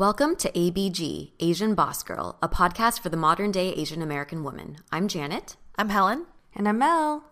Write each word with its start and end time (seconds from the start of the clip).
Welcome 0.00 0.34
to 0.36 0.50
ABG, 0.52 1.32
Asian 1.40 1.74
Boss 1.74 2.02
Girl, 2.02 2.38
a 2.40 2.48
podcast 2.48 3.00
for 3.00 3.10
the 3.10 3.18
modern 3.18 3.50
day 3.50 3.74
Asian 3.74 4.00
American 4.00 4.42
woman. 4.42 4.78
I'm 4.90 5.08
Janet. 5.08 5.56
I'm 5.76 5.90
Helen. 5.90 6.24
And 6.54 6.66
I'm 6.66 6.78
Mel. 6.78 7.22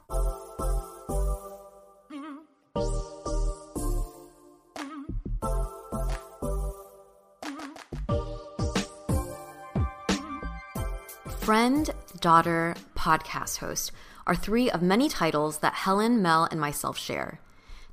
Friend, 11.38 11.90
daughter, 12.20 12.74
podcast 12.94 13.56
host 13.56 13.92
are 14.26 14.36
three 14.36 14.70
of 14.70 14.82
many 14.82 15.08
titles 15.08 15.60
that 15.60 15.72
Helen, 15.72 16.20
Mel, 16.20 16.46
and 16.50 16.60
myself 16.60 16.98
share. 16.98 17.40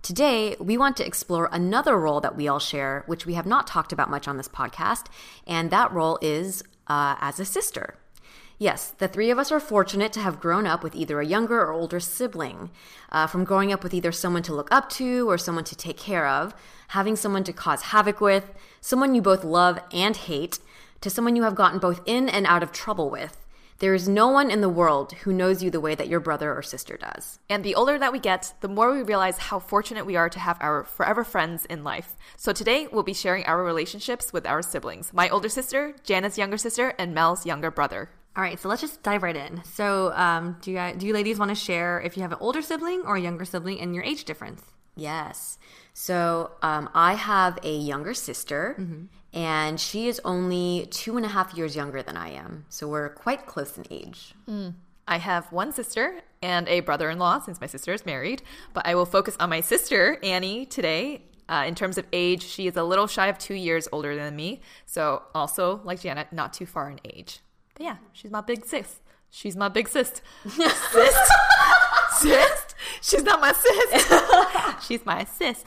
Today, 0.06 0.56
we 0.60 0.78
want 0.78 0.98
to 0.98 1.06
explore 1.06 1.50
another 1.52 1.98
role 1.98 2.22
that 2.22 2.36
we 2.36 2.48
all 2.48 2.60
share, 2.60 3.04
which 3.08 3.26
we 3.26 3.34
have 3.34 3.48
not 3.48 3.66
talked 3.66 3.92
about 3.92 4.08
much 4.08 4.28
on 4.28 4.38
this 4.38 4.48
podcast, 4.48 5.08
and 5.48 5.72
that 5.72 5.92
role 5.92 6.20
is 6.22 6.62
uh, 6.86 7.16
as 7.20 7.40
a 7.40 7.44
sister. 7.44 7.96
Yes, 8.60 8.90
the 8.92 9.08
three 9.08 9.32
of 9.32 9.40
us 9.40 9.52
are 9.52 9.60
fortunate 9.60 10.14
to 10.14 10.20
have 10.20 10.40
grown 10.40 10.68
up 10.68 10.84
with 10.84 10.94
either 10.94 11.20
a 11.20 11.26
younger 11.26 11.60
or 11.60 11.72
older 11.74 12.00
sibling. 12.00 12.70
Uh, 13.12 13.26
from 13.26 13.46
growing 13.46 13.74
up 13.74 13.82
with 13.82 13.96
either 13.96 14.12
someone 14.12 14.44
to 14.44 14.54
look 14.54 14.68
up 14.72 14.92
to 14.92 15.28
or 15.28 15.40
someone 15.40 15.64
to 15.64 15.76
take 15.76 15.98
care 15.98 16.28
of, 16.28 16.54
having 16.90 17.16
someone 17.16 17.44
to 17.44 17.52
cause 17.52 17.82
havoc 17.82 18.22
with, 18.22 18.54
someone 18.82 19.16
you 19.16 19.24
both 19.24 19.44
love 19.44 19.80
and 19.92 20.16
hate, 20.16 20.60
to 21.02 21.10
someone 21.10 21.36
you 21.36 21.42
have 21.42 21.56
gotten 21.56 21.80
both 21.80 22.02
in 22.06 22.30
and 22.30 22.46
out 22.46 22.62
of 22.62 22.72
trouble 22.72 23.10
with. 23.10 23.45
There 23.80 23.94
is 23.94 24.08
no 24.08 24.30
one 24.30 24.50
in 24.50 24.62
the 24.62 24.70
world 24.70 25.12
who 25.24 25.34
knows 25.34 25.62
you 25.62 25.70
the 25.70 25.82
way 25.82 25.96
that 25.96 26.08
your 26.08 26.22
brother 26.22 26.54
or 26.54 26.62
sister 26.62 26.96
does. 26.96 27.40
And 27.50 27.62
the 27.64 27.76
older 27.76 28.00
that 28.00 28.14
we 28.14 28.20
get, 28.20 28.54
the 28.62 28.70
more 28.70 28.94
we 28.94 29.02
realize 29.02 29.38
how 29.38 29.60
fortunate 29.60 30.06
we 30.06 30.16
are 30.16 30.30
to 30.30 30.40
have 30.40 30.58
our 30.62 30.86
forever 30.86 31.26
friends 31.26 31.66
in 31.66 31.84
life. 31.84 32.16
So 32.38 32.54
today, 32.54 32.88
we'll 32.90 33.04
be 33.04 33.14
sharing 33.14 33.44
our 33.46 33.62
relationships 33.62 34.32
with 34.32 34.46
our 34.46 34.62
siblings 34.62 35.12
my 35.14 35.28
older 35.30 35.50
sister, 35.50 35.94
Janet's 36.04 36.38
younger 36.38 36.58
sister, 36.58 36.94
and 36.98 37.14
Mel's 37.14 37.46
younger 37.46 37.70
brother. 37.70 38.10
All 38.38 38.44
right, 38.44 38.60
so 38.60 38.70
let's 38.70 38.82
just 38.82 39.02
dive 39.04 39.24
right 39.24 39.36
in. 39.36 39.64
So, 39.64 40.12
um, 40.14 40.58
do 40.62 40.72
you 40.72 40.78
guys, 40.78 40.96
do 40.98 41.08
you 41.08 41.14
ladies 41.14 41.40
want 41.40 41.50
to 41.50 41.56
share 41.56 42.02
if 42.02 42.16
you 42.18 42.24
have 42.24 42.32
an 42.34 42.38
older 42.42 42.62
sibling 42.62 43.02
or 43.06 43.16
a 43.16 43.22
younger 43.22 43.46
sibling 43.46 43.80
and 43.82 43.94
your 43.94 44.04
age 44.04 44.26
difference? 44.26 44.62
Yes. 44.96 45.58
So 45.94 46.52
um, 46.62 46.90
I 46.94 47.14
have 47.14 47.60
a 47.64 47.76
younger 47.76 48.14
sister, 48.14 48.76
Mm-hmm. 48.80 49.06
And 49.36 49.80
she 49.80 50.08
is 50.08 50.22
only 50.24 50.88
two 50.90 51.18
and 51.18 51.26
a 51.26 51.30
half 51.30 51.54
years 51.54 51.76
younger 51.76 52.02
than 52.02 52.16
I 52.16 52.32
am. 52.32 52.66
So 52.70 52.88
we're 52.88 53.10
quite 53.10 53.46
close 53.46 53.78
in 53.78 53.86
age. 53.92 54.34
I 55.08 55.18
have 55.18 55.52
one 55.52 55.74
sister 55.74 56.22
and 56.42 56.68
a 56.70 56.80
brother 56.80 57.10
in 57.10 57.20
law 57.20 57.40
since 57.40 57.60
my 57.62 57.68
sister 57.68 57.94
is 57.94 58.06
married, 58.06 58.42
but 58.74 58.88
I 58.88 58.96
will 58.96 59.06
focus 59.06 59.36
on 59.40 59.50
my 59.50 59.62
sister, 59.62 60.18
Annie, 60.24 60.66
today. 60.66 61.22
Uh, 61.48 61.66
in 61.68 61.76
terms 61.76 62.00
of 62.00 62.08
age, 62.12 62.42
she 62.42 62.66
is 62.66 62.76
a 62.76 62.84
little 62.84 63.06
shy 63.06 63.28
of 63.28 63.38
two 63.38 63.54
years 63.54 63.88
older 63.92 64.16
than 64.16 64.36
me. 64.36 64.62
So, 64.88 65.22
also, 65.36 65.80
like 65.84 66.02
Janet, 66.02 66.34
not 66.34 66.54
too 66.54 66.66
far 66.66 66.90
in 66.90 67.00
age. 67.06 67.40
But 67.76 67.84
yeah, 67.84 67.98
she's 68.14 68.32
my 68.32 68.42
big 68.42 68.66
sis. 68.66 69.00
She's 69.30 69.56
my 69.56 69.68
big 69.68 69.88
sis. 69.88 70.22
sis? 70.48 71.16
sis? 72.18 72.66
She's 73.02 73.24
not 73.24 73.42
my 73.42 73.52
sis. 73.54 74.08
she's 74.88 75.06
my 75.06 75.24
sis. 75.26 75.64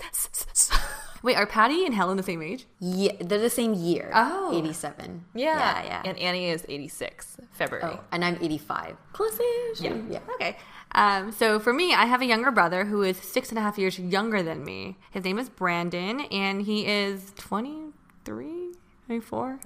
Wait, 1.23 1.37
are 1.37 1.47
Patti 1.47 1.85
and 1.85 1.95
Helen 1.95 2.17
the 2.17 2.23
same 2.23 2.43
age? 2.43 2.67
Yeah, 2.81 3.13
they're 3.21 3.39
the 3.41 3.51
same 3.51 3.75
year. 3.75 4.11
Oh. 4.15 4.57
87. 4.57 5.25
Yeah. 5.35 5.57
Yeah, 5.59 5.85
yeah. 5.85 6.03
And 6.05 6.19
Annie 6.19 6.49
is 6.51 6.65
86, 6.69 7.39
February. 7.53 7.85
oh, 7.97 8.01
and 8.13 8.25
I'm 8.25 8.37
85. 8.41 8.97
Close-ish. 9.13 9.81
Yeah. 9.81 9.97
Yeah. 10.09 10.21
Okay. 10.35 10.57
Um, 10.93 11.33
so 11.33 11.59
for 11.59 11.73
me, 11.73 11.93
I 11.93 12.07
have 12.07 12.23
a 12.23 12.27
younger 12.27 12.51
brother 12.51 12.85
who 12.87 13.03
is 13.03 13.17
six 13.19 13.51
and 13.51 13.59
a 13.59 13.61
half 13.63 13.77
years 13.79 13.99
younger 13.99 14.43
than 14.43 14.65
me. 14.65 14.97
His 15.11 15.25
name 15.25 15.39
is 15.39 15.49
Brandon, 15.49 16.21
and 16.31 16.63
he 16.63 16.87
is 16.87 17.33
23, 17.37 18.73
24. 19.07 19.61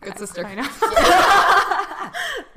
Good 0.00 0.18
sister. 0.18 0.46
I 0.46 0.54
know. 0.54 0.62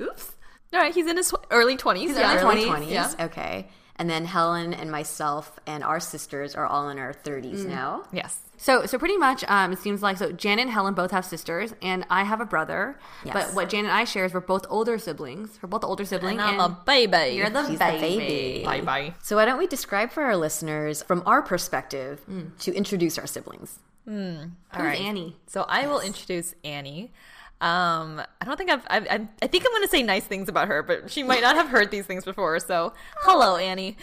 Oops. 0.06 0.32
All 0.72 0.80
right, 0.80 0.94
he's 0.94 1.06
in 1.06 1.16
his 1.16 1.32
early 1.50 1.76
20s. 1.76 1.96
He's 1.98 2.16
yeah. 2.16 2.38
early 2.42 2.64
Early 2.66 2.84
20s, 2.86 2.86
20s. 2.86 2.90
yeah. 2.90 3.24
Okay. 3.26 3.68
And 3.98 4.10
then 4.10 4.26
Helen 4.26 4.74
and 4.74 4.90
myself 4.90 5.58
and 5.66 5.82
our 5.82 6.00
sisters 6.00 6.54
are 6.54 6.66
all 6.66 6.88
in 6.90 6.98
our 6.98 7.12
30s 7.14 7.64
Mm. 7.64 7.68
now. 7.68 8.02
Yes. 8.12 8.38
So, 8.58 8.86
so 8.86 8.98
pretty 8.98 9.16
much, 9.18 9.44
um, 9.48 9.72
it 9.72 9.78
seems 9.78 10.02
like 10.02 10.16
so. 10.16 10.32
Janet 10.32 10.64
and 10.66 10.70
Helen 10.70 10.94
both 10.94 11.10
have 11.10 11.24
sisters, 11.26 11.74
and 11.82 12.06
I 12.08 12.24
have 12.24 12.40
a 12.40 12.46
brother. 12.46 12.98
Yes. 13.24 13.34
But 13.34 13.54
what 13.54 13.68
Janet 13.68 13.90
and 13.90 13.98
I 13.98 14.04
share 14.04 14.24
is 14.24 14.32
we're 14.32 14.40
both 14.40 14.64
older 14.70 14.98
siblings. 14.98 15.58
We're 15.62 15.68
both 15.68 15.84
older 15.84 16.04
siblings. 16.06 16.40
And 16.40 16.40
I'm 16.40 16.60
a 16.60 16.70
baby. 16.86 17.36
You're 17.36 17.50
the 17.50 17.66
She's 17.68 17.78
the 17.78 17.84
baby. 17.84 18.18
baby. 18.18 18.64
Bye 18.64 18.80
bye. 18.80 19.14
So 19.22 19.36
why 19.36 19.44
don't 19.44 19.58
we 19.58 19.66
describe 19.66 20.10
for 20.10 20.22
our 20.24 20.36
listeners 20.36 21.02
from 21.02 21.22
our 21.26 21.42
perspective 21.42 22.20
Mm. 22.30 22.56
to 22.60 22.72
introduce 22.74 23.18
our 23.18 23.26
siblings? 23.26 23.78
Who's 24.06 24.46
right. 24.74 25.00
Annie? 25.00 25.36
So 25.48 25.64
I 25.68 25.86
will 25.86 26.00
introduce 26.00 26.54
Annie. 26.64 27.12
Um, 27.60 28.20
I 28.40 28.44
don't 28.44 28.56
think 28.56 28.70
I've, 28.70 28.86
I've, 28.88 29.06
I 29.08 29.46
think 29.46 29.64
I'm 29.64 29.72
going 29.72 29.82
to 29.82 29.88
say 29.88 30.02
nice 30.02 30.24
things 30.24 30.48
about 30.48 30.68
her, 30.68 30.82
but 30.82 31.10
she 31.10 31.22
might 31.22 31.40
not 31.40 31.56
have 31.56 31.68
heard 31.68 31.90
these 31.90 32.04
things 32.04 32.24
before. 32.24 32.60
So, 32.60 32.92
hello, 33.22 33.56
Annie. 33.56 33.96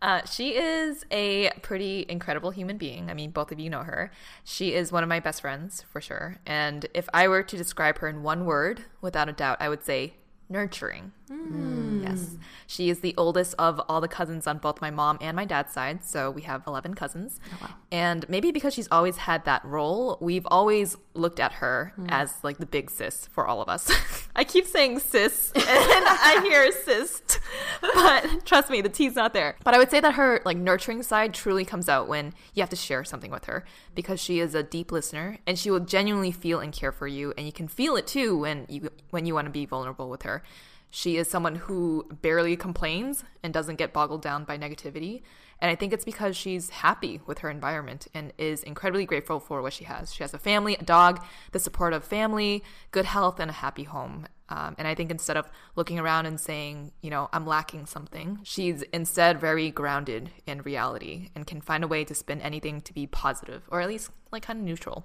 Uh, 0.00 0.24
she 0.24 0.50
is 0.50 1.04
a 1.10 1.50
pretty 1.62 2.06
incredible 2.08 2.50
human 2.50 2.76
being. 2.76 3.10
I 3.10 3.14
mean, 3.14 3.30
both 3.30 3.50
of 3.50 3.58
you 3.58 3.68
know 3.70 3.82
her. 3.82 4.12
She 4.44 4.74
is 4.74 4.92
one 4.92 5.02
of 5.02 5.08
my 5.08 5.20
best 5.20 5.40
friends 5.40 5.84
for 5.90 6.00
sure. 6.00 6.36
And 6.46 6.86
if 6.94 7.08
I 7.12 7.26
were 7.28 7.42
to 7.42 7.56
describe 7.56 7.98
her 7.98 8.08
in 8.08 8.22
one 8.22 8.44
word, 8.44 8.84
without 9.00 9.28
a 9.28 9.32
doubt, 9.32 9.56
I 9.60 9.68
would 9.68 9.84
say 9.84 10.14
nurturing. 10.48 11.12
Mm. 11.30 12.02
Yes. 12.02 12.36
She 12.66 12.90
is 12.90 13.00
the 13.00 13.14
oldest 13.16 13.54
of 13.58 13.80
all 13.88 14.00
the 14.00 14.08
cousins 14.08 14.46
on 14.46 14.58
both 14.58 14.80
my 14.80 14.90
mom 14.90 15.18
and 15.20 15.34
my 15.34 15.44
dad's 15.44 15.72
side. 15.72 16.04
So 16.04 16.30
we 16.30 16.42
have 16.42 16.62
11 16.66 16.94
cousins. 16.94 17.40
Oh, 17.62 17.74
and 17.90 18.28
maybe 18.28 18.52
because 18.52 18.74
she's 18.74 18.88
always 18.90 19.16
had 19.16 19.44
that 19.46 19.64
role, 19.64 20.18
we've 20.20 20.46
always 20.50 20.96
looked 21.14 21.40
at 21.40 21.52
her 21.54 21.92
mm. 21.98 22.06
as 22.10 22.34
like 22.42 22.58
the 22.58 22.66
big 22.66 22.90
sis 22.90 23.26
for 23.26 23.46
all 23.46 23.62
of 23.62 23.68
us. 23.68 23.90
I 24.36 24.44
keep 24.44 24.66
saying 24.66 25.00
sis 25.00 25.52
and 25.54 25.64
I 25.64 26.40
hear 26.44 26.70
sis, 26.70 27.22
but 27.80 28.44
trust 28.44 28.70
me, 28.70 28.80
the 28.80 28.88
T's 28.88 29.14
not 29.14 29.32
there. 29.32 29.56
But 29.64 29.74
I 29.74 29.78
would 29.78 29.90
say 29.90 30.00
that 30.00 30.14
her 30.14 30.40
like 30.44 30.56
nurturing 30.56 31.02
side 31.02 31.34
truly 31.34 31.64
comes 31.64 31.88
out 31.88 32.08
when 32.08 32.34
you 32.54 32.62
have 32.62 32.70
to 32.70 32.76
share 32.76 33.04
something 33.04 33.30
with 33.30 33.46
her 33.46 33.64
because 33.94 34.20
she 34.20 34.40
is 34.40 34.54
a 34.54 34.62
deep 34.62 34.92
listener 34.92 35.38
and 35.46 35.58
she 35.58 35.70
will 35.70 35.80
genuinely 35.80 36.32
feel 36.32 36.60
and 36.60 36.72
care 36.72 36.92
for 36.92 37.06
you. 37.06 37.32
And 37.36 37.46
you 37.46 37.52
can 37.52 37.68
feel 37.68 37.96
it 37.96 38.06
too 38.06 38.36
when 38.38 38.66
you, 38.68 38.90
when 39.10 39.26
you 39.26 39.34
want 39.34 39.46
to 39.46 39.50
be 39.50 39.66
vulnerable 39.66 40.08
with 40.08 40.22
her. 40.22 40.42
She 40.90 41.16
is 41.16 41.28
someone 41.28 41.56
who 41.56 42.06
barely 42.22 42.56
complains 42.56 43.24
and 43.42 43.52
doesn't 43.52 43.76
get 43.76 43.92
boggled 43.92 44.22
down 44.22 44.44
by 44.44 44.56
negativity. 44.56 45.22
And 45.60 45.70
I 45.70 45.74
think 45.74 45.92
it's 45.92 46.04
because 46.04 46.36
she's 46.36 46.70
happy 46.70 47.20
with 47.26 47.38
her 47.40 47.50
environment 47.50 48.06
and 48.14 48.32
is 48.38 48.62
incredibly 48.62 49.04
grateful 49.04 49.40
for 49.40 49.60
what 49.60 49.72
she 49.72 49.84
has. 49.84 50.14
She 50.14 50.22
has 50.22 50.32
a 50.32 50.38
family, 50.38 50.76
a 50.76 50.84
dog, 50.84 51.22
the 51.52 51.58
support 51.58 51.92
of 51.92 52.04
family, 52.04 52.62
good 52.90 53.04
health, 53.04 53.40
and 53.40 53.50
a 53.50 53.54
happy 53.54 53.84
home. 53.84 54.26
Um, 54.50 54.76
and 54.78 54.88
I 54.88 54.94
think 54.94 55.10
instead 55.10 55.36
of 55.36 55.50
looking 55.76 55.98
around 55.98 56.26
and 56.26 56.40
saying, 56.40 56.92
you 57.02 57.10
know, 57.10 57.28
I'm 57.32 57.46
lacking 57.46 57.86
something, 57.86 58.38
she's 58.44 58.82
instead 58.94 59.40
very 59.40 59.70
grounded 59.70 60.30
in 60.46 60.62
reality 60.62 61.28
and 61.34 61.46
can 61.46 61.60
find 61.60 61.84
a 61.84 61.88
way 61.88 62.04
to 62.04 62.14
spin 62.14 62.40
anything 62.40 62.80
to 62.82 62.94
be 62.94 63.06
positive 63.06 63.64
or 63.70 63.80
at 63.82 63.88
least 63.88 64.10
like 64.30 64.44
kind 64.44 64.60
of 64.60 64.64
neutral. 64.64 65.04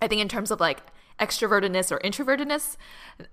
I 0.00 0.08
think 0.08 0.22
in 0.22 0.28
terms 0.28 0.50
of 0.50 0.58
like 0.58 0.80
extrovertedness 1.18 1.90
or 1.92 1.98
introvertedness, 2.00 2.76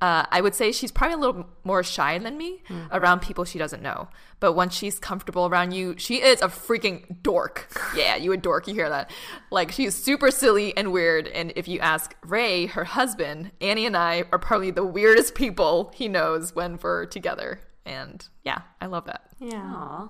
uh, 0.01 0.25
I 0.31 0.41
would 0.41 0.55
say 0.55 0.71
she's 0.71 0.91
probably 0.91 1.15
a 1.15 1.17
little 1.17 1.45
more 1.63 1.83
shy 1.83 2.17
than 2.19 2.37
me 2.37 2.61
around 2.91 3.21
people 3.21 3.45
she 3.45 3.57
doesn't 3.59 3.81
know. 3.81 4.09
But 4.39 4.53
once 4.53 4.73
she's 4.73 4.99
comfortable 4.99 5.47
around 5.47 5.71
you, 5.73 5.95
she 5.97 6.21
is 6.21 6.41
a 6.41 6.47
freaking 6.47 7.21
dork. 7.21 7.67
Yeah, 7.95 8.15
you 8.15 8.31
a 8.31 8.37
dork. 8.37 8.67
You 8.67 8.75
hear 8.75 8.89
that? 8.89 9.09
Like 9.49 9.71
she's 9.71 9.95
super 9.95 10.29
silly 10.31 10.77
and 10.77 10.91
weird. 10.93 11.27
And 11.27 11.51
if 11.55 11.67
you 11.67 11.79
ask 11.79 12.15
Ray, 12.23 12.67
her 12.67 12.83
husband, 12.83 13.51
Annie 13.59 13.85
and 13.87 13.97
I 13.97 14.25
are 14.31 14.37
probably 14.39 14.71
the 14.71 14.85
weirdest 14.85 15.33
people 15.33 15.91
he 15.95 16.07
knows 16.07 16.53
when 16.55 16.77
we're 16.81 17.05
together. 17.07 17.61
And 17.85 18.25
yeah, 18.43 18.59
I 18.79 18.85
love 18.85 19.05
that. 19.05 19.23
Yeah. 19.39 20.07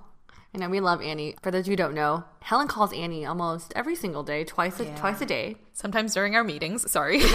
I 0.52 0.58
know 0.58 0.68
we 0.68 0.80
love 0.80 1.00
Annie. 1.00 1.36
For 1.42 1.52
those 1.52 1.66
who 1.68 1.76
don't 1.76 1.94
know, 1.94 2.24
Helen 2.40 2.66
calls 2.66 2.92
Annie 2.92 3.24
almost 3.24 3.72
every 3.76 3.94
single 3.94 4.24
day, 4.24 4.42
twice 4.42 4.80
a, 4.80 4.86
twice 4.96 5.20
a 5.20 5.26
day. 5.26 5.56
Sometimes 5.74 6.12
during 6.12 6.34
our 6.34 6.42
meetings, 6.42 6.90
sorry. 6.90 7.22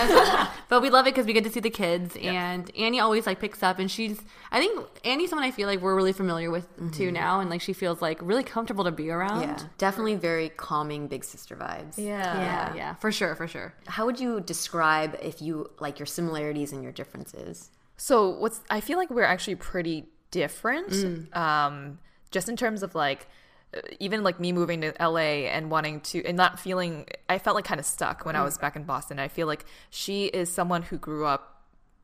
But 0.67 0.81
we 0.81 0.89
love 0.89 1.06
it 1.06 1.13
because 1.13 1.27
we 1.27 1.33
get 1.33 1.44
to 1.44 1.51
see 1.51 1.59
the 1.59 1.69
kids, 1.69 2.17
and 2.19 2.75
Annie 2.75 3.00
always 3.00 3.27
like 3.27 3.39
picks 3.39 3.62
up, 3.62 3.77
and 3.77 3.89
she's. 3.89 4.19
I 4.51 4.59
think 4.59 4.88
Annie's 5.06 5.29
someone 5.29 5.47
I 5.47 5.51
feel 5.51 5.67
like 5.67 5.79
we're 5.79 5.95
really 5.95 6.12
familiar 6.12 6.50
with 6.50 6.67
too 6.91 7.12
now, 7.12 7.39
and 7.39 7.50
like 7.51 7.62
she 7.62 7.71
feels 7.71 8.01
like 8.01 8.17
really 8.21 8.44
comfortable 8.44 8.83
to 8.83 8.91
be 8.91 9.12
around. 9.12 9.41
Yeah, 9.41 9.59
definitely 9.77 10.15
very 10.15 10.50
calming 10.50 11.07
big 11.07 11.23
sister 11.23 11.56
vibes. 11.56 11.97
yeah, 11.97 12.73
yeah, 12.75 12.95
for 12.95 13.12
sure, 13.12 13.35
for 13.35 13.47
sure. 13.47 13.75
How 13.85 14.06
would 14.06 14.19
you 14.19 14.41
describe 14.41 15.17
if 15.21 15.41
you 15.41 15.69
like 15.79 16.00
your 16.00 16.07
similarities 16.07 16.73
and 16.73 16.81
your 16.81 16.91
differences? 16.91 17.69
So 17.95 18.29
what's 18.29 18.62
I 18.69 18.81
feel 18.81 18.97
like 18.97 19.12
we're 19.12 19.23
actually 19.23 19.56
pretty 19.56 20.06
different. 20.31 20.89
Mm. 20.89 21.35
Um, 21.35 22.00
just 22.31 22.50
in 22.50 22.56
terms 22.56 22.83
of 22.83 22.95
like 22.95 23.27
uh, 23.75 23.81
even 24.00 24.24
like 24.24 24.39
me 24.39 24.51
moving 24.51 24.81
to 24.81 24.94
LA 25.00 25.48
and 25.50 25.69
wanting 25.72 26.00
to 26.01 26.24
and 26.25 26.38
not 26.38 26.60
feeling 26.60 27.07
I 27.30 27.38
felt 27.39 27.56
like 27.56 27.66
kind 27.66 27.80
of 27.80 27.86
stuck 27.86 28.25
when 28.25 28.36
I 28.36 28.39
Mm. 28.39 28.45
was 28.45 28.57
back 28.57 28.75
in 28.75 28.83
Boston. 28.83 29.19
I 29.19 29.27
feel 29.27 29.48
like 29.48 29.66
she 29.89 30.25
is 30.25 30.51
someone 30.51 30.83
who 30.83 30.98
grew 30.98 31.25
up 31.25 31.51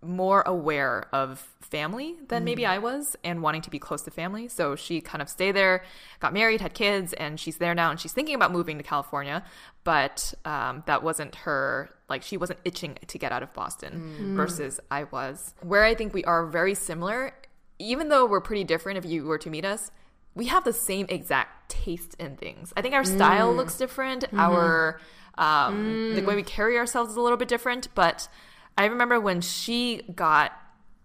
more 0.04 0.42
aware 0.48 1.06
of 1.14 1.48
family 1.62 2.16
than 2.28 2.44
maybe 2.44 2.64
Mm. 2.64 2.70
I 2.70 2.78
was 2.80 3.16
and 3.24 3.44
wanting 3.44 3.62
to 3.62 3.70
be 3.70 3.78
close 3.78 4.02
to 4.02 4.12
family. 4.12 4.48
So 4.48 4.76
she 4.76 5.00
kind 5.00 5.22
of 5.22 5.30
stayed 5.30 5.52
there, 5.52 5.84
got 6.20 6.34
married, 6.34 6.60
had 6.60 6.74
kids, 6.74 7.14
and 7.14 7.40
she's 7.40 7.58
there 7.58 7.76
now 7.76 7.92
and 7.92 8.00
she's 8.00 8.12
thinking 8.12 8.34
about 8.34 8.52
moving 8.52 8.78
to 8.80 8.84
California. 8.84 9.44
But 9.84 10.34
um, 10.44 10.82
that 10.88 11.04
wasn't 11.04 11.36
her, 11.36 11.92
like, 12.10 12.24
she 12.24 12.36
wasn't 12.36 12.60
itching 12.66 12.98
to 13.06 13.18
get 13.20 13.32
out 13.32 13.44
of 13.44 13.54
Boston 13.54 14.34
versus 14.36 14.80
I 14.90 15.04
was. 15.06 15.54
Where 15.62 15.84
I 15.84 15.94
think 15.94 16.16
we 16.16 16.24
are 16.24 16.48
very 16.48 16.74
similar, 16.74 17.34
even 17.78 18.10
though 18.10 18.26
we're 18.26 18.42
pretty 18.42 18.64
different 18.64 18.98
if 18.98 19.06
you 19.06 19.26
were 19.26 19.38
to 19.40 19.50
meet 19.52 19.66
us, 19.66 19.92
we 20.36 20.46
have 20.46 20.64
the 20.64 20.74
same 20.74 21.06
exact 21.10 21.70
taste 21.70 22.16
in 22.20 22.38
things. 22.38 22.74
I 22.76 22.82
think 22.82 22.94
our 22.94 23.04
mm. 23.04 23.16
style 23.16 23.54
looks 23.54 23.78
different, 23.78 24.24
mm-hmm. 24.24 24.40
our 24.40 25.00
um, 25.38 26.14
mm. 26.14 26.16
the 26.16 26.24
way 26.24 26.36
we 26.36 26.44
carry 26.44 26.78
ourselves 26.78 27.12
is 27.12 27.18
a 27.18 27.22
little 27.22 27.38
bit 27.38 27.48
different, 27.48 27.88
but 27.96 28.28
I 28.78 28.86
remember 28.86 29.20
when 29.20 29.42
she 29.42 30.02
got 30.16 30.54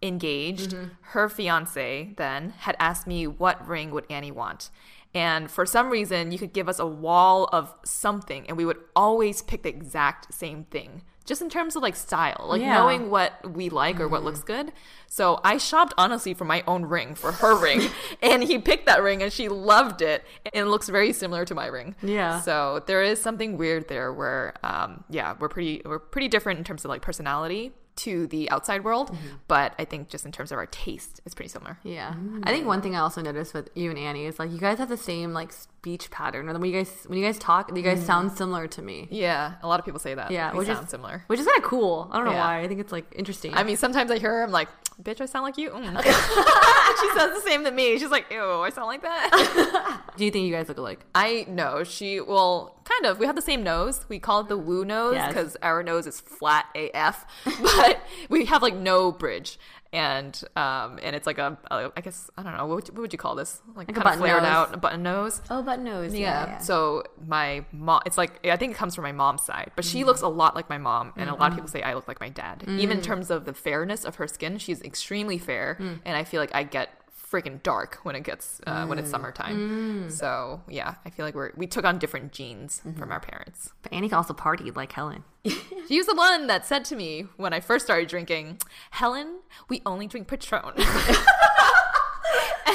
engaged, 0.03 0.71
mm-hmm. 0.71 0.89
her 1.01 1.29
fiance 1.29 2.15
then 2.17 2.51
had 2.59 2.77
asked 2.79 3.07
me 3.07 3.27
what 3.27 3.67
ring 3.67 3.91
would 3.91 4.05
Annie 4.11 4.31
want. 4.31 4.71
And 5.15 5.51
for 5.51 5.65
some 5.65 5.89
reason, 5.89 6.31
you 6.31 6.39
could 6.39 6.53
give 6.53 6.69
us 6.69 6.79
a 6.79 6.87
wall 6.87 7.49
of 7.53 7.75
something, 7.85 8.47
and 8.49 8.57
we 8.57 8.67
would 8.67 8.79
always 8.95 9.41
pick 9.41 9.63
the 9.63 9.71
exact 9.71 10.35
same 10.35 10.65
thing, 10.65 11.03
just 11.27 11.43
in 11.43 11.51
terms 11.51 11.77
of 11.77 11.83
like 11.83 11.97
style, 11.97 12.47
like 12.49 12.61
Yeah. 12.61 12.75
knowing 12.75 13.11
what 13.11 13.33
we 13.53 13.69
like 13.69 14.01
or 14.01 14.09
what 14.09 14.23
looks 14.25 14.43
good. 14.43 14.73
So 15.09 15.41
I 15.45 15.59
shopped 15.59 15.93
honestly 15.99 16.35
for 16.35 16.45
my 16.45 16.63
own 16.67 16.87
ring 16.87 17.15
for 17.15 17.33
her 17.33 17.57
ring, 17.63 17.83
and 18.23 18.43
he 18.43 18.59
picked 18.59 18.87
that 18.87 19.03
ring, 19.03 19.23
and 19.23 19.33
she 19.33 19.49
loved 19.49 20.03
it, 20.03 20.25
and 20.53 20.67
it 20.67 20.71
looks 20.71 20.89
very 20.89 21.13
similar 21.13 21.45
to 21.45 21.55
my 21.55 21.67
ring. 21.67 21.95
Yeah. 22.03 22.41
So 22.41 22.83
there 22.87 23.03
is 23.03 23.21
something 23.21 23.57
weird 23.59 23.89
there 23.89 24.13
where, 24.13 24.55
um, 24.65 25.05
yeah, 25.11 25.35
we're 25.39 25.49
pretty 25.49 25.83
we're 25.85 25.99
pretty 25.99 26.29
different 26.29 26.59
in 26.59 26.65
terms 26.65 26.85
of 26.85 26.89
like 26.89 27.03
personality 27.03 27.73
to 27.97 28.27
the 28.27 28.51
outside 28.51 28.85
world, 28.85 29.09
Mm-hmm. 29.11 29.37
but 29.49 29.73
I 29.79 29.87
think 29.87 30.11
just 30.11 30.27
in 30.27 30.33
terms 30.33 30.53
of 30.53 30.59
our 30.59 30.67
taste, 30.67 31.23
it's 31.25 31.35
pretty 31.35 31.49
similar. 31.49 31.79
Yeah. 31.83 32.15
I 32.43 32.53
think 32.53 32.67
one 32.67 32.83
thing 32.83 32.95
I 32.95 32.99
also 32.99 33.23
noticed 33.23 33.55
with 33.55 33.71
you 33.75 33.89
and 33.89 33.99
Annie 33.99 34.27
is 34.27 34.39
like 34.39 34.51
you 34.51 34.59
guys 34.59 34.77
have 34.79 34.91
the 34.91 34.99
same 34.99 35.33
like 35.33 35.51
speech 35.87 36.11
pattern, 36.11 36.49
or 36.49 36.53
when 36.59 36.69
you 36.69 36.77
guys 36.77 36.91
when 37.07 37.17
you 37.17 37.25
guys 37.25 37.39
talk, 37.39 37.71
you 37.77 37.81
guys 37.81 38.05
sound 38.05 38.33
similar 38.33 38.67
to 38.67 38.83
me. 38.83 39.07
Yeah, 39.09 39.55
a 39.63 39.69
lot 39.69 39.79
of 39.79 39.87
people 39.87 40.01
say 40.01 40.15
that. 40.15 40.33
Yeah, 40.33 40.51
we 40.51 40.59
which 40.59 40.67
sound 40.67 40.85
is 40.85 40.91
similar. 40.91 41.23
which 41.29 41.39
is 41.39 41.47
kind 41.47 41.59
of 41.59 41.63
cool. 41.63 42.09
I 42.11 42.17
don't 42.17 42.27
know 42.27 42.33
Yeah. 42.33 42.41
why. 42.45 42.61
I 42.63 42.67
think 42.67 42.81
it's 42.81 42.91
like 42.91 43.07
interesting. 43.15 43.55
I 43.55 43.63
mean, 43.63 43.77
sometimes 43.77 44.11
I 44.11 44.19
hear 44.19 44.33
her, 44.33 44.43
I'm 44.43 44.51
like, 44.51 44.69
bitch, 45.01 45.21
I 45.21 45.27
sound 45.27 45.45
like 45.45 45.57
you. 45.59 45.71
Mm. 45.71 46.03
she 47.01 47.09
says 47.17 47.35
the 47.35 47.43
same 47.45 47.63
to 47.63 47.71
me. 47.71 47.99
She's 48.01 48.11
like, 48.11 48.27
ew, 48.33 48.43
I 48.63 48.71
sound 48.71 48.89
like 48.89 49.03
that. 49.03 50.01
do 50.17 50.25
you 50.25 50.33
think 50.33 50.45
you 50.49 50.53
guys 50.53 50.67
look 50.69 50.79
alike? 50.79 51.05
I 51.15 51.47
know. 51.49 51.85
She, 51.85 52.21
well, 52.21 52.81
kind 52.85 53.07
of. 53.07 53.21
We 53.21 53.27
have 53.27 53.37
the 53.37 53.43
same 53.43 53.63
nose. 53.63 54.05
We 54.09 54.19
call 54.19 54.41
it 54.41 54.49
the 54.49 54.57
Wu 54.59 54.85
nose 54.85 55.15
Yes. 55.15 55.29
because 55.29 55.57
our 55.63 55.85
nose 55.85 56.09
is 56.09 56.19
flat 56.21 56.67
AF, 56.75 57.25
but 57.63 58.01
we 58.29 58.47
have 58.47 58.61
like 58.61 58.75
no 58.75 59.13
bridge. 59.13 59.59
And 59.97 60.41
um 60.57 60.99
and 61.03 61.17
it's 61.17 61.27
like 61.27 61.39
a, 61.39 61.57
a 61.71 61.91
I 61.97 62.01
guess 62.03 62.31
I 62.37 62.43
don't 62.43 62.57
know 62.57 62.67
what 62.67 62.77
would 62.77 62.89
you, 62.89 62.95
what 62.95 63.01
would 63.01 63.13
you 63.13 63.19
call 63.19 63.35
this 63.35 63.63
like, 63.75 63.89
Like 63.89 63.97
a 63.97 64.01
kind 64.01 64.15
of 64.15 64.21
flared 64.21 64.43
nose. 64.43 64.53
out 64.53 64.75
a 64.75 64.77
button 64.77 65.03
nose 65.03 65.41
Oh, 65.51 65.63
button 65.63 65.85
nose. 65.85 66.15
yeah. 66.15 66.59
So 66.59 67.05
my 67.27 67.65
mom, 67.73 68.03
it's 68.05 68.19
like 68.19 68.47
I 68.47 68.57
think 68.57 68.73
it 68.73 68.77
comes 68.77 68.95
from 68.95 69.05
my 69.05 69.13
mom's 69.13 69.43
side, 69.43 69.71
but 69.75 69.85
she 69.85 70.03
mm. 70.03 70.07
looks 70.07 70.21
a 70.21 70.29
lot 70.29 70.55
like 70.55 70.69
my 70.69 70.79
mom, 70.79 71.13
and 71.17 71.31
a 71.31 71.33
lot 71.33 71.35
of 71.35 71.47
mm-hmm. 71.47 71.55
people 71.57 71.69
say 71.69 71.83
I 71.83 71.95
look 71.95 72.09
like 72.09 72.21
my 72.21 72.29
dad. 72.29 72.65
Even 72.69 72.99
in 72.99 73.03
mm. 73.03 73.07
terms 73.07 73.31
of 73.31 73.45
the 73.45 73.55
fairness 73.55 74.05
of 74.05 74.17
her 74.17 74.29
skin, 74.29 74.59
she's 74.59 74.83
extremely 74.83 75.39
fair, 75.39 75.77
mm. 75.81 75.99
and 76.05 76.17
I 76.17 76.25
feel 76.25 76.41
like 76.41 76.55
I 76.55 76.63
get 76.63 76.91
freaking 77.37 77.63
dark 77.63 77.99
when 78.03 78.17
it 78.17 78.23
gets 78.23 78.61
uh, 78.67 78.87
when 78.87 78.99
it's 78.99 79.09
mm. 79.09 79.13
summertime. 79.13 80.07
Mm. 80.07 80.13
So 80.13 80.63
yeah, 80.69 80.95
I 81.05 81.11
feel 81.11 81.27
like 81.27 81.35
we're 81.35 81.53
we 81.57 81.67
took 81.67 81.85
on 81.85 81.99
different 81.99 82.33
genes 82.33 82.81
mm-hmm. 82.85 82.99
from 82.99 83.13
our 83.13 83.21
parents. 83.21 83.73
But 83.83 83.93
Annie 83.93 84.11
also 84.13 84.35
party 84.35 84.71
like 84.71 84.93
Helen. 84.93 85.25
She 85.89 85.99
was 85.99 86.09
the 86.09 86.17
one 86.17 86.49
that 86.49 86.67
said 86.67 86.85
to 86.87 86.97
me 86.97 87.27
when 87.37 87.53
I 87.53 87.61
first 87.61 87.85
started 87.85 88.09
drinking, 88.09 88.59
Helen, 88.91 89.39
we 89.69 89.83
only 89.87 90.09
drink 90.09 90.27
Patron. 90.27 90.75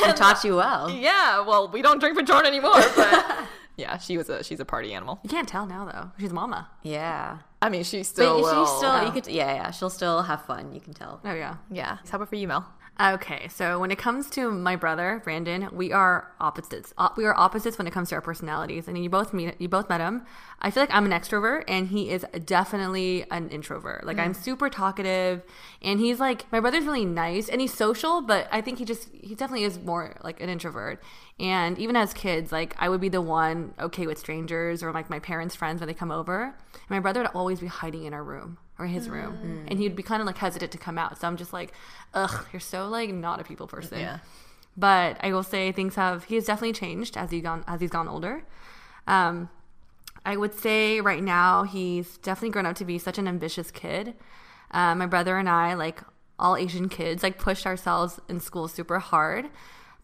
She 0.04 0.14
taught 0.14 0.44
you 0.44 0.56
well. 0.56 0.90
yeah, 0.90 1.46
well, 1.46 1.68
we 1.68 1.82
don't 1.82 2.00
drink 2.00 2.18
Patron 2.18 2.46
anymore, 2.46 2.82
but 2.96 3.48
yeah, 3.78 3.98
she 3.98 4.18
was 4.18 4.30
a 4.30 4.44
she's 4.44 4.60
a 4.60 4.66
party 4.66 4.94
animal. 4.94 5.20
You 5.24 5.30
can't 5.30 5.48
tell 5.48 5.66
now 5.66 5.86
though. 5.86 6.12
She's 6.20 6.32
mama. 6.32 6.70
Yeah. 6.84 7.40
I 7.62 7.70
mean, 7.70 7.84
she 7.84 8.02
still 8.04 8.42
But 8.42 8.44
will. 8.44 8.66
she 8.66 8.78
still, 8.78 9.06
you 9.06 9.12
could, 9.12 9.28
yeah, 9.28 9.54
yeah, 9.54 9.72
she'll 9.72 9.92
still 9.92 10.24
have 10.24 10.46
fun. 10.46 10.74
You 10.74 10.82
can 10.82 10.94
tell. 10.94 11.20
Oh 11.24 11.34
yeah. 11.34 11.58
Yeah. 11.70 11.98
How 12.10 12.16
about 12.16 12.30
for 12.30 12.36
you, 12.36 12.48
Mel? 12.48 12.66
Okay, 13.00 13.48
so 13.48 13.80
when 13.80 13.90
it 13.90 13.98
comes 13.98 14.30
to 14.32 14.52
my 14.52 14.76
brother 14.76 15.22
Brandon, 15.24 15.70
we 15.72 15.92
are 15.92 16.32
opposites. 16.40 16.94
Uh, 17.00 17.10
we 17.18 17.26
are 17.26 17.36
opposites 17.36 17.78
when 17.80 17.88
it 17.88 17.92
comes 17.92 18.10
to 18.10 18.16
our 18.16 18.22
personalities. 18.22 18.88
And 18.88 19.02
you 19.02 19.10
both 19.10 19.34
meet, 19.34 19.56
you 19.60 19.68
both 19.68 19.90
met 19.90 20.02
him. 20.02 20.24
I 20.62 20.70
feel 20.70 20.84
like 20.84 20.94
I'm 20.94 21.06
an 21.06 21.12
extrovert, 21.12 21.64
and 21.68 21.88
he 21.88 22.12
is 22.12 22.26
definitely 22.46 23.26
an 23.32 23.50
introvert. 23.50 24.06
Like 24.06 24.20
I'm 24.20 24.36
super 24.36 24.70
talkative, 24.70 25.42
and 25.82 26.00
he's 26.00 26.20
like 26.20 26.52
my 26.52 26.60
brother's 26.60 26.86
really 26.86 27.06
nice 27.06 27.50
and 27.50 27.60
he's 27.60 27.74
social, 27.74 28.22
but 28.22 28.48
I 28.52 28.62
think 28.62 28.78
he 28.78 28.86
just 28.86 29.10
he 29.14 29.34
definitely 29.34 29.64
is 29.64 29.80
more 29.80 30.16
like 30.24 30.40
an 30.40 30.50
introvert. 30.50 31.02
And 31.40 31.80
even 31.80 31.96
as 31.96 32.14
kids, 32.14 32.52
like 32.52 32.76
I 32.78 32.88
would 32.90 33.02
be 33.02 33.10
the 33.10 33.22
one 33.22 33.74
okay 33.80 34.06
with 34.06 34.20
strangers 34.20 34.84
or 34.84 34.92
like 34.92 35.10
my 35.10 35.18
parents' 35.18 35.56
friends 35.56 35.80
when 35.82 35.88
they 35.88 35.96
come 35.96 36.12
over. 36.12 36.44
And 36.74 36.90
my 36.90 37.00
brother 37.00 37.22
would 37.22 37.32
always 37.34 37.62
be 37.62 37.68
hiding 37.68 38.04
in 38.04 38.14
our 38.14 38.24
room 38.24 38.60
or 38.82 38.88
his 38.88 39.10
room, 39.10 39.66
and 39.68 39.80
he'd 39.80 39.96
be 39.96 40.04
kind 40.04 40.22
of 40.22 40.26
like 40.26 40.38
hesitant 40.38 40.72
to 40.72 40.78
come 40.78 40.98
out. 40.98 41.20
So 41.20 41.28
I'm 41.28 41.38
just 41.38 41.54
like, 41.54 41.74
ugh, 42.14 42.48
you're 42.52 42.60
so 42.60 42.88
like 42.88 43.12
not 43.14 43.40
a 43.40 43.44
people 43.44 43.68
person. 43.68 44.00
Yeah. 44.00 44.20
But 44.76 45.18
I 45.22 45.32
will 45.34 45.44
say 45.44 45.72
things 45.72 45.96
have 45.96 46.26
he 46.26 46.36
has 46.36 46.46
definitely 46.46 46.74
changed 46.74 47.18
as 47.18 47.32
he 47.32 47.42
gone 47.42 47.64
as 47.68 47.82
he's 47.82 47.92
gone 47.92 48.08
older. 48.08 48.44
Um, 49.08 49.50
I 50.26 50.38
would 50.38 50.54
say 50.54 51.02
right 51.02 51.24
now 51.24 51.64
he's 51.64 52.18
definitely 52.18 52.52
grown 52.52 52.66
up 52.66 52.76
to 52.78 52.86
be 52.86 52.98
such 52.98 53.18
an 53.18 53.28
ambitious 53.28 53.72
kid. 53.72 54.14
Uh, 54.72 54.96
my 54.96 55.06
brother 55.06 55.38
and 55.38 55.50
I, 55.50 55.74
like 55.74 56.02
all 56.40 56.56
Asian 56.56 56.90
kids, 56.90 57.24
like 57.24 57.38
pushed 57.38 57.66
ourselves 57.66 58.20
in 58.30 58.40
school 58.40 58.68
super 58.68 59.00
hard. 59.00 59.50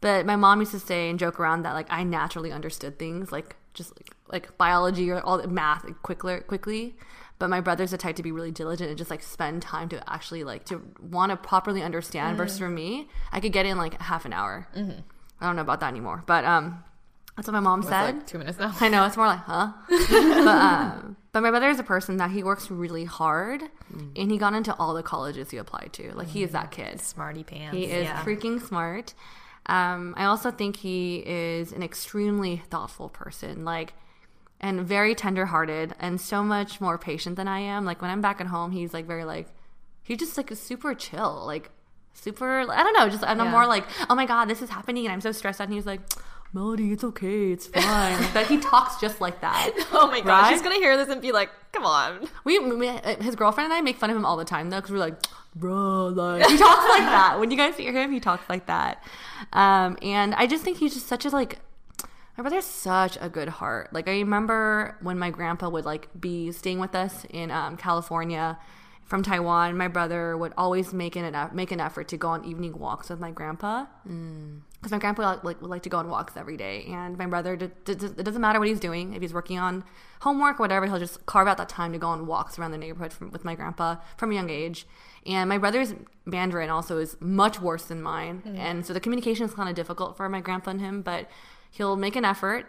But 0.01 0.25
my 0.25 0.35
mom 0.35 0.59
used 0.59 0.73
to 0.73 0.79
say 0.79 1.09
and 1.09 1.17
joke 1.17 1.39
around 1.39 1.63
that 1.63 1.73
like 1.73 1.87
I 1.89 2.03
naturally 2.03 2.51
understood 2.51 2.99
things 2.99 3.31
like 3.31 3.55
just 3.73 3.93
like, 3.97 4.15
like 4.31 4.57
biology 4.57 5.09
or 5.09 5.21
all 5.21 5.37
the 5.37 5.47
math 5.47 5.85
quickly 6.03 6.39
quickly. 6.41 6.95
But 7.39 7.49
my 7.49 7.61
brother's 7.61 7.91
the 7.91 7.97
type 7.97 8.15
to 8.15 8.23
be 8.23 8.31
really 8.31 8.51
diligent 8.51 8.89
and 8.89 8.97
just 8.97 9.11
like 9.11 9.21
spend 9.21 9.61
time 9.61 9.89
to 9.89 10.09
actually 10.11 10.43
like 10.43 10.65
to 10.65 10.81
want 10.99 11.29
to 11.29 11.37
properly 11.37 11.83
understand. 11.83 12.35
Versus 12.37 12.57
for 12.59 12.69
me, 12.69 13.07
I 13.31 13.39
could 13.39 13.53
get 13.53 13.65
in 13.65 13.77
like 13.77 13.99
half 14.01 14.25
an 14.25 14.33
hour. 14.33 14.67
I 14.75 15.45
don't 15.45 15.55
know 15.55 15.61
about 15.61 15.79
that 15.81 15.89
anymore, 15.89 16.23
but 16.25 16.43
um, 16.45 16.83
that's 17.35 17.47
what 17.47 17.53
my 17.53 17.59
mom 17.59 17.83
said. 17.83 17.91
like 18.15 18.27
two 18.27 18.39
minutes 18.39 18.57
now. 18.57 18.73
I 18.81 18.89
know 18.89 19.05
it's 19.05 19.15
more 19.17 19.27
like, 19.27 19.39
huh? 19.39 19.71
but, 19.87 20.47
um, 20.47 21.17
but 21.31 21.41
my 21.43 21.51
brother 21.51 21.69
is 21.69 21.79
a 21.79 21.83
person 21.83 22.17
that 22.17 22.31
he 22.31 22.41
works 22.43 22.71
really 22.71 23.05
hard, 23.05 23.61
and 24.15 24.31
he 24.31 24.39
got 24.39 24.55
into 24.55 24.73
all 24.77 24.95
the 24.95 25.03
colleges 25.03 25.51
he 25.51 25.57
applied 25.57 25.91
to. 25.93 26.11
Like 26.15 26.29
he 26.29 26.41
is 26.43 26.51
that 26.53 26.71
kid. 26.71 26.99
Smarty 26.99 27.43
pants. 27.43 27.77
He 27.77 27.83
is 27.85 28.07
freaking 28.07 28.59
smart. 28.59 29.13
Um, 29.67 30.15
I 30.17 30.23
also 30.25 30.49
think 30.49 30.77
he 30.77 31.17
is 31.25 31.71
an 31.73 31.83
extremely 31.83 32.63
thoughtful 32.69 33.09
person, 33.09 33.65
like, 33.65 33.93
and 34.59 34.81
very 34.81 35.13
tenderhearted, 35.15 35.93
and 35.99 36.19
so 36.19 36.43
much 36.43 36.81
more 36.81 36.97
patient 36.97 37.35
than 37.35 37.47
I 37.47 37.59
am. 37.59 37.85
Like 37.85 38.01
when 38.01 38.11
I'm 38.11 38.21
back 38.21 38.41
at 38.41 38.47
home, 38.47 38.71
he's 38.71 38.93
like 38.93 39.05
very 39.05 39.23
like, 39.25 39.47
he's 40.03 40.17
just 40.17 40.35
like 40.37 40.51
super 40.55 40.93
chill. 40.95 41.43
Like 41.45 41.69
super. 42.13 42.61
I 42.71 42.83
don't 42.83 42.93
know. 42.93 43.09
Just 43.09 43.23
and 43.23 43.39
I'm 43.41 43.47
Yeah. 43.47 43.51
more 43.51 43.67
like, 43.67 43.85
oh 44.09 44.15
my 44.15 44.25
god, 44.25 44.45
this 44.45 44.61
is 44.61 44.69
happening, 44.69 45.05
and 45.05 45.13
I'm 45.13 45.21
so 45.21 45.31
stressed 45.31 45.61
out. 45.61 45.65
And 45.65 45.73
he's 45.73 45.85
like, 45.85 46.01
Melody, 46.53 46.93
it's 46.93 47.03
okay, 47.03 47.51
it's 47.51 47.67
fine. 47.67 48.19
like 48.21 48.33
that. 48.33 48.47
He 48.47 48.57
talks 48.57 48.99
just 49.01 49.19
like 49.21 49.41
that. 49.41 49.71
Oh 49.91 50.07
my 50.07 50.21
gosh, 50.21 50.43
Right? 50.43 50.49
she's 50.53 50.61
gonna 50.61 50.75
hear 50.75 50.95
this 50.97 51.09
and 51.09 51.21
be 51.21 51.31
like, 51.31 51.49
"Come 51.73 51.85
on." 51.85 52.27
We, 52.45 52.57
we 52.59 52.87
his 52.87 53.35
girlfriend 53.35 53.65
and 53.65 53.73
I 53.73 53.81
make 53.81 53.97
fun 53.97 54.09
of 54.09 54.15
him 54.15 54.25
all 54.25 54.37
the 54.37 54.45
time 54.45 54.69
though, 54.69 54.77
because 54.77 54.91
we're 54.91 54.97
like, 54.97 55.15
bro, 55.55 56.07
like 56.07 56.45
he 56.49 56.57
talks 56.57 56.89
like 56.89 57.01
that. 57.01 57.37
When 57.39 57.51
you 57.51 57.57
guys 57.57 57.75
hear 57.75 57.91
him, 57.91 58.11
he 58.11 58.19
talks 58.21 58.47
like 58.49 58.67
that. 58.67 59.03
Um, 59.53 59.97
and 60.01 60.33
I 60.35 60.47
just 60.47 60.63
think 60.63 60.77
he's 60.77 60.93
just 60.93 61.07
such 61.07 61.25
a 61.25 61.29
like. 61.29 61.59
My 62.37 62.43
brother 62.43 62.57
has 62.57 62.65
such 62.65 63.17
a 63.19 63.29
good 63.29 63.49
heart. 63.49 63.91
Like 63.91 64.07
I 64.07 64.11
remember 64.11 64.95
when 65.01 65.17
my 65.17 65.31
grandpa 65.31 65.69
would 65.69 65.85
like 65.85 66.07
be 66.19 66.51
staying 66.51 66.79
with 66.79 66.93
us 66.93 67.25
in 67.31 67.49
um, 67.49 67.77
California 67.77 68.59
from 69.05 69.23
Taiwan. 69.23 69.75
My 69.75 69.87
brother 69.87 70.37
would 70.37 70.53
always 70.55 70.93
make 70.93 71.15
an 71.15 71.49
make 71.53 71.71
an 71.71 71.79
effort 71.79 72.09
to 72.09 72.17
go 72.17 72.27
on 72.27 72.45
evening 72.45 72.77
walks 72.77 73.09
with 73.09 73.19
my 73.19 73.31
grandpa 73.31 73.85
because 74.03 74.91
my 74.91 74.99
grandpa 74.99 75.23
like, 75.23 75.43
like 75.43 75.61
would 75.61 75.71
like 75.71 75.81
to 75.83 75.89
go 75.89 75.97
on 75.97 76.09
walks 76.09 76.37
every 76.37 76.57
day, 76.57 76.85
and 76.89 77.17
my 77.17 77.25
brother 77.25 77.53
it 77.53 77.85
doesn't 77.85 78.41
matter 78.41 78.59
what 78.59 78.67
he's 78.67 78.79
doing 78.79 79.13
if 79.13 79.21
he's 79.21 79.33
working 79.33 79.57
on 79.57 79.83
homework, 80.21 80.59
or 80.59 80.63
whatever, 80.63 80.85
he'll 80.85 80.99
just 80.99 81.25
carve 81.25 81.47
out 81.47 81.57
that 81.57 81.69
time 81.69 81.91
to 81.93 81.97
go 81.97 82.07
on 82.07 82.27
walks 82.27 82.59
around 82.59 82.71
the 82.71 82.77
neighborhood 82.77 83.13
from, 83.13 83.31
with 83.31 83.45
my 83.45 83.55
grandpa 83.55 83.95
from 84.17 84.31
a 84.31 84.35
young 84.35 84.49
age. 84.49 84.85
And 85.25 85.47
my 85.49 85.57
brother's 85.57 85.93
Mandarin 86.25 86.69
also 86.69 86.97
is 86.97 87.17
much 87.19 87.61
worse 87.61 87.85
than 87.85 88.01
mine, 88.01 88.43
and 88.57 88.85
so 88.85 88.93
the 88.93 88.99
communication 88.99 89.45
is 89.45 89.53
kind 89.53 89.69
of 89.69 89.75
difficult 89.75 90.17
for 90.17 90.29
my 90.29 90.41
grandpa 90.41 90.71
and 90.71 90.81
him, 90.81 91.01
but 91.01 91.29
he'll 91.77 91.95
make 91.95 92.15
an 92.15 92.25
effort. 92.25 92.65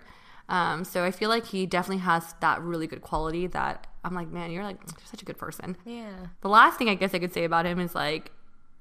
Um, 0.49 0.85
so 0.85 1.05
I 1.05 1.11
feel 1.11 1.29
like 1.29 1.47
he 1.47 1.67
definitely 1.67 2.03
has 2.05 2.35
that 2.41 2.63
really 2.63 2.87
good 2.87 3.03
quality 3.03 3.47
that 3.49 3.87
I'm 4.05 4.15
like, 4.15 4.29
man, 4.29 4.51
you're 4.51 4.65
like 4.65 4.79
you're 4.87 5.07
such 5.07 5.21
a 5.23 5.25
good 5.25 5.37
person. 5.39 5.77
Yeah. 5.85 6.11
The 6.41 6.49
last 6.49 6.79
thing 6.79 6.89
I 6.89 6.95
guess 6.95 7.13
I 7.15 7.19
could 7.19 7.35
say 7.35 7.45
about 7.45 7.67
him 7.67 7.79
is 7.81 7.95
like 7.95 8.31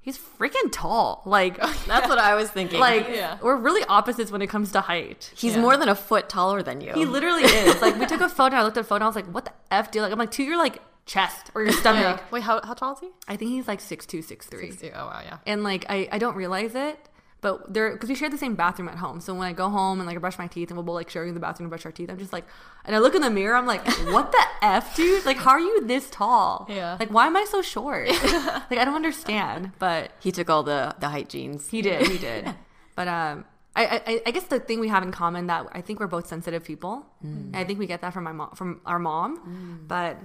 he's 0.00 0.16
freaking 0.16 0.70
tall. 0.72 1.22
Like 1.26 1.56
That's 1.86 2.08
what 2.08 2.18
I 2.18 2.34
was 2.34 2.50
thinking. 2.50 2.80
like 2.80 3.06
Yeah. 3.10 3.36
we're 3.42 3.56
really 3.56 3.84
opposites 3.88 4.30
when 4.30 4.40
it 4.40 4.46
comes 4.46 4.72
to 4.72 4.80
height. 4.80 5.30
he's 5.36 5.56
more 5.58 5.76
than 5.76 5.90
a 5.90 5.94
foot 5.94 6.30
taller 6.30 6.62
than 6.62 6.80
you. 6.80 6.92
He 6.94 7.04
literally 7.04 7.42
is. 7.42 7.82
Like 7.82 7.98
we 7.98 8.06
took 8.06 8.22
a 8.22 8.28
photo, 8.30 8.56
I 8.56 8.62
looked 8.62 8.78
at 8.78 8.84
the 8.84 8.88
photo, 8.88 8.96
and 8.96 9.04
I 9.04 9.06
was 9.08 9.16
like, 9.16 9.26
what 9.26 9.44
the 9.44 9.52
F 9.70 9.90
do 9.90 9.98
you 9.98 10.02
like? 10.04 10.12
I'm 10.12 10.18
like 10.18 10.30
to 10.32 10.42
your 10.42 10.56
like 10.56 10.78
chest 11.04 11.50
or 11.54 11.62
your 11.62 11.72
stomach. 11.82 12.22
Wait, 12.30 12.42
how 12.44 12.62
how 12.64 12.72
tall 12.72 12.94
is 12.94 13.00
he? 13.00 13.10
I 13.26 13.36
think 13.36 13.50
he's 13.50 13.68
like 13.68 13.80
six 13.80 14.06
two, 14.06 14.22
six 14.22 14.46
three. 14.46 14.70
Six, 14.70 14.80
two. 14.80 14.90
Oh 14.94 15.04
wow, 15.06 15.20
yeah. 15.22 15.38
And 15.46 15.62
like 15.64 15.84
I, 15.90 16.08
I 16.12 16.18
don't 16.18 16.36
realize 16.36 16.74
it. 16.74 16.98
But 17.40 17.72
they're 17.72 17.92
because 17.92 18.08
we 18.08 18.16
share 18.16 18.28
the 18.28 18.38
same 18.38 18.56
bathroom 18.56 18.88
at 18.88 18.96
home. 18.96 19.20
So 19.20 19.32
when 19.32 19.46
I 19.46 19.52
go 19.52 19.68
home 19.68 20.00
and 20.00 20.06
like 20.08 20.16
I 20.16 20.18
brush 20.20 20.38
my 20.38 20.48
teeth 20.48 20.70
and 20.70 20.76
we'll 20.76 20.84
both 20.84 20.96
like 20.96 21.08
sharing 21.08 21.34
the 21.34 21.40
bathroom 21.40 21.68
to 21.68 21.70
brush 21.70 21.86
our 21.86 21.92
teeth, 21.92 22.10
I'm 22.10 22.18
just 22.18 22.32
like, 22.32 22.44
and 22.84 22.96
I 22.96 22.98
look 22.98 23.14
in 23.14 23.22
the 23.22 23.30
mirror, 23.30 23.54
I'm 23.54 23.66
like, 23.66 23.86
what 24.06 24.32
the 24.32 24.44
f, 24.60 24.96
dude? 24.96 25.24
Like, 25.24 25.36
how 25.36 25.50
are 25.52 25.60
you 25.60 25.86
this 25.86 26.10
tall? 26.10 26.66
Yeah. 26.68 26.96
Like, 26.98 27.10
why 27.10 27.28
am 27.28 27.36
I 27.36 27.44
so 27.44 27.62
short? 27.62 28.08
like, 28.08 28.78
I 28.78 28.84
don't 28.84 28.96
understand. 28.96 29.70
But 29.78 30.10
he 30.18 30.32
took 30.32 30.50
all 30.50 30.64
the 30.64 30.96
the 30.98 31.08
height 31.10 31.28
genes. 31.28 31.68
he 31.70 31.80
did, 31.80 32.08
he 32.08 32.18
did. 32.18 32.52
But 32.96 33.06
um, 33.06 33.44
I, 33.76 34.02
I, 34.04 34.22
I 34.26 34.30
guess 34.32 34.44
the 34.44 34.58
thing 34.58 34.80
we 34.80 34.88
have 34.88 35.04
in 35.04 35.12
common 35.12 35.46
that 35.46 35.66
I 35.70 35.80
think 35.80 36.00
we're 36.00 36.08
both 36.08 36.26
sensitive 36.26 36.64
people. 36.64 37.06
And 37.22 37.54
I 37.56 37.62
think 37.62 37.78
we 37.78 37.86
get 37.86 38.00
that 38.00 38.12
from 38.12 38.24
my 38.24 38.32
mom, 38.32 38.50
from 38.56 38.80
our 38.84 38.98
mom. 38.98 39.84
But 39.86 40.18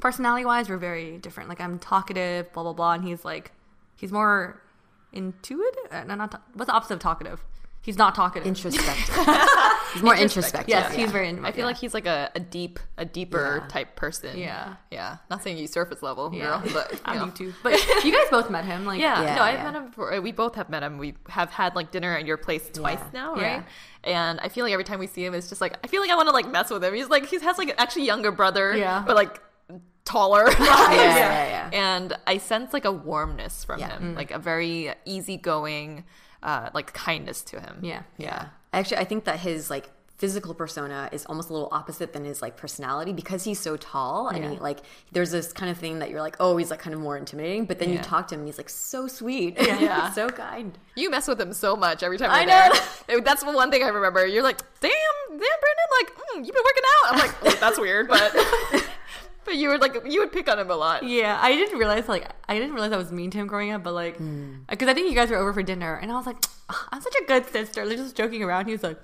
personality 0.00 0.46
wise, 0.46 0.70
we're 0.70 0.78
very 0.78 1.18
different. 1.18 1.50
Like 1.50 1.60
I'm 1.60 1.78
talkative, 1.78 2.50
blah 2.54 2.62
blah 2.62 2.72
blah, 2.72 2.92
and 2.94 3.04
he's 3.04 3.26
like, 3.26 3.52
he's 3.96 4.10
more 4.10 4.62
intuitive. 5.12 5.86
Uh, 5.90 6.04
no, 6.04 6.14
not 6.14 6.30
ta- 6.32 6.40
what's 6.54 6.68
the 6.68 6.74
opposite 6.74 6.94
of 6.94 7.00
talkative? 7.00 7.42
He's 7.82 7.96
not 7.96 8.14
talkative. 8.14 8.46
Introspective. 8.46 9.14
he's 9.94 10.02
more 10.02 10.14
introspective. 10.14 10.68
yes, 10.68 10.92
yeah. 10.92 10.98
he's 11.00 11.10
very. 11.10 11.30
I 11.42 11.50
feel 11.50 11.64
like 11.64 11.78
he's 11.78 11.94
like 11.94 12.04
a, 12.04 12.30
a 12.34 12.40
deep, 12.40 12.78
a 12.98 13.06
deeper 13.06 13.60
Yeah. 13.62 13.68
type 13.68 13.96
person. 13.96 14.36
Yeah. 14.36 14.74
yeah. 14.90 15.16
Not 15.30 15.42
saying 15.42 15.56
you 15.56 15.66
surface 15.66 16.02
level, 16.02 16.30
Yeah. 16.34 16.60
girl, 16.60 16.62
but 16.74 16.92
you 16.92 16.98
I 17.06 17.16
know. 17.16 17.30
too. 17.30 17.54
But 17.62 17.72
you 18.04 18.12
guys 18.12 18.26
both 18.30 18.50
met 18.50 18.66
him, 18.66 18.84
like 18.84 19.00
Yeah, 19.00 19.22
Yeah, 19.22 19.34
no, 19.36 19.42
I've 19.42 19.54
yeah. 19.54 19.64
met 19.64 19.74
him 19.76 19.86
before. 19.86 20.20
We 20.20 20.30
both 20.30 20.56
have 20.56 20.68
met 20.68 20.82
him. 20.82 20.98
We 20.98 21.14
have 21.30 21.50
had 21.50 21.74
like 21.74 21.90
dinner 21.90 22.14
at 22.14 22.26
your 22.26 22.36
place 22.36 22.68
twice 22.70 22.98
Yeah. 22.98 23.08
now, 23.14 23.36
Yeah. 23.36 23.54
right? 23.56 23.64
And 24.04 24.40
I 24.40 24.50
feel 24.50 24.66
like 24.66 24.74
every 24.74 24.84
time 24.84 24.98
we 24.98 25.06
see 25.06 25.24
him, 25.24 25.32
it's 25.32 25.48
just 25.48 25.62
like 25.62 25.78
I 25.82 25.86
feel 25.86 26.02
like 26.02 26.10
I 26.10 26.16
want 26.16 26.28
to 26.28 26.34
like 26.34 26.50
mess 26.50 26.68
with 26.70 26.84
him. 26.84 26.92
He's 26.92 27.08
like 27.08 27.24
he 27.26 27.38
has 27.38 27.56
like 27.56 27.70
an 27.70 27.76
actually 27.78 28.04
younger 28.04 28.30
brother, 28.30 28.76
Yeah. 28.76 29.02
but 29.06 29.16
like 29.16 29.40
taller. 30.10 30.44
yeah, 30.58 30.92
yeah, 30.94 31.70
yeah. 31.70 31.70
And 31.72 32.16
I 32.26 32.38
sense 32.38 32.72
like 32.72 32.84
a 32.84 32.92
warmness 32.92 33.64
from 33.64 33.80
Yeah. 33.80 33.90
him, 33.98 34.14
like 34.14 34.30
a 34.30 34.38
very 34.38 34.92
easygoing, 35.04 36.04
uh, 36.42 36.70
like 36.74 36.92
kindness 36.92 37.42
to 37.50 37.60
him. 37.60 37.78
Yeah. 37.82 38.02
Yeah. 38.18 38.46
Actually, 38.72 38.98
I 38.98 39.04
think 39.04 39.24
that 39.24 39.38
his 39.40 39.70
like 39.70 39.90
physical 40.18 40.52
persona 40.52 41.08
is 41.12 41.24
almost 41.24 41.48
a 41.48 41.52
little 41.54 41.70
opposite 41.72 42.12
than 42.12 42.24
his 42.26 42.42
like 42.42 42.54
personality 42.54 43.10
because 43.10 43.42
he's 43.42 43.58
so 43.58 43.74
tall 43.78 44.28
and 44.28 44.44
he 44.52 44.58
like 44.58 44.80
there's 45.12 45.30
this 45.30 45.50
kind 45.50 45.70
of 45.70 45.78
thing 45.78 46.00
that 46.00 46.10
you're 46.10 46.20
like, 46.20 46.36
oh, 46.40 46.58
he's 46.58 46.70
like 46.70 46.78
kind 46.78 46.92
of 46.92 47.00
more 47.00 47.16
intimidating, 47.16 47.64
but 47.64 47.78
then 47.78 47.90
you 47.90 47.98
talk 47.98 48.28
to 48.28 48.34
him 48.34 48.40
and 48.42 48.48
he's 48.48 48.58
like 48.58 48.68
so 48.68 49.06
sweet. 49.08 49.56
Yeah. 49.58 50.10
so 50.18 50.28
kind. 50.28 50.76
You 50.94 51.08
mess 51.10 51.26
with 51.26 51.40
him 51.40 51.52
so 51.54 51.74
much 51.74 52.02
every 52.02 52.18
time 52.18 52.30
I 52.30 52.44
know. 52.44 52.68
there. 53.06 53.20
That's 53.22 53.42
the 53.42 53.50
one 53.52 53.70
thing 53.70 53.82
I 53.82 53.88
remember. 53.88 54.26
You're 54.26 54.42
like, 54.42 54.58
damn, 54.80 54.90
damn, 55.30 55.38
Brandon, 55.38 55.88
like, 55.98 56.10
mm, 56.14 56.44
you've 56.44 56.54
been 56.54 56.64
working 56.64 56.82
out. 56.94 57.12
I'm 57.12 57.18
like, 57.18 57.34
"Oh, 57.42 57.58
that's 57.60 57.78
weird, 57.80 58.06
but 58.08 58.30
but 59.44 59.56
you 59.56 59.68
would 59.68 59.80
like 59.80 59.94
you 60.06 60.20
would 60.20 60.32
pick 60.32 60.48
on 60.50 60.58
him 60.58 60.70
a 60.70 60.76
lot. 60.76 61.02
Yeah, 61.02 61.38
I 61.40 61.54
didn't 61.54 61.78
realize 61.78 62.08
like 62.08 62.28
I 62.48 62.54
didn't 62.58 62.72
realize 62.74 62.92
I 62.92 62.96
was 62.96 63.10
mean 63.12 63.30
to 63.32 63.38
him 63.38 63.46
growing 63.46 63.70
up, 63.70 63.82
but 63.82 63.94
like 63.94 64.18
because 64.68 64.88
I 64.88 64.94
think 64.94 65.08
you 65.08 65.14
guys 65.14 65.30
were 65.30 65.36
over 65.36 65.52
for 65.52 65.62
dinner, 65.62 65.94
and 65.94 66.10
I 66.10 66.16
was 66.16 66.26
like, 66.26 66.36
"Ah, 66.68 66.88
I'm 66.92 67.00
such 67.00 67.14
a 67.20 67.24
good 67.26 67.46
sister. 67.48 67.84
Like 67.84 67.96
just 67.96 68.16
joking 68.16 68.42
around. 68.42 68.66
He 68.66 68.72
was 68.72 68.82
like, 68.82 68.98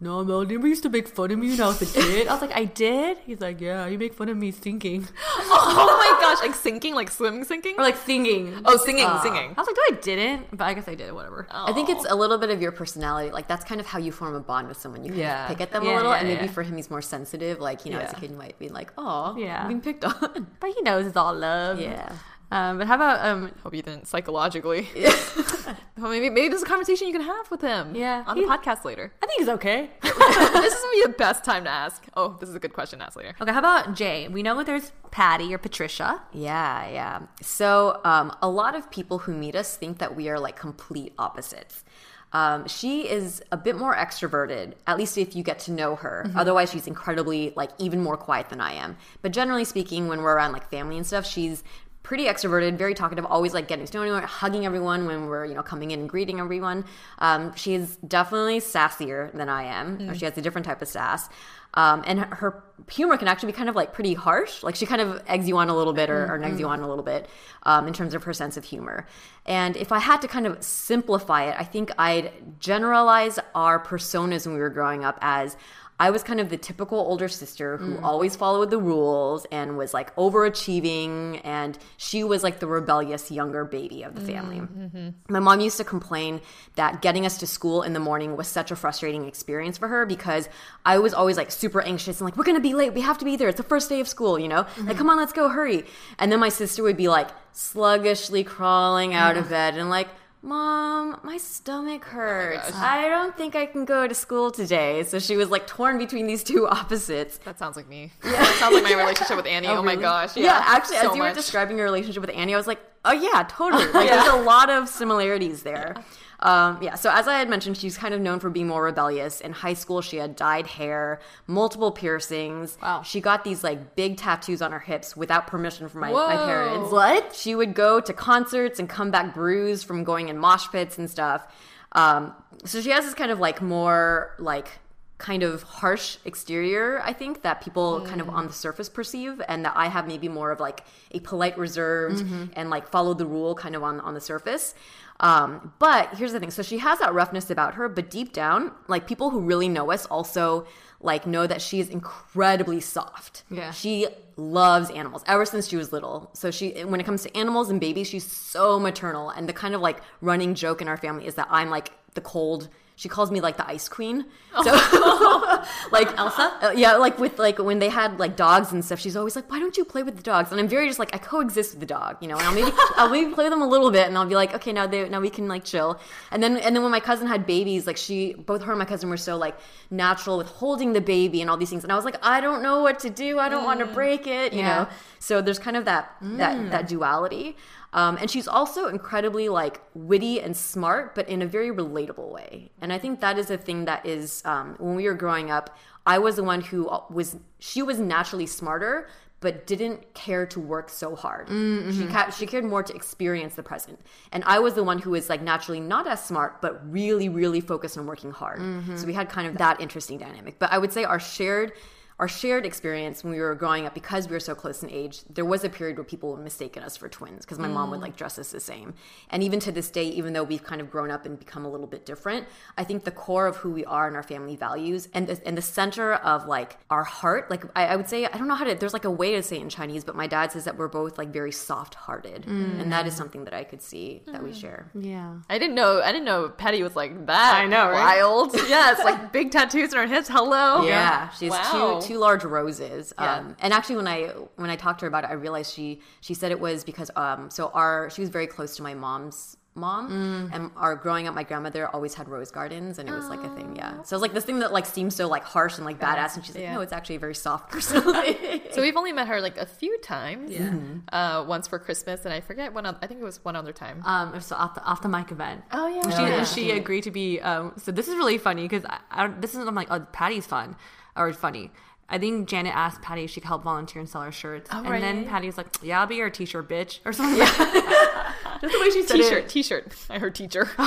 No, 0.00 0.22
Melody, 0.22 0.50
remember 0.54 0.68
you 0.68 0.70
used 0.70 0.84
to 0.84 0.90
make 0.90 1.08
fun 1.08 1.32
of 1.32 1.38
me 1.40 1.50
when 1.50 1.60
I 1.60 1.66
was 1.66 1.82
a 1.82 1.86
kid. 2.00 2.28
I 2.28 2.32
was 2.32 2.40
like, 2.40 2.54
I 2.56 2.66
did. 2.66 3.18
He's 3.26 3.40
like, 3.40 3.60
Yeah, 3.60 3.86
you 3.88 3.98
make 3.98 4.14
fun 4.14 4.28
of 4.28 4.36
me 4.36 4.52
sinking 4.52 5.08
Oh 5.40 5.96
my 5.98 6.20
gosh, 6.20 6.40
like 6.46 6.54
sinking, 6.54 6.94
like 6.94 7.10
swimming 7.10 7.42
sinking. 7.42 7.74
or 7.76 7.82
like 7.82 7.96
singing. 7.96 8.62
oh, 8.64 8.76
singing, 8.76 9.04
uh, 9.04 9.20
singing. 9.22 9.54
I 9.56 9.60
was 9.60 9.66
like, 9.66 9.76
No, 9.76 9.96
I 9.96 10.00
didn't, 10.00 10.56
but 10.56 10.64
I 10.66 10.74
guess 10.74 10.86
I 10.86 10.94
did. 10.94 11.12
Whatever. 11.12 11.48
I 11.50 11.72
think 11.72 11.88
it's 11.88 12.06
oh. 12.08 12.14
a 12.14 12.16
little 12.16 12.38
bit 12.38 12.50
of 12.50 12.62
your 12.62 12.70
personality. 12.70 13.32
Like 13.32 13.48
that's 13.48 13.64
kind 13.64 13.80
of 13.80 13.86
how 13.88 13.98
you 13.98 14.12
form 14.12 14.36
a 14.36 14.40
bond 14.40 14.68
with 14.68 14.78
someone. 14.78 15.02
You 15.02 15.10
kind 15.10 15.20
Yeah. 15.20 15.42
of 15.42 15.48
pick 15.48 15.60
at 15.62 15.72
them 15.72 15.82
Yeah, 15.84 15.94
a 15.94 15.96
little, 15.96 16.12
yeah, 16.12 16.18
and 16.18 16.28
maybe 16.28 16.46
yeah. 16.46 16.52
for 16.52 16.62
him 16.62 16.76
he's 16.76 16.90
more 16.90 17.02
sensitive. 17.02 17.58
Like 17.58 17.84
you 17.84 17.90
know, 17.92 17.98
as 17.98 18.12
a 18.12 18.16
kid 18.16 18.30
you 18.30 18.36
might 18.36 18.56
be 18.58 18.68
like, 18.68 18.92
oh, 18.96 19.36
Yeah. 19.36 19.66
being 19.66 19.80
picked 19.80 20.04
on. 20.04 20.46
But 20.60 20.70
he 20.74 20.80
knows 20.82 21.06
it's 21.06 21.16
all 21.16 21.34
love. 21.34 21.80
yeah. 21.80 22.12
Um, 22.50 22.78
but 22.78 22.86
how 22.86 22.94
about 22.94 23.24
um? 23.24 23.52
Hope 23.62 23.74
you 23.74 23.82
didn't 23.82 24.06
psychologically. 24.06 24.88
well, 25.98 26.10
maybe 26.10 26.30
maybe 26.30 26.48
this 26.48 26.58
is 26.58 26.62
a 26.62 26.66
conversation 26.66 27.06
you 27.06 27.12
can 27.12 27.22
have 27.22 27.50
with 27.50 27.60
him. 27.60 27.94
Yeah. 27.94 28.24
on 28.26 28.36
the 28.36 28.44
podcast 28.44 28.84
later. 28.84 29.12
I 29.22 29.26
think 29.26 29.40
he's 29.40 29.48
okay. 29.50 29.90
this 30.02 30.12
is 30.12 30.80
gonna 30.80 30.92
be 30.92 31.02
the 31.02 31.14
best 31.18 31.44
time 31.44 31.64
to 31.64 31.70
ask. 31.70 32.06
Oh, 32.16 32.36
this 32.40 32.48
is 32.48 32.54
a 32.54 32.58
good 32.58 32.72
question 32.72 33.00
to 33.00 33.06
ask 33.06 33.16
later. 33.16 33.34
okay, 33.40 33.52
how 33.52 33.58
about 33.58 33.94
Jay? 33.94 34.28
We 34.28 34.42
know 34.42 34.62
there's 34.62 34.92
Patti 35.10 35.52
or 35.52 35.58
Patricia. 35.58 36.22
Yeah, 36.32 36.88
yeah. 36.88 37.20
So, 37.42 38.00
um, 38.04 38.34
a 38.40 38.48
lot 38.48 38.74
of 38.74 38.90
people 38.90 39.18
who 39.18 39.34
meet 39.34 39.54
us 39.54 39.76
think 39.76 39.98
that 39.98 40.16
we 40.16 40.28
are 40.28 40.38
like 40.38 40.56
complete 40.56 41.12
opposites. 41.18 41.84
Um, 42.32 42.68
she 42.68 43.08
is 43.08 43.42
a 43.52 43.56
bit 43.56 43.76
more 43.78 43.94
extroverted, 43.94 44.74
at 44.86 44.98
least 44.98 45.16
if 45.16 45.34
you 45.34 45.42
get 45.42 45.60
to 45.60 45.72
know 45.72 45.96
her. 45.96 46.30
Otherwise, 46.36 46.70
she's 46.70 46.86
incredibly, 46.86 47.54
like, 47.56 47.70
even 47.78 48.02
more 48.02 48.18
quiet 48.18 48.50
than 48.50 48.60
I 48.60 48.72
am. 48.74 48.98
But 49.22 49.32
generally 49.32 49.64
speaking, 49.64 50.08
when 50.08 50.20
we're 50.20 50.34
around 50.34 50.52
like 50.52 50.68
family 50.68 50.98
and 50.98 51.06
stuff, 51.06 51.24
she's 51.24 51.64
pretty 52.08 52.24
extroverted, 52.24 52.78
very 52.78 52.94
talkative, 52.94 53.26
always 53.26 53.52
like 53.52 53.68
getting 53.68 53.84
to 53.84 53.94
know 53.94 54.00
everyone, 54.00 54.22
hugging 54.22 54.64
everyone 54.64 55.04
when 55.04 55.26
we're, 55.26 55.44
you 55.44 55.52
know, 55.52 55.62
coming 55.62 55.90
in 55.90 56.00
and 56.00 56.08
greeting 56.08 56.40
everyone. 56.40 56.82
Um, 57.18 57.54
she's 57.54 57.96
definitely 57.96 58.60
sassier 58.60 59.30
than 59.34 59.50
I 59.50 59.64
am. 59.64 60.14
She 60.14 60.24
has 60.24 60.38
a 60.38 60.40
different 60.40 60.64
type 60.64 60.80
of 60.80 60.88
sass. 60.88 61.28
Um, 61.74 62.02
and 62.06 62.20
her- 62.20 62.64
humor 62.90 63.18
can 63.18 63.28
actually 63.28 63.52
be 63.52 63.56
kind 63.58 63.68
of 63.68 63.76
like 63.76 63.92
pretty 63.92 64.14
harsh. 64.14 64.62
Like 64.62 64.74
she 64.74 64.86
kind 64.86 65.02
of 65.02 65.22
eggs 65.26 65.46
you 65.46 65.58
on 65.58 65.68
a 65.68 65.76
little 65.76 65.92
bit 65.92 66.08
or, 66.08 66.32
or 66.32 66.38
negs 66.38 66.58
you 66.58 66.66
on 66.66 66.80
a 66.80 66.88
little 66.88 67.04
bit 67.04 67.28
um, 67.64 67.86
in 67.86 67.92
terms 67.92 68.14
of 68.14 68.24
her 68.24 68.32
sense 68.32 68.56
of 68.56 68.64
humor. 68.64 69.06
And 69.44 69.76
if 69.76 69.92
I 69.92 69.98
had 69.98 70.22
to 70.22 70.28
kind 70.28 70.46
of 70.46 70.62
simplify 70.64 71.44
it, 71.44 71.56
I 71.58 71.64
think 71.64 71.90
I'd 71.98 72.32
generalize 72.58 73.38
our 73.54 73.78
personas 73.78 74.46
when 74.46 74.54
we 74.54 74.60
were 74.60 74.70
growing 74.70 75.04
up 75.04 75.18
as 75.20 75.58
I 76.00 76.10
was 76.10 76.22
kind 76.22 76.40
of 76.40 76.48
the 76.48 76.56
typical 76.56 76.98
older 76.98 77.28
sister 77.28 77.76
who 77.76 77.96
mm. 77.96 78.02
always 78.02 78.36
followed 78.36 78.70
the 78.70 78.78
rules 78.78 79.46
and 79.50 79.76
was 79.76 79.92
like 79.92 80.14
overachieving, 80.14 81.40
and 81.42 81.76
she 81.96 82.22
was 82.22 82.44
like 82.44 82.60
the 82.60 82.68
rebellious 82.68 83.30
younger 83.30 83.64
baby 83.64 84.04
of 84.04 84.14
the 84.14 84.20
family. 84.20 84.60
Mm, 84.60 84.68
mm-hmm. 84.68 85.32
My 85.32 85.40
mom 85.40 85.60
used 85.60 85.76
to 85.78 85.84
complain 85.84 86.40
that 86.76 87.02
getting 87.02 87.26
us 87.26 87.38
to 87.38 87.46
school 87.46 87.82
in 87.82 87.94
the 87.94 88.00
morning 88.00 88.36
was 88.36 88.46
such 88.46 88.70
a 88.70 88.76
frustrating 88.76 89.26
experience 89.26 89.76
for 89.76 89.88
her 89.88 90.06
because 90.06 90.48
I 90.84 90.98
was 90.98 91.12
always 91.12 91.36
like 91.36 91.50
super 91.50 91.80
anxious 91.80 92.20
and 92.20 92.26
like, 92.26 92.36
we're 92.36 92.44
gonna 92.44 92.60
be 92.60 92.74
late, 92.74 92.94
we 92.94 93.00
have 93.00 93.18
to 93.18 93.24
be 93.24 93.36
there, 93.36 93.48
it's 93.48 93.56
the 93.56 93.64
first 93.64 93.88
day 93.88 94.00
of 94.00 94.06
school, 94.06 94.38
you 94.38 94.48
know? 94.48 94.58
Like, 94.58 94.76
mm-hmm. 94.76 94.92
come 94.92 95.10
on, 95.10 95.16
let's 95.16 95.32
go, 95.32 95.48
hurry. 95.48 95.84
And 96.18 96.30
then 96.30 96.38
my 96.38 96.48
sister 96.48 96.82
would 96.84 96.96
be 96.96 97.08
like 97.08 97.28
sluggishly 97.52 98.44
crawling 98.44 99.14
out 99.14 99.36
of 99.36 99.48
bed 99.48 99.76
and 99.76 99.90
like, 99.90 100.08
Mom, 100.40 101.18
my 101.24 101.36
stomach 101.36 102.02
oh 102.06 102.10
hurts. 102.10 102.72
I 102.74 103.08
don't 103.08 103.36
think 103.36 103.56
I 103.56 103.66
can 103.66 103.84
go 103.84 104.06
to 104.06 104.14
school 104.14 104.50
today. 104.52 105.02
So 105.02 105.18
she 105.18 105.36
was 105.36 105.50
like 105.50 105.66
torn 105.66 105.98
between 105.98 106.26
these 106.26 106.44
two 106.44 106.68
opposites. 106.68 107.38
That 107.38 107.58
sounds 107.58 107.76
like 107.76 107.88
me. 107.88 108.12
Yeah, 108.24 108.32
that 108.32 108.56
sounds 108.60 108.74
like 108.74 108.84
my 108.84 108.94
relationship 109.02 109.36
with 109.36 109.46
Annie. 109.46 109.66
Oh, 109.66 109.78
oh, 109.78 109.82
my 109.82 109.92
really? 109.92 110.02
gosh. 110.02 110.36
Yeah, 110.36 110.44
Yeah, 110.44 110.62
actually, 110.64 110.98
so 110.98 111.10
as 111.10 111.16
you 111.16 111.22
were 111.22 111.34
describing 111.34 111.76
your 111.76 111.86
relationship 111.86 112.20
with 112.20 112.30
Annie, 112.34 112.54
I 112.54 112.56
was 112.56 112.68
like, 112.68 112.80
oh 113.04 113.12
yeah, 113.12 113.44
totally. 113.48 113.86
Like, 113.92 114.10
there's 114.10 114.28
a 114.28 114.42
lot 114.42 114.70
of 114.70 114.88
similarities 114.88 115.64
there. 115.64 115.96
Um, 116.40 116.78
yeah, 116.80 116.94
so 116.94 117.10
as 117.12 117.26
I 117.26 117.38
had 117.38 117.48
mentioned, 117.48 117.76
she's 117.76 117.98
kind 117.98 118.14
of 118.14 118.20
known 118.20 118.38
for 118.38 118.48
being 118.48 118.68
more 118.68 118.84
rebellious. 118.84 119.40
In 119.40 119.52
high 119.52 119.74
school, 119.74 120.00
she 120.02 120.18
had 120.18 120.36
dyed 120.36 120.66
hair, 120.68 121.20
multiple 121.46 121.90
piercings. 121.90 122.78
Wow. 122.80 123.02
She 123.02 123.20
got 123.20 123.42
these 123.42 123.64
like 123.64 123.96
big 123.96 124.16
tattoos 124.16 124.62
on 124.62 124.70
her 124.70 124.78
hips 124.78 125.16
without 125.16 125.48
permission 125.48 125.88
from 125.88 126.02
my, 126.02 126.12
my 126.12 126.36
parents. 126.36 126.92
What? 126.92 127.34
She 127.34 127.54
would 127.54 127.74
go 127.74 128.00
to 128.00 128.12
concerts 128.12 128.78
and 128.78 128.88
come 128.88 129.10
back 129.10 129.34
bruised 129.34 129.86
from 129.86 130.04
going 130.04 130.28
in 130.28 130.38
mosh 130.38 130.68
pits 130.68 130.96
and 130.96 131.10
stuff. 131.10 131.46
Um, 131.92 132.34
so 132.64 132.80
she 132.80 132.90
has 132.90 133.04
this 133.04 133.14
kind 133.14 133.30
of 133.30 133.40
like 133.40 133.60
more 133.60 134.34
like 134.38 134.68
kind 135.16 135.42
of 135.42 135.64
harsh 135.64 136.18
exterior, 136.24 137.00
I 137.02 137.12
think, 137.12 137.42
that 137.42 137.60
people 137.60 138.02
kind 138.02 138.20
of 138.20 138.28
on 138.28 138.46
the 138.46 138.52
surface 138.52 138.88
perceive, 138.88 139.42
and 139.48 139.64
that 139.64 139.72
I 139.74 139.88
have 139.88 140.06
maybe 140.06 140.28
more 140.28 140.52
of 140.52 140.60
like 140.60 140.84
a 141.10 141.18
polite, 141.18 141.58
reserved, 141.58 142.24
and 142.52 142.70
like 142.70 142.86
follow 142.88 143.14
the 143.14 143.26
rule 143.26 143.56
kind 143.56 143.74
of 143.74 143.82
on 143.82 143.98
on 143.98 144.14
the 144.14 144.20
surface. 144.20 144.76
Um, 145.20 145.72
but 145.78 146.14
here's 146.14 146.32
the 146.32 146.40
thing: 146.40 146.50
so 146.50 146.62
she 146.62 146.78
has 146.78 146.98
that 147.00 147.12
roughness 147.12 147.50
about 147.50 147.74
her, 147.74 147.88
but 147.88 148.10
deep 148.10 148.32
down, 148.32 148.72
like 148.86 149.06
people 149.06 149.30
who 149.30 149.40
really 149.40 149.68
know 149.68 149.90
us 149.90 150.06
also 150.06 150.66
like 151.00 151.26
know 151.26 151.46
that 151.46 151.62
she 151.62 151.80
is 151.80 151.88
incredibly 151.88 152.80
soft. 152.80 153.44
Yeah. 153.50 153.70
She 153.70 154.08
loves 154.36 154.90
animals 154.90 155.22
ever 155.26 155.44
since 155.44 155.68
she 155.68 155.76
was 155.76 155.92
little. 155.92 156.30
So 156.34 156.50
she 156.50 156.84
when 156.84 157.00
it 157.00 157.04
comes 157.04 157.22
to 157.22 157.36
animals 157.36 157.70
and 157.70 157.80
babies, 157.80 158.08
she's 158.08 158.30
so 158.30 158.78
maternal. 158.78 159.30
And 159.30 159.48
the 159.48 159.52
kind 159.52 159.74
of 159.74 159.80
like 159.80 160.00
running 160.20 160.54
joke 160.54 160.80
in 160.82 160.88
our 160.88 160.96
family 160.96 161.26
is 161.26 161.34
that 161.34 161.48
I'm 161.50 161.70
like 161.70 161.92
the 162.14 162.20
cold 162.20 162.68
she 162.98 163.08
calls 163.08 163.30
me 163.30 163.40
like 163.40 163.56
the 163.56 163.68
ice 163.68 163.88
queen. 163.88 164.24
Oh. 164.52 164.64
So 164.64 165.90
like 165.92 166.08
Elsa? 166.18 166.42
Uh, 166.60 166.66
uh, 166.66 166.70
yeah, 166.74 166.96
like 166.96 167.16
with 167.16 167.38
like 167.38 167.60
when 167.60 167.78
they 167.78 167.90
had 167.90 168.18
like 168.18 168.34
dogs 168.34 168.72
and 168.72 168.84
stuff, 168.84 168.98
she's 168.98 169.16
always 169.16 169.36
like, 169.36 169.48
"Why 169.48 169.60
don't 169.60 169.76
you 169.76 169.84
play 169.84 170.02
with 170.02 170.16
the 170.16 170.22
dogs?" 170.22 170.50
And 170.50 170.60
I'm 170.60 170.66
very 170.66 170.88
just 170.88 170.98
like 170.98 171.14
I 171.14 171.18
coexist 171.18 171.74
with 171.74 171.80
the 171.80 171.86
dog, 171.86 172.16
you 172.20 172.26
know. 172.26 172.36
And 172.36 172.44
I'll 172.44 172.52
maybe 172.52 172.72
I'll 172.96 173.08
maybe 173.08 173.32
play 173.32 173.44
with 173.44 173.52
them 173.52 173.62
a 173.62 173.68
little 173.68 173.92
bit, 173.92 174.08
and 174.08 174.18
I'll 174.18 174.26
be 174.26 174.34
like, 174.34 174.52
"Okay, 174.52 174.72
now 174.72 174.88
they 174.88 175.08
now 175.08 175.20
we 175.20 175.30
can 175.30 175.46
like 175.46 175.62
chill." 175.62 176.00
And 176.32 176.42
then 176.42 176.56
and 176.56 176.74
then 176.74 176.82
when 176.82 176.90
my 176.90 176.98
cousin 176.98 177.28
had 177.28 177.46
babies, 177.46 177.86
like 177.86 177.96
she 177.96 178.34
both 178.34 178.64
her 178.64 178.72
and 178.72 178.80
my 178.80 178.84
cousin 178.84 179.08
were 179.08 179.16
so 179.16 179.36
like 179.36 179.56
natural 179.92 180.36
with 180.36 180.48
holding 180.48 180.92
the 180.92 181.00
baby 181.00 181.40
and 181.40 181.48
all 181.48 181.56
these 181.56 181.70
things, 181.70 181.84
and 181.84 181.92
I 181.92 181.94
was 181.94 182.04
like, 182.04 182.18
"I 182.20 182.40
don't 182.40 182.64
know 182.64 182.82
what 182.82 182.98
to 183.00 183.10
do. 183.10 183.38
I 183.38 183.48
don't 183.48 183.64
want 183.64 183.78
to 183.78 183.86
mm. 183.86 183.94
break 183.94 184.26
it," 184.26 184.52
you 184.52 184.58
Yeah. 184.58 184.74
know. 184.74 184.88
So 185.20 185.40
there's 185.40 185.60
kind 185.60 185.76
of 185.76 185.84
that 185.84 186.16
that 186.20 186.72
that 186.72 186.84
mm. 186.86 186.88
duality. 186.88 187.56
Um, 187.92 188.18
and 188.20 188.30
she's 188.30 188.46
also 188.46 188.88
incredibly 188.88 189.48
like 189.48 189.80
witty 189.94 190.40
and 190.40 190.56
smart, 190.56 191.14
but 191.14 191.28
in 191.28 191.40
a 191.42 191.46
very 191.46 191.70
relatable 191.70 192.30
way. 192.30 192.70
And 192.80 192.92
I 192.92 192.98
think 192.98 193.20
that 193.20 193.38
is 193.38 193.50
a 193.50 193.56
thing 193.56 193.86
that 193.86 194.04
is 194.04 194.42
um, 194.44 194.74
when 194.78 194.94
we 194.94 195.04
were 195.06 195.14
growing 195.14 195.50
up, 195.50 195.76
I 196.06 196.18
was 196.18 196.36
the 196.36 196.44
one 196.44 196.60
who 196.60 196.90
was 197.10 197.36
she 197.58 197.82
was 197.82 197.98
naturally 197.98 198.46
smarter, 198.46 199.08
but 199.40 199.66
didn't 199.66 200.14
care 200.14 200.46
to 200.46 200.58
work 200.60 200.90
so 200.90 201.14
hard. 201.14 201.48
She 201.48 202.06
ca- 202.06 202.30
she 202.30 202.44
cared 202.46 202.64
more 202.64 202.82
to 202.82 202.94
experience 202.94 203.54
the 203.54 203.62
present, 203.62 204.00
and 204.32 204.42
I 204.44 204.58
was 204.58 204.74
the 204.74 204.82
one 204.84 204.98
who 204.98 205.10
was 205.10 205.28
like 205.28 205.42
naturally 205.42 205.80
not 205.80 206.06
as 206.06 206.24
smart, 206.24 206.60
but 206.60 206.80
really 206.90 207.28
really 207.28 207.60
focused 207.60 207.96
on 207.98 208.06
working 208.06 208.32
hard. 208.32 208.60
So 208.98 209.06
we 209.06 209.12
had 209.14 209.28
kind 209.28 209.46
of 209.46 209.56
that 209.58 209.80
interesting 209.80 210.18
dynamic. 210.18 210.58
But 210.58 210.72
I 210.72 210.78
would 210.78 210.92
say 210.92 211.04
our 211.04 211.20
shared 211.20 211.72
our 212.18 212.28
shared 212.28 212.66
experience 212.66 213.22
when 213.22 213.32
we 213.32 213.40
were 213.40 213.54
growing 213.54 213.86
up 213.86 213.94
because 213.94 214.28
we 214.28 214.32
were 214.32 214.40
so 214.40 214.54
close 214.54 214.82
in 214.82 214.90
age 214.90 215.22
there 215.30 215.44
was 215.44 215.64
a 215.64 215.68
period 215.68 215.96
where 215.96 216.04
people 216.04 216.30
were 216.30 216.36
mistaken 216.36 216.82
us 216.82 216.96
for 216.96 217.08
twins 217.08 217.44
because 217.44 217.58
my 217.58 217.68
mom 217.68 217.90
would 217.90 218.00
mm. 218.00 218.02
like 218.02 218.16
dress 218.16 218.38
us 218.38 218.50
the 218.50 218.60
same 218.60 218.94
and 219.30 219.42
even 219.42 219.60
to 219.60 219.70
this 219.70 219.90
day 219.90 220.04
even 220.04 220.32
though 220.32 220.42
we've 220.42 220.64
kind 220.64 220.80
of 220.80 220.90
grown 220.90 221.10
up 221.10 221.24
and 221.26 221.38
become 221.38 221.64
a 221.64 221.70
little 221.70 221.86
bit 221.86 222.04
different 222.04 222.46
i 222.76 222.84
think 222.84 223.04
the 223.04 223.10
core 223.10 223.46
of 223.46 223.56
who 223.58 223.70
we 223.70 223.84
are 223.84 224.06
and 224.06 224.16
our 224.16 224.22
family 224.22 224.56
values 224.56 225.08
and 225.14 225.26
the, 225.26 225.40
and 225.46 225.56
the 225.56 225.62
center 225.62 226.14
of 226.14 226.46
like 226.46 226.78
our 226.90 227.04
heart 227.04 227.50
like 227.50 227.64
I, 227.76 227.86
I 227.86 227.96
would 227.96 228.08
say 228.08 228.26
i 228.26 228.36
don't 228.36 228.48
know 228.48 228.54
how 228.54 228.64
to 228.64 228.74
there's 228.74 228.92
like 228.92 229.04
a 229.04 229.10
way 229.10 229.34
to 229.34 229.42
say 229.42 229.56
it 229.56 229.62
in 229.62 229.68
chinese 229.68 230.04
but 230.04 230.16
my 230.16 230.26
dad 230.26 230.52
says 230.52 230.64
that 230.64 230.76
we're 230.76 230.88
both 230.88 231.18
like 231.18 231.28
very 231.28 231.52
soft 231.52 231.94
hearted 231.94 232.42
mm. 232.42 232.80
and 232.80 232.92
that 232.92 233.06
is 233.06 233.14
something 233.14 233.44
that 233.44 233.54
i 233.54 233.64
could 233.64 233.82
see 233.82 234.22
that 234.26 234.42
we 234.42 234.50
mm. 234.50 234.60
share 234.60 234.90
Yeah. 234.94 235.38
I 235.48 235.58
didn't 235.58 235.74
know. 235.74 236.00
I 236.02 236.12
didn't 236.12 236.24
know 236.24 236.48
Patti 236.48 236.82
was 236.82 236.96
like 236.96 237.26
that. 237.26 237.54
I 237.54 237.66
know, 237.66 237.88
right? 237.90 238.22
wild. 238.22 238.54
yeah, 238.68 238.92
it's 238.92 239.02
like 239.04 239.32
big 239.32 239.50
tattoos 239.50 239.92
on 239.94 240.00
her 240.00 240.14
hips. 240.14 240.28
Hello. 240.28 240.84
Yeah, 240.84 241.30
she 241.30 241.46
has 241.46 241.54
Wow. 241.54 242.00
two 242.00 242.07
two 242.08 242.18
large 242.18 242.44
roses. 242.44 243.12
Yeah. 243.18 243.34
Um, 243.36 243.56
and 243.60 243.72
actually, 243.72 243.96
when 243.96 244.08
I 244.08 244.18
when 244.56 244.70
I 244.70 244.76
talked 244.76 245.00
to 245.00 245.04
her 245.04 245.08
about 245.08 245.24
it, 245.24 245.30
I 245.30 245.34
realized 245.34 245.72
she 245.74 246.00
she 246.20 246.34
said 246.34 246.50
it 246.50 246.60
was 246.60 246.84
because 246.84 247.10
um 247.16 247.50
so 247.50 247.68
our 247.74 248.10
she 248.10 248.20
was 248.20 248.30
very 248.30 248.46
close 248.46 248.76
to 248.76 248.82
my 248.82 248.94
mom's 248.94 249.56
mom 249.74 250.10
Mm. 250.10 250.54
and 250.54 250.70
our 250.76 250.96
growing 250.96 251.28
up 251.28 251.36
my 251.36 251.44
grandmother 251.44 251.86
always 251.94 252.12
had 252.14 252.26
rose 252.28 252.50
gardens 252.50 252.98
and 252.98 253.08
it 253.08 253.12
was 253.12 253.28
like 253.28 253.44
a 253.44 253.48
thing 253.54 253.76
yeah 253.76 254.02
so 254.02 254.16
it's 254.16 254.22
like 254.22 254.32
this 254.32 254.44
thing 254.44 254.58
that 254.58 254.72
like 254.72 254.84
seems 254.86 255.14
so 255.14 255.28
like 255.28 255.44
harsh 255.44 255.76
and 255.76 255.84
like 255.86 256.00
badass 256.00 256.34
and 256.34 256.44
she's 256.44 256.56
like 256.56 256.64
Yeah. 256.64 256.74
no 256.74 256.80
it's 256.80 256.92
actually 256.92 257.14
a 257.14 257.20
very 257.20 257.34
soft 257.36 257.70
personality 257.74 258.62
So 258.72 258.80
we've 258.82 258.96
only 258.96 259.12
met 259.12 259.28
her 259.28 259.40
like 259.40 259.56
a 259.56 259.66
few 259.66 259.96
times. 260.00 260.50
Yeah. 260.50 260.74
Uh, 261.12 261.44
once 261.46 261.68
for 261.68 261.78
Christmas, 261.78 262.24
and 262.24 262.34
I 262.34 262.40
forget 262.40 262.74
one. 262.74 262.86
I 262.86 263.06
think 263.06 263.20
it 263.20 263.24
was 263.24 263.44
one 263.44 263.54
other 263.56 263.72
time. 263.72 264.02
Um, 264.04 264.30
it 264.30 264.34
was 264.34 264.50
off 264.52 264.74
the 264.74 264.82
off 264.84 265.00
the 265.00 265.08
mic 265.08 265.30
event. 265.30 265.62
oh 265.72 265.86
yeah. 265.86 266.02
she, 266.16 266.22
yeah. 266.22 266.44
she 266.44 266.70
agreed 266.72 267.04
to 267.04 267.12
be 267.12 267.40
um, 267.40 267.72
so 267.76 267.92
this 267.92 268.08
is 268.08 268.14
really 268.16 268.38
funny 268.38 268.62
because 268.66 268.84
I, 268.84 268.98
I, 269.10 269.28
this 269.28 269.54
is 269.54 269.60
I'm 269.66 269.74
like 269.76 269.88
oh 269.92 270.00
Patti's 270.12 270.46
fun 270.46 270.74
or 271.16 271.32
funny 271.32 271.70
I 272.10 272.18
think 272.18 272.48
Janet 272.48 272.74
asked 272.74 273.02
Patti 273.02 273.24
if 273.24 273.30
she 273.30 273.40
could 273.40 273.48
help 273.48 273.64
volunteer 273.64 274.00
and 274.00 274.08
sell 274.08 274.22
her 274.22 274.32
shirts 274.32 274.70
Oh, 274.72 274.82
and 274.84 275.02
then 275.02 275.18
right. 275.18 275.28
Patti 275.28 275.46
was 275.46 275.56
like 275.58 275.66
yeah 275.82 276.00
I'll 276.00 276.06
be 276.06 276.16
your 276.16 276.30
t-shirt 276.30 276.66
bitch 276.68 277.00
or 277.04 277.12
something 277.12 277.36
just 277.46 277.58
the 277.58 278.78
way 278.80 278.90
she 278.90 279.02
said 279.02 279.16
T-shirt. 279.16 279.44
it 279.44 279.48
T-shirt. 279.50 279.92
I 280.08 280.18
heard 280.18 280.34
teacher. 280.34 280.70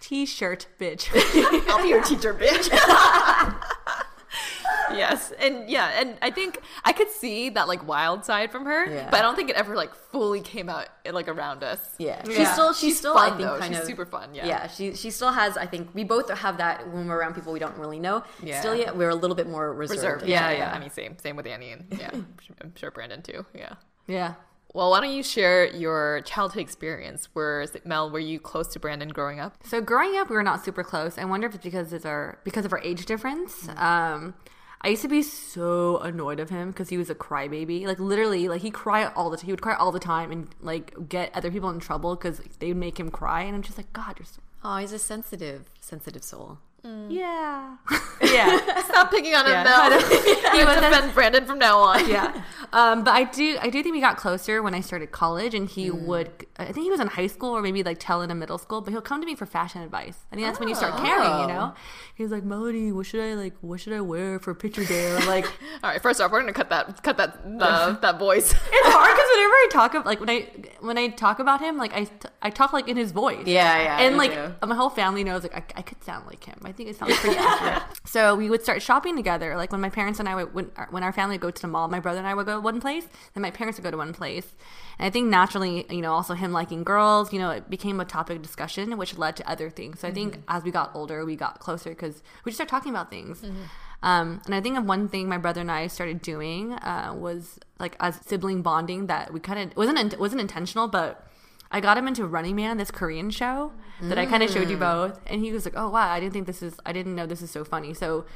t-shirt 0.00 0.66
bitch 0.78 1.08
I'll 1.70 1.82
be 1.82 1.88
your 1.88 2.02
teacher, 2.02 2.34
bitch. 2.34 2.68
yes, 4.96 5.32
and 5.38 5.68
yeah, 5.68 6.00
and 6.00 6.16
I 6.22 6.30
think 6.30 6.58
I 6.84 6.92
could 6.92 7.10
see 7.10 7.48
that 7.50 7.68
like 7.68 7.86
wild 7.86 8.24
side 8.24 8.50
from 8.52 8.64
her, 8.66 8.86
Yeah. 8.86 9.08
but 9.10 9.18
I 9.20 9.22
don't 9.22 9.34
think 9.36 9.50
it 9.50 9.56
ever 9.56 9.74
like 9.76 9.94
fully 9.94 10.40
came 10.40 10.68
out 10.68 10.88
like 11.10 11.28
around 11.28 11.62
us. 11.64 11.80
yeah 11.98 12.22
she's 12.24 12.38
Yeah. 12.38 12.52
still 12.52 12.72
she's, 12.72 12.80
She's 12.80 12.98
still 12.98 13.14
fun, 13.14 13.24
i 13.32 13.36
think 13.36 13.48
though. 13.48 13.58
kind 13.58 13.74
She's 13.74 13.80
of 13.82 13.86
super 13.88 14.04
fun, 14.06 14.34
yeah. 14.34 14.46
yeah 14.46 14.66
she 14.68 14.94
she 14.94 15.10
still 15.10 15.32
has 15.32 15.56
i 15.56 15.66
think 15.66 15.88
we 15.94 16.04
both 16.04 16.28
have 16.30 16.58
that 16.58 16.86
when 16.92 17.08
we're 17.08 17.16
around 17.16 17.34
people 17.34 17.52
we 17.52 17.58
don't 17.58 17.76
really 17.78 17.98
know 17.98 18.22
Yeah. 18.42 18.60
still 18.60 18.74
yet 18.76 18.96
we're 18.96 19.08
a 19.10 19.14
little 19.14 19.34
bit 19.36 19.48
more 19.48 19.72
reserved, 19.72 20.02
Reserved. 20.02 20.26
Yeah, 20.28 20.50
yeah, 20.50 20.72
I 20.74 20.78
mean, 20.78 20.90
same, 20.90 21.16
same 21.18 21.34
with 21.36 21.46
Annie, 21.46 21.72
and 21.72 21.86
yeah, 21.98 22.10
I'm 22.62 22.74
sure 22.76 22.90
Brandon 22.90 23.22
too. 23.22 23.44
Yeah. 23.54 23.74
yeah 24.06 24.34
Well, 24.74 24.90
why 24.90 25.00
don't 25.00 25.12
you 25.14 25.22
share 25.22 25.66
your 25.66 26.20
childhood 26.24 26.62
experience? 26.62 27.28
Where 27.34 27.66
Mel, 27.84 28.10
were 28.10 28.18
you 28.32 28.38
close 28.40 28.68
to 28.74 28.78
Brandon 28.80 29.08
growing 29.10 29.38
up? 29.40 29.52
So 29.64 29.80
growing 29.80 30.16
up, 30.18 30.30
we 30.30 30.36
were 30.36 30.42
not 30.42 30.64
super 30.64 30.82
close. 30.84 31.18
I 31.18 31.24
wonder 31.24 31.46
if 31.46 31.54
it's 31.54 31.64
because 31.64 31.92
it's 31.92 32.06
our 32.06 32.38
because 32.44 32.64
of 32.64 32.72
our 32.72 32.80
age 32.80 33.04
difference. 33.06 33.68
Um, 33.76 34.34
I 34.84 34.88
used 34.88 35.02
to 35.02 35.08
be 35.08 35.22
so 35.22 35.98
annoyed 35.98 36.40
of 36.40 36.50
him 36.50 36.70
because 36.70 36.88
he 36.88 36.98
was 36.98 37.08
a 37.08 37.14
crybaby. 37.14 37.86
Like 37.86 38.00
literally, 38.00 38.48
like 38.48 38.62
he 38.62 38.70
cried 38.70 39.12
all 39.14 39.30
the 39.30 39.36
time. 39.36 39.46
He 39.46 39.52
would 39.52 39.62
cry 39.62 39.76
all 39.76 39.92
the 39.92 40.00
time 40.00 40.32
and 40.32 40.48
like 40.60 41.08
get 41.08 41.30
other 41.34 41.50
people 41.50 41.70
in 41.70 41.78
trouble 41.78 42.16
because 42.16 42.40
they 42.58 42.68
would 42.68 42.76
make 42.76 42.98
him 42.98 43.10
cry. 43.10 43.42
And 43.42 43.54
I'm 43.54 43.62
just 43.62 43.78
like, 43.78 43.92
God, 43.92 44.18
you're 44.18 44.26
so 44.26 44.40
oh 44.64 44.76
he's 44.76 44.92
a 44.92 44.98
sensitive 44.98 45.70
sensitive 45.80 46.22
soul 46.22 46.58
yeah, 46.84 47.76
yeah. 48.22 48.82
Stop 48.88 49.10
picking 49.10 49.34
on 49.34 49.46
him, 49.46 49.52
Yeah. 49.52 49.62
Mel. 49.64 50.00
he 50.52 50.64
would 50.64 50.80
defend 50.80 51.14
Brandon 51.14 51.44
from 51.46 51.58
now 51.58 51.78
on. 51.78 52.08
yeah. 52.08 52.42
Um, 52.72 53.04
but 53.04 53.10
I 53.12 53.24
do, 53.24 53.58
I 53.60 53.68
do 53.68 53.82
think 53.82 53.92
we 53.94 54.00
got 54.00 54.16
closer 54.16 54.62
when 54.62 54.74
I 54.74 54.80
started 54.80 55.12
college, 55.12 55.54
and 55.54 55.68
he 55.68 55.90
would. 55.90 56.30
I 56.56 56.64
think 56.72 56.84
he 56.84 56.90
was 56.90 57.00
in 57.00 57.06
high 57.08 57.26
school 57.26 57.50
or 57.56 57.60
maybe 57.62 57.82
like 57.82 57.98
Tell 58.00 58.22
in 58.22 58.30
a 58.30 58.34
middle 58.34 58.56
school, 58.58 58.80
but 58.80 58.90
he'll 58.92 59.02
come 59.02 59.20
to 59.20 59.26
me 59.26 59.34
for 59.34 59.44
fashion 59.46 59.82
advice. 59.82 60.16
I 60.32 60.36
think 60.36 60.46
that's 60.46 60.58
when 60.58 60.68
you 60.68 60.74
start 60.74 60.96
caring, 60.96 61.40
you 61.40 61.46
know. 61.48 61.74
He's 62.14 62.30
like, 62.30 62.44
Melody, 62.44 62.90
what 62.90 63.04
should 63.06 63.20
I 63.20 63.34
like? 63.34 63.54
What 63.60 63.80
should 63.80 63.92
I 63.92 64.00
wear 64.00 64.38
for 64.38 64.54
picture 64.54 64.84
day? 64.84 65.12
Like, 65.26 65.44
All 65.84 65.90
right, 65.90 66.00
first 66.02 66.20
off, 66.20 66.32
we're 66.32 66.40
gonna 66.40 66.52
cut 66.52 66.70
that, 66.70 67.02
cut 67.02 67.16
that, 67.18 67.38
uh, 67.60 67.92
that 68.00 68.18
voice. 68.18 68.50
it's 68.52 68.88
hard 68.88 69.10
because 69.14 69.28
whenever 69.30 69.52
I 69.54 69.68
talk 69.70 69.94
of 69.94 70.06
like 70.06 70.20
when 70.20 70.30
I 70.30 70.48
when 70.80 70.98
I 70.98 71.08
talk 71.08 71.38
about 71.40 71.60
him, 71.60 71.76
like 71.76 71.92
I 71.94 72.08
I 72.40 72.48
talk 72.50 72.72
like 72.72 72.88
in 72.88 72.96
his 72.96 73.12
voice. 73.12 73.46
Yeah, 73.46 73.82
yeah, 73.82 73.98
And 74.00 74.16
like 74.16 74.32
too. 74.32 74.66
my 74.66 74.74
whole 74.74 74.90
family 74.90 75.24
knows 75.24 75.42
like 75.42 75.54
I, 75.54 75.62
I 75.78 75.82
could 75.82 76.02
sound 76.02 76.26
like 76.26 76.42
him. 76.44 76.58
I 76.64 76.71
think 76.72 76.88
it 76.90 76.96
sounds 76.96 77.16
pretty 77.18 77.36
accurate. 77.38 77.82
So 78.04 78.34
we 78.34 78.50
would 78.50 78.62
start 78.62 78.82
shopping 78.82 79.16
together. 79.16 79.56
Like 79.56 79.72
when 79.72 79.80
my 79.80 79.88
parents 79.88 80.20
and 80.20 80.28
I 80.28 80.34
would 80.34 80.52
when, 80.52 80.66
when 80.90 81.02
our 81.02 81.12
family 81.12 81.34
would 81.36 81.40
go 81.40 81.50
to 81.50 81.62
the 81.62 81.68
mall, 81.68 81.88
my 81.88 82.00
brother 82.00 82.18
and 82.18 82.26
I 82.26 82.34
would 82.34 82.44
go 82.44 82.56
to 82.56 82.60
one 82.60 82.78
place, 82.78 83.06
then 83.32 83.40
my 83.40 83.50
parents 83.50 83.78
would 83.78 83.84
go 83.84 83.90
to 83.90 83.96
one 83.96 84.12
place. 84.12 84.52
And 84.98 85.06
I 85.06 85.10
think 85.10 85.28
naturally, 85.28 85.86
you 85.88 86.02
know, 86.02 86.12
also 86.12 86.34
him 86.34 86.52
liking 86.52 86.84
girls, 86.84 87.32
you 87.32 87.38
know, 87.38 87.50
it 87.50 87.70
became 87.70 88.00
a 88.00 88.04
topic 88.04 88.36
of 88.36 88.42
discussion, 88.42 88.98
which 88.98 89.16
led 89.16 89.36
to 89.36 89.48
other 89.50 89.70
things. 89.70 90.00
So 90.00 90.08
I 90.08 90.12
think 90.12 90.34
Mm-hmm. 90.34 90.56
as 90.56 90.62
we 90.62 90.70
got 90.70 90.90
older, 90.94 91.24
we 91.24 91.36
got 91.36 91.58
closer 91.58 91.90
because 91.90 92.22
we 92.44 92.50
just 92.50 92.58
started 92.58 92.70
talking 92.70 92.90
about 92.90 93.08
things. 93.10 93.42
Um, 94.02 94.40
and 94.46 94.54
I 94.54 94.60
think 94.60 94.76
of 94.76 94.84
one 94.84 95.08
thing 95.08 95.28
my 95.28 95.38
brother 95.38 95.60
and 95.60 95.70
I 95.70 95.86
started 95.86 96.20
doing 96.22 96.72
uh, 96.74 97.14
was 97.16 97.58
like 97.78 97.96
as 98.00 98.16
sibling 98.26 98.60
bonding 98.62 99.06
that 99.06 99.32
we 99.32 99.40
kind 99.40 99.58
of 99.70 99.76
wasn't 99.76 100.12
it 100.12 100.18
wasn't 100.20 100.40
intentional, 100.40 100.88
but 100.88 101.26
I 101.72 101.80
got 101.80 101.98
him 101.98 102.06
into 102.06 102.26
Running 102.26 102.54
Man, 102.54 102.76
this 102.76 102.90
Korean 102.90 103.30
show 103.30 103.72
that 104.02 104.18
I 104.18 104.26
kind 104.26 104.42
of 104.42 104.50
showed 104.50 104.68
you 104.68 104.76
mm. 104.76 104.80
both, 104.80 105.20
and 105.26 105.42
he 105.42 105.52
was 105.52 105.64
like, 105.64 105.74
"Oh 105.76 105.88
wow, 105.88 106.10
I 106.10 106.20
didn't 106.20 106.32
think 106.32 106.46
this 106.46 106.62
is, 106.62 106.74
I 106.84 106.92
didn't 106.92 107.14
know 107.14 107.26
this 107.26 107.40
is 107.40 107.50
so 107.50 107.64
funny." 107.64 107.94
So 107.94 108.26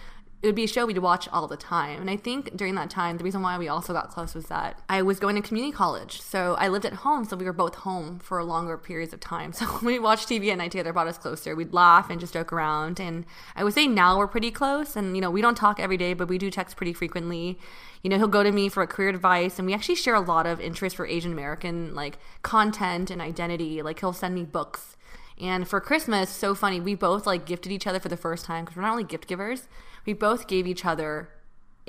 it 0.43 0.47
would 0.47 0.55
be 0.55 0.65
a 0.65 0.69
show 0.69 0.85
we'd 0.85 0.99
watch 0.99 1.29
all 1.33 1.49
the 1.49 1.57
time. 1.57 2.01
And 2.01 2.11
I 2.11 2.17
think 2.17 2.57
during 2.57 2.75
that 2.75 2.91
time, 2.91 3.17
the 3.17 3.25
reason 3.25 3.41
why 3.41 3.57
we 3.57 3.69
also 3.69 3.93
got 3.93 4.11
close 4.11 4.35
was 4.35 4.47
that 4.47 4.79
I 4.89 5.01
was 5.01 5.19
going 5.19 5.35
to 5.35 5.43
community 5.43 5.73
college. 5.75 6.21
So 6.21 6.55
I 6.59 6.69
lived 6.69 6.85
at 6.85 6.93
home. 6.93 7.25
So 7.25 7.37
we 7.37 7.47
were 7.47 7.55
both 7.55 7.77
home 7.77 8.19
for 8.19 8.43
longer 8.45 8.77
periods 8.77 9.13
of 9.13 9.21
time. 9.21 9.53
So 9.57 9.65
when 9.65 9.87
we 9.87 9.99
watched 9.99 10.29
TV 10.29 10.53
at 10.53 10.59
night 10.59 10.73
together, 10.73 10.93
brought 10.93 11.09
us 11.09 11.17
closer. 11.17 11.57
We'd 11.57 11.73
laugh 11.73 12.11
and 12.11 12.21
just 12.21 12.35
joke 12.35 12.53
around. 12.53 13.01
And 13.01 13.25
I 13.55 13.65
would 13.65 13.73
say 13.73 13.87
now 13.87 14.19
we're 14.19 14.27
pretty 14.27 14.51
close. 14.51 14.95
And, 14.95 15.17
you 15.17 15.23
know, 15.23 15.31
we 15.31 15.41
don't 15.41 15.57
talk 15.57 15.81
every 15.81 15.97
day, 15.97 16.13
but 16.13 16.29
we 16.29 16.37
do 16.37 16.51
text 16.51 16.77
pretty 16.77 16.93
frequently. 16.93 17.59
You 18.07 18.11
know, 18.11 18.19
he'll 18.19 18.29
go 18.29 18.45
to 18.45 18.53
me 18.53 18.69
for 18.69 18.87
career 18.87 19.09
advice. 19.09 19.59
And 19.59 19.67
we 19.67 19.75
actually 19.75 19.97
share 19.97 20.15
a 20.15 20.21
lot 20.21 20.47
of 20.47 20.61
interest 20.61 20.95
for 20.95 21.09
Asian 21.09 21.33
American, 21.33 21.93
like, 21.93 22.19
content 22.43 23.11
and 23.11 23.21
identity. 23.21 23.83
Like, 23.83 23.99
he'll 23.99 24.13
send 24.13 24.33
me 24.37 24.45
books. 24.45 24.97
And 25.41 25.67
for 25.67 25.81
Christmas, 25.81 26.31
so 26.31 26.55
funny, 26.55 26.79
we 26.79 26.95
both 26.95 27.27
like 27.27 27.47
gifted 27.47 27.73
each 27.73 27.85
other 27.85 27.99
for 27.99 28.09
the 28.09 28.17
first 28.17 28.45
time 28.45 28.65
because 28.65 28.77
we're 28.77 28.83
not 28.85 28.93
only 28.93 29.03
gift 29.03 29.27
givers, 29.27 29.67
we 30.05 30.13
both 30.13 30.47
gave 30.47 30.69
each 30.69 30.85
other 30.85 31.31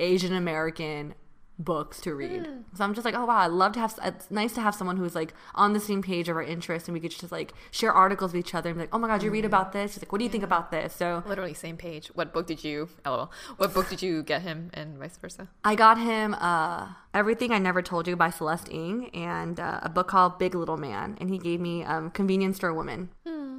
Asian 0.00 0.34
American 0.34 1.14
books 1.58 2.00
to 2.02 2.14
read. 2.14 2.46
Hmm. 2.46 2.60
So 2.76 2.84
I'm 2.84 2.94
just 2.94 3.04
like, 3.04 3.14
oh 3.14 3.24
wow, 3.26 3.38
I 3.38 3.46
love 3.48 3.72
to 3.72 3.80
have. 3.80 3.98
It's 4.04 4.30
nice 4.30 4.52
to 4.54 4.60
have 4.60 4.74
someone 4.74 4.96
who's 4.96 5.14
like 5.14 5.34
on 5.54 5.72
the 5.72 5.80
same 5.80 6.02
page 6.02 6.28
of 6.28 6.36
our 6.36 6.42
interests, 6.42 6.88
and 6.88 6.94
we 6.94 7.00
could 7.00 7.10
just 7.10 7.32
like 7.32 7.52
share 7.70 7.92
articles 7.92 8.32
with 8.32 8.40
each 8.40 8.54
other 8.54 8.70
and 8.70 8.76
be 8.78 8.82
like, 8.84 8.94
oh 8.94 8.98
my 8.98 9.08
god, 9.08 9.22
you 9.22 9.30
Hmm. 9.30 9.34
read 9.34 9.44
about 9.44 9.72
this? 9.72 9.94
He's 9.94 10.02
like, 10.02 10.12
what 10.12 10.18
do 10.18 10.24
you 10.24 10.30
think 10.30 10.44
about 10.44 10.70
this? 10.70 10.94
So 10.94 11.22
Literally 11.26 11.54
same 11.54 11.76
page. 11.76 12.08
What 12.14 12.32
book 12.32 12.46
did 12.46 12.62
you? 12.64 12.88
LOL. 13.04 13.30
What 13.56 13.74
book 13.74 13.88
did 13.88 14.02
you 14.02 14.22
get 14.22 14.42
him, 14.42 14.70
and 14.74 14.98
vice 14.98 15.16
versa? 15.16 15.48
I 15.64 15.74
got 15.74 15.98
him 15.98 16.34
uh, 16.34 16.88
Everything 17.12 17.52
I 17.52 17.58
Never 17.58 17.82
Told 17.82 18.06
You 18.06 18.14
by 18.16 18.30
Celeste 18.30 18.68
Ng 18.72 19.10
and 19.14 19.58
uh, 19.58 19.80
a 19.82 19.88
book 19.88 20.08
called 20.08 20.38
Big 20.38 20.54
Little 20.54 20.76
Man. 20.76 21.16
And 21.20 21.28
he 21.30 21.38
gave 21.38 21.60
me 21.60 21.82
um, 21.84 22.10
Convenience 22.10 22.56
Store 22.56 22.72
Woman. 22.72 23.10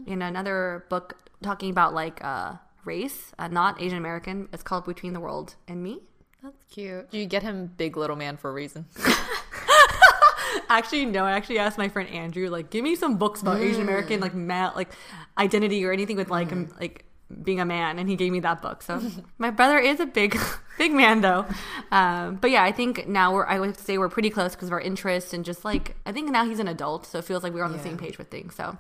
And 0.08 0.24
another 0.24 0.86
book 0.90 1.18
talking 1.44 1.70
about 1.70 1.94
like 1.94 2.24
uh, 2.24 2.54
race, 2.86 3.32
uh, 3.38 3.48
not 3.48 3.80
Asian 3.80 3.98
American. 3.98 4.48
It's 4.52 4.64
called 4.64 4.86
Between 4.86 5.14
the 5.14 5.20
World 5.20 5.56
and 5.68 5.84
Me. 5.84 6.02
That's 6.44 6.64
cute. 6.72 7.08
You 7.12 7.26
get 7.26 7.44
him 7.44 7.72
Big 7.78 7.98
Little 7.98 8.16
Man 8.16 8.38
for 8.38 8.50
a 8.50 8.54
reason. 8.54 8.86
Actually, 10.70 11.06
no. 11.06 11.26
I 11.26 11.32
actually 11.32 11.60
asked 11.60 11.78
my 11.78 11.90
friend 11.90 12.10
Andrew, 12.10 12.50
like, 12.50 12.70
give 12.70 12.84
me 12.84 12.96
some 12.96 13.18
books 13.18 13.42
about 13.42 13.60
Asian 13.60 13.82
American, 13.82 14.20
like, 14.20 14.34
ma- 14.34 14.72
like 14.76 14.90
identity 15.38 15.84
or 15.86 15.92
anything 15.92 16.16
with 16.16 16.30
like, 16.30 16.52
um, 16.52 16.70
like 16.80 17.06
being 17.44 17.60
a 17.60 17.66
man, 17.66 18.00
and 18.00 18.10
he 18.10 18.16
gave 18.16 18.32
me 18.32 18.40
that 18.42 18.62
book. 18.62 18.82
So 18.82 19.02
my 19.38 19.50
brother 19.50 19.78
is 19.78 20.00
a 20.00 20.06
big, 20.06 20.40
big 20.78 20.92
man, 20.92 21.22
though. 21.22 21.46
Um, 21.92 22.36
but 22.36 22.52
yeah, 22.52 22.64
I 22.64 22.72
think 22.72 23.08
now 23.08 23.34
we're, 23.34 23.46
I 23.46 23.60
would 23.60 23.78
say 23.78 23.98
we're 23.98 24.10
pretty 24.10 24.30
close 24.30 24.56
because 24.56 24.70
of 24.70 24.74
our 24.74 24.82
interests 24.82 25.34
and 25.34 25.44
just 25.46 25.66
like, 25.66 25.96
I 26.06 26.12
think 26.12 26.30
now 26.32 26.46
he's 26.46 26.60
an 26.60 26.68
adult, 26.68 27.06
so 27.06 27.20
it 27.20 27.26
feels 27.26 27.44
like 27.44 27.54
we're 27.54 27.64
on 27.64 27.72
the 27.72 27.80
same 27.80 27.98
page 27.98 28.18
with 28.18 28.30
things. 28.30 28.56
So 28.56 28.78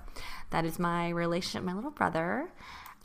that 0.51 0.65
is 0.65 0.79
my 0.79 1.09
relationship, 1.09 1.63
my 1.63 1.73
little 1.73 1.91
brother. 1.91 2.49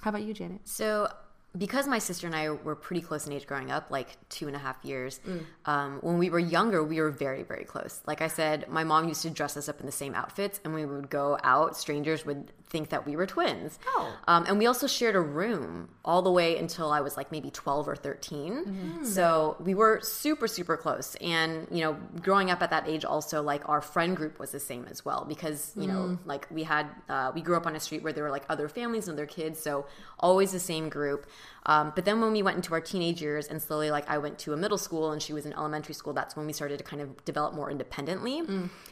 How 0.01 0.11
about 0.11 0.23
you, 0.23 0.35
Janet? 0.35 0.61
So, 0.65 1.09
because 1.57 1.87
my 1.87 1.99
sister 1.99 2.27
and 2.27 2.35
I 2.35 2.51
were 2.51 2.75
pretty 2.75 3.01
close 3.01 3.27
in 3.27 3.33
age 3.33 3.47
growing 3.47 3.71
up, 3.71 3.91
like 3.91 4.17
two 4.29 4.47
and 4.47 4.57
a 4.57 4.59
half 4.59 4.85
years, 4.85 5.21
um, 5.67 5.99
when 6.01 6.19
we 6.19 6.31
were 6.31 6.39
younger, 6.39 6.83
we 6.83 7.01
were 7.01 7.11
very, 7.11 7.43
very 7.43 7.65
close. 7.65 8.01
Like 8.07 8.23
I 8.23 8.29
said, 8.29 8.69
my 8.69 8.83
mom 8.85 9.09
used 9.09 9.23
to 9.23 9.31
dress 9.31 9.57
us 9.57 9.69
up 9.69 9.81
in 9.81 9.87
the 9.87 9.93
same 9.93 10.15
outfits, 10.15 10.61
and 10.65 10.75
we 10.75 10.85
would 10.85 11.11
go 11.11 11.39
out, 11.45 11.77
strangers 11.77 12.27
would 12.27 12.53
think 12.69 12.89
that 12.89 13.07
we 13.07 13.15
were 13.15 13.27
twins. 13.27 13.79
Oh. 13.87 14.13
Um, 14.27 14.47
and 14.49 14.59
we 14.59 14.67
also 14.67 14.87
shared 14.87 15.15
a 15.15 15.21
room 15.21 15.89
all 16.05 16.23
the 16.23 16.31
way 16.31 16.59
until 16.59 16.91
I 16.91 17.01
was 17.01 17.17
like 17.17 17.31
maybe 17.31 17.51
12 17.51 17.89
or 17.89 17.95
13. 17.95 19.05
So 19.05 19.57
we 19.61 19.75
were 19.75 20.01
super, 20.03 20.49
super 20.49 20.77
close. 20.77 21.15
And, 21.21 21.69
you 21.71 21.83
know, 21.83 21.97
growing 22.21 22.51
up 22.51 22.63
at 22.63 22.71
that 22.71 22.89
age, 22.89 23.05
also, 23.05 23.43
like 23.43 23.69
our 23.69 23.81
friend 23.81 24.17
group 24.17 24.39
was 24.41 24.51
the 24.51 24.61
same 24.61 24.87
as 24.91 25.05
well 25.05 25.25
because, 25.29 25.73
you 25.77 25.87
know, 25.87 26.19
like 26.25 26.47
we 26.51 26.65
had, 26.65 26.87
uh, 27.09 27.31
we 27.35 27.43
grew 27.43 27.57
up 27.57 27.67
on 27.67 27.77
a 27.77 27.81
street 27.81 28.03
where 28.03 28.13
there 28.13 28.25
were 28.25 28.31
like 28.31 28.45
other 28.49 28.69
families 28.69 29.07
and 29.09 29.17
their 29.17 29.27
kids. 29.27 29.61
So 29.61 29.87
always 30.19 30.51
the 30.53 30.61
same 30.61 30.89
group. 30.89 31.27
Um, 31.67 31.93
but 31.95 32.05
then 32.05 32.21
when 32.21 32.33
we 32.33 32.43
went 32.43 32.57
into 32.57 32.75
our 32.75 32.81
teenage 32.81 33.23
years 33.23 33.49
and 33.49 33.61
slowly, 33.61 33.91
like 33.91 34.09
I 34.09 34.19
went 34.19 34.39
to 34.41 34.53
a 34.53 34.57
middle 34.57 34.79
school 34.79 35.13
and 35.13 35.23
she 35.23 35.33
was 35.33 35.47
in 35.47 35.53
elementary 35.53 35.95
school, 35.95 36.13
that's 36.13 36.37
when 36.37 36.47
we 36.47 36.53
started 36.53 36.79
to 36.79 36.85
kind 36.85 37.01
of 37.01 37.25
develop 37.25 37.55
more 37.55 37.71
independently. 37.71 38.41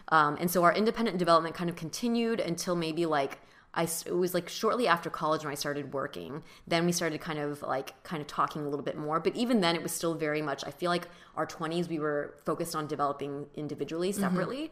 Um, 0.08 0.36
and 0.40 0.50
so 0.50 0.62
our 0.64 0.74
independent 0.74 1.18
development 1.18 1.54
kind 1.54 1.68
of 1.68 1.76
continued 1.76 2.40
until 2.40 2.74
maybe 2.74 3.04
like, 3.06 3.40
I 3.74 3.84
it 3.84 4.14
was 4.14 4.34
like 4.34 4.50
shortly 4.50 4.86
after 4.86 5.08
college 5.08 5.44
when 5.44 5.52
I 5.52 5.54
started 5.54 5.94
working. 5.94 6.42
Then 6.66 6.84
we 6.84 6.92
started 6.92 7.22
kind 7.22 7.38
of 7.38 7.62
like 7.62 8.02
kind 8.04 8.20
of 8.20 8.26
talking 8.26 8.62
a 8.62 8.68
little 8.68 8.84
bit 8.84 8.98
more. 8.98 9.18
But 9.18 9.34
even 9.34 9.62
then, 9.62 9.74
it 9.76 9.82
was 9.82 9.92
still 9.92 10.14
very 10.14 10.42
much. 10.42 10.62
I 10.66 10.70
feel 10.70 10.90
like 10.90 11.08
our 11.36 11.46
twenties 11.46 11.88
we 11.88 11.98
were 11.98 12.34
focused 12.44 12.76
on 12.76 12.86
developing 12.86 13.46
individually, 13.54 14.12
separately. 14.12 14.70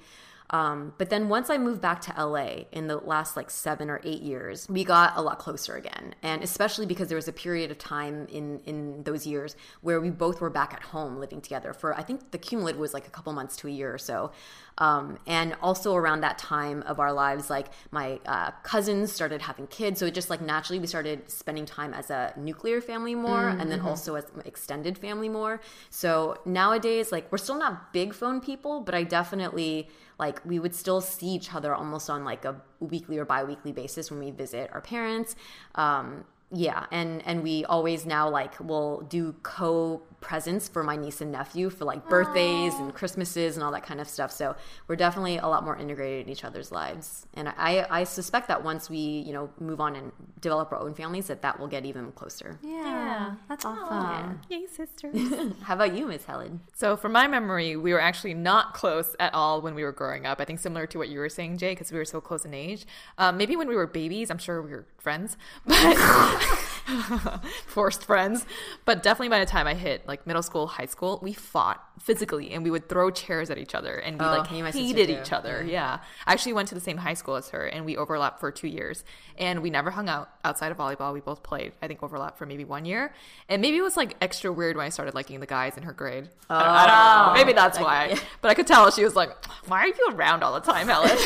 Um, 0.50 0.92
but 0.98 1.10
then 1.10 1.28
once 1.28 1.48
I 1.48 1.58
moved 1.58 1.80
back 1.80 2.00
to 2.02 2.26
LA 2.26 2.64
in 2.72 2.88
the 2.88 2.96
last 2.96 3.36
like 3.36 3.50
seven 3.50 3.88
or 3.88 4.00
eight 4.04 4.20
years, 4.20 4.68
we 4.68 4.84
got 4.84 5.16
a 5.16 5.22
lot 5.22 5.38
closer 5.38 5.76
again. 5.76 6.14
And 6.22 6.42
especially 6.42 6.86
because 6.86 7.08
there 7.08 7.16
was 7.16 7.28
a 7.28 7.32
period 7.32 7.70
of 7.70 7.78
time 7.78 8.26
in 8.30 8.60
in 8.66 9.04
those 9.04 9.26
years 9.26 9.56
where 9.80 10.00
we 10.00 10.10
both 10.10 10.40
were 10.40 10.50
back 10.50 10.74
at 10.74 10.82
home 10.82 11.18
living 11.18 11.40
together 11.40 11.72
for 11.72 11.96
I 11.96 12.02
think 12.02 12.32
the 12.32 12.38
cumulative 12.38 12.80
was 12.80 12.92
like 12.92 13.06
a 13.06 13.10
couple 13.10 13.32
months 13.32 13.56
to 13.58 13.68
a 13.68 13.70
year 13.70 13.94
or 13.94 13.98
so. 13.98 14.32
Um, 14.78 15.18
and 15.26 15.54
also 15.62 15.94
around 15.94 16.22
that 16.22 16.38
time 16.38 16.82
of 16.82 17.00
our 17.00 17.12
lives, 17.12 17.50
like 17.50 17.66
my 17.90 18.18
uh, 18.24 18.50
cousins 18.62 19.12
started 19.12 19.42
having 19.42 19.66
kids, 19.66 20.00
so 20.00 20.06
it 20.06 20.14
just 20.14 20.30
like 20.30 20.40
naturally 20.40 20.78
we 20.78 20.86
started 20.86 21.30
spending 21.30 21.66
time 21.66 21.92
as 21.92 22.10
a 22.10 22.32
nuclear 22.36 22.80
family 22.80 23.14
more, 23.14 23.48
and 23.48 23.70
then 23.70 23.80
also 23.80 24.14
as 24.14 24.24
extended 24.46 24.96
family 24.96 25.28
more. 25.28 25.60
So 25.90 26.38
nowadays, 26.46 27.12
like 27.12 27.30
we're 27.30 27.38
still 27.38 27.58
not 27.58 27.92
big 27.92 28.14
phone 28.14 28.40
people, 28.40 28.80
but 28.80 28.94
I 28.94 29.02
definitely 29.02 29.90
like 30.20 30.40
we 30.44 30.58
would 30.58 30.74
still 30.74 31.00
see 31.00 31.28
each 31.28 31.52
other 31.52 31.74
almost 31.74 32.08
on 32.08 32.24
like 32.24 32.44
a 32.44 32.54
weekly 32.78 33.18
or 33.18 33.24
bi-weekly 33.24 33.72
basis 33.72 34.10
when 34.10 34.20
we 34.20 34.30
visit 34.30 34.70
our 34.72 34.80
parents. 34.80 35.34
Um 35.74 36.24
yeah 36.52 36.86
and 36.90 37.22
and 37.26 37.42
we 37.42 37.64
always 37.64 38.06
now 38.06 38.28
like 38.28 38.58
will 38.60 39.02
do 39.02 39.34
co 39.42 40.02
presents 40.20 40.68
for 40.68 40.82
my 40.82 40.96
niece 40.96 41.20
and 41.20 41.32
nephew 41.32 41.70
for 41.70 41.84
like 41.84 42.06
birthdays 42.08 42.74
and 42.74 42.94
christmases 42.94 43.56
and 43.56 43.64
all 43.64 43.72
that 43.72 43.82
kind 43.82 44.00
of 44.00 44.08
stuff. 44.08 44.30
So 44.30 44.54
we're 44.86 44.96
definitely 44.96 45.38
a 45.38 45.46
lot 45.46 45.64
more 45.64 45.76
integrated 45.76 46.26
in 46.26 46.32
each 46.32 46.44
other's 46.44 46.70
lives. 46.70 47.26
And 47.34 47.48
i 47.48 47.86
i 47.90 48.04
suspect 48.04 48.48
that 48.48 48.62
once 48.62 48.90
we 48.90 48.98
you 48.98 49.32
know 49.32 49.50
move 49.58 49.80
on 49.80 49.96
and 49.96 50.12
develop 50.40 50.72
our 50.72 50.78
own 50.78 50.94
families 50.94 51.26
that 51.26 51.42
that 51.42 51.58
will 51.58 51.68
get 51.68 51.84
even 51.84 52.12
closer. 52.12 52.58
Yeah, 52.62 53.34
that's 53.48 53.64
awesome. 53.64 54.40
Yay, 54.48 54.66
sisters. 54.66 55.16
how 55.62 55.74
about 55.74 55.94
you 55.94 56.06
miss 56.06 56.24
helen? 56.24 56.60
So, 56.74 56.96
from 56.96 57.12
my 57.12 57.26
memory, 57.26 57.76
we 57.76 57.92
were 57.92 58.00
actually 58.00 58.34
not 58.34 58.74
close 58.74 59.14
at 59.18 59.34
all 59.34 59.60
when 59.60 59.74
we 59.74 59.82
were 59.82 59.92
growing 59.92 60.26
up. 60.26 60.40
I 60.40 60.44
think 60.44 60.58
similar 60.58 60.86
to 60.88 60.98
what 60.98 61.08
you 61.08 61.18
were 61.18 61.28
saying, 61.28 61.58
Jay, 61.58 61.72
because 61.72 61.92
we 61.92 61.98
were 61.98 62.04
so 62.04 62.20
close 62.20 62.44
in 62.44 62.54
age. 62.54 62.86
Um, 63.18 63.36
maybe 63.36 63.56
when 63.56 63.68
we 63.68 63.76
were 63.76 63.86
babies, 63.86 64.30
I'm 64.30 64.38
sure 64.38 64.62
we 64.62 64.70
were 64.70 64.86
friends, 65.00 65.36
but 65.66 65.94
forced 67.66 68.04
friends. 68.04 68.44
But 68.84 69.02
definitely 69.02 69.28
by 69.28 69.40
the 69.40 69.46
time 69.46 69.66
I 69.66 69.74
hit 69.74 70.06
like 70.06 70.26
middle 70.26 70.42
school, 70.42 70.66
high 70.66 70.86
school, 70.86 71.18
we 71.22 71.32
fought 71.32 71.82
physically 72.00 72.50
and 72.52 72.64
we 72.64 72.70
would 72.70 72.88
throw 72.88 73.10
chairs 73.10 73.50
at 73.50 73.58
each 73.58 73.74
other 73.74 73.96
and 73.96 74.18
we 74.18 74.24
Oh, 74.24 74.30
like 74.30 74.50
me 74.50 74.58
and 74.58 74.64
my 74.66 74.70
sister 74.70 74.86
hated 74.86 75.10
each 75.10 75.32
other. 75.32 75.62
Yeah. 75.62 75.98
I 76.26 76.32
actually 76.32 76.54
went 76.54 76.68
to 76.68 76.74
the 76.74 76.80
same 76.80 76.96
high 76.96 77.14
school 77.14 77.36
as 77.36 77.50
her 77.50 77.66
and 77.66 77.84
we 77.84 77.96
overlapped 77.96 78.40
for 78.40 78.50
two 78.50 78.68
years 78.68 79.04
and 79.38 79.60
we 79.62 79.70
never 79.70 79.90
hung 79.90 80.08
out 80.08 80.30
outside 80.44 80.72
of 80.72 80.78
volleyball. 80.78 81.12
We 81.12 81.20
both 81.20 81.42
played, 81.42 81.72
I 81.82 81.86
think, 81.88 82.02
overlapped 82.02 82.38
for 82.38 82.46
maybe 82.46 82.64
one 82.64 82.84
year. 82.84 83.12
And 83.48 83.60
maybe 83.60 83.76
it 83.76 83.82
was 83.82 83.96
like 83.96 84.16
extra 84.20 84.50
weird 84.52 84.76
when 84.76 84.86
I 84.86 84.88
started 84.88 85.14
liking 85.14 85.40
the 85.40 85.46
guys 85.46 85.76
in 85.76 85.82
her 85.82 85.92
grade. 85.92 86.28
I, 86.48 86.58
don't, 86.58 86.68
I 86.68 86.86
don't. 86.86 87.30
Oh. 87.30 87.34
Maybe 87.34 87.52
that's 87.52 87.78
why. 87.78 88.16
But 88.40 88.50
I 88.50 88.54
could 88.54 88.66
tell 88.66 88.90
she 88.90 89.04
was 89.04 89.14
like, 89.14 89.30
why 89.66 89.80
are 89.80 89.88
you 89.88 90.08
around 90.12 90.42
all 90.42 90.54
the 90.54 90.60
time, 90.60 90.88
Helen? 90.88 91.16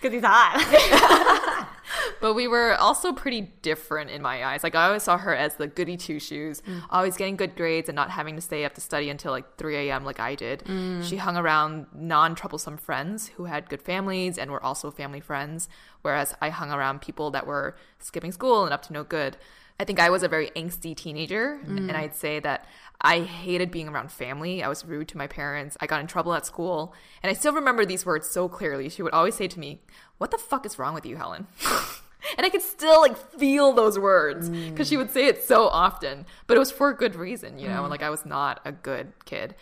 Because 0.00 0.12
he's 0.12 0.22
hot. 0.24 1.68
but 2.20 2.34
we 2.34 2.48
were 2.48 2.74
also 2.74 3.12
pretty 3.12 3.52
different 3.62 4.10
in 4.10 4.22
my 4.22 4.44
eyes. 4.44 4.62
Like 4.62 4.74
I 4.74 4.86
always 4.86 5.02
saw 5.02 5.18
her 5.18 5.34
as 5.34 5.56
the 5.56 5.66
goody 5.66 5.96
two 5.96 6.18
shoes, 6.18 6.62
mm. 6.66 6.82
always 6.90 7.16
getting 7.16 7.36
good 7.36 7.56
grades 7.56 7.88
and 7.88 7.96
not 7.96 8.10
having 8.10 8.36
to 8.36 8.42
stay 8.42 8.64
up 8.64 8.74
to 8.74 8.80
study 8.80 9.10
until 9.10 9.32
like 9.32 9.56
3 9.56 9.76
a.m. 9.76 10.04
like 10.04 10.20
I 10.20 10.34
did. 10.34 10.60
Mm. 10.60 11.02
She 11.02 11.16
hung 11.16 11.36
around 11.36 11.86
non 11.94 12.34
troublesome 12.34 12.76
friends 12.76 13.28
who 13.28 13.44
had 13.44 13.68
good 13.68 13.82
families 13.82 14.38
and 14.38 14.50
were 14.50 14.62
also 14.62 14.90
family 14.90 15.20
friends, 15.20 15.68
whereas 16.02 16.34
I 16.40 16.50
hung 16.50 16.70
around 16.70 17.00
people 17.00 17.30
that 17.32 17.46
were 17.46 17.76
skipping 17.98 18.32
school 18.32 18.64
and 18.64 18.72
up 18.72 18.82
to 18.82 18.92
no 18.92 19.04
good. 19.04 19.36
I 19.78 19.84
think 19.84 20.00
I 20.00 20.08
was 20.08 20.22
a 20.22 20.28
very 20.28 20.50
angsty 20.56 20.96
teenager, 20.96 21.60
and 21.66 21.90
mm. 21.90 21.94
I'd 21.94 22.14
say 22.14 22.40
that 22.40 22.66
I 23.00 23.20
hated 23.20 23.70
being 23.70 23.88
around 23.88 24.10
family. 24.10 24.62
I 24.62 24.68
was 24.68 24.86
rude 24.86 25.08
to 25.08 25.18
my 25.18 25.26
parents. 25.26 25.76
I 25.80 25.86
got 25.86 26.00
in 26.00 26.06
trouble 26.06 26.32
at 26.32 26.46
school, 26.46 26.94
and 27.22 27.28
I 27.28 27.34
still 27.34 27.52
remember 27.52 27.84
these 27.84 28.06
words 28.06 28.28
so 28.28 28.48
clearly. 28.48 28.88
She 28.88 29.02
would 29.02 29.12
always 29.12 29.34
say 29.34 29.48
to 29.48 29.60
me, 29.60 29.82
"What 30.18 30.30
the 30.30 30.38
fuck 30.38 30.66
is 30.66 30.78
wrong 30.78 30.94
with 30.94 31.06
you, 31.06 31.16
Helen?" 31.16 31.46
and 32.36 32.44
I 32.44 32.50
could 32.50 32.62
still 32.62 33.00
like 33.00 33.16
feel 33.16 33.72
those 33.72 33.98
words 33.98 34.50
because 34.50 34.88
she 34.88 34.96
would 34.96 35.10
say 35.10 35.26
it 35.26 35.42
so 35.42 35.68
often, 35.68 36.26
but 36.46 36.56
it 36.56 36.60
was 36.60 36.70
for 36.70 36.88
a 36.88 36.96
good 36.96 37.14
reason, 37.14 37.58
you 37.58 37.68
know. 37.68 37.82
and 37.82 37.90
Like 37.90 38.02
I 38.02 38.10
was 38.10 38.26
not 38.26 38.60
a 38.64 38.72
good 38.72 39.12
kid. 39.24 39.54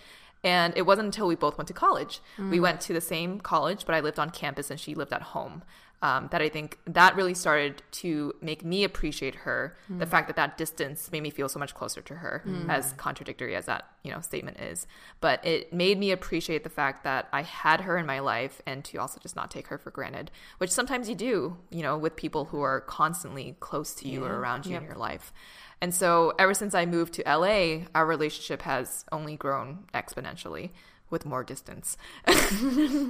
And 0.43 0.77
it 0.77 0.83
wasn't 0.83 1.07
until 1.07 1.27
we 1.27 1.37
both 1.37 1.57
went 1.57 1.69
to 1.69 1.75
college. 1.75 2.21
We 2.37 2.59
mm. 2.59 2.63
went 2.63 2.83
to 2.83 2.93
the 2.93 3.01
same 3.01 3.41
college, 3.41 3.87
but 3.87 3.95
I 3.95 4.01
lived 4.01 4.19
on 4.19 4.29
campus 4.29 4.71
and 4.71 4.79
she 4.79 4.95
lived 4.95 5.13
at 5.13 5.23
home. 5.23 5.63
Um, 6.05 6.29
that 6.33 6.43
I 6.43 6.51
think 6.51 6.79
that 6.85 7.17
really 7.17 7.33
started 7.33 7.83
to 8.03 8.35
make 8.43 8.63
me 8.63 8.85
appreciate 8.85 9.35
her. 9.37 9.75
The 9.89 10.05
fact 10.05 10.27
that 10.27 10.37
that 10.37 10.59
distance 10.59 11.11
made 11.11 11.23
me 11.23 11.31
feel 11.31 11.49
so 11.49 11.59
much 11.59 11.75
closer 11.75 12.03
to 12.03 12.15
her, 12.17 12.45
as 12.69 12.93
contradictory 12.99 13.57
as 13.57 13.65
that 13.65 13.87
you 14.03 14.13
know 14.13 14.21
statement 14.21 14.61
is. 14.61 14.87
But 15.23 15.43
it 15.47 15.73
made 15.73 15.99
me 15.99 16.11
appreciate 16.11 16.63
the 16.63 16.69
fact 16.69 17.05
that 17.05 17.29
I 17.33 17.41
had 17.41 17.81
her 17.81 17.97
in 17.97 18.05
my 18.05 18.19
life, 18.19 18.61
and 18.67 18.85
to 18.85 18.99
also 18.99 19.19
just 19.19 19.35
not 19.35 19.51
take 19.51 19.69
her 19.69 19.79
for 19.79 19.91
granted, 19.91 20.31
which 20.59 20.71
sometimes 20.71 21.09
you 21.09 21.15
do, 21.15 21.57
you 21.71 21.81
know, 21.81 21.97
with 21.97 22.17
people 22.17 22.45
who 22.47 22.61
are 22.61 22.83
constantly 22.83 23.57
close 23.61 23.95
to 23.95 24.07
you 24.07 24.25
or 24.25 24.35
around 24.41 24.67
you 24.67 24.77
in 24.77 24.85
your 24.85 24.97
life. 24.97 25.33
And 25.81 25.95
so 25.95 26.35
ever 26.39 26.53
since 26.53 26.75
I 26.75 26.85
moved 26.85 27.15
to 27.15 27.23
LA, 27.27 27.87
our 27.95 28.07
relationship 28.07 28.61
has 28.63 29.07
only 29.11 29.37
grown 29.37 29.85
exponentially 29.95 30.71
with 31.15 31.25
more 31.25 31.45
distance. 31.45 31.97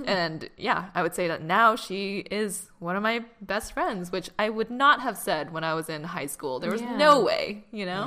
and 0.07 0.49
yeah, 0.57 0.81
I 0.95 1.03
would 1.03 1.15
say 1.15 1.27
that 1.29 1.43
now 1.43 1.75
she 1.77 2.19
is 2.43 2.71
one 2.79 2.97
of 2.97 3.03
my 3.03 3.17
best 3.41 3.73
friends, 3.73 4.13
which 4.13 4.29
I 4.39 4.49
would 4.57 4.71
not 4.71 5.01
have 5.07 5.17
said 5.17 5.53
when 5.55 5.65
I 5.65 5.75
was 5.75 5.89
in 5.89 6.05
high 6.05 6.27
school. 6.37 6.55
There 6.61 6.71
was 6.71 6.83
Yeah. 6.83 6.97
no 7.07 7.13
way, 7.31 7.65
you 7.81 7.87
know? 7.87 8.07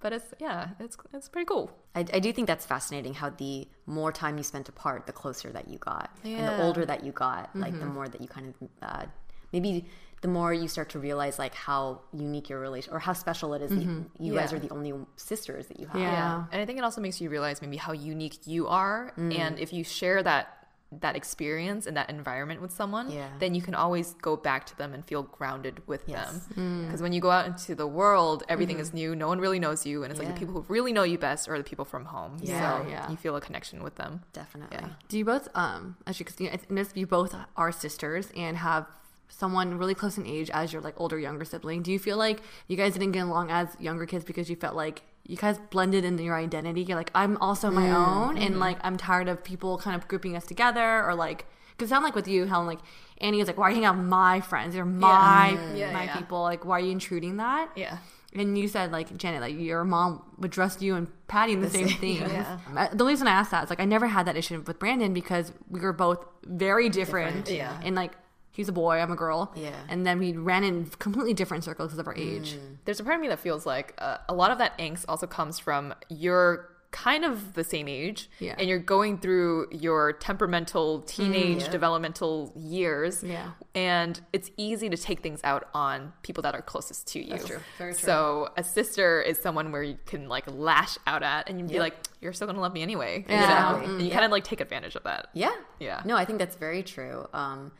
But 0.00 0.12
it's 0.12 0.30
yeah, 0.38 0.60
it's 0.78 0.96
it's 1.12 1.28
pretty 1.28 1.46
cool. 1.52 1.66
I, 1.98 2.00
I 2.18 2.20
do 2.26 2.32
think 2.32 2.46
that's 2.46 2.66
fascinating 2.74 3.14
how 3.14 3.30
the 3.30 3.66
more 3.86 4.12
time 4.12 4.34
you 4.38 4.44
spent 4.44 4.68
apart, 4.68 5.06
the 5.10 5.16
closer 5.22 5.50
that 5.56 5.66
you 5.72 5.78
got. 5.78 6.08
And 6.24 6.46
the 6.50 6.56
older 6.64 6.84
that 6.86 7.00
you 7.06 7.10
got, 7.12 7.44
like 7.64 7.74
the 7.78 7.86
more 7.96 8.06
that 8.12 8.20
you 8.24 8.28
kind 8.36 8.46
of, 8.48 8.54
uh, 8.88 9.04
maybe 9.52 9.72
the 10.20 10.28
more 10.28 10.52
you 10.52 10.68
start 10.68 10.90
to 10.90 10.98
realize 10.98 11.38
like 11.38 11.54
how 11.54 12.00
unique 12.12 12.48
your 12.48 12.60
relation 12.60 12.92
or 12.92 12.98
how 12.98 13.12
special 13.12 13.54
it 13.54 13.62
is 13.62 13.70
that 13.70 13.82
you, 13.82 14.10
you 14.18 14.34
guys 14.34 14.52
are 14.52 14.58
the 14.58 14.70
only 14.70 14.92
sisters 15.16 15.66
that 15.68 15.78
you 15.78 15.86
have. 15.86 16.00
Yeah. 16.00 16.44
And 16.50 16.60
I 16.60 16.66
think 16.66 16.78
it 16.78 16.84
also 16.84 17.00
makes 17.00 17.20
you 17.20 17.30
realize 17.30 17.62
maybe 17.62 17.76
how 17.76 17.92
unique 17.92 18.46
you 18.46 18.66
are 18.68 19.12
mm. 19.16 19.38
and 19.38 19.58
if 19.58 19.72
you 19.72 19.84
share 19.84 20.22
that 20.22 20.58
that 20.90 21.16
experience 21.16 21.86
and 21.86 21.96
that 21.96 22.08
environment 22.08 22.62
with 22.62 22.72
someone, 22.72 23.10
Yeah. 23.10 23.28
then 23.38 23.54
you 23.54 23.60
can 23.60 23.74
always 23.74 24.14
go 24.14 24.36
back 24.36 24.64
to 24.66 24.78
them 24.78 24.94
and 24.94 25.04
feel 25.04 25.22
grounded 25.22 25.86
with 25.86 26.02
Yes. 26.06 26.30
them. 26.30 26.40
Mm. 26.56 26.86
Because 26.86 27.02
when 27.02 27.12
you 27.12 27.20
go 27.20 27.30
out 27.30 27.46
into 27.46 27.74
the 27.74 27.86
world, 27.86 28.42
everything 28.48 28.76
mm-hmm. 28.76 28.82
is 28.82 28.94
new. 28.94 29.14
No 29.14 29.28
one 29.28 29.38
really 29.38 29.58
knows 29.58 29.84
you, 29.84 30.02
and 30.02 30.10
it's 30.10 30.18
like 30.18 30.28
the 30.32 30.38
people 30.38 30.54
who 30.54 30.64
really 30.68 30.92
know 30.92 31.02
you 31.02 31.18
best 31.18 31.46
are 31.48 31.58
the 31.58 31.64
people 31.64 31.84
from 31.84 32.06
home. 32.06 32.38
Yeah, 32.40 32.82
so 32.82 32.88
yeah. 32.88 33.10
you 33.10 33.16
feel 33.16 33.36
a 33.36 33.40
connection 33.40 33.82
with 33.82 33.96
them. 33.96 34.22
Definitely. 34.32 34.78
Yeah. 34.80 34.88
Do 35.08 35.18
you 35.18 35.26
both, 35.26 35.48
um, 35.54 35.96
actually, 36.06 36.24
because 36.24 36.40
you, 36.40 36.48
I 36.48 36.58
noticed 36.70 36.96
you 36.96 37.06
both 37.06 37.36
are 37.56 37.70
sisters 37.70 38.32
and 38.34 38.56
have 38.56 38.86
someone 39.28 39.78
really 39.78 39.94
close 39.94 40.18
in 40.18 40.26
age 40.26 40.50
as 40.50 40.72
your 40.72 40.82
like 40.82 40.94
older, 40.98 41.18
younger 41.18 41.44
sibling. 41.44 41.82
Do 41.82 41.92
you 41.92 41.98
feel 41.98 42.16
like 42.16 42.40
you 42.66 42.76
guys 42.76 42.94
didn't 42.94 43.12
get 43.12 43.20
along 43.20 43.50
as 43.50 43.68
younger 43.78 44.06
kids 44.06 44.24
because 44.24 44.50
you 44.50 44.56
felt 44.56 44.74
like 44.74 45.02
you 45.24 45.36
guys 45.36 45.58
blended 45.70 46.04
in 46.04 46.18
your 46.18 46.36
identity? 46.36 46.82
You're 46.82 46.96
like, 46.96 47.10
I'm 47.14 47.36
also 47.38 47.70
my 47.70 47.88
mm, 47.88 47.94
own, 47.94 48.38
and 48.38 48.56
mm. 48.56 48.58
like 48.58 48.78
I'm 48.82 48.96
tired 48.96 49.28
of 49.28 49.44
people 49.44 49.78
kind 49.78 49.94
of 49.94 50.08
grouping 50.08 50.36
us 50.36 50.46
together, 50.46 51.04
or 51.04 51.14
like, 51.14 51.46
because 51.76 51.90
sound 51.90 52.04
like 52.04 52.14
with 52.14 52.26
you, 52.26 52.46
Helen, 52.46 52.66
like 52.66 52.80
Annie 53.18 53.40
is 53.40 53.46
like, 53.46 53.58
why 53.58 53.66
are 53.66 53.70
you 53.70 53.76
hanging 53.76 53.86
out 53.86 53.96
with 53.96 54.06
my 54.06 54.40
friends? 54.40 54.74
They're 54.74 54.84
mm. 54.84 54.98
my 54.98 55.58
Yeah, 55.74 55.92
my 55.92 56.04
yeah. 56.04 56.16
people. 56.16 56.40
Like, 56.42 56.64
why 56.64 56.78
are 56.78 56.82
you 56.82 56.92
intruding 56.92 57.36
that? 57.36 57.70
Yeah. 57.76 57.98
And 58.34 58.58
you 58.58 58.68
said 58.68 58.92
like 58.92 59.16
Janet, 59.16 59.40
like 59.40 59.58
your 59.58 59.84
mom 59.84 60.22
would 60.38 60.50
dress 60.50 60.82
you 60.82 60.96
and 60.96 61.08
Patti 61.28 61.52
in 61.52 61.60
the, 61.62 61.70
same, 61.70 61.88
same- 61.88 61.98
thing. 62.00 62.16
yeah. 62.16 62.88
The 62.92 63.04
reason 63.04 63.26
I 63.26 63.32
asked 63.32 63.52
that 63.52 63.64
is 63.64 63.70
like 63.70 63.80
I 63.80 63.86
never 63.86 64.06
had 64.06 64.26
that 64.26 64.36
issue 64.36 64.62
with 64.66 64.78
Brandon 64.78 65.14
because 65.14 65.52
we 65.70 65.80
were 65.80 65.94
both 65.94 66.24
very 66.44 66.88
different. 66.88 67.46
Different, 67.46 67.58
yeah. 67.58 67.80
And 67.82 67.96
like 67.96 68.12
he's 68.58 68.68
a 68.68 68.72
boy, 68.72 68.98
I'm 68.98 69.12
a 69.12 69.16
girl. 69.16 69.52
Yeah. 69.54 69.70
And 69.88 70.04
then 70.06 70.18
we 70.18 70.32
ran 70.32 70.64
in 70.64 70.86
completely 70.98 71.32
different 71.32 71.62
circles 71.64 71.88
because 71.88 72.00
of 72.00 72.08
our 72.08 72.16
age. 72.16 72.56
There's 72.84 72.98
a 73.00 73.04
part 73.04 73.14
of 73.14 73.20
me 73.22 73.28
that 73.28 73.38
feels 73.38 73.64
like 73.64 73.94
uh, 73.98 74.18
a 74.28 74.34
lot 74.34 74.50
of 74.50 74.58
that 74.58 74.76
angst 74.78 75.04
also 75.08 75.26
comes 75.28 75.58
from 75.60 75.94
you're 76.08 76.68
kind 76.90 77.22
of 77.22 77.52
the 77.52 77.62
same 77.62 77.86
age 77.86 78.30
Yeah. 78.40 78.54
and 78.58 78.66
you're 78.66 78.78
going 78.78 79.18
through 79.18 79.68
your 79.70 80.14
temperamental 80.14 81.02
teenage 81.02 81.64
Yeah. 81.64 81.70
developmental 81.70 82.50
years 82.56 83.22
Yeah. 83.22 83.50
and 83.74 84.18
it's 84.32 84.50
easy 84.56 84.88
to 84.88 84.96
take 84.96 85.20
things 85.20 85.40
out 85.44 85.68
on 85.74 86.14
people 86.22 86.42
that 86.44 86.54
are 86.54 86.62
closest 86.62 87.06
to 87.08 87.18
you 87.22 87.32
That's 87.32 87.44
true. 87.46 87.58
Very 87.76 87.92
true. 87.92 88.00
so 88.00 88.48
a 88.56 88.64
sister 88.64 89.20
is 89.20 89.38
someone 89.38 89.70
where 89.70 89.82
you 89.82 89.98
can 90.06 90.28
like 90.30 90.44
lash 90.50 90.96
out 91.06 91.22
at 91.22 91.48
and 91.50 91.58
you'd 91.60 91.68
be 91.68 91.78
like 91.78 91.94
you're 92.22 92.32
still 92.32 92.46
gonna 92.46 92.58
love 92.66 92.72
me 92.72 92.80
anyway 92.82 93.22
Yeah. 93.28 93.34
you 93.34 93.36
know? 93.40 93.44
Exactly. 93.44 93.84
and 93.92 94.00
you 94.02 94.08
Yeah. 94.08 94.14
kind 94.14 94.24
of 94.24 94.30
like 94.30 94.44
take 94.44 94.62
advantage 94.62 94.96
of 94.96 95.02
that 95.04 95.28
Yeah. 95.34 95.54
Yeah. 95.78 96.00
No, 96.06 96.16
I 96.16 96.24
think 96.24 96.38
that's 96.38 96.56
very 96.56 96.82
true. 96.82 97.28
Um, 97.34 97.70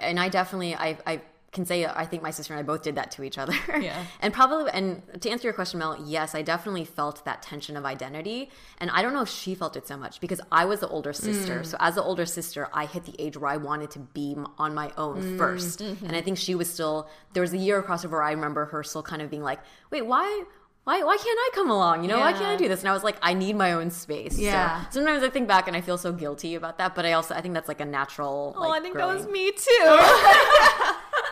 and 0.00 0.18
I 0.18 0.28
definitely, 0.28 0.74
I, 0.74 0.98
I 1.06 1.22
can 1.52 1.66
say, 1.66 1.84
I 1.84 2.06
think 2.06 2.22
my 2.22 2.30
sister 2.30 2.54
and 2.54 2.60
I 2.60 2.62
both 2.62 2.82
did 2.82 2.94
that 2.94 3.10
to 3.12 3.22
each 3.22 3.36
other. 3.36 3.54
Yeah. 3.78 4.02
and 4.20 4.32
probably, 4.32 4.70
and 4.72 5.02
to 5.20 5.28
answer 5.28 5.46
your 5.46 5.52
question, 5.52 5.78
Mel, 5.78 6.02
yes, 6.06 6.34
I 6.34 6.40
definitely 6.40 6.86
felt 6.86 7.26
that 7.26 7.42
tension 7.42 7.76
of 7.76 7.84
identity. 7.84 8.50
And 8.78 8.90
I 8.90 9.02
don't 9.02 9.12
know 9.12 9.20
if 9.20 9.28
she 9.28 9.54
felt 9.54 9.76
it 9.76 9.86
so 9.86 9.98
much 9.98 10.18
because 10.20 10.40
I 10.50 10.64
was 10.64 10.80
the 10.80 10.88
older 10.88 11.12
sister. 11.12 11.60
Mm. 11.60 11.66
So 11.66 11.76
as 11.78 11.96
the 11.96 12.02
older 12.02 12.24
sister, 12.24 12.68
I 12.72 12.86
hit 12.86 13.04
the 13.04 13.14
age 13.18 13.36
where 13.36 13.50
I 13.50 13.58
wanted 13.58 13.90
to 13.92 13.98
be 13.98 14.34
on 14.56 14.74
my 14.74 14.92
own 14.96 15.22
mm, 15.22 15.38
1st 15.38 15.82
mm-hmm. 15.82 16.06
And 16.06 16.16
I 16.16 16.22
think 16.22 16.38
she 16.38 16.54
was 16.54 16.72
still, 16.72 17.10
there 17.34 17.42
was 17.42 17.52
a 17.52 17.58
year 17.58 17.82
crossover 17.82 18.12
where 18.12 18.22
I 18.22 18.32
remember 18.32 18.64
her 18.66 18.82
still 18.82 19.02
kind 19.02 19.20
of 19.20 19.28
being 19.28 19.42
like, 19.42 19.60
wait, 19.90 20.06
why? 20.06 20.44
Why, 20.84 21.02
why 21.04 21.16
can't 21.16 21.38
I 21.38 21.50
come 21.54 21.70
along? 21.70 22.02
You 22.02 22.08
know, 22.08 22.18
why 22.18 22.32
can't 22.32 22.44
I 22.46 22.56
do 22.56 22.66
this? 22.66 22.80
And 22.80 22.88
I 22.88 22.92
was 22.92 23.04
like, 23.04 23.16
I 23.22 23.34
need 23.34 23.54
my 23.54 23.72
own 23.72 23.90
space. 23.90 24.34
So 24.34 24.42
Yeah. 24.42 24.84
sometimes 24.90 25.22
I 25.22 25.30
think 25.30 25.46
back 25.46 25.68
and 25.68 25.76
I 25.76 25.80
feel 25.80 25.96
so 25.96 26.12
guilty 26.12 26.56
about 26.56 26.78
that, 26.78 26.96
but 26.96 27.06
I 27.06 27.12
also 27.12 27.34
I 27.36 27.40
think 27.40 27.54
that's 27.54 27.68
like 27.68 27.80
a 27.80 27.84
natural. 27.84 28.52
oh 28.56 28.60
like, 28.68 28.80
i 28.80 28.82
think 28.82 28.96
that 28.96 29.06
was 29.06 29.26
me 29.28 29.52
too 29.52 29.84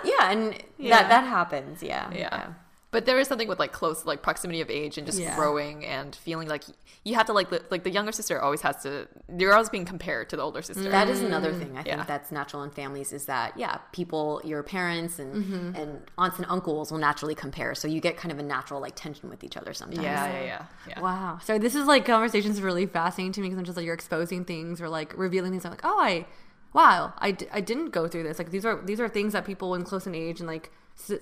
Yeah, 0.12 0.30
and 0.30 0.54
Yeah. 0.78 0.90
that 1.02 1.08
that 1.08 1.24
happens. 1.26 1.82
Yeah. 1.82 2.10
Yeah. 2.12 2.52
But 2.92 3.06
there 3.06 3.20
is 3.20 3.28
something 3.28 3.46
with 3.46 3.60
like 3.60 3.70
close, 3.70 4.04
like 4.04 4.20
proximity 4.20 4.60
of 4.60 4.68
age 4.68 4.98
and 4.98 5.06
just 5.06 5.20
Yeah. 5.20 5.36
growing 5.36 5.84
and 5.84 6.12
feeling 6.16 6.48
like 6.48 6.64
you 7.04 7.14
have 7.14 7.26
to 7.26 7.32
like 7.32 7.48
the, 7.48 7.62
like 7.70 7.84
the 7.84 7.90
younger 7.90 8.10
sister 8.10 8.42
always 8.42 8.62
has 8.62 8.82
to. 8.82 9.06
You're 9.38 9.52
always 9.52 9.68
being 9.70 9.84
compared 9.84 10.28
to 10.30 10.36
the 10.36 10.42
older 10.42 10.60
sister. 10.60 10.90
That 10.90 11.08
is 11.08 11.20
another 11.22 11.52
thing 11.52 11.78
I 11.78 11.84
think 11.84 12.06
that's 12.08 12.32
natural 12.32 12.64
in 12.64 12.70
families 12.70 13.12
is 13.12 13.26
that 13.26 13.56
yeah, 13.56 13.76
people, 13.92 14.40
your 14.44 14.62
parents 14.64 15.18
and 15.20 15.30
Mm-hmm. 15.44 15.76
and 15.80 16.00
aunts 16.18 16.38
and 16.38 16.46
uncles 16.50 16.90
will 16.90 16.98
naturally 16.98 17.36
compare, 17.36 17.76
so 17.76 17.86
you 17.86 18.00
get 18.00 18.16
kind 18.16 18.32
of 18.32 18.38
a 18.40 18.42
natural 18.42 18.80
like 18.80 18.96
tension 18.96 19.30
with 19.30 19.44
each 19.44 19.56
other 19.56 19.72
sometimes. 19.72 20.02
yeah, 20.02 20.26
yeah, 20.32 20.42
yeah, 20.44 20.64
yeah. 20.88 21.00
Wow. 21.00 21.38
So 21.44 21.58
this 21.58 21.76
is 21.76 21.86
like 21.86 22.04
conversations 22.04 22.60
really 22.60 22.86
fascinating 22.86 23.32
to 23.34 23.40
me 23.40 23.46
because 23.48 23.58
I'm 23.60 23.64
just 23.64 23.76
like 23.76 23.86
you're 23.86 23.94
exposing 23.94 24.44
things 24.44 24.80
or 24.82 24.88
like 24.88 25.16
revealing 25.16 25.52
things. 25.52 25.64
I'm 25.64 25.70
like, 25.70 25.84
oh, 25.84 25.98
I, 26.00 26.26
wow, 26.72 27.12
I, 27.18 27.30
d- 27.30 27.46
I 27.52 27.60
didn't 27.60 27.90
go 27.90 28.08
through 28.08 28.24
this. 28.24 28.38
Like 28.38 28.50
these 28.50 28.64
are 28.64 28.82
these 28.84 28.98
are 29.00 29.08
things 29.08 29.32
that 29.32 29.44
people 29.44 29.74
in 29.76 29.84
close 29.84 30.06
in 30.08 30.14
age 30.16 30.40
and 30.40 30.48
like 30.48 30.72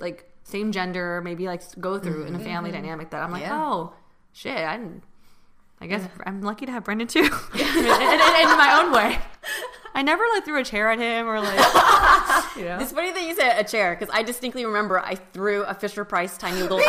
like 0.00 0.24
same 0.48 0.72
gender 0.72 1.20
maybe 1.22 1.46
like 1.46 1.62
go 1.78 1.98
through 1.98 2.24
in 2.24 2.34
a 2.34 2.38
family 2.38 2.70
mm-hmm. 2.70 2.80
dynamic 2.80 3.10
that 3.10 3.22
I'm 3.22 3.30
like, 3.30 3.42
Yeah. 3.42 3.62
oh, 3.62 3.92
shit, 4.32 4.56
I. 4.56 4.80
I 5.80 5.86
guess 5.86 6.02
I'm 6.26 6.42
lucky 6.42 6.66
to 6.66 6.72
have 6.72 6.82
Brandon 6.82 7.06
too, 7.06 7.20
in, 7.54 7.60
in, 7.60 7.76
in, 7.76 7.84
my 7.84 8.82
own 8.82 8.90
way. 8.90 9.16
I 9.94 10.02
never 10.02 10.24
like 10.34 10.44
threw 10.44 10.60
a 10.60 10.64
chair 10.64 10.90
at 10.90 10.98
him 10.98 11.28
or 11.28 11.40
like, 11.40 11.56
you 12.56 12.64
know. 12.64 12.80
It's 12.80 12.90
funny 12.90 13.12
that 13.12 13.22
you 13.22 13.36
said 13.36 13.60
a 13.60 13.62
chair 13.62 13.94
because 13.94 14.12
I 14.12 14.24
distinctly 14.24 14.66
remember 14.66 14.98
I 14.98 15.14
threw 15.14 15.62
a 15.62 15.74
Fisher 15.74 16.04
Price 16.04 16.36
tiny 16.36 16.60
little 16.62 16.80
chair. 16.80 16.88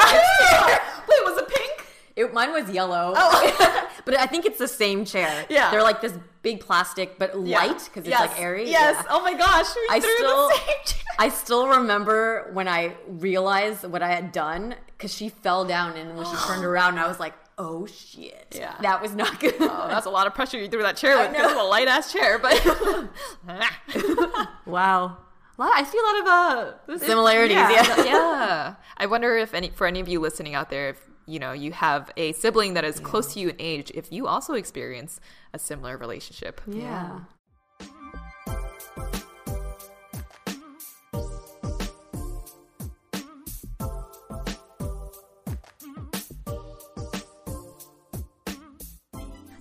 Wait, 1.07 1.19
was 1.23 1.37
it 1.37 1.47
pink? 1.49 1.87
It, 2.15 2.33
mine 2.33 2.51
was 2.51 2.67
yellow. 2.71 3.13
Oh. 3.15 3.89
but 4.05 4.17
I 4.17 4.25
think 4.25 4.45
it's 4.45 4.57
the 4.57 4.67
same 4.67 5.05
chair. 5.05 5.45
Yeah. 5.51 5.69
They're 5.69 5.83
like 5.83 6.01
this 6.01 6.13
big 6.41 6.59
plastic, 6.61 7.17
but 7.19 7.37
light 7.37 7.83
because 7.85 8.01
it's 8.03 8.07
Yes. 8.09 8.29
like 8.29 8.39
airy. 8.41 8.69
Yes. 8.69 8.95
Yeah. 8.97 9.05
Oh 9.09 9.21
my 9.21 9.33
gosh. 9.33 9.67
We 9.75 9.87
I 9.89 9.99
threw 9.99 10.15
still, 10.17 10.47
the 10.49 10.55
same 10.55 10.75
chair. 10.85 11.01
I 11.19 11.29
still 11.29 11.67
remember 11.67 12.49
when 12.53 12.67
I 12.67 12.95
realized 13.07 13.83
what 13.85 14.01
I 14.01 14.09
had 14.09 14.31
done 14.31 14.75
because 14.97 15.13
she 15.13 15.29
fell 15.29 15.65
down 15.65 15.97
and 15.97 16.15
when 16.17 16.25
she 16.25 16.35
turned 16.47 16.63
around, 16.65 16.97
I 16.97 17.07
was 17.07 17.19
like, 17.19 17.33
"Oh 17.57 17.85
shit, 17.85 18.55
Yeah. 18.57 18.75
that 18.81 19.01
was 19.01 19.13
not 19.15 19.39
good." 19.39 19.55
Oh, 19.59 19.87
that's 19.89 20.05
a 20.05 20.09
lot 20.09 20.27
of 20.27 20.33
pressure 20.33 20.57
you 20.57 20.67
threw 20.69 20.81
that 20.83 20.95
chair 20.97 21.17
with. 21.17 21.35
'cause 21.35 21.51
It's 21.51 21.59
a 21.59 21.63
light 21.63 21.87
ass 21.87 22.11
chair, 22.13 22.39
but 22.39 22.53
Wow. 24.65 25.17
Lot, 25.57 25.71
I 25.75 25.83
see 25.83 25.97
a 25.97 26.01
lot 26.01 26.19
of 26.21 26.27
uh 26.27 26.71
this- 26.87 27.01
Similarities, 27.01 27.57
yeah. 27.57 28.03
yeah. 28.05 28.75
I 28.95 29.05
wonder 29.07 29.35
if 29.37 29.53
any 29.53 29.69
for 29.71 29.85
any 29.87 29.99
of 29.99 30.07
you 30.07 30.21
listening 30.21 30.55
out 30.55 30.69
there, 30.69 30.89
if 30.89 31.01
you 31.29 31.39
know 31.39 31.51
you 31.51 31.71
have 31.71 32.11
a 32.17 32.31
sibling 32.33 32.73
that 32.73 32.83
is 32.83 32.99
close 32.99 33.33
to 33.33 33.39
you 33.39 33.49
in 33.49 33.55
age, 33.59 33.91
if 33.93 34.11
you 34.11 34.27
also 34.27 34.53
experience 34.53 35.19
a 35.53 35.59
similar 35.59 35.97
relationship. 35.97 36.59
Yeah. 36.67 37.19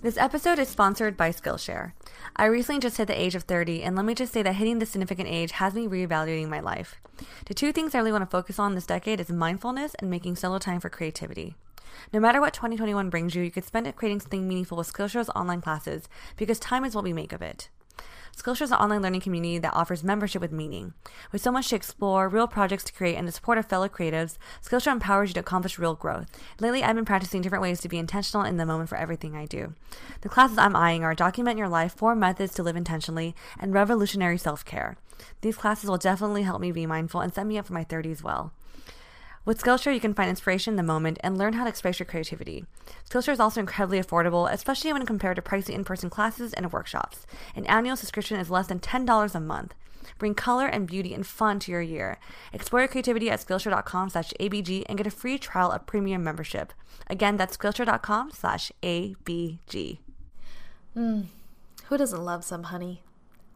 This 0.01 0.17
episode 0.17 0.59
is 0.59 0.69
sponsored 0.69 1.17
by 1.17 1.31
Skillshare. 1.31 1.93
I 2.37 2.47
recently 2.47 2.81
just 2.81 2.97
hit 2.97 3.09
the 3.09 3.21
age 3.21 3.35
of 3.35 3.43
30, 3.43 3.83
and 3.83 3.95
let 3.95 4.07
me 4.07 4.15
just 4.15 4.33
say 4.33 4.43
that 4.43 4.55
hitting 4.55 4.79
this 4.79 4.91
significant 4.91 5.29
age 5.29 5.51
has 5.53 5.75
me 5.75 5.87
reevaluating 5.87 6.49
my 6.49 6.61
life. 6.61 6.97
The 7.47 7.55
two 7.55 7.73
things 7.73 7.95
I 7.95 7.99
really 7.99 8.13
want 8.13 8.23
to 8.23 8.31
focus 8.31 8.59
on 8.59 8.75
this 8.75 8.87
decade 8.87 9.21
is 9.21 9.31
mindfulness 9.31 9.95
and 9.99 10.11
making 10.11 10.37
solo 10.37 10.59
time 10.59 10.81
for 10.81 10.89
creativity. 10.89 11.55
No 12.13 12.21
matter 12.21 12.41
what 12.41 12.55
2021 12.55 13.11
brings 13.11 13.35
you, 13.35 13.43
you 13.43 13.51
could 13.51 13.65
spend 13.65 13.87
it 13.87 13.97
creating 13.97 14.21
something 14.21 14.47
meaningful 14.47 14.79
with 14.79 14.93
Skillshare's 14.93 15.31
online 15.31 15.61
classes 15.61 16.09
because 16.37 16.59
time 16.59 16.85
is 16.85 16.95
what 16.95 17.05
we 17.05 17.13
make 17.13 17.33
of 17.33 17.43
it. 17.43 17.69
Skillshare 18.37 18.63
is 18.63 18.71
an 18.71 18.79
online 18.79 19.03
learning 19.03 19.21
community 19.21 19.59
that 19.59 19.75
offers 19.75 20.05
membership 20.05 20.41
with 20.41 20.53
meaning. 20.53 20.95
With 21.33 21.43
so 21.43 21.51
much 21.51 21.69
to 21.69 21.77
explore, 21.77 22.29
real 22.29 22.47
projects 22.47 22.85
to 22.85 22.93
create, 22.93 23.17
and 23.17 23.27
the 23.27 23.33
support 23.33 23.59
of 23.59 23.67
fellow 23.67 23.89
creatives, 23.89 24.39
Skillshare 24.63 24.93
empowers 24.93 25.31
you 25.31 25.35
to 25.35 25.41
accomplish 25.41 25.79
real 25.79 25.95
growth. 25.95 26.27
Lately, 26.61 26.83
I've 26.83 26.97
been 26.97 27.05
practicing 27.05 27.43
different 27.43 27.63
ways 27.63 27.81
to 27.81 27.89
be 27.89 27.99
intentional 27.99 28.45
in 28.45 28.57
the 28.57 28.67
moment 28.67 28.89
for 28.89 28.97
everything 28.97 29.35
I 29.35 29.47
do. 29.47 29.75
The 30.21 30.29
classes 30.29 30.59
I'm 30.59 30.77
eyeing 30.77 31.05
are 31.05 31.15
Document 31.15 31.59
Your 31.59 31.69
Life, 31.69 31.95
Four 31.95 32.15
Methods 32.15 32.55
to 32.55 32.63
Live 32.63 32.77
Intentionally, 32.77 33.35
and 33.59 33.75
Revolutionary 33.75 34.39
Self 34.39 34.65
Care. 34.65 34.97
These 35.41 35.57
classes 35.57 35.91
will 35.91 35.99
definitely 35.99 36.43
help 36.43 36.61
me 36.61 36.73
be 36.73 36.87
mindful 36.87 37.21
and 37.21 37.35
set 37.35 37.47
me 37.47 37.59
up 37.59 37.67
for 37.67 37.73
my 37.73 37.85
30s 37.85 38.23
well. 38.23 38.53
With 39.49 39.63
Skillshare, 39.63 39.95
you 39.95 40.01
can 40.01 40.13
find 40.13 40.29
inspiration 40.29 40.75
in 40.75 40.77
the 40.77 40.83
moment 40.83 41.17
and 41.23 41.39
learn 41.39 41.55
how 41.55 41.65
to 41.65 41.71
express 41.71 41.99
your 41.99 42.05
creativity. 42.05 42.67
Skillshare 43.09 43.33
is 43.33 43.41
also 43.41 43.61
incredibly 43.61 43.99
affordable, 43.99 44.53
especially 44.53 44.93
when 44.93 45.07
compared 45.07 45.37
to 45.37 45.43
pricey 45.43 45.71
in 45.71 45.85
person 45.85 46.11
classes 46.11 46.53
and 46.53 46.71
workshops. 46.71 47.27
An 47.57 47.65
annual 47.65 47.97
subscription 47.97 48.39
is 48.39 48.51
less 48.51 48.67
than 48.67 48.79
$10 48.79 49.35
a 49.35 49.41
month. 49.41 49.75
Bring 50.19 50.35
color 50.35 50.67
and 50.67 50.87
beauty 50.87 51.15
and 51.15 51.27
fun 51.27 51.61
to 51.61 51.73
your 51.73 51.81
year. 51.81 52.19
Explore 52.53 52.83
your 52.83 52.89
creativity 52.89 53.31
at 53.31 53.41
Skillshare.com 53.41 54.11
slash 54.11 54.35
ABG 54.39 54.85
and 54.87 54.99
get 54.99 55.07
a 55.07 55.11
free 55.11 55.39
trial 55.39 55.73
of 55.73 55.87
premium 55.87 56.23
membership. 56.23 56.75
Again, 57.07 57.39
that's 57.39 57.57
Skillshare.com 57.57 58.33
slash 58.33 58.71
ABG. 58.83 59.97
Mm, 60.95 61.25
who 61.87 61.97
doesn't 61.97 62.23
love 62.23 62.45
some 62.45 62.65
honey? 62.65 63.03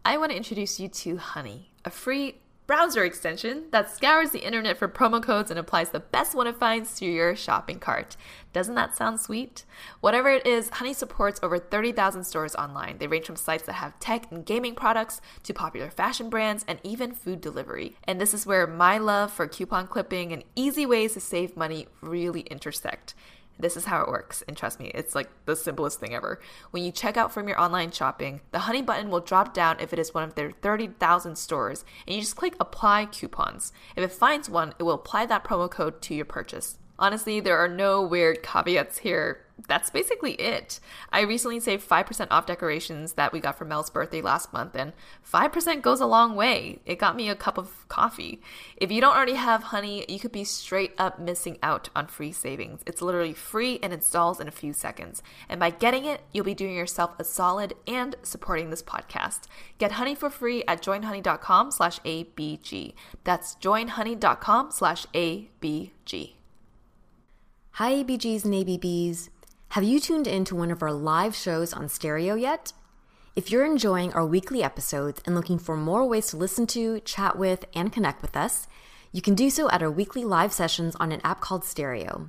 I 0.07 0.17
want 0.17 0.31
to 0.31 0.39
introduce 0.39 0.81
you 0.81 0.89
to 0.89 1.19
Honey, 1.19 1.71
a 1.85 1.91
free 1.91 2.37
browser 2.73 3.05
extension 3.05 3.65
that 3.71 3.91
scours 3.91 4.31
the 4.31 4.47
internet 4.47 4.79
for 4.79 4.89
promo 4.89 5.23
codes 5.23 5.51
and 5.51 5.61
applies 5.61 5.91
the 5.91 6.01
best 6.01 6.35
one 6.35 6.47
it 6.47 6.57
finds 6.57 6.99
to 6.99 7.05
your 7.05 7.37
shopping 7.37 7.79
cart. 7.79 8.17
Doesn't 8.55 8.77
that 8.77 8.97
sound 8.97 9.21
sweet? 9.21 9.67
Whatever 10.01 10.31
it 10.31 10.47
is, 10.47 10.71
Honey 10.71 10.95
supports 10.95 11.39
over 11.43 11.59
30,000 11.59 12.25
stores 12.25 12.55
online. 12.55 12.97
They 12.97 13.07
range 13.07 13.27
from 13.27 13.37
sites 13.37 13.65
that 13.65 13.75
have 13.75 14.01
tech 14.01 14.33
and 14.33 14.47
gaming 14.47 14.75
products 14.75 15.21
to 15.43 15.53
popular 15.53 15.91
fashion 15.91 16.31
brands 16.31 16.65
and 16.67 16.79
even 16.83 17.13
food 17.13 17.43
delivery. 17.43 17.99
And 18.05 18.19
this 18.19 18.33
is 18.33 18.47
where 18.47 18.67
my 18.67 18.97
love 18.97 19.31
for 19.31 19.47
coupon 19.47 19.87
clipping 19.87 20.33
and 20.33 20.43
easy 20.57 20.87
ways 20.87 21.13
to 21.13 21.21
save 21.21 21.55
money 21.59 21.89
really 22.01 22.41
intersect. 22.41 23.15
This 23.59 23.77
is 23.77 23.85
how 23.85 24.03
it 24.03 24.09
works. 24.09 24.43
And 24.49 24.57
trust 24.57 24.81
me, 24.81 24.91
it's 24.95 25.15
like 25.15 25.29
the 25.45 25.55
simplest 25.55 26.01
thing 26.01 26.15
ever. 26.15 26.41
When 26.71 26.83
you 26.83 26.91
check 26.91 27.17
out 27.17 27.33
from 27.33 27.49
your 27.49 27.61
online 27.61 27.91
shopping, 27.93 28.41
the 28.51 28.61
Honey 28.61 28.83
button 28.83 29.11
will 29.11 29.21
drop 29.21 29.55
down 29.55 29.79
if 29.81 29.93
it 29.93 29.99
is 29.99 30.15
one 30.15 30.25
of 30.25 30.35
their 30.35 30.51
30,000 30.51 31.37
stores, 31.37 31.85
and 32.07 32.17
you 32.17 32.23
just 32.23 32.37
click 32.37 32.55
Apply 32.59 33.07
Coupons. 33.07 33.73
If 33.97 34.03
it 34.03 34.13
finds 34.13 34.51
one, 34.51 34.75
it 34.79 34.83
will 34.83 34.93
apply 34.95 35.27
that 35.27 35.45
promo 35.45 35.71
code 35.71 36.03
to 36.03 36.15
your 36.15 36.25
purchase. 36.25 36.79
Honestly, 36.99 37.41
there 37.41 37.59
are 37.59 37.69
no 37.69 38.03
weird 38.03 38.43
caveats 38.43 38.99
here 38.99 39.42
that's 39.69 39.91
basically 39.91 40.33
it. 40.33 40.81
I 41.11 41.21
recently 41.21 41.61
saved 41.61 41.89
5% 41.89 42.29
off 42.31 42.47
decorations 42.47 43.15
that 43.15 43.33
we 43.33 43.41
got 43.41 43.57
for 43.57 43.65
Mel's 43.65 43.91
birthday 43.91 44.21
last 44.21 44.53
month, 44.53 44.75
and 44.75 44.93
5% 45.31 45.83
goes 45.83 46.01
a 46.01 46.07
long 46.07 46.35
way. 46.35 46.81
It 46.85 46.99
got 46.99 47.17
me 47.17 47.29
a 47.29 47.35
cup 47.35 47.59
of 47.59 47.87
coffee. 47.89 48.41
If 48.77 48.91
you 48.91 49.01
don't 49.01 49.17
already 49.17 49.35
have 49.35 49.65
honey, 49.65 50.05
you 50.09 50.19
could 50.19 50.33
be 50.33 50.45
straight 50.45 50.95
up 50.99 51.19
missing 51.19 51.59
out 51.63 51.89
on 51.95 52.07
free 52.07 52.33
savings. 52.33 52.81
It's 52.87 53.03
literally 53.03 53.35
free 53.35 53.79
and 53.83 53.93
installs 53.93 54.41
in 54.41 54.49
a 54.49 54.53
few 54.53 54.73
seconds. 54.73 55.23
And 55.49 55.61
by 55.61 55.71
getting 55.71 56.05
it, 56.05 56.23
you'll 56.33 56.45
be 56.45 56.55
doing 56.55 56.75
yourself 56.75 57.13
a 57.19 57.25
solid 57.25 57.75
and 57.87 58.17
supporting 58.23 58.71
this 58.71 58.83
podcast. 58.83 59.43
Get 59.79 59.93
honey 59.93 60.15
for 60.15 60.31
free 60.31 60.65
at 60.67 60.83
joinhoney.com 60.83 61.71
slash 61.71 62.01
ABG. 62.01 62.95
That's 63.25 63.55
joinhoney.com 63.57 64.71
slash 64.71 65.07
ABG. 65.07 66.35
Hi, 67.77 68.05
ABGs 68.05 68.45
and 68.45 68.55
ABBs. 68.55 69.31
Have 69.73 69.85
you 69.85 70.01
tuned 70.01 70.27
in 70.27 70.45
to 70.45 70.55
one 70.55 70.71
of 70.71 70.83
our 70.83 70.93
live 70.93 71.35
shows 71.35 71.73
on 71.73 71.89
stereo 71.89 72.35
yet? 72.35 72.75
If 73.35 73.51
you're 73.51 73.65
enjoying 73.65 74.13
our 74.13 74.27
weekly 74.27 74.63
episodes 74.63 75.23
and 75.25 75.35
looking 75.35 75.59
for 75.59 75.79
more 75.79 76.07
ways 76.07 76.27
to 76.27 76.37
listen 76.37 76.67
to, 76.67 77.01
chat 77.01 77.39
with, 77.39 77.65
and 77.75 77.91
connect 77.91 78.21
with 78.21 78.37
us, 78.37 78.69
you 79.13 79.23
can 79.23 79.35
do 79.35 79.49
so 79.49 79.71
at 79.71 79.83
our 79.83 79.91
weekly 79.91 80.25
live 80.25 80.53
sessions 80.53 80.95
on 80.97 81.11
an 81.11 81.23
app 81.25 81.41
called 81.41 81.65
Stereo. 81.65 82.29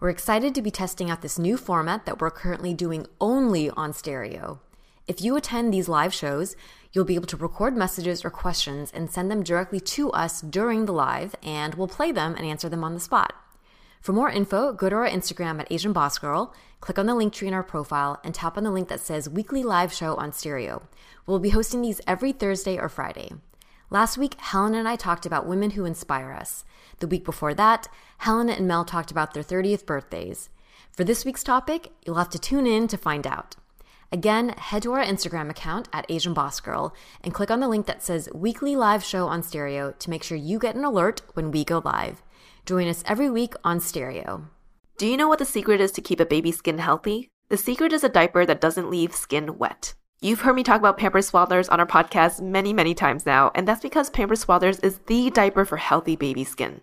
We're 0.00 0.10
excited 0.10 0.54
to 0.54 0.60
be 0.60 0.70
testing 0.70 1.08
out 1.08 1.22
this 1.22 1.38
new 1.38 1.56
format 1.56 2.04
that 2.04 2.20
we're 2.20 2.30
currently 2.30 2.74
doing 2.74 3.06
only 3.22 3.70
on 3.70 3.94
stereo. 3.94 4.60
If 5.08 5.22
you 5.22 5.34
attend 5.34 5.72
these 5.72 5.88
live 5.88 6.12
shows, 6.12 6.56
you'll 6.92 7.06
be 7.06 7.14
able 7.14 7.28
to 7.28 7.38
record 7.38 7.74
messages 7.74 8.22
or 8.22 8.28
questions 8.28 8.92
and 8.92 9.10
send 9.10 9.30
them 9.30 9.42
directly 9.42 9.80
to 9.80 10.10
us 10.10 10.42
during 10.42 10.84
the 10.84 10.92
live, 10.92 11.36
and 11.42 11.74
we'll 11.74 11.88
play 11.88 12.12
them 12.12 12.34
and 12.34 12.44
answer 12.44 12.68
them 12.68 12.84
on 12.84 12.92
the 12.92 13.00
spot. 13.00 13.32
For 14.02 14.12
more 14.12 14.28
info, 14.28 14.72
go 14.72 14.88
to 14.88 14.96
our 14.96 15.08
Instagram 15.08 15.60
at 15.60 15.70
Asian 15.70 15.92
Boss 15.92 16.18
Girl, 16.18 16.52
click 16.80 16.98
on 16.98 17.06
the 17.06 17.14
Linktree 17.14 17.46
in 17.46 17.54
our 17.54 17.62
profile, 17.62 18.20
and 18.24 18.34
tap 18.34 18.58
on 18.58 18.64
the 18.64 18.72
link 18.72 18.88
that 18.88 18.98
says 18.98 19.28
Weekly 19.28 19.62
Live 19.62 19.92
Show 19.92 20.16
on 20.16 20.32
Stereo. 20.32 20.82
We'll 21.24 21.38
be 21.38 21.50
hosting 21.50 21.82
these 21.82 22.00
every 22.04 22.32
Thursday 22.32 22.76
or 22.76 22.88
Friday. 22.88 23.30
Last 23.90 24.18
week, 24.18 24.34
Helen 24.40 24.74
and 24.74 24.88
I 24.88 24.96
talked 24.96 25.24
about 25.24 25.46
women 25.46 25.70
who 25.70 25.84
inspire 25.84 26.32
us. 26.32 26.64
The 26.98 27.06
week 27.06 27.24
before 27.24 27.54
that, 27.54 27.86
Helen 28.18 28.48
and 28.48 28.66
Mel 28.66 28.84
talked 28.84 29.12
about 29.12 29.34
their 29.34 29.44
30th 29.44 29.86
birthdays. 29.86 30.48
For 30.90 31.04
this 31.04 31.24
week's 31.24 31.44
topic, 31.44 31.92
you'll 32.04 32.16
have 32.16 32.30
to 32.30 32.40
tune 32.40 32.66
in 32.66 32.88
to 32.88 32.96
find 32.96 33.24
out. 33.24 33.54
Again, 34.10 34.48
head 34.58 34.82
to 34.82 34.92
our 34.94 35.04
Instagram 35.04 35.48
account 35.48 35.88
at 35.92 36.06
Asian 36.08 36.34
Boss 36.34 36.58
Girl 36.58 36.92
and 37.22 37.32
click 37.32 37.52
on 37.52 37.60
the 37.60 37.68
link 37.68 37.86
that 37.86 38.02
says 38.02 38.28
Weekly 38.34 38.74
Live 38.74 39.04
Show 39.04 39.28
on 39.28 39.44
Stereo 39.44 39.92
to 39.92 40.10
make 40.10 40.24
sure 40.24 40.36
you 40.36 40.58
get 40.58 40.74
an 40.74 40.84
alert 40.84 41.22
when 41.34 41.52
we 41.52 41.62
go 41.62 41.80
live. 41.84 42.20
Join 42.64 42.86
us 42.86 43.02
every 43.06 43.28
week 43.28 43.54
on 43.64 43.80
Stereo. 43.80 44.48
Do 44.96 45.08
you 45.08 45.16
know 45.16 45.26
what 45.28 45.40
the 45.40 45.44
secret 45.44 45.80
is 45.80 45.90
to 45.92 46.00
keep 46.00 46.20
a 46.20 46.24
baby's 46.24 46.58
skin 46.58 46.78
healthy? 46.78 47.28
The 47.48 47.56
secret 47.56 47.92
is 47.92 48.04
a 48.04 48.08
diaper 48.08 48.46
that 48.46 48.60
doesn't 48.60 48.88
leave 48.88 49.16
skin 49.16 49.58
wet. 49.58 49.94
You've 50.20 50.42
heard 50.42 50.54
me 50.54 50.62
talk 50.62 50.78
about 50.78 50.96
Pampers 50.96 51.28
Swaddlers 51.28 51.70
on 51.72 51.80
our 51.80 51.86
podcast 51.86 52.40
many, 52.40 52.72
many 52.72 52.94
times 52.94 53.26
now, 53.26 53.50
and 53.56 53.66
that's 53.66 53.82
because 53.82 54.10
Pampers 54.10 54.44
Swaddlers 54.44 54.82
is 54.84 54.98
the 55.08 55.30
diaper 55.30 55.64
for 55.64 55.76
healthy 55.76 56.14
baby 56.14 56.44
skin. 56.44 56.82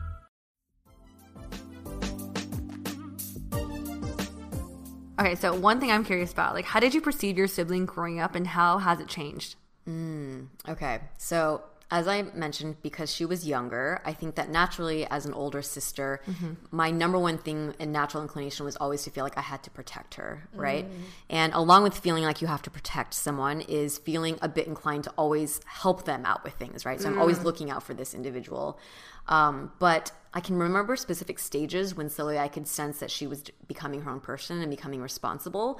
Okay, 5.21 5.35
so 5.35 5.53
one 5.53 5.79
thing 5.79 5.91
I'm 5.91 6.03
curious 6.03 6.33
about, 6.33 6.55
like, 6.55 6.65
how 6.65 6.79
did 6.79 6.95
you 6.95 7.01
perceive 7.01 7.37
your 7.37 7.47
sibling 7.47 7.85
growing 7.85 8.19
up, 8.19 8.33
and 8.33 8.47
how 8.47 8.79
has 8.79 8.99
it 8.99 9.07
changed? 9.07 9.55
Mm, 9.87 10.47
okay, 10.67 11.01
so 11.17 11.61
as 11.91 12.07
I 12.07 12.23
mentioned, 12.23 12.77
because 12.81 13.13
she 13.13 13.25
was 13.25 13.45
younger, 13.45 14.01
I 14.03 14.13
think 14.13 14.35
that 14.35 14.49
naturally, 14.49 15.05
as 15.05 15.25
an 15.27 15.33
older 15.33 15.61
sister, 15.61 16.21
mm-hmm. 16.25 16.53
my 16.71 16.89
number 16.89 17.19
one 17.19 17.37
thing 17.37 17.75
and 17.79 17.91
natural 17.91 18.23
inclination 18.23 18.65
was 18.65 18.77
always 18.77 19.03
to 19.03 19.11
feel 19.11 19.25
like 19.25 19.37
I 19.37 19.41
had 19.41 19.61
to 19.63 19.69
protect 19.69 20.15
her, 20.15 20.47
right? 20.53 20.85
Mm. 20.85 21.03
And 21.29 21.53
along 21.53 21.83
with 21.83 21.97
feeling 21.97 22.23
like 22.23 22.41
you 22.41 22.47
have 22.47 22.61
to 22.63 22.71
protect 22.71 23.13
someone, 23.13 23.61
is 23.61 23.97
feeling 23.99 24.39
a 24.41 24.47
bit 24.47 24.67
inclined 24.67 25.03
to 25.03 25.11
always 25.17 25.59
help 25.65 26.05
them 26.05 26.25
out 26.25 26.45
with 26.45 26.53
things, 26.53 26.85
right? 26.85 26.99
So 26.99 27.09
mm. 27.09 27.11
I'm 27.11 27.19
always 27.19 27.39
mm. 27.39 27.43
looking 27.43 27.69
out 27.69 27.83
for 27.83 27.93
this 27.93 28.13
individual. 28.13 28.79
Um, 29.27 29.73
but 29.77 30.13
I 30.33 30.39
can 30.39 30.57
remember 30.57 30.95
specific 30.95 31.39
stages 31.39 31.93
when 31.95 32.09
slowly 32.09 32.39
I 32.39 32.47
could 32.47 32.65
sense 32.67 32.99
that 32.99 33.11
she 33.11 33.27
was 33.27 33.43
becoming 33.67 34.01
her 34.01 34.11
own 34.11 34.21
person 34.21 34.61
and 34.61 34.69
becoming 34.69 35.01
responsible. 35.01 35.79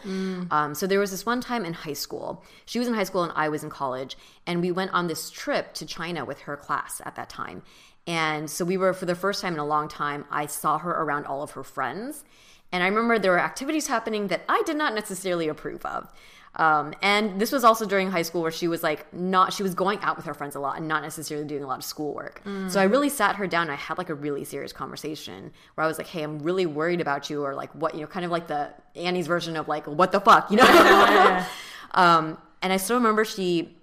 Um, 0.51 0.75
so 0.75 0.87
there 0.87 0.99
was 0.99 1.11
this 1.11 1.25
one 1.25 1.39
time 1.39 1.63
in 1.63 1.71
high 1.73 1.93
school. 1.93 2.43
She 2.65 2.77
was 2.77 2.87
in 2.87 2.93
high 2.93 3.05
school 3.05 3.23
and 3.23 3.31
I 3.35 3.47
was 3.47 3.63
in 3.63 3.69
college, 3.69 4.17
and 4.45 4.61
we 4.61 4.71
went 4.71 4.91
on 4.91 5.07
this 5.07 5.29
trip 5.29 5.73
to 5.75 5.85
China 5.85 6.25
with 6.25 6.41
her 6.41 6.57
class 6.57 7.01
at 7.05 7.15
that 7.15 7.29
time. 7.29 7.61
And 8.07 8.49
so 8.49 8.65
we 8.65 8.77
were 8.77 8.93
for 8.93 9.05
the 9.05 9.15
first 9.15 9.41
time 9.41 9.53
in 9.53 9.59
a 9.59 9.65
long 9.65 9.87
time. 9.87 10.25
I 10.29 10.47
saw 10.47 10.79
her 10.79 10.91
around 10.91 11.27
all 11.27 11.43
of 11.43 11.51
her 11.51 11.63
friends, 11.63 12.25
and 12.73 12.83
I 12.83 12.87
remember 12.87 13.19
there 13.19 13.31
were 13.31 13.39
activities 13.39 13.87
happening 13.87 14.27
that 14.27 14.43
I 14.49 14.63
did 14.65 14.75
not 14.75 14.93
necessarily 14.95 15.47
approve 15.47 15.85
of. 15.85 16.11
Um, 16.55 16.93
and 17.01 17.39
this 17.39 17.51
was 17.51 17.63
also 17.63 17.85
during 17.85 18.11
high 18.11 18.23
school 18.23 18.41
where 18.41 18.51
she 18.51 18.67
was 18.67 18.83
like 18.83 19.11
not 19.13 19.53
she 19.53 19.63
was 19.63 19.73
going 19.73 19.99
out 19.99 20.17
with 20.17 20.25
her 20.25 20.33
friends 20.33 20.55
a 20.55 20.59
lot 20.59 20.77
and 20.77 20.85
not 20.85 21.01
necessarily 21.01 21.47
doing 21.47 21.63
a 21.63 21.67
lot 21.67 21.77
of 21.77 21.83
schoolwork. 21.85 22.41
So 22.69 22.81
I 22.81 22.83
really 22.83 23.07
sat 23.09 23.37
her 23.37 23.47
down 23.47 23.63
and 23.63 23.71
I 23.71 23.75
had 23.75 23.97
like 23.97 24.09
a 24.09 24.15
really 24.15 24.43
serious 24.43 24.73
conversation 24.73 25.53
where 25.75 25.85
I 25.85 25.87
was 25.87 25.97
like, 25.97 26.07
"Hey, 26.07 26.23
I'm 26.23 26.39
really 26.39 26.65
worried 26.65 26.99
about 26.99 27.29
you," 27.29 27.43
or 27.43 27.55
like 27.55 27.73
what 27.73 27.95
you 27.95 28.01
know, 28.01 28.07
kind 28.07 28.25
of 28.25 28.31
like 28.31 28.47
the 28.47 28.73
Annie's 28.95 29.27
version 29.27 29.55
of 29.55 29.69
like 29.69 29.87
"What 29.87 30.11
the 30.11 30.19
fuck," 30.19 30.51
you 30.51 30.57
know. 30.57 31.45
um, 31.91 32.37
and 32.61 32.73
I 32.73 32.77
still 32.77 32.97
remember 32.97 33.23
she 33.23 33.77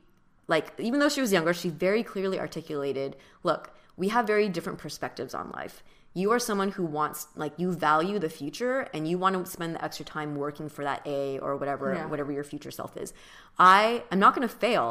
like 0.48 0.72
even 0.78 0.98
though 0.98 1.08
she 1.08 1.20
was 1.20 1.32
younger 1.32 1.54
she 1.54 1.68
very 1.68 2.02
clearly 2.02 2.40
articulated 2.40 3.16
look 3.44 3.70
we 3.96 4.08
have 4.08 4.26
very 4.26 4.48
different 4.48 4.78
perspectives 4.78 5.34
on 5.34 5.50
life 5.50 5.82
you 6.18 6.32
are 6.34 6.38
someone 6.48 6.70
who 6.76 6.84
wants 6.98 7.18
like 7.42 7.52
you 7.62 7.68
value 7.72 8.18
the 8.18 8.28
future 8.40 8.76
and 8.94 9.06
you 9.10 9.16
want 9.18 9.32
to 9.36 9.50
spend 9.56 9.70
the 9.76 9.82
extra 9.84 10.04
time 10.04 10.30
working 10.44 10.68
for 10.68 10.82
that 10.88 11.00
a 11.06 11.38
or 11.38 11.56
whatever 11.56 11.94
Yeah. 11.94 12.06
whatever 12.12 12.32
your 12.38 12.44
future 12.52 12.70
self 12.80 12.96
is. 12.96 13.12
I 13.58 14.02
i'm 14.10 14.18
not 14.18 14.34
going 14.34 14.46
to 14.46 14.54
fail. 14.66 14.88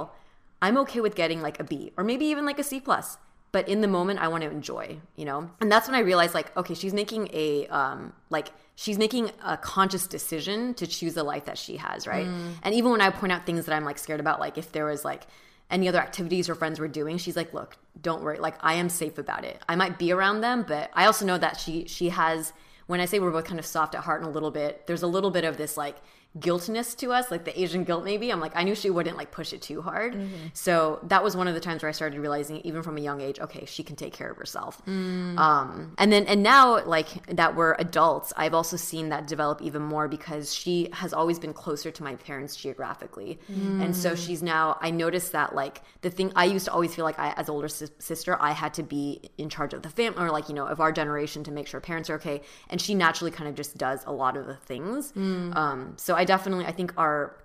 I'm 0.62 0.78
okay 0.84 1.02
with 1.06 1.16
getting 1.16 1.40
like 1.48 1.58
a 1.60 1.64
b 1.64 1.92
or 1.98 2.04
maybe 2.04 2.26
even 2.34 2.46
like 2.46 2.60
a 2.60 2.64
c 2.64 2.80
plus 2.80 3.18
but 3.52 3.68
in 3.74 3.80
the 3.82 3.88
moment 3.98 4.20
i 4.26 4.28
want 4.28 4.42
to 4.44 4.50
enjoy 4.50 4.86
you 5.16 5.26
know? 5.30 5.40
And 5.62 5.72
that's 5.72 5.88
when 5.88 5.96
i 5.96 6.00
realized 6.12 6.34
like 6.40 6.50
okay 6.62 6.74
she's 6.82 6.94
making 7.02 7.30
a 7.34 7.68
um 7.80 8.00
like 8.30 8.48
she's 8.76 8.98
making 9.06 9.32
a 9.44 9.56
conscious 9.58 10.06
decision 10.08 10.74
to 10.76 10.86
choose 10.86 11.14
the 11.20 11.24
life 11.24 11.46
that 11.46 11.58
she 11.58 11.78
has 11.78 12.00
right? 12.14 12.28
And 12.64 12.72
even 12.80 12.90
when 12.92 13.02
i 13.02 13.10
point 13.10 13.32
out 13.34 13.46
things 13.46 13.66
that 13.66 13.74
i'm 13.78 13.86
like 13.86 14.00
scared 14.06 14.20
about 14.20 14.40
like 14.46 14.58
if 14.58 14.72
there 14.72 14.86
was 14.86 15.04
like 15.12 15.24
any 15.70 15.88
other 15.88 16.00
activities 16.00 16.48
her 16.48 16.56
friends 16.56 16.80
were 16.80 16.88
doing 16.88 17.18
she's 17.18 17.36
like 17.36 17.54
look 17.54 17.78
don't 18.00 18.22
worry. 18.22 18.38
Like 18.38 18.56
i 18.62 18.76
am 18.76 18.90
safe 18.90 19.18
about 19.18 19.44
it. 19.44 19.62
I 19.68 19.76
might 19.76 19.98
be 19.98 20.12
around 20.12 20.42
them 20.42 20.66
but 20.68 20.92
i 20.94 21.06
also 21.06 21.26
know 21.26 21.38
that 21.38 21.60
she 21.60 21.86
she 21.88 22.10
has 22.10 22.54
when 22.88 23.00
i 23.00 23.06
say 23.06 23.20
we're 23.20 23.32
both 23.32 23.46
kind 23.46 23.60
of 23.60 23.66
soft 23.66 23.96
at 23.96 24.02
heart 24.04 24.22
and 24.22 24.30
a 24.30 24.34
little 24.34 24.52
bit 24.52 24.88
there's 24.88 25.04
a 25.04 25.08
little 25.08 25.32
bit 25.32 25.44
of 25.44 25.58
this 25.58 25.78
like 25.78 25.98
guiltness 26.40 26.94
to 26.96 27.12
us 27.12 27.32
like 27.32 27.46
the 27.46 27.60
asian 27.62 27.84
guilt 27.84 28.04
maybe 28.04 28.32
i'm 28.32 28.40
like 28.40 28.52
i 28.56 28.64
knew 28.64 28.76
she 28.76 28.90
wouldn't 28.90 29.18
like 29.18 29.32
push 29.32 29.54
it 29.54 29.62
too 29.62 29.82
hard. 29.82 30.16
So 30.54 31.00
that 31.04 31.24
was 31.24 31.36
one 31.36 31.48
of 31.48 31.54
the 31.54 31.60
times 31.60 31.82
where 31.82 31.90
i 31.90 31.92
started 31.94 32.20
realizing 32.20 32.58
even 32.62 32.84
from 32.84 32.98
a 32.98 33.02
young 33.02 33.22
age 33.22 33.40
okay 33.40 33.66
she 33.66 33.84
can 33.84 33.96
take 33.96 34.14
care 34.14 34.30
of 34.30 34.38
herself. 34.38 34.82
Um 34.88 35.94
and 35.98 36.12
then 36.12 36.26
and 36.28 36.44
now 36.44 36.84
like 36.86 37.10
that 37.36 37.56
we're 37.56 37.76
adults 37.80 38.34
i've 38.38 38.54
also 38.54 38.78
seen 38.78 39.10
that 39.10 39.28
develop 39.28 39.62
even 39.62 39.82
more 39.82 40.08
because 40.08 40.54
she 40.54 40.90
has 40.94 41.14
always 41.14 41.40
been 41.40 41.54
closer 41.54 41.92
to 41.92 42.04
my 42.04 42.16
parents 42.16 42.56
geographically. 42.56 43.40
And 43.50 43.96
so 43.96 44.16
she's 44.16 44.42
now 44.44 44.78
i 44.82 44.90
noticed 44.90 45.32
that 45.32 45.56
like 45.56 45.82
the 46.02 46.10
thing 46.10 46.32
i 46.36 46.46
used 46.46 46.66
to 46.66 46.72
always 46.72 46.94
feel 46.96 47.06
like 47.06 47.20
i 47.20 47.34
as 47.38 47.50
older 47.50 47.68
sis- 47.68 47.92
sister 48.00 48.38
i 48.42 48.52
had 48.52 48.74
to 48.76 48.84
be 48.84 49.30
in 49.38 49.50
charge 49.50 49.74
of 49.74 49.82
the 49.82 49.90
family 49.90 50.22
or 50.24 50.32
like 50.32 50.50
you 50.50 50.56
know 50.56 50.66
of 50.66 50.80
our 50.80 50.92
generation 50.92 51.44
to 51.44 51.52
make 51.52 51.68
sure 51.68 51.80
parents 51.80 52.10
are 52.10 52.16
okay. 52.16 52.42
And 52.70 52.82
she 52.82 52.94
naturally 52.96 53.32
kind 53.32 53.48
of 53.50 53.56
just 53.56 53.78
does 53.78 54.04
a 54.06 54.12
lot 54.12 54.36
of 54.38 54.46
the 54.46 54.56
things. 54.56 55.14
Um 55.16 55.94
so 55.98 56.16
i 56.16 56.24
definitely 56.28 56.66
i 56.66 56.72
think 56.72 56.94
our 56.98 57.36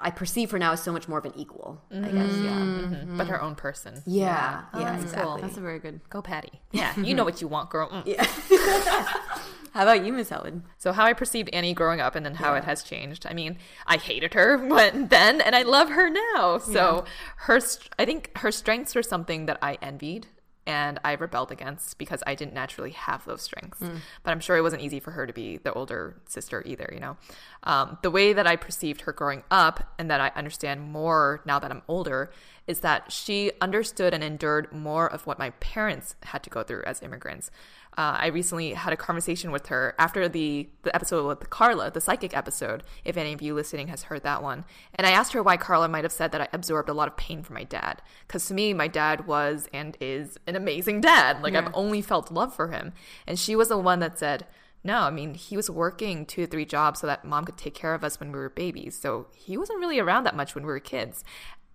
i 0.00 0.10
perceive 0.10 0.50
her 0.50 0.58
now 0.58 0.72
as 0.72 0.82
so 0.82 0.92
much 0.92 1.08
more 1.08 1.18
of 1.18 1.24
an 1.24 1.32
equal 1.36 1.82
i 1.90 1.96
guess 1.96 2.12
mm-hmm. 2.12 2.44
yeah 2.44 2.50
mm-hmm. 2.50 3.18
but 3.18 3.26
her 3.26 3.36
mm-hmm. 3.36 3.46
own 3.46 3.54
person. 3.54 4.02
yeah 4.06 4.62
Oh, 4.72 4.80
yeah 4.80 4.92
that's 4.92 5.04
exactly 5.04 5.24
cool. 5.24 5.38
That's 5.38 5.56
a 5.56 5.60
very 5.60 5.78
good. 5.78 6.00
Go 6.10 6.22
Patti. 6.22 6.60
Yeah, 6.72 6.98
you 6.98 7.14
know 7.14 7.24
what 7.24 7.40
you 7.40 7.46
want, 7.46 7.70
girl. 7.70 7.88
Mm. 7.88 8.16
how 9.72 9.82
about 9.82 10.04
you 10.04 10.12
miss 10.12 10.28
helen 10.28 10.64
So 10.78 10.92
how 10.92 11.04
I 11.04 11.12
perceived 11.12 11.48
Annie 11.52 11.74
growing 11.74 12.00
up 12.00 12.16
and 12.16 12.26
then 12.26 12.34
how 12.34 12.54
it 12.54 12.64
has 12.64 12.82
changed. 12.82 13.26
I 13.28 13.34
mean, 13.34 13.58
I 13.86 13.96
hated 13.96 14.34
her 14.34 14.58
when 14.68 15.08
then 15.08 15.40
and 15.40 15.54
I 15.54 15.62
love 15.62 15.90
her 15.90 16.10
now. 16.10 16.58
So 16.58 17.04
her 17.38 17.60
st- 17.60 17.92
I 17.98 18.04
think 18.04 18.36
her 18.38 18.50
strengths 18.50 18.94
were 18.94 19.02
something 19.02 19.46
that 19.46 19.58
I 19.62 19.78
envied 19.80 20.26
and 20.66 20.98
I 21.04 21.12
rebelled 21.12 21.52
against 21.52 21.98
because 21.98 22.22
I 22.26 22.34
didn't 22.34 22.54
naturally 22.54 22.90
have 22.92 23.24
those 23.24 23.42
strengths. 23.42 23.80
But 23.80 24.30
I'm 24.30 24.40
sure 24.40 24.56
it 24.56 24.62
wasn't 24.62 24.82
easy 24.82 25.00
for 25.00 25.10
her 25.10 25.26
to 25.26 25.32
be 25.32 25.58
the 25.58 25.72
older 25.72 26.16
sister 26.26 26.62
either, 26.64 26.90
you 26.92 27.00
know. 27.00 27.16
Um, 27.64 27.98
the 28.02 28.10
way 28.10 28.32
that 28.32 28.46
I 28.46 28.56
perceived 28.56 29.02
her 29.02 29.12
growing 29.12 29.42
up 29.50 29.92
and 29.98 30.10
that 30.10 30.20
I 30.20 30.32
understand 30.36 30.80
more 30.80 31.42
now 31.44 31.58
that 31.58 31.70
I'm 31.70 31.82
older 31.88 32.30
is 32.66 32.80
that 32.80 33.12
she 33.12 33.52
understood 33.60 34.14
and 34.14 34.24
endured 34.24 34.72
more 34.72 35.06
of 35.10 35.26
what 35.26 35.38
my 35.38 35.50
parents 35.50 36.16
had 36.22 36.42
to 36.44 36.50
go 36.50 36.62
through 36.62 36.82
as 36.84 37.02
immigrants. 37.02 37.50
Uh, 37.96 38.16
I 38.18 38.26
recently 38.26 38.74
had 38.74 38.92
a 38.92 38.96
conversation 38.96 39.52
with 39.52 39.68
her 39.68 39.94
after 40.00 40.28
the, 40.28 40.68
the 40.82 40.94
episode 40.94 41.28
with 41.28 41.48
Carla, 41.50 41.92
the 41.92 42.00
psychic 42.00 42.36
episode, 42.36 42.82
if 43.04 43.16
any 43.16 43.32
of 43.32 43.40
you 43.40 43.54
listening 43.54 43.86
has 43.88 44.04
heard 44.04 44.24
that 44.24 44.42
one. 44.42 44.64
And 44.96 45.06
I 45.06 45.10
asked 45.10 45.32
her 45.32 45.42
why 45.42 45.56
Carla 45.56 45.86
might 45.88 46.04
have 46.04 46.12
said 46.12 46.32
that 46.32 46.40
I 46.40 46.48
absorbed 46.52 46.88
a 46.88 46.92
lot 46.92 47.06
of 47.06 47.16
pain 47.16 47.44
from 47.44 47.54
my 47.54 47.62
dad. 47.62 48.02
Because 48.26 48.46
to 48.46 48.54
me, 48.54 48.74
my 48.74 48.88
dad 48.88 49.28
was 49.28 49.68
and 49.72 49.96
is 50.00 50.38
an 50.48 50.56
amazing 50.56 51.02
dad. 51.02 51.40
Like, 51.40 51.54
I've 51.54 51.70
only 51.72 52.02
felt 52.02 52.32
love 52.32 52.52
for 52.54 52.68
him. 52.68 52.94
And 53.28 53.38
she 53.38 53.54
was 53.54 53.68
the 53.68 53.78
one 53.78 54.00
that 54.00 54.18
said, 54.18 54.46
no, 54.82 54.98
I 54.98 55.10
mean, 55.10 55.34
he 55.34 55.56
was 55.56 55.70
working 55.70 56.26
two 56.26 56.46
to 56.46 56.50
three 56.50 56.66
jobs 56.66 57.00
so 57.00 57.06
that 57.06 57.24
mom 57.24 57.44
could 57.44 57.56
take 57.56 57.74
care 57.74 57.94
of 57.94 58.04
us 58.04 58.18
when 58.18 58.32
we 58.32 58.38
were 58.38 58.50
babies. 58.50 58.98
So 58.98 59.28
he 59.34 59.56
wasn't 59.56 59.78
really 59.78 60.00
around 60.00 60.24
that 60.24 60.36
much 60.36 60.54
when 60.54 60.64
we 60.64 60.72
were 60.72 60.80
kids. 60.80 61.24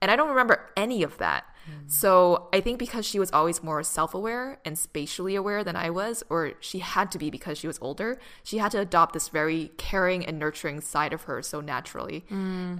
And 0.02 0.12
I 0.12 0.16
don't 0.16 0.30
remember 0.30 0.70
any 0.78 1.02
of 1.02 1.18
that. 1.18 1.46
So 1.88 2.50
I 2.54 2.62
think 2.62 2.80
because 2.80 3.06
she 3.06 3.20
was 3.20 3.32
always 3.32 3.64
more 3.64 3.82
self 3.84 4.14
aware 4.14 4.60
and 4.64 4.78
spatially 4.78 5.36
aware 5.36 5.64
than 5.64 5.76
I 5.76 5.90
was, 5.90 6.24
or 6.30 6.54
she 6.60 6.80
had 6.80 7.12
to 7.12 7.18
be 7.18 7.30
because 7.30 7.58
she 7.58 7.68
was 7.68 7.80
older, 7.82 8.20
she 8.44 8.58
had 8.58 8.72
to 8.72 8.80
adopt 8.80 9.14
this 9.14 9.30
very 9.30 9.72
caring 9.78 10.26
and 10.26 10.38
nurturing 10.38 10.82
side 10.82 11.14
of 11.14 11.24
her 11.24 11.42
so 11.42 11.62
naturally. 11.62 12.26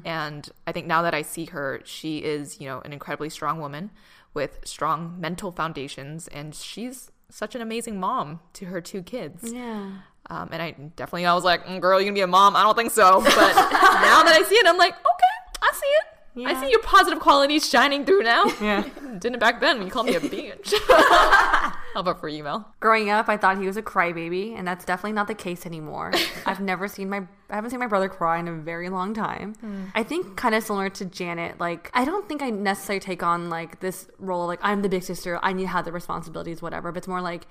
And 0.06 0.48
I 0.68 0.72
think 0.72 0.88
now 0.88 1.02
that 1.02 1.14
I 1.14 1.22
see 1.24 1.46
her, 1.46 1.82
she 1.86 2.20
is, 2.20 2.60
you 2.62 2.68
know, 2.68 2.82
an 2.86 2.94
incredibly 2.94 3.30
strong 3.30 3.60
woman 3.60 3.90
with 4.34 4.60
strong 4.64 5.20
mental 5.20 5.52
foundations. 5.52 6.28
And 6.28 6.54
she's 6.54 7.12
such 7.30 7.56
an 7.56 7.62
amazing 7.62 8.00
mom 8.00 8.40
to 8.54 8.66
her 8.66 8.82
two 8.82 9.02
kids. 9.02 9.52
Yeah. 9.52 9.92
Um, 10.32 10.50
and 10.52 10.62
I 10.62 10.72
definitely, 10.96 11.26
I 11.26 11.34
was 11.34 11.44
like, 11.44 11.66
mm, 11.66 11.80
girl, 11.82 12.00
you 12.00 12.06
gonna 12.06 12.14
be 12.14 12.22
a 12.22 12.28
mom? 12.28 12.56
I 12.56 12.62
don't 12.62 12.76
think 12.76 12.92
so. 12.92 13.22
But 13.22 13.36
now 13.36 14.24
that 14.24 14.36
I 14.36 14.44
see 14.48 14.56
it, 14.56 14.68
I'm 14.68 14.78
like, 14.78 14.94
okay, 14.94 15.29
I 16.36 16.40
see. 16.40 16.46
I 16.46 16.62
see 16.62 16.70
your 16.72 16.82
positive 16.82 17.20
qualities 17.20 17.70
shining 17.70 18.06
through 18.06 18.24
now. 18.24 18.46
Yeah. 18.62 18.84
Didn't 19.20 19.36
it 19.36 19.40
back 19.40 19.62
then 19.62 19.78
when 19.78 19.88
you 19.88 19.92
called 19.92 20.08
me 20.08 20.16
a 20.16 20.20
bitch. 20.20 20.74
How 20.88 22.02
about 22.02 22.20
for 22.20 22.28
you, 22.28 22.44
Mel? 22.44 22.74
Growing 22.80 23.10
up, 23.10 23.30
I 23.30 23.38
thought 23.38 23.58
he 23.58 23.66
was 23.66 23.78
a 23.78 23.82
crybaby, 23.82 24.58
and 24.58 24.68
that's 24.68 24.86
definitely 24.86 25.14
not 25.14 25.28
the 25.28 25.34
case 25.34 25.66
anymore. 25.66 26.12
I've 26.46 26.60
never 26.60 26.88
seen 26.88 27.10
my 27.10 27.24
I 27.50 27.56
haven't 27.56 27.72
seen 27.72 27.80
my 27.80 27.88
brother 27.88 28.10
cry 28.10 28.38
in 28.40 28.48
a 28.48 28.54
very 28.54 28.90
long 28.90 29.14
time. 29.14 29.56
Hmm. 29.56 29.86
I 29.96 30.04
think 30.04 30.36
kind 30.36 30.54
of 30.54 30.64
similar 30.64 30.90
to 30.90 31.06
Janet. 31.06 31.60
Like 31.60 31.90
I 31.94 32.06
don't 32.06 32.28
think 32.28 32.42
I 32.42 32.50
necessarily 32.50 33.00
take 33.00 33.24
on 33.24 33.50
like 33.50 33.80
this 33.80 34.08
role 34.20 34.46
like 34.46 34.60
I'm 34.62 34.82
the 34.82 34.90
big 34.90 35.04
sister. 35.04 35.40
I 35.42 35.54
need 35.54 35.64
to 35.64 35.70
have 35.70 35.86
the 35.86 35.92
responsibilities, 35.92 36.62
whatever. 36.62 36.92
But 36.92 37.00
it's 37.00 37.08
more 37.08 37.22
like 37.22 37.48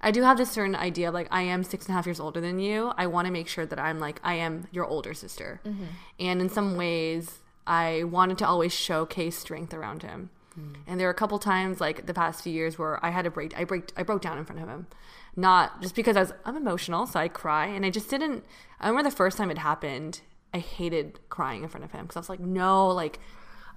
I 0.00 0.10
do 0.10 0.22
have 0.22 0.38
this 0.38 0.50
certain 0.50 0.76
idea 0.76 1.08
of 1.08 1.14
like 1.14 1.28
I 1.30 1.42
am 1.42 1.64
six 1.64 1.86
and 1.86 1.92
a 1.92 1.96
half 1.96 2.06
years 2.06 2.20
older 2.20 2.40
than 2.40 2.58
you. 2.58 2.92
I 2.96 3.06
want 3.06 3.26
to 3.26 3.32
make 3.32 3.48
sure 3.48 3.66
that 3.66 3.78
I'm 3.78 3.98
like 3.98 4.20
I 4.22 4.34
am 4.34 4.68
your 4.70 4.86
older 4.86 5.14
sister, 5.14 5.60
mm-hmm. 5.64 5.84
and 6.18 6.40
in 6.40 6.48
some 6.48 6.76
ways, 6.76 7.40
I 7.70 8.02
wanted 8.02 8.36
to 8.38 8.48
always 8.48 8.74
showcase 8.74 9.38
strength 9.38 9.72
around 9.72 10.02
him. 10.02 10.30
Hmm. 10.54 10.72
And 10.88 10.98
there 10.98 11.06
were 11.06 11.12
a 11.12 11.14
couple 11.14 11.38
times, 11.38 11.80
like 11.80 12.06
the 12.06 12.12
past 12.12 12.42
few 12.42 12.52
years, 12.52 12.76
where 12.76 13.02
I 13.06 13.10
had 13.10 13.26
to 13.26 13.30
break. 13.30 13.56
I 13.56 13.62
break. 13.62 13.92
I 13.96 14.02
broke 14.02 14.22
down 14.22 14.38
in 14.38 14.44
front 14.44 14.60
of 14.60 14.68
him, 14.68 14.88
not 15.36 15.80
just 15.80 15.94
because 15.94 16.16
I 16.16 16.20
was. 16.20 16.32
I'm 16.44 16.56
emotional, 16.56 17.06
so 17.06 17.20
I 17.20 17.28
cry, 17.28 17.66
and 17.66 17.86
I 17.86 17.90
just 17.90 18.10
didn't. 18.10 18.44
I 18.80 18.88
remember 18.88 19.08
the 19.08 19.16
first 19.16 19.38
time 19.38 19.52
it 19.52 19.58
happened. 19.58 20.20
I 20.52 20.58
hated 20.58 21.20
crying 21.28 21.62
in 21.62 21.68
front 21.68 21.84
of 21.84 21.92
him 21.92 22.06
because 22.06 22.16
I 22.16 22.18
was 22.18 22.28
like, 22.28 22.40
no, 22.40 22.88
like, 22.88 23.20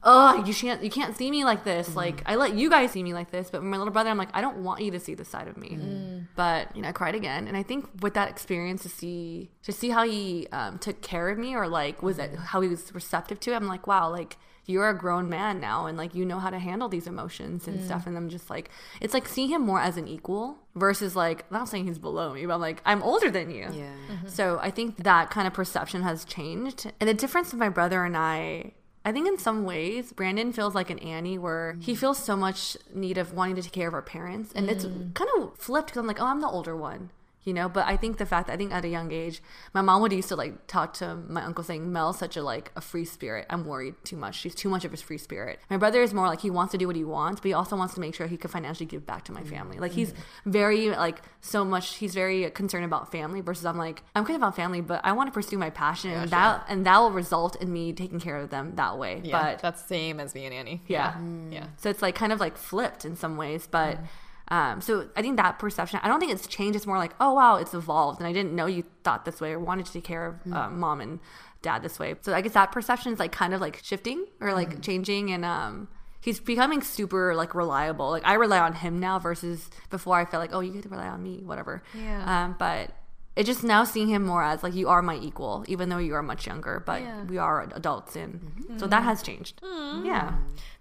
oh, 0.04 0.44
you 0.46 0.54
can't. 0.54 0.84
You 0.84 0.90
can't 0.90 1.16
see 1.16 1.30
me 1.32 1.46
like 1.46 1.64
this. 1.64 1.90
Mm-hmm. 1.90 1.98
Like 1.98 2.24
I 2.26 2.36
let 2.36 2.56
you 2.56 2.70
guys 2.70 2.92
see 2.92 3.04
me 3.04 3.14
like 3.14 3.32
this, 3.32 3.50
but 3.50 3.64
my 3.64 3.78
little 3.78 3.94
brother, 3.94 4.10
I'm 4.10 4.18
like, 4.18 4.30
I 4.34 4.42
don't 4.42 4.58
want 4.58 4.82
you 4.82 4.92
to 4.92 5.00
see 5.00 5.14
this 5.14 5.28
side 5.28 5.48
of 5.48 5.58
me. 5.58 5.78
Mm. 5.80 6.28
But 6.36 6.76
you 6.76 6.82
know, 6.82 6.90
I 6.90 6.92
cried 6.92 7.16
again, 7.16 7.48
and 7.48 7.56
I 7.58 7.64
think 7.64 7.88
with 8.02 8.14
that 8.14 8.30
experience 8.30 8.84
to 8.84 8.90
see 8.90 9.52
to 9.64 9.72
see 9.72 9.90
how 9.90 10.04
he 10.04 10.48
um, 10.52 10.78
took 10.80 11.02
care 11.02 11.30
of 11.30 11.38
me, 11.38 11.56
or 11.56 11.68
like 11.68 12.02
was 12.02 12.20
it 12.20 12.34
mm. 12.34 12.38
how 12.38 12.62
he 12.62 12.70
was 12.70 12.94
receptive 12.94 13.40
to 13.42 13.54
it, 13.54 13.56
I'm 13.56 13.68
like, 13.68 13.88
wow, 13.88 14.10
like 14.10 14.38
you're 14.66 14.90
a 14.90 14.98
grown 14.98 15.28
man 15.28 15.60
now 15.60 15.88
and 15.88 15.98
like 15.98 16.16
you 16.16 16.26
know 16.26 16.40
how 16.40 16.50
to 16.50 16.60
handle 16.60 16.88
these 16.88 17.08
emotions 17.08 17.68
and 17.68 17.84
stuff 17.84 18.04
mm. 18.04 18.08
and 18.08 18.18
I'm 18.18 18.30
just 18.30 18.50
like 18.50 18.70
it's 19.02 19.14
like 19.14 19.28
see 19.28 19.48
him 19.48 19.62
more 19.62 19.80
as 19.80 19.98
an 19.98 20.08
equal 20.08 20.58
versus 20.76 21.16
like 21.16 21.42
I'm 21.52 21.58
not 21.58 21.70
saying 21.70 21.86
he's 21.86 21.98
below 21.98 22.34
me 22.34 22.46
but 22.46 22.54
I'm 22.54 22.62
like 22.62 22.82
I'm 22.86 23.04
older 23.04 23.30
than 23.30 23.52
you 23.52 23.68
Yeah. 23.74 23.92
Mm-hmm. 24.10 24.28
so 24.28 24.60
I 24.62 24.72
think 24.72 25.04
that 25.04 25.30
kind 25.30 25.48
of 25.48 25.54
perception 25.54 26.04
has 26.04 26.24
changed 26.24 26.90
and 27.00 27.10
the 27.10 27.14
difference 27.14 27.52
of 27.52 27.60
my 27.60 27.70
brother 27.70 28.06
and 28.06 28.16
I 28.16 28.72
I 29.06 29.12
think 29.12 29.28
in 29.28 29.38
some 29.38 29.66
ways 29.66 30.14
Brandon 30.14 30.54
feels 30.54 30.76
like 30.76 30.90
an 30.90 31.00
Annie 31.00 31.38
where 31.38 31.78
he 31.82 31.94
mm. 31.94 31.98
feels 31.98 32.18
so 32.18 32.36
much 32.36 32.78
need 32.94 33.18
of 33.18 33.34
wanting 33.34 33.56
to 33.56 33.62
take 33.62 33.74
care 33.74 33.88
of 33.88 33.94
our 33.94 34.02
parents. 34.02 34.52
And 34.56 34.70
it's 34.70 34.86
mm. 34.86 35.14
kind 35.14 35.30
of 35.38 35.58
flipped 35.58 35.88
because 35.88 36.00
I'm 36.00 36.08
like 36.08 36.22
oh 36.22 36.26
I'm 36.26 36.42
the 36.42 36.48
older 36.48 36.76
one 36.76 37.10
you 37.44 37.54
know. 37.54 37.70
But 37.70 37.88
I 37.88 37.98
think 37.98 38.18
the 38.18 38.26
fact 38.26 38.48
that 38.48 38.54
I 38.54 38.58
think 38.58 38.74
at 38.74 38.86
a 38.86 38.88
young 38.88 39.12
age, 39.12 39.42
my 39.74 39.82
mom 39.82 40.02
would 40.02 40.12
used 40.12 40.30
to 40.30 40.36
like 40.36 40.68
talk 40.68 40.94
to 40.96 41.16
my 41.16 41.44
uncle 41.44 41.64
saying, 41.64 41.92
"Mel's 41.92 42.20
such 42.20 42.38
a 42.38 42.44
like 42.44 42.72
a 42.76 42.82
free 42.82 43.06
spirit. 43.06 43.46
I'm 43.50 43.66
worried 43.66 43.96
too 44.04 44.18
much. 44.18 44.36
She's 44.36 44.56
too 44.56 44.70
much 44.70 44.86
of 44.86 44.94
a 44.94 44.98
free 44.98 45.18
spirit." 45.18 45.60
My 45.70 45.78
brother 45.78 46.02
is 46.02 46.14
more 46.14 46.28
like 46.28 46.42
he 46.42 46.50
wants 46.50 46.72
to 46.72 46.78
do 46.78 46.88
what 46.88 46.96
he 46.96 47.04
wants, 47.04 47.42
but 47.42 47.48
he 47.48 47.54
also 47.54 47.76
wants 47.76 47.94
to 47.96 48.00
make 48.00 48.16
sure 48.16 48.28
he 48.28 48.38
can 48.38 48.50
financially 48.50 48.86
give 48.86 49.06
back 49.06 49.24
to 49.26 49.32
my 49.32 49.44
family. 49.44 49.78
Like 49.80 49.92
he's 49.92 50.12
mm-hmm. 50.12 50.52
very 50.52 50.90
like 50.90 51.22
so 51.42 51.66
much. 51.66 51.96
He's 51.96 52.14
very 52.14 52.50
concerned 52.52 52.86
about 52.86 53.12
family 53.12 53.42
versus 53.42 53.66
I'm 53.66 53.78
like 53.78 54.04
I'm 54.16 54.26
kind 54.26 54.36
of 54.36 54.42
about 54.42 54.56
family, 54.56 54.82
but 54.82 55.02
I 55.04 55.12
want 55.12 55.28
to 55.28 55.34
pursue 55.34 55.58
my 55.58 55.70
passion, 55.70 56.12
and 56.12 56.30
that 56.32 56.66
and 56.68 56.86
that 56.86 57.00
will 57.00 57.12
result 57.12 57.62
in 57.62 57.72
me 57.72 57.94
taking 57.94 58.20
care 58.20 58.38
of 58.38 58.50
them 58.50 58.76
that 58.76 58.98
way. 58.98 59.22
Yeah, 59.24 59.42
but 59.42 59.60
that's 59.60 59.84
same 59.86 60.20
as 60.20 60.34
me 60.36 60.46
and 60.46 60.54
Annie. 60.54 60.82
Yeah. 60.88 61.14
Mm. 61.14 61.54
yeah. 61.54 61.68
so 61.78 61.90
it's 61.90 62.02
like 62.02 62.16
kind 62.16 62.32
of 62.32 62.40
like 62.40 62.58
flipped 62.58 63.06
in 63.06 63.16
some 63.16 63.38
ways, 63.38 63.68
but 63.70 63.98
mm. 63.98 64.08
Um, 64.50 64.82
so 64.82 65.08
I 65.16 65.22
think 65.22 65.38
that 65.38 65.58
perception. 65.60 66.00
I 66.04 66.08
don't 66.08 66.20
think 66.20 66.32
it's 66.32 66.48
changed. 66.48 66.76
It's 66.76 66.86
more 66.86 66.98
like, 66.98 67.14
oh 67.20 67.34
wow, 67.34 67.56
it's 67.58 67.74
evolved, 67.74 68.20
and 68.20 68.28
I 68.28 68.34
didn't 68.34 68.54
know 68.54 68.66
you 68.66 68.84
thought 69.04 69.26
this 69.26 69.40
way 69.42 69.52
or 69.54 69.60
wanted 69.60 69.86
to 69.88 69.94
take 69.94 70.04
care 70.04 70.26
of 70.28 70.54
uh, 70.54 70.70
mom 70.70 71.02
and 71.02 71.20
dad 71.62 71.82
this 71.82 71.98
way. 72.00 72.16
So 72.22 72.34
I 72.34 72.42
guess 72.42 72.54
that 72.54 72.72
perception 72.72 73.14
is 73.14 73.20
like 73.20 73.32
kind 73.32 73.54
of 73.54 73.62
like 73.62 73.80
shifting 73.84 74.26
or 74.42 74.54
like 74.54 74.82
changing, 74.82 75.32
and 75.32 75.46
um, 75.46 75.88
he's 76.22 76.40
becoming 76.40 76.82
super 76.82 77.34
like 77.36 77.56
reliable. 77.56 78.10
Like 78.12 78.26
I 78.26 78.34
rely 78.34 78.60
on 78.60 78.74
him 78.74 79.00
now 79.00 79.18
versus 79.18 79.70
before. 79.90 80.18
I 80.18 80.26
felt 80.26 80.42
like, 80.42 80.54
oh, 80.54 80.60
you 80.60 80.74
get 80.74 80.84
to 80.84 80.90
rely 80.90 81.08
on 81.08 81.24
me, 81.24 81.42
whatever. 81.44 81.82
Yeah. 81.94 82.46
Um, 82.46 82.56
but. 82.60 82.92
It 83.36 83.48
just 83.48 83.64
now 83.64 83.84
seeing 83.84 84.10
him 84.10 84.24
more 84.24 84.44
as 84.44 84.62
like 84.62 84.76
you 84.76 84.90
are 84.90 85.02
my 85.02 85.16
equal, 85.16 85.66
even 85.68 85.90
though 85.90 85.98
you 85.98 86.14
are 86.14 86.22
much 86.22 86.46
younger, 86.46 86.84
but 86.86 87.02
Yeah. 87.02 87.24
we 87.24 87.40
are 87.40 87.68
adults, 87.74 88.16
and 88.16 88.76
so 88.78 88.86
that 88.86 89.02
has 89.02 89.24
changed. 89.24 89.60
Yeah, 89.64 90.36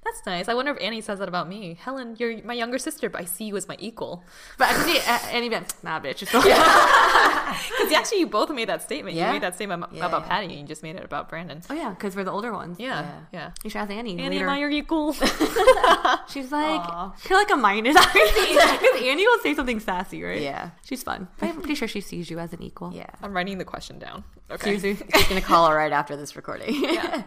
That's 0.05 0.26
nice. 0.26 0.48
I 0.48 0.55
wonder 0.55 0.72
if 0.72 0.80
Annie 0.82 1.00
says 1.00 1.20
that 1.20 1.28
about 1.28 1.48
me. 1.48 1.78
Helen, 1.80 2.16
you're 2.18 2.42
my 2.42 2.55
younger 2.55 2.76
sister, 2.78 3.09
but 3.09 3.20
I 3.20 3.24
see 3.24 3.44
you 3.44 3.57
as 3.57 3.68
my 3.68 3.76
equal. 3.78 4.24
But 4.59 4.68
I 4.70 4.72
can 4.74 4.84
see 4.84 4.98
uh, 5.07 5.18
any 5.30 5.48
bit. 5.48 5.72
Nah, 5.84 6.00
bitch. 6.00 6.20
Because 6.20 6.44
actually, 7.94 8.20
you 8.20 8.26
both 8.26 8.50
made 8.50 8.68
that 8.68 8.82
statement. 8.82 9.16
Yeah. 9.16 9.26
You 9.28 9.32
made 9.34 9.42
that 9.42 9.55
statement 9.55 9.84
Yeah, 9.92 10.07
about 10.07 10.22
yeah. 10.22 10.28
Patti, 10.28 10.46
and 10.46 10.55
you 10.55 10.64
just 10.66 10.82
made 10.82 10.96
it 10.96 11.05
about 11.05 11.28
Brandon. 11.28 11.61
Oh 11.70 11.74
yeah, 11.74 11.90
because 11.90 12.14
we're 12.16 12.24
the 12.24 12.30
older 12.32 12.53
ones. 12.53 12.78
Yeah, 12.78 13.20
yeah. 13.32 13.50
You 13.64 13.70
should 13.70 13.78
ask 13.78 13.90
Annie. 13.90 14.12
Annie 14.18 14.36
later. 14.38 14.44
and 14.46 14.50
I 14.50 14.61
are 14.62 14.70
equal. 14.70 15.12
She's 16.28 16.50
like, 16.53 16.88
you're 17.28 17.38
like 17.38 17.50
a 17.50 17.57
minus. 17.57 17.94
Because 17.96 19.03
Annie 19.03 19.26
will 19.26 19.38
say 19.40 19.55
something 19.55 19.80
sassy, 19.80 20.22
right? 20.22 20.40
Yeah. 20.40 20.70
She's 20.84 21.03
fun. 21.03 21.28
But 21.38 21.48
I'm 21.50 21.57
pretty 21.59 21.74
sure 21.74 21.88
she 21.88 22.00
sees 22.00 22.30
you 22.30 22.38
as 22.38 22.53
an 22.53 22.62
equal. 22.62 22.92
Yeah. 22.92 23.07
I'm 23.22 23.32
writing 23.34 23.59
the 23.59 23.64
question 23.64 23.98
down. 23.98 24.24
Okay. 24.50 24.78
Seriously. 24.78 25.07
She's 25.14 25.28
gonna 25.28 25.40
call 25.40 25.66
her 25.68 25.74
right 25.74 25.92
after 25.92 26.16
this 26.16 26.36
recording. 26.36 26.84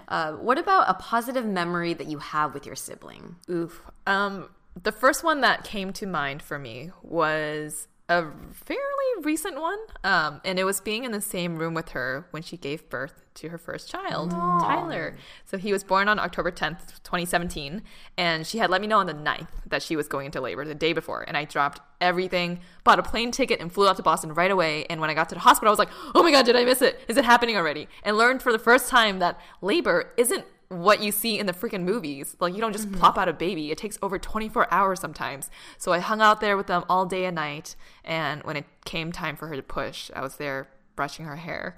uh, 0.08 0.34
what 0.34 0.58
about 0.58 0.90
a 0.90 0.94
positive 0.96 1.46
memory 1.46 1.94
that 1.94 2.08
you 2.08 2.20
have 2.20 2.54
with 2.54 2.65
your 2.66 2.76
sibling? 2.76 3.36
Oof. 3.50 3.82
Um, 4.08 4.50
the 4.82 4.92
first 4.92 5.24
one 5.24 5.42
that 5.42 5.64
came 5.64 5.94
to 5.94 6.06
mind 6.06 6.42
for 6.42 6.60
me 6.60 6.92
was 7.02 7.88
a 8.08 8.26
fairly 8.52 8.82
recent 9.24 9.60
one. 9.60 9.80
Um, 10.04 10.42
and 10.46 10.60
it 10.60 10.64
was 10.64 10.80
being 10.80 11.06
in 11.06 11.12
the 11.12 11.22
same 11.22 11.58
room 11.58 11.74
with 11.74 11.90
her 11.90 12.28
when 12.32 12.44
she 12.44 12.56
gave 12.56 12.88
birth 12.90 13.24
to 13.36 13.50
her 13.50 13.58
first 13.58 13.90
child, 13.90 14.32
Tyler. 14.32 15.18
So 15.44 15.58
he 15.58 15.74
was 15.74 15.84
born 15.84 16.08
on 16.08 16.20
October 16.20 16.52
10th, 16.52 17.02
2017. 17.04 17.82
And 18.18 18.46
she 18.46 18.60
had 18.60 18.70
let 18.70 18.80
me 18.82 18.88
know 18.88 19.00
on 19.00 19.08
the 19.08 19.14
9th 19.14 19.48
that 19.66 19.82
she 19.82 19.96
was 19.96 20.08
going 20.08 20.28
into 20.28 20.40
labor 20.40 20.64
the 20.66 20.76
day 20.76 20.94
before. 20.94 21.24
And 21.24 21.36
I 21.36 21.46
dropped 21.46 21.82
everything, 22.00 22.60
bought 22.84 23.00
a 23.00 23.04
plane 23.04 23.32
ticket, 23.32 23.60
and 23.60 23.72
flew 23.72 23.90
out 23.90 23.98
to 23.98 24.04
Boston 24.04 24.34
right 24.34 24.52
away. 24.52 24.86
And 24.90 25.02
when 25.02 25.10
I 25.10 25.16
got 25.16 25.30
to 25.30 25.36
the 25.36 25.42
hospital, 25.42 25.70
I 25.70 25.72
was 25.72 25.80
like, 25.80 25.90
oh 26.14 26.22
my 26.22 26.32
God, 26.32 26.46
did 26.46 26.56
I 26.56 26.64
miss 26.64 26.82
it? 26.82 27.00
Is 27.08 27.18
it 27.18 27.26
happening 27.26 27.58
already? 27.58 27.88
And 28.04 28.18
learned 28.18 28.42
for 28.44 28.52
the 28.52 28.60
first 28.60 28.88
time 28.88 29.20
that 29.20 29.40
labor 29.62 30.14
isn't 30.16 30.46
what 30.82 31.02
you 31.02 31.12
see 31.12 31.40
in 31.40 31.46
the 31.46 31.54
freaking 31.54 31.84
movies. 31.84 32.36
Like 32.40 32.54
you 32.54 32.62
don't 32.62 32.74
just 32.74 32.92
plop 32.92 33.18
out 33.18 33.28
a 33.28 33.34
baby. 33.34 33.72
It 33.72 33.78
takes 33.78 33.98
over 34.02 34.18
24 34.20 34.72
hours 34.74 35.00
sometimes. 35.00 35.50
So 35.78 35.92
I 35.92 36.00
hung 36.00 36.22
out 36.22 36.42
there 36.42 36.58
with 36.58 36.68
them 36.68 36.84
all 36.90 37.06
day 37.06 37.26
and 37.26 37.36
night. 37.36 37.76
And 38.04 38.44
when 38.44 38.56
it 38.58 38.66
came 38.86 39.12
time 39.12 39.36
for 39.36 39.48
her 39.48 39.56
to 39.56 39.64
push, 39.64 40.12
I 40.16 40.22
was 40.22 40.38
there 40.38 40.70
brushing 40.96 41.26
her 41.26 41.36
hair 41.36 41.78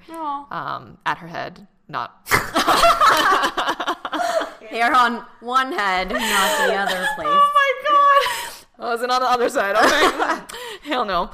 um, 0.52 0.98
at 1.06 1.18
her 1.20 1.28
head, 1.28 1.68
not 1.88 2.28
Hair 4.70 4.94
on 4.94 5.26
one 5.40 5.72
head, 5.72 6.10
not 6.10 6.68
the 6.68 6.74
other 6.76 7.08
place. 7.16 7.28
Oh 7.30 7.52
my 7.56 7.74
god! 7.88 8.86
I 8.86 8.90
wasn't 8.90 9.12
on 9.12 9.22
the 9.22 9.28
other 9.28 9.50
side. 9.50 9.76
Okay. 9.76 10.58
Hell 10.90 11.06
no. 11.06 11.32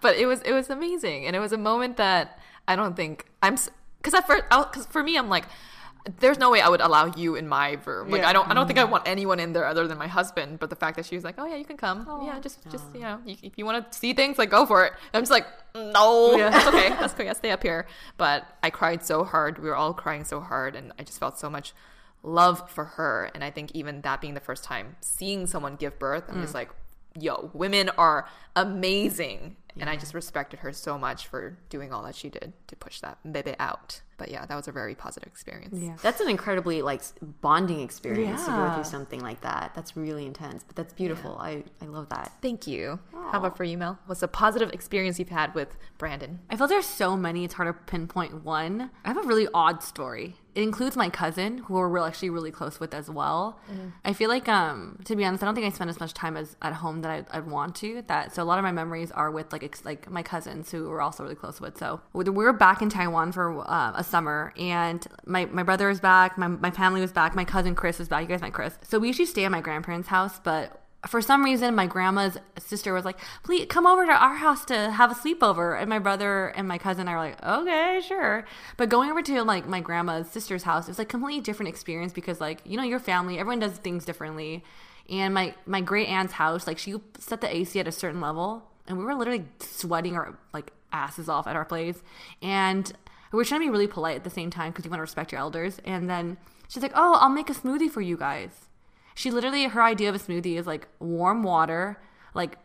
but 0.00 0.16
it 0.16 0.26
was 0.26 0.42
it 0.42 0.52
was 0.52 0.68
amazing, 0.68 1.26
and 1.26 1.34
it 1.34 1.38
was 1.38 1.52
a 1.52 1.58
moment 1.58 1.96
that 1.96 2.38
I 2.68 2.76
don't 2.76 2.94
think 2.94 3.26
I'm 3.42 3.56
because 3.96 4.14
at 4.14 4.26
first 4.26 4.44
because 4.50 4.86
for 4.86 5.02
me 5.02 5.16
I'm 5.16 5.28
like. 5.28 5.44
There's 6.18 6.38
no 6.38 6.50
way 6.50 6.60
I 6.60 6.68
would 6.68 6.80
allow 6.80 7.06
you 7.06 7.36
in 7.36 7.46
my 7.46 7.78
room. 7.84 8.10
Like 8.10 8.24
I 8.24 8.32
don't, 8.32 8.48
I 8.50 8.54
don't 8.54 8.66
think 8.66 8.78
I 8.78 8.84
mm. 8.84 8.90
want 8.90 9.06
anyone 9.06 9.38
in 9.38 9.52
there 9.52 9.66
other 9.66 9.86
than 9.86 9.98
my 9.98 10.08
husband. 10.08 10.58
But 10.58 10.68
the 10.68 10.76
fact 10.76 10.96
that 10.96 11.06
she 11.06 11.14
was 11.14 11.22
like, 11.22 11.36
"Oh 11.38 11.46
yeah, 11.46 11.56
you 11.56 11.64
can 11.64 11.76
come. 11.76 12.06
Yeah, 12.24 12.40
just, 12.40 12.58
just 12.70 12.84
you 12.92 13.00
know, 13.00 13.20
you, 13.24 13.36
if 13.42 13.52
you 13.56 13.64
want 13.64 13.90
to 13.90 13.98
see 13.98 14.12
things, 14.12 14.36
like 14.36 14.50
go 14.50 14.66
for 14.66 14.84
it." 14.84 14.94
I'm 15.14 15.22
just 15.22 15.30
like, 15.30 15.46
"No, 15.74 16.36
yeah. 16.36 16.50
that's 16.50 16.66
okay. 16.66 16.88
That's 17.00 17.14
okay. 17.14 17.26
Yeah, 17.26 17.32
stay 17.34 17.50
up 17.52 17.62
here." 17.62 17.86
But 18.16 18.46
I 18.62 18.70
cried 18.70 19.04
so 19.04 19.22
hard. 19.22 19.58
We 19.58 19.68
were 19.68 19.76
all 19.76 19.94
crying 19.94 20.24
so 20.24 20.40
hard, 20.40 20.74
and 20.74 20.92
I 20.98 21.04
just 21.04 21.20
felt 21.20 21.38
so 21.38 21.48
much 21.48 21.72
love 22.22 22.68
for 22.70 22.84
her. 22.84 23.30
And 23.34 23.44
I 23.44 23.50
think 23.50 23.72
even 23.72 24.00
that 24.02 24.20
being 24.20 24.34
the 24.34 24.40
first 24.40 24.64
time 24.64 24.96
seeing 25.00 25.46
someone 25.46 25.76
give 25.76 25.98
birth, 25.98 26.24
I'm 26.28 26.40
just 26.40 26.52
mm. 26.52 26.56
like, 26.56 26.70
yo, 27.18 27.50
women 27.52 27.90
are 27.90 28.26
amazing. 28.56 29.56
And 29.78 29.88
I 29.88 29.96
just 29.96 30.14
respected 30.14 30.60
her 30.60 30.72
so 30.72 30.98
much 30.98 31.26
for 31.26 31.58
doing 31.68 31.92
all 31.92 32.02
that 32.02 32.14
she 32.14 32.28
did 32.28 32.52
to 32.68 32.76
push 32.76 33.00
that 33.00 33.18
baby 33.30 33.54
out. 33.58 34.02
But 34.18 34.30
yeah, 34.30 34.46
that 34.46 34.54
was 34.54 34.68
a 34.68 34.72
very 34.72 34.94
positive 34.94 35.26
experience. 35.26 35.76
Yeah. 35.76 35.96
That's 36.00 36.20
an 36.20 36.28
incredibly 36.28 36.80
like 36.82 37.02
bonding 37.40 37.80
experience 37.80 38.44
to 38.44 38.50
go 38.50 38.72
through 38.74 38.84
something 38.84 39.20
like 39.20 39.40
that. 39.40 39.72
That's 39.74 39.96
really 39.96 40.26
intense, 40.26 40.62
but 40.62 40.76
that's 40.76 40.92
beautiful. 40.92 41.38
I, 41.40 41.64
I 41.80 41.86
love 41.86 42.08
that. 42.10 42.30
Thank 42.40 42.66
you. 42.66 43.00
How 43.12 43.38
about 43.38 43.56
for 43.56 43.64
you, 43.64 43.76
Mel? 43.76 43.98
What's 44.06 44.22
a 44.22 44.28
positive 44.28 44.70
experience 44.72 45.18
you've 45.18 45.30
had 45.30 45.54
with 45.54 45.76
Brandon? 45.98 46.38
I 46.50 46.56
feel 46.56 46.68
there's 46.68 46.86
so 46.86 47.16
many. 47.16 47.44
It's 47.44 47.54
hard 47.54 47.68
to 47.68 47.72
pinpoint 47.72 48.44
one. 48.44 48.90
I 49.04 49.08
have 49.08 49.16
a 49.16 49.26
really 49.26 49.48
odd 49.52 49.82
story. 49.82 50.36
It 50.54 50.62
includes 50.62 50.96
my 50.96 51.08
cousin, 51.08 51.58
who 51.58 51.74
we're 51.74 52.06
actually 52.06 52.28
really 52.28 52.50
close 52.50 52.78
with 52.78 52.92
as 52.92 53.08
well. 53.08 53.58
I 54.04 54.12
feel 54.12 54.28
like, 54.28 54.48
um, 54.50 54.98
to 55.06 55.16
be 55.16 55.24
honest, 55.24 55.42
I 55.42 55.46
don't 55.46 55.54
think 55.54 55.66
I 55.66 55.70
spend 55.70 55.88
as 55.88 55.98
much 55.98 56.12
time 56.12 56.36
as 56.36 56.56
at 56.60 56.74
home 56.74 57.00
that 57.00 57.10
I'd, 57.10 57.26
I'd 57.30 57.46
want 57.46 57.74
to. 57.76 58.02
That 58.06 58.34
so 58.34 58.42
a 58.42 58.44
lot 58.44 58.58
of 58.58 58.62
my 58.62 58.72
memories 58.72 59.10
are 59.10 59.30
with 59.30 59.50
like 59.50 59.61
ex- 59.64 59.84
like 59.84 60.10
my 60.10 60.22
cousins 60.22 60.70
who 60.70 60.88
we're 60.88 61.00
also 61.00 61.22
really 61.22 61.34
close 61.34 61.60
with. 61.60 61.78
So 61.78 62.00
we 62.12 62.24
we 62.24 62.44
were 62.44 62.52
back 62.52 62.82
in 62.82 62.88
Taiwan 62.88 63.32
for 63.32 63.60
uh, 63.68 63.92
a 63.94 64.04
summer, 64.04 64.52
and 64.56 65.06
my 65.26 65.46
my 65.46 65.62
brother 65.62 65.88
was 65.88 66.00
back, 66.00 66.38
my 66.38 66.48
my 66.48 66.70
family 66.70 67.00
was 67.00 67.12
back, 67.12 67.34
my 67.34 67.44
cousin 67.44 67.74
Chris 67.74 67.98
was 67.98 68.08
back. 68.08 68.22
You 68.22 68.28
guys 68.28 68.40
met 68.40 68.52
Chris. 68.52 68.78
So 68.82 68.98
we 68.98 69.08
usually 69.08 69.26
stay 69.26 69.44
at 69.44 69.50
my 69.50 69.60
grandparents' 69.60 70.08
house, 70.08 70.38
but 70.40 70.82
for 71.06 71.20
some 71.20 71.44
reason 71.44 71.74
my 71.74 71.86
grandma's 71.86 72.38
sister 72.58 72.94
was 72.94 73.04
like 73.04 73.18
please 73.42 73.66
come 73.68 73.86
over 73.86 74.06
to 74.06 74.12
our 74.12 74.36
house 74.36 74.64
to 74.64 74.92
have 74.92 75.10
a 75.10 75.14
sleepover 75.14 75.78
and 75.78 75.88
my 75.88 75.98
brother 75.98 76.48
and 76.48 76.68
my 76.68 76.78
cousin 76.78 77.02
and 77.02 77.10
I 77.10 77.14
were 77.14 77.18
like 77.18 77.44
okay 77.44 78.00
sure 78.06 78.44
but 78.76 78.88
going 78.88 79.10
over 79.10 79.20
to 79.22 79.42
like 79.42 79.66
my 79.66 79.80
grandma's 79.80 80.30
sister's 80.30 80.62
house 80.62 80.86
it 80.86 80.90
was 80.90 80.98
like 80.98 81.08
completely 81.08 81.40
different 81.40 81.70
experience 81.70 82.12
because 82.12 82.40
like 82.40 82.60
you 82.64 82.76
know 82.76 82.84
your 82.84 83.00
family 83.00 83.38
everyone 83.38 83.58
does 83.58 83.72
things 83.72 84.04
differently 84.04 84.62
and 85.08 85.34
my 85.34 85.54
my 85.66 85.80
great 85.80 86.06
aunt's 86.08 86.34
house 86.34 86.66
like 86.66 86.78
she 86.78 86.94
set 87.18 87.40
the 87.40 87.54
AC 87.54 87.78
at 87.80 87.88
a 87.88 87.92
certain 87.92 88.20
level 88.20 88.70
and 88.86 88.98
we 88.98 89.04
were 89.04 89.14
literally 89.14 89.44
sweating 89.60 90.16
our 90.16 90.38
like 90.52 90.72
asses 90.92 91.28
off 91.28 91.46
at 91.46 91.56
our 91.56 91.64
place 91.64 92.02
and 92.42 92.92
we 93.32 93.36
were 93.36 93.44
trying 93.44 93.60
to 93.60 93.66
be 93.66 93.70
really 93.70 93.86
polite 93.86 94.16
at 94.16 94.24
the 94.24 94.30
same 94.30 94.50
time 94.50 94.70
because 94.70 94.84
you 94.84 94.90
want 94.90 94.98
to 94.98 95.02
respect 95.02 95.32
your 95.32 95.40
elders 95.40 95.78
and 95.84 96.08
then 96.10 96.36
she's 96.68 96.82
like 96.82 96.92
oh 96.94 97.16
I'll 97.20 97.30
make 97.30 97.48
a 97.48 97.54
smoothie 97.54 97.90
for 97.90 98.00
you 98.02 98.16
guys 98.16 98.68
she 99.14 99.30
literally, 99.30 99.64
her 99.64 99.82
idea 99.82 100.08
of 100.08 100.14
a 100.14 100.18
smoothie 100.18 100.58
is 100.58 100.66
like 100.66 100.88
warm 100.98 101.42
water, 101.42 102.00
like 102.34 102.56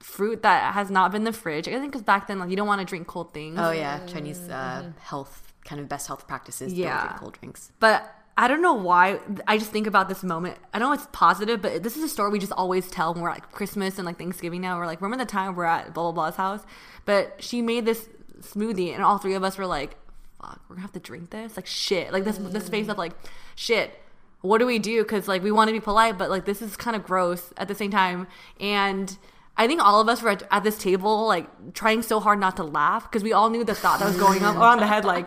fruit 0.00 0.42
that 0.42 0.74
has 0.74 0.90
not 0.90 1.12
been 1.12 1.20
in 1.20 1.24
the 1.24 1.32
fridge. 1.32 1.68
I 1.68 1.72
think 1.78 1.92
because 1.92 2.02
back 2.02 2.26
then, 2.26 2.38
like 2.38 2.50
you 2.50 2.56
don't 2.56 2.66
want 2.66 2.80
to 2.80 2.84
drink 2.84 3.06
cold 3.06 3.32
things. 3.32 3.56
Oh 3.58 3.70
yeah, 3.70 4.04
Chinese 4.06 4.48
uh, 4.48 4.90
health 5.00 5.52
kind 5.64 5.80
of 5.80 5.88
best 5.88 6.08
health 6.08 6.26
practices. 6.26 6.72
Yeah, 6.72 6.86
Yeah. 6.86 6.96
don't 6.98 7.06
drink 7.06 7.20
cold 7.20 7.38
drinks. 7.40 7.72
But 7.78 8.14
I 8.36 8.48
don't 8.48 8.62
know 8.62 8.72
why. 8.72 9.20
I 9.46 9.58
just 9.58 9.70
think 9.70 9.86
about 9.86 10.08
this 10.08 10.22
moment. 10.22 10.56
I 10.72 10.78
know 10.78 10.92
it's 10.92 11.06
positive, 11.12 11.60
but 11.60 11.82
this 11.82 11.96
is 11.96 12.02
a 12.02 12.08
story 12.08 12.30
we 12.30 12.38
just 12.38 12.52
always 12.52 12.90
tell 12.90 13.12
when 13.12 13.22
we're 13.22 13.30
at 13.30 13.52
Christmas 13.52 13.98
and 13.98 14.06
like 14.06 14.18
Thanksgiving 14.18 14.62
now. 14.62 14.78
We're 14.78 14.86
like, 14.86 15.02
remember 15.02 15.22
the 15.22 15.30
time 15.30 15.54
we're 15.54 15.64
at 15.64 15.92
blah 15.92 16.04
blah 16.04 16.12
blah's 16.12 16.36
house? 16.36 16.62
But 17.04 17.42
she 17.42 17.60
made 17.60 17.84
this 17.84 18.08
smoothie, 18.40 18.94
and 18.94 19.02
all 19.02 19.18
three 19.18 19.34
of 19.34 19.44
us 19.44 19.58
were 19.58 19.66
like, 19.66 19.96
"Fuck, 20.40 20.60
we're 20.68 20.76
gonna 20.76 20.82
have 20.82 20.92
to 20.92 21.00
drink 21.00 21.30
this." 21.30 21.56
Like 21.56 21.66
shit. 21.66 22.12
Like 22.12 22.24
this 22.24 22.38
this 22.38 22.68
face 22.68 22.88
of 22.88 22.96
like, 22.96 23.12
shit. 23.54 23.98
What 24.40 24.58
do 24.58 24.66
we 24.66 24.78
do? 24.78 25.02
Because 25.02 25.28
like 25.28 25.42
we 25.42 25.52
want 25.52 25.68
to 25.68 25.72
be 25.72 25.80
polite, 25.80 26.16
but 26.16 26.30
like 26.30 26.46
this 26.46 26.62
is 26.62 26.76
kind 26.76 26.96
of 26.96 27.04
gross 27.04 27.52
at 27.56 27.68
the 27.68 27.74
same 27.74 27.90
time, 27.90 28.26
and. 28.58 29.16
I 29.54 29.66
think 29.66 29.82
all 29.84 30.00
of 30.00 30.08
us 30.08 30.22
were 30.22 30.30
at, 30.30 30.42
at 30.50 30.64
this 30.64 30.78
table, 30.78 31.26
like 31.26 31.74
trying 31.74 32.02
so 32.02 32.20
hard 32.20 32.40
not 32.40 32.56
to 32.56 32.64
laugh 32.64 33.04
because 33.04 33.22
we 33.22 33.34
all 33.34 33.50
knew 33.50 33.64
the 33.64 33.74
thought 33.74 34.00
that 34.00 34.06
was 34.06 34.16
going 34.16 34.42
on 34.42 34.56
around 34.56 34.78
the 34.80 34.86
head, 34.86 35.04
like, 35.04 35.26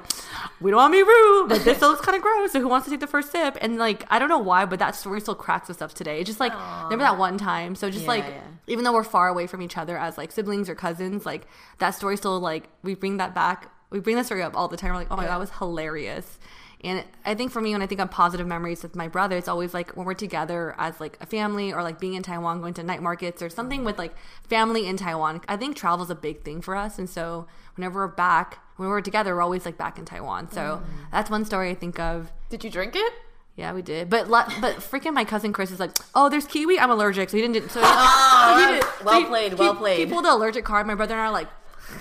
we 0.59 0.71
don't 0.71 0.80
want 0.80 0.93
to 0.93 0.97
be 0.97 1.03
rude, 1.03 1.47
but 1.49 1.63
this 1.63 1.78
still 1.78 1.89
looks 1.89 2.01
kind 2.01 2.15
of 2.15 2.23
gross. 2.23 2.51
So 2.51 2.59
who 2.59 2.67
wants 2.67 2.86
to 2.86 2.91
take 2.91 3.01
the 3.01 3.07
first 3.07 3.32
sip? 3.32 3.55
And 3.61 3.78
like, 3.78 4.03
I 4.09 4.17
don't 4.17 4.30
know 4.30 4.39
why, 4.39 4.65
but 4.65 4.80
that 4.80 4.95
story 4.95 5.21
still 5.21 5.36
cracks 5.36 5.69
us 5.69 5.80
up 5.82 5.93
today. 5.93 6.19
It's 6.21 6.28
just 6.28 6.39
like, 6.39 6.53
remember 6.86 7.03
that 7.03 7.19
one 7.19 7.38
time? 7.38 7.76
So 7.76 7.89
just 7.91 8.03
Yeah, 8.05 8.09
like, 8.09 8.26
yeah. 8.26 8.41
even 8.65 8.84
though 8.84 8.93
we're 8.93 9.03
far 9.03 9.28
away 9.28 9.45
from 9.45 9.61
each 9.61 9.78
other 9.78 9.95
as 9.97 10.17
like 10.17 10.32
siblings 10.32 10.69
or 10.69 10.76
cousins, 10.76 11.23
like 11.26 11.47
that 11.78 11.91
story 11.91 12.17
still 12.17 12.39
like 12.39 12.67
we 12.82 12.95
bring 12.95 13.17
that 13.17 13.36
back. 13.36 13.71
We 13.91 13.99
bring 13.99 14.15
that 14.15 14.26
story 14.26 14.41
up 14.41 14.57
all 14.57 14.67
the 14.67 14.76
time. 14.76 14.89
We're 14.89 14.97
like, 14.97 15.07
oh 15.11 15.17
my 15.17 15.26
god, 15.26 15.34
that 15.34 15.39
was 15.39 15.51
hilarious. 15.51 16.39
And 16.84 17.03
I 17.26 17.34
think 17.34 17.51
for 17.51 17.61
me, 17.61 17.71
when 17.71 17.82
I 17.82 17.88
think 17.88 17.99
of 18.01 18.11
positive 18.11 18.45
memories 18.45 18.84
with 18.84 18.95
my 18.95 19.07
brother, 19.07 19.38
it's 19.38 19.47
always 19.47 19.73
like 19.73 19.95
when 19.95 20.05
we're 20.05 20.13
together 20.13 20.76
as 20.78 20.99
like 20.99 21.17
a 21.21 21.26
family 21.26 21.73
or 21.73 21.82
like 21.82 21.99
being 21.99 22.13
in 22.13 22.21
Taiwan, 22.23 22.61
going 22.61 22.73
to 22.76 22.84
night 22.84 23.01
markets 23.01 23.41
or 23.41 23.49
something 23.49 23.84
with 23.84 23.97
like 23.97 24.13
family 24.43 24.86
in 24.88 24.97
Taiwan. 24.97 25.41
I 25.47 25.57
think 25.57 25.76
travel 25.76 26.03
is 26.03 26.11
a 26.11 26.15
big 26.15 26.41
thing 26.43 26.61
for 26.61 26.76
us. 26.76 26.99
And 26.99 27.09
so 27.09 27.47
whenever 27.76 28.01
we're 28.01 28.07
back, 28.13 28.59
when 28.78 28.89
we're 28.89 29.01
together, 29.01 29.36
we're 29.36 29.41
always 29.41 29.65
like 29.65 29.78
back 29.78 29.97
in 29.97 30.05
Taiwan. 30.05 30.51
So 30.51 30.61
mm. 30.61 31.11
that's 31.11 31.30
one 31.32 31.45
story 31.45 31.69
I 31.71 31.76
think 31.76 31.99
of. 31.99 32.32
Did 32.49 32.63
you 32.63 32.69
drink 32.69 32.95
it? 32.95 33.13
Yeah, 33.55 33.71
we 33.71 33.82
did. 33.82 34.09
But 34.09 34.28
but 34.28 34.76
freaking 34.78 35.13
my 35.13 35.23
cousin 35.23 35.53
Chris 35.53 35.71
is 35.71 35.80
like, 35.80 35.91
oh, 36.13 36.28
there's 36.28 36.45
kiwi. 36.45 36.78
I'm 36.78 36.91
allergic, 36.91 37.30
so 37.30 37.38
he 37.38 37.41
didn't. 37.47 37.71
So 37.71 37.80
he, 37.80 37.86
Oh, 37.88 38.57
so 38.59 38.65
he 38.73 38.80
did- 38.80 39.05
well 39.05 39.19
he- 39.21 39.26
played, 39.26 39.51
he- 39.53 39.57
well 39.57 39.73
He 39.73 39.80
played. 39.80 40.09
pulled 40.09 40.26
the 40.26 40.34
allergic 40.34 40.65
card. 40.65 40.86
My 40.86 40.93
brother 40.95 41.13
and 41.13 41.21
I 41.21 41.26
are 41.28 41.32
like, 41.32 41.47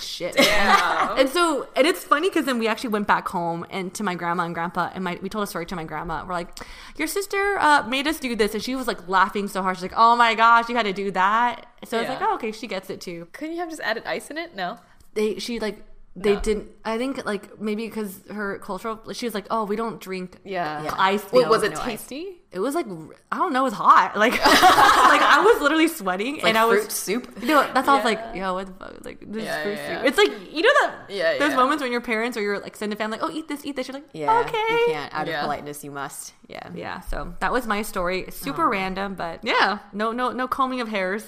shit. 0.00 0.38
and 0.40 1.28
so 1.28 1.68
and 1.76 1.86
it's 1.86 2.04
funny 2.04 2.28
because 2.28 2.44
then 2.46 2.58
we 2.58 2.66
actually 2.68 2.90
went 2.90 3.06
back 3.06 3.28
home 3.28 3.64
and 3.70 3.92
to 3.94 4.02
my 4.02 4.14
grandma 4.14 4.44
and 4.44 4.54
grandpa 4.54 4.90
and 4.94 5.04
my 5.04 5.18
we 5.22 5.28
told 5.28 5.44
a 5.44 5.46
story 5.46 5.66
to 5.66 5.76
my 5.76 5.84
grandma. 5.84 6.24
We're 6.26 6.32
like, 6.34 6.58
your 6.96 7.08
sister 7.08 7.58
uh, 7.58 7.82
made 7.88 8.06
us 8.06 8.18
do 8.20 8.34
this, 8.36 8.54
and 8.54 8.62
she 8.62 8.74
was 8.76 8.86
like 8.86 9.08
laughing 9.08 9.48
so 9.48 9.62
hard. 9.62 9.76
She's 9.76 9.82
like, 9.82 9.94
oh 9.96 10.16
my 10.16 10.34
gosh, 10.34 10.68
you 10.68 10.76
had 10.76 10.84
to 10.86 10.92
do 10.92 11.10
that. 11.12 11.66
So 11.84 11.98
it's 12.00 12.08
Yeah. 12.08 12.14
like, 12.18 12.22
oh 12.22 12.34
okay, 12.34 12.52
she 12.52 12.66
gets 12.66 12.90
it 12.90 13.00
too. 13.00 13.28
Couldn't 13.32 13.54
you 13.54 13.60
have 13.60 13.70
just 13.70 13.82
added 13.82 14.04
ice 14.06 14.30
in 14.30 14.38
it? 14.38 14.54
No. 14.54 14.78
They 15.14 15.38
she 15.38 15.60
like. 15.60 15.78
They 16.16 16.36
didn't. 16.36 16.68
I 16.84 16.96
think 16.96 17.24
like 17.26 17.60
maybe 17.60 17.86
because 17.86 18.20
her 18.30 18.58
cultural. 18.58 19.00
She 19.12 19.26
was 19.26 19.34
like, 19.34 19.46
"Oh, 19.50 19.64
we 19.64 19.74
don't 19.74 20.00
drink 20.00 20.38
Yeah. 20.44 20.84
Yeah. 20.84 20.94
ice." 20.96 21.24
Well, 21.32 21.42
no, 21.42 21.48
was 21.48 21.64
it 21.64 21.72
no 21.72 21.78
ice." 21.80 21.84
tasty? 22.06 22.40
It 22.52 22.60
was 22.60 22.76
like 22.76 22.86
I 23.32 23.36
don't 23.38 23.52
know, 23.52 23.62
it 23.62 23.64
was 23.64 23.72
hot. 23.72 24.16
Like 24.24 24.32
like 24.44 25.22
I 25.22 25.42
was 25.44 25.60
literally 25.60 25.88
sweating 25.88 26.34
Like 26.36 26.44
and 26.44 26.58
I 26.58 26.66
was 26.66 26.86
soup. 26.92 27.26
You 27.42 27.48
know, 27.48 27.68
that's 27.74 27.88
all 27.88 27.94
I 27.96 27.98
was 27.98 28.04
like, 28.04 28.20
yo, 28.36 28.54
what 28.54 28.66
the 28.66 28.72
fuck? 28.74 29.04
Like 29.04 29.18
this 29.26 29.42
Yeah, 29.42 29.56
is 29.58 29.62
fruit 29.64 29.72
yeah, 29.76 29.88
soup. 29.88 30.02
yeah. 30.02 30.08
It's 30.08 30.18
like 30.18 30.54
you 30.54 30.62
know 30.62 30.74
that 30.82 30.94
Yeah, 31.08 31.38
those 31.38 31.50
yeah. 31.50 31.56
moments 31.56 31.82
when 31.82 31.90
your 31.90 32.00
parents 32.00 32.36
or 32.36 32.42
your 32.42 32.60
like 32.60 32.76
send 32.76 32.92
a 32.92 32.96
family 32.96 33.18
like, 33.18 33.28
oh, 33.28 33.34
eat 33.34 33.48
this, 33.48 33.64
eat 33.66 33.74
this. 33.74 33.88
You're 33.88 33.94
like, 33.96 34.08
Yeah. 34.12 34.38
okay, 34.46 34.56
You 34.70 34.84
can't. 34.86 35.12
Out 35.12 35.26
Yeah. 35.26 35.40
of 35.40 35.46
politeness, 35.46 35.82
you 35.82 35.90
must. 35.90 36.32
Yeah. 36.46 36.68
Yeah, 36.74 37.00
so 37.00 37.34
that 37.40 37.50
was 37.52 37.66
my 37.66 37.82
story. 37.82 38.26
Super 38.30 38.68
random, 38.68 39.14
but 39.16 39.40
yeah, 39.42 39.80
no, 39.92 40.12
no, 40.12 40.30
no 40.30 40.46
combing 40.46 40.80
of 40.80 40.86
hairs. 40.88 41.24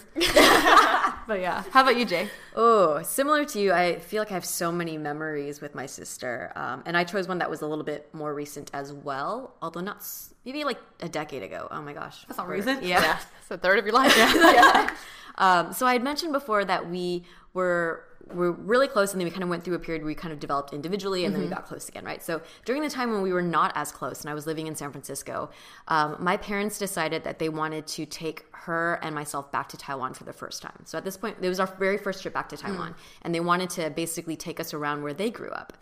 But 1.27 1.41
yeah, 1.41 1.65
how 1.71 1.83
about 1.83 1.97
you, 1.97 2.05
Jay? 2.05 2.29
Oh, 2.55 3.03
similar 3.03 3.45
to 3.45 3.61
you, 3.61 3.73
I 3.73 3.99
feel 3.99 4.21
like 4.23 4.31
I 4.31 4.35
have 4.35 4.45
so 4.45 4.73
many 4.73 4.97
memories 4.99 5.61
with 5.61 5.75
my 5.75 5.87
sister. 5.87 6.53
Um, 6.57 6.83
and 6.87 6.97
I 6.97 7.05
chose 7.05 7.29
one 7.29 7.39
that 7.39 7.51
was 7.51 7.63
a 7.63 7.67
little 7.67 7.85
bit 7.85 8.09
more 8.13 8.35
recent 8.35 8.71
as 8.73 8.93
well, 8.93 9.55
although 9.61 9.81
not 9.81 10.07
maybe 10.45 10.65
like 10.65 10.79
a 11.01 11.09
decade 11.09 11.43
ago. 11.43 11.69
Oh 11.71 11.83
my 11.83 11.93
gosh. 11.93 12.25
That's 12.29 12.39
not 12.39 12.49
recent? 12.49 12.83
Yeah. 12.83 13.03
yeah. 13.03 13.19
It's 13.43 13.51
a 13.51 13.59
third 13.59 13.79
of 13.79 13.85
your 13.85 13.95
life. 13.95 14.15
Yeah. 14.17 14.91
Um, 15.39 15.73
so 15.73 15.87
I 15.87 15.93
had 15.93 16.03
mentioned 16.03 16.33
before 16.33 16.65
that 16.65 16.89
we 16.89 17.25
were 17.53 18.06
were 18.33 18.53
really 18.53 18.89
close, 18.89 19.13
and 19.13 19.21
then 19.21 19.27
we 19.27 19.31
kind 19.31 19.43
of 19.43 19.49
went 19.49 19.65
through 19.65 19.75
a 19.75 19.79
period 19.79 20.03
where 20.03 20.09
we 20.09 20.15
kind 20.15 20.33
of 20.33 20.41
developed 20.41 20.73
individually, 20.73 21.25
and 21.25 21.35
then 21.35 21.43
we 21.43 21.49
got 21.49 21.65
close 21.65 21.89
again, 21.89 22.05
right? 22.05 22.23
So 22.23 22.43
during 22.65 22.83
the 22.83 22.91
time 22.91 23.13
when 23.13 23.23
we 23.23 23.33
were 23.33 23.43
not 23.43 23.73
as 23.75 23.93
close, 23.93 24.23
and 24.23 24.31
I 24.31 24.35
was 24.35 24.47
living 24.47 24.67
in 24.67 24.75
San 24.75 24.91
Francisco, 24.91 25.51
um, 25.89 26.17
my 26.19 26.37
parents 26.37 26.79
decided 26.79 27.25
that 27.25 27.39
they 27.39 27.49
wanted 27.49 27.87
to 27.89 28.07
take 28.07 28.45
her 28.53 28.99
and 29.03 29.15
myself 29.15 29.53
back 29.53 29.69
to 29.71 29.77
Taiwan 29.77 30.15
for 30.15 30.25
the 30.25 30.33
first 30.33 30.61
time. 30.61 30.83
So 30.85 30.99
at 30.99 31.05
this 31.05 31.17
point, 31.17 31.37
it 31.41 31.49
was 31.49 31.61
our 31.61 31.67
very 31.79 31.99
first 31.99 32.23
trip 32.23 32.35
back 32.35 32.49
to 32.49 32.57
Taiwan, 32.57 32.95
and 33.23 33.35
they 33.35 33.41
wanted 33.41 33.71
to 33.71 33.91
basically 33.91 34.37
take 34.37 34.59
us 34.59 34.75
around 34.75 35.03
where 35.03 35.15
they 35.15 35.31
grew 35.31 35.51
up, 35.51 35.73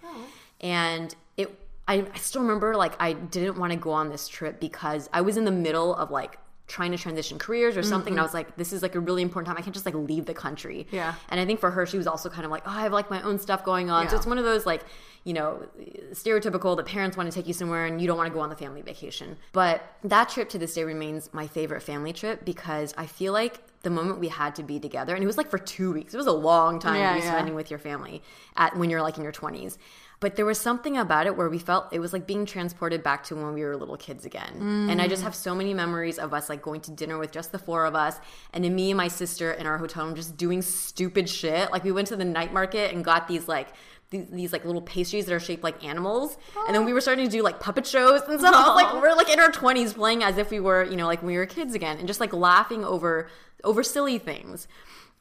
and 0.60 1.14
it. 1.36 1.60
I, 1.86 2.06
I 2.14 2.16
still 2.16 2.40
remember 2.40 2.74
like 2.76 2.94
I 2.98 3.12
didn't 3.12 3.58
want 3.58 3.72
to 3.72 3.78
go 3.78 3.90
on 3.90 4.08
this 4.08 4.26
trip 4.26 4.58
because 4.58 5.10
I 5.12 5.20
was 5.20 5.36
in 5.36 5.44
the 5.44 5.50
middle 5.50 5.94
of 5.94 6.10
like 6.10 6.38
trying 6.66 6.92
to 6.92 6.96
transition 6.96 7.38
careers 7.38 7.76
or 7.76 7.82
something 7.82 8.14
and 8.14 8.20
I 8.20 8.22
mm-hmm. 8.22 8.26
was 8.26 8.34
like 8.34 8.56
this 8.56 8.72
is 8.72 8.82
like 8.82 8.94
a 8.94 9.00
really 9.00 9.20
important 9.20 9.48
time. 9.48 9.56
I 9.58 9.60
can't 9.60 9.74
just 9.74 9.84
like 9.84 9.94
leave 9.94 10.24
the 10.24 10.34
country. 10.34 10.86
Yeah. 10.90 11.14
and 11.28 11.38
I 11.38 11.44
think 11.44 11.60
for 11.60 11.70
her 11.70 11.84
she 11.84 11.98
was 11.98 12.06
also 12.06 12.30
kind 12.30 12.44
of 12.44 12.50
like 12.50 12.62
oh 12.66 12.70
I 12.70 12.82
have 12.82 12.92
like 12.92 13.10
my 13.10 13.20
own 13.22 13.38
stuff 13.38 13.64
going 13.64 13.90
on. 13.90 14.08
So 14.08 14.16
it's 14.16 14.26
one 14.26 14.38
of 14.38 14.44
those 14.44 14.64
like 14.64 14.82
you 15.24 15.34
know 15.34 15.66
stereotypical 16.12 16.76
that 16.76 16.86
parents 16.86 17.16
want 17.16 17.30
to 17.30 17.34
take 17.34 17.46
you 17.46 17.52
somewhere 17.52 17.84
and 17.84 18.00
you 18.00 18.06
don't 18.06 18.16
want 18.16 18.28
to 18.28 18.34
go 18.34 18.40
on 18.40 18.48
the 18.48 18.56
family 18.56 18.80
vacation. 18.80 19.36
But 19.52 19.82
that 20.04 20.30
trip 20.30 20.48
to 20.50 20.58
this 20.58 20.74
day 20.74 20.84
remains 20.84 21.28
my 21.34 21.46
favorite 21.46 21.82
family 21.82 22.14
trip 22.14 22.44
because 22.44 22.94
I 22.96 23.06
feel 23.06 23.34
like 23.34 23.60
the 23.82 23.90
moment 23.90 24.18
we 24.18 24.28
had 24.28 24.54
to 24.54 24.62
be 24.62 24.80
together 24.80 25.14
and 25.14 25.22
it 25.22 25.26
was 25.26 25.36
like 25.36 25.50
for 25.50 25.58
two 25.58 25.92
weeks. 25.92 26.14
It 26.14 26.16
was 26.16 26.26
a 26.26 26.32
long 26.32 26.78
time 26.78 26.96
Yeah, 26.96 27.10
to 27.10 27.20
be 27.20 27.26
yeah. 27.26 27.32
spending 27.32 27.54
with 27.54 27.68
your 27.68 27.78
family 27.78 28.22
at 28.56 28.74
when 28.76 28.88
you're 28.88 29.02
like 29.02 29.18
in 29.18 29.22
your 29.22 29.32
20s 29.32 29.76
but 30.20 30.36
there 30.36 30.46
was 30.46 30.58
something 30.58 30.96
about 30.96 31.26
it 31.26 31.36
where 31.36 31.48
we 31.48 31.58
felt 31.58 31.92
it 31.92 31.98
was 31.98 32.12
like 32.12 32.26
being 32.26 32.46
transported 32.46 33.02
back 33.02 33.24
to 33.24 33.34
when 33.34 33.52
we 33.54 33.62
were 33.62 33.76
little 33.76 33.96
kids 33.96 34.24
again. 34.24 34.88
And 34.90 35.00
i 35.00 35.08
just 35.08 35.22
mm. 35.22 35.24
have 35.24 35.34
so 35.34 35.54
many 35.54 35.74
memories 35.74 36.18
of 36.18 36.32
us 36.32 36.48
like 36.48 36.62
going 36.62 36.80
to 36.82 36.90
dinner 36.90 37.18
with 37.18 37.32
just 37.32 37.52
the 37.52 37.58
four 37.58 37.84
of 37.84 37.94
us 37.94 38.18
and 38.52 38.64
then 38.64 38.74
me 38.74 38.90
and 38.90 38.96
my 38.96 39.08
sister 39.08 39.52
in 39.52 39.66
our 39.66 39.78
hotel 39.78 40.06
room 40.06 40.14
just 40.14 40.36
doing 40.36 40.62
stupid 40.62 41.28
shit. 41.28 41.70
Like 41.70 41.84
we 41.84 41.92
went 41.92 42.08
to 42.08 42.16
the 42.16 42.24
night 42.24 42.52
market 42.52 42.94
and 42.94 43.04
got 43.04 43.28
these 43.28 43.48
like 43.48 43.68
these, 44.10 44.26
these 44.30 44.52
like 44.52 44.64
little 44.64 44.82
pastries 44.82 45.26
that 45.26 45.34
are 45.34 45.40
shaped 45.40 45.64
like 45.64 45.82
animals. 45.84 46.36
And 46.66 46.74
then 46.74 46.84
we 46.84 46.92
were 46.92 47.00
starting 47.00 47.24
to 47.24 47.30
do 47.30 47.42
like 47.42 47.60
puppet 47.60 47.86
shows 47.86 48.22
and 48.22 48.38
stuff. 48.38 48.54
Was 48.54 48.82
like 48.82 49.02
we're 49.02 49.14
like 49.14 49.30
in 49.30 49.40
our 49.40 49.50
20s 49.50 49.94
playing 49.94 50.22
as 50.22 50.38
if 50.38 50.50
we 50.50 50.60
were 50.60 50.84
you 50.84 50.96
know 50.96 51.06
like 51.06 51.20
when 51.22 51.32
we 51.32 51.36
were 51.36 51.46
kids 51.46 51.74
again 51.74 51.98
and 51.98 52.06
just 52.06 52.20
like 52.20 52.32
laughing 52.32 52.84
over 52.84 53.28
over 53.62 53.82
silly 53.82 54.18
things 54.18 54.68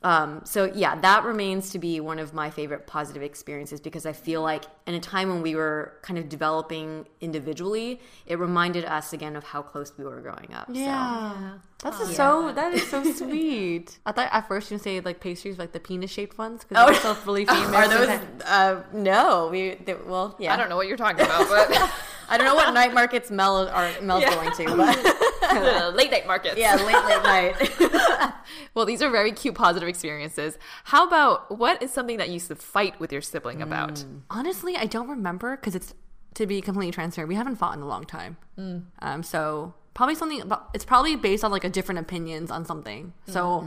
um, 0.04 0.42
so 0.44 0.66
yeah, 0.66 1.00
that 1.00 1.24
remains 1.24 1.70
to 1.72 1.80
be 1.80 2.00
one 2.02 2.20
of 2.20 2.34
my 2.34 2.50
favorite 2.50 2.88
positive 2.88 3.24
experiences 3.24 3.80
because 3.80 4.06
I 4.06 4.12
feel 4.12 4.42
like 4.42 4.66
in 4.86 4.96
a 4.96 5.00
time 5.00 5.30
when 5.30 5.42
we 5.42 5.56
were 5.56 5.94
kind 6.02 6.20
of 6.20 6.28
developing 6.28 7.08
individually, 7.22 8.02
it 8.26 8.38
reminded 8.38 8.84
us 8.84 9.14
again 9.14 9.38
of 9.38 9.46
how 9.46 9.62
close 9.62 9.94
we 9.98 10.04
were 10.04 10.20
growing 10.20 10.54
up. 10.54 10.68
Yeah. 10.70 11.54
That's 11.84 12.00
just 12.00 12.16
so. 12.16 12.52
That 12.54 12.74
is 12.74 12.90
so 12.90 13.04
sweet. 13.14 14.00
I 14.06 14.14
thought 14.14 14.30
at 14.32 14.48
first 14.48 14.72
you 14.72 14.76
would 14.76 14.84
say 14.84 15.00
like 15.02 15.20
pastries, 15.20 15.58
like 15.58 15.74
the 15.74 15.82
penis 15.82 16.12
shaped 16.12 16.38
ones, 16.38 16.64
because 16.64 16.86
they're 16.86 17.14
so 17.14 17.18
really 17.26 17.46
famous. 17.46 17.68
Are 17.76 17.88
those? 17.88 18.20
Uh, 18.46 18.84
no, 18.94 19.50
we. 19.52 19.76
They, 19.76 19.94
well, 19.94 20.36
yeah. 20.40 20.54
I 20.54 20.58
don't 20.58 20.70
know 20.70 20.78
what 20.78 20.88
you're 20.88 20.96
talking 20.96 21.26
about, 21.26 21.50
but 21.50 21.92
I 22.30 22.38
don't 22.38 22.46
know 22.48 22.56
what 22.56 22.74
night 22.74 22.94
markets 22.94 23.30
Mel 23.32 23.68
are 23.68 23.92
Mel's 24.02 24.26
going 24.26 24.52
to, 24.52 24.76
but 24.76 25.96
late 25.96 26.12
night 26.12 26.26
markets. 26.28 26.58
yeah, 26.58 26.76
late 26.76 27.06
late 27.06 27.24
night. 27.24 28.34
Well, 28.74 28.86
these 28.86 29.02
are 29.02 29.10
very 29.10 29.32
cute, 29.32 29.56
positive 29.56 29.88
experiences. 29.88 30.58
How 30.86 31.08
about 31.08 31.58
what 31.58 31.82
is 31.82 31.92
something 31.92 32.18
that 32.18 32.28
you 32.28 32.36
used 32.36 32.48
to 32.48 32.56
fight 32.56 33.00
with 33.00 33.12
your 33.12 33.22
sibling 33.22 33.62
about? 33.62 34.04
Honestly, 34.30 34.76
I 34.76 34.86
don't 34.86 35.08
remember 35.08 35.56
because 35.56 35.76
it's 35.76 35.94
to 36.36 36.48
be 36.48 36.60
completely 36.60 36.92
transparent. 36.92 37.30
We 37.30 37.36
haven't 37.36 37.58
fought 37.58 37.76
in 37.76 37.84
a 37.84 37.88
long 37.88 38.04
time. 38.06 38.38
Mm. 38.58 38.86
Um, 39.00 39.24
so 39.24 39.76
probably 39.94 40.16
something. 40.16 40.42
About, 40.42 40.70
it's 40.74 40.86
probably 40.86 41.16
based 41.16 41.44
on 41.44 41.52
like 41.52 41.64
a 41.64 41.70
different 41.70 42.00
opinions 42.00 42.50
on 42.50 42.66
something. 42.66 43.14
So 43.28 43.64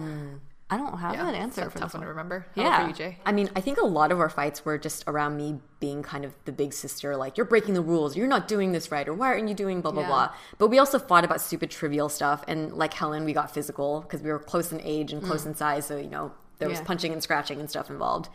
I 0.69 0.77
don't 0.77 0.99
have 0.99 1.15
an 1.15 1.35
answer 1.37 1.61
That's 1.61 1.73
for 1.75 1.79
tough 1.79 1.89
this 1.93 1.95
one 1.95 2.03
to 2.03 2.09
remember. 2.09 2.47
How 2.57 2.63
Yeah. 2.63 2.87
you, 2.89 2.93
Jay? 2.93 3.19
I 3.25 3.31
mean, 3.31 3.49
I 3.55 3.61
think 3.61 3.79
a 3.79 3.85
lot 3.87 4.11
of 4.11 4.19
our 4.19 4.29
fights 4.29 4.65
were 4.65 4.79
just 4.79 5.05
around 5.07 5.37
me 5.37 5.61
being 5.79 6.03
kind 6.03 6.25
of 6.25 6.35
the 6.45 6.51
big 6.51 6.73
sister, 6.73 7.17
like, 7.17 7.37
you're 7.37 7.47
breaking 7.47 7.75
the 7.75 7.83
rules, 7.83 8.17
you're 8.17 8.27
not 8.27 8.49
doing 8.49 8.73
this 8.73 8.91
right, 8.91 9.07
or 9.07 9.15
why 9.15 9.29
aren't 9.29 9.49
you 9.49 9.55
doing 9.55 9.81
blah, 9.81 9.93
blah, 9.93 10.03
Yeah. 10.03 10.09
blah. 10.09 10.35
But 10.59 10.67
we 10.69 10.81
also 10.81 10.99
fought 10.99 11.25
about 11.25 11.41
stupid, 11.41 11.71
trivial 11.71 12.09
stuff. 12.09 12.43
And 12.49 12.73
like 12.73 12.95
Helen, 12.95 13.25
we 13.25 13.33
got 13.33 13.53
physical 13.53 14.01
because 14.01 14.23
we 14.23 14.31
were 14.33 14.41
close 14.41 14.73
in 14.73 14.81
age 14.81 15.13
and 15.13 15.23
close 15.23 15.47
in 15.47 15.55
size. 15.55 15.87
So, 15.87 15.97
you 15.99 16.09
know, 16.11 16.33
there 16.59 16.69
was 16.69 16.79
Yeah. 16.79 16.85
punching 16.85 17.13
and 17.13 17.23
scratching 17.23 17.61
and 17.61 17.71
stuff 17.71 17.89
involved. 17.89 18.29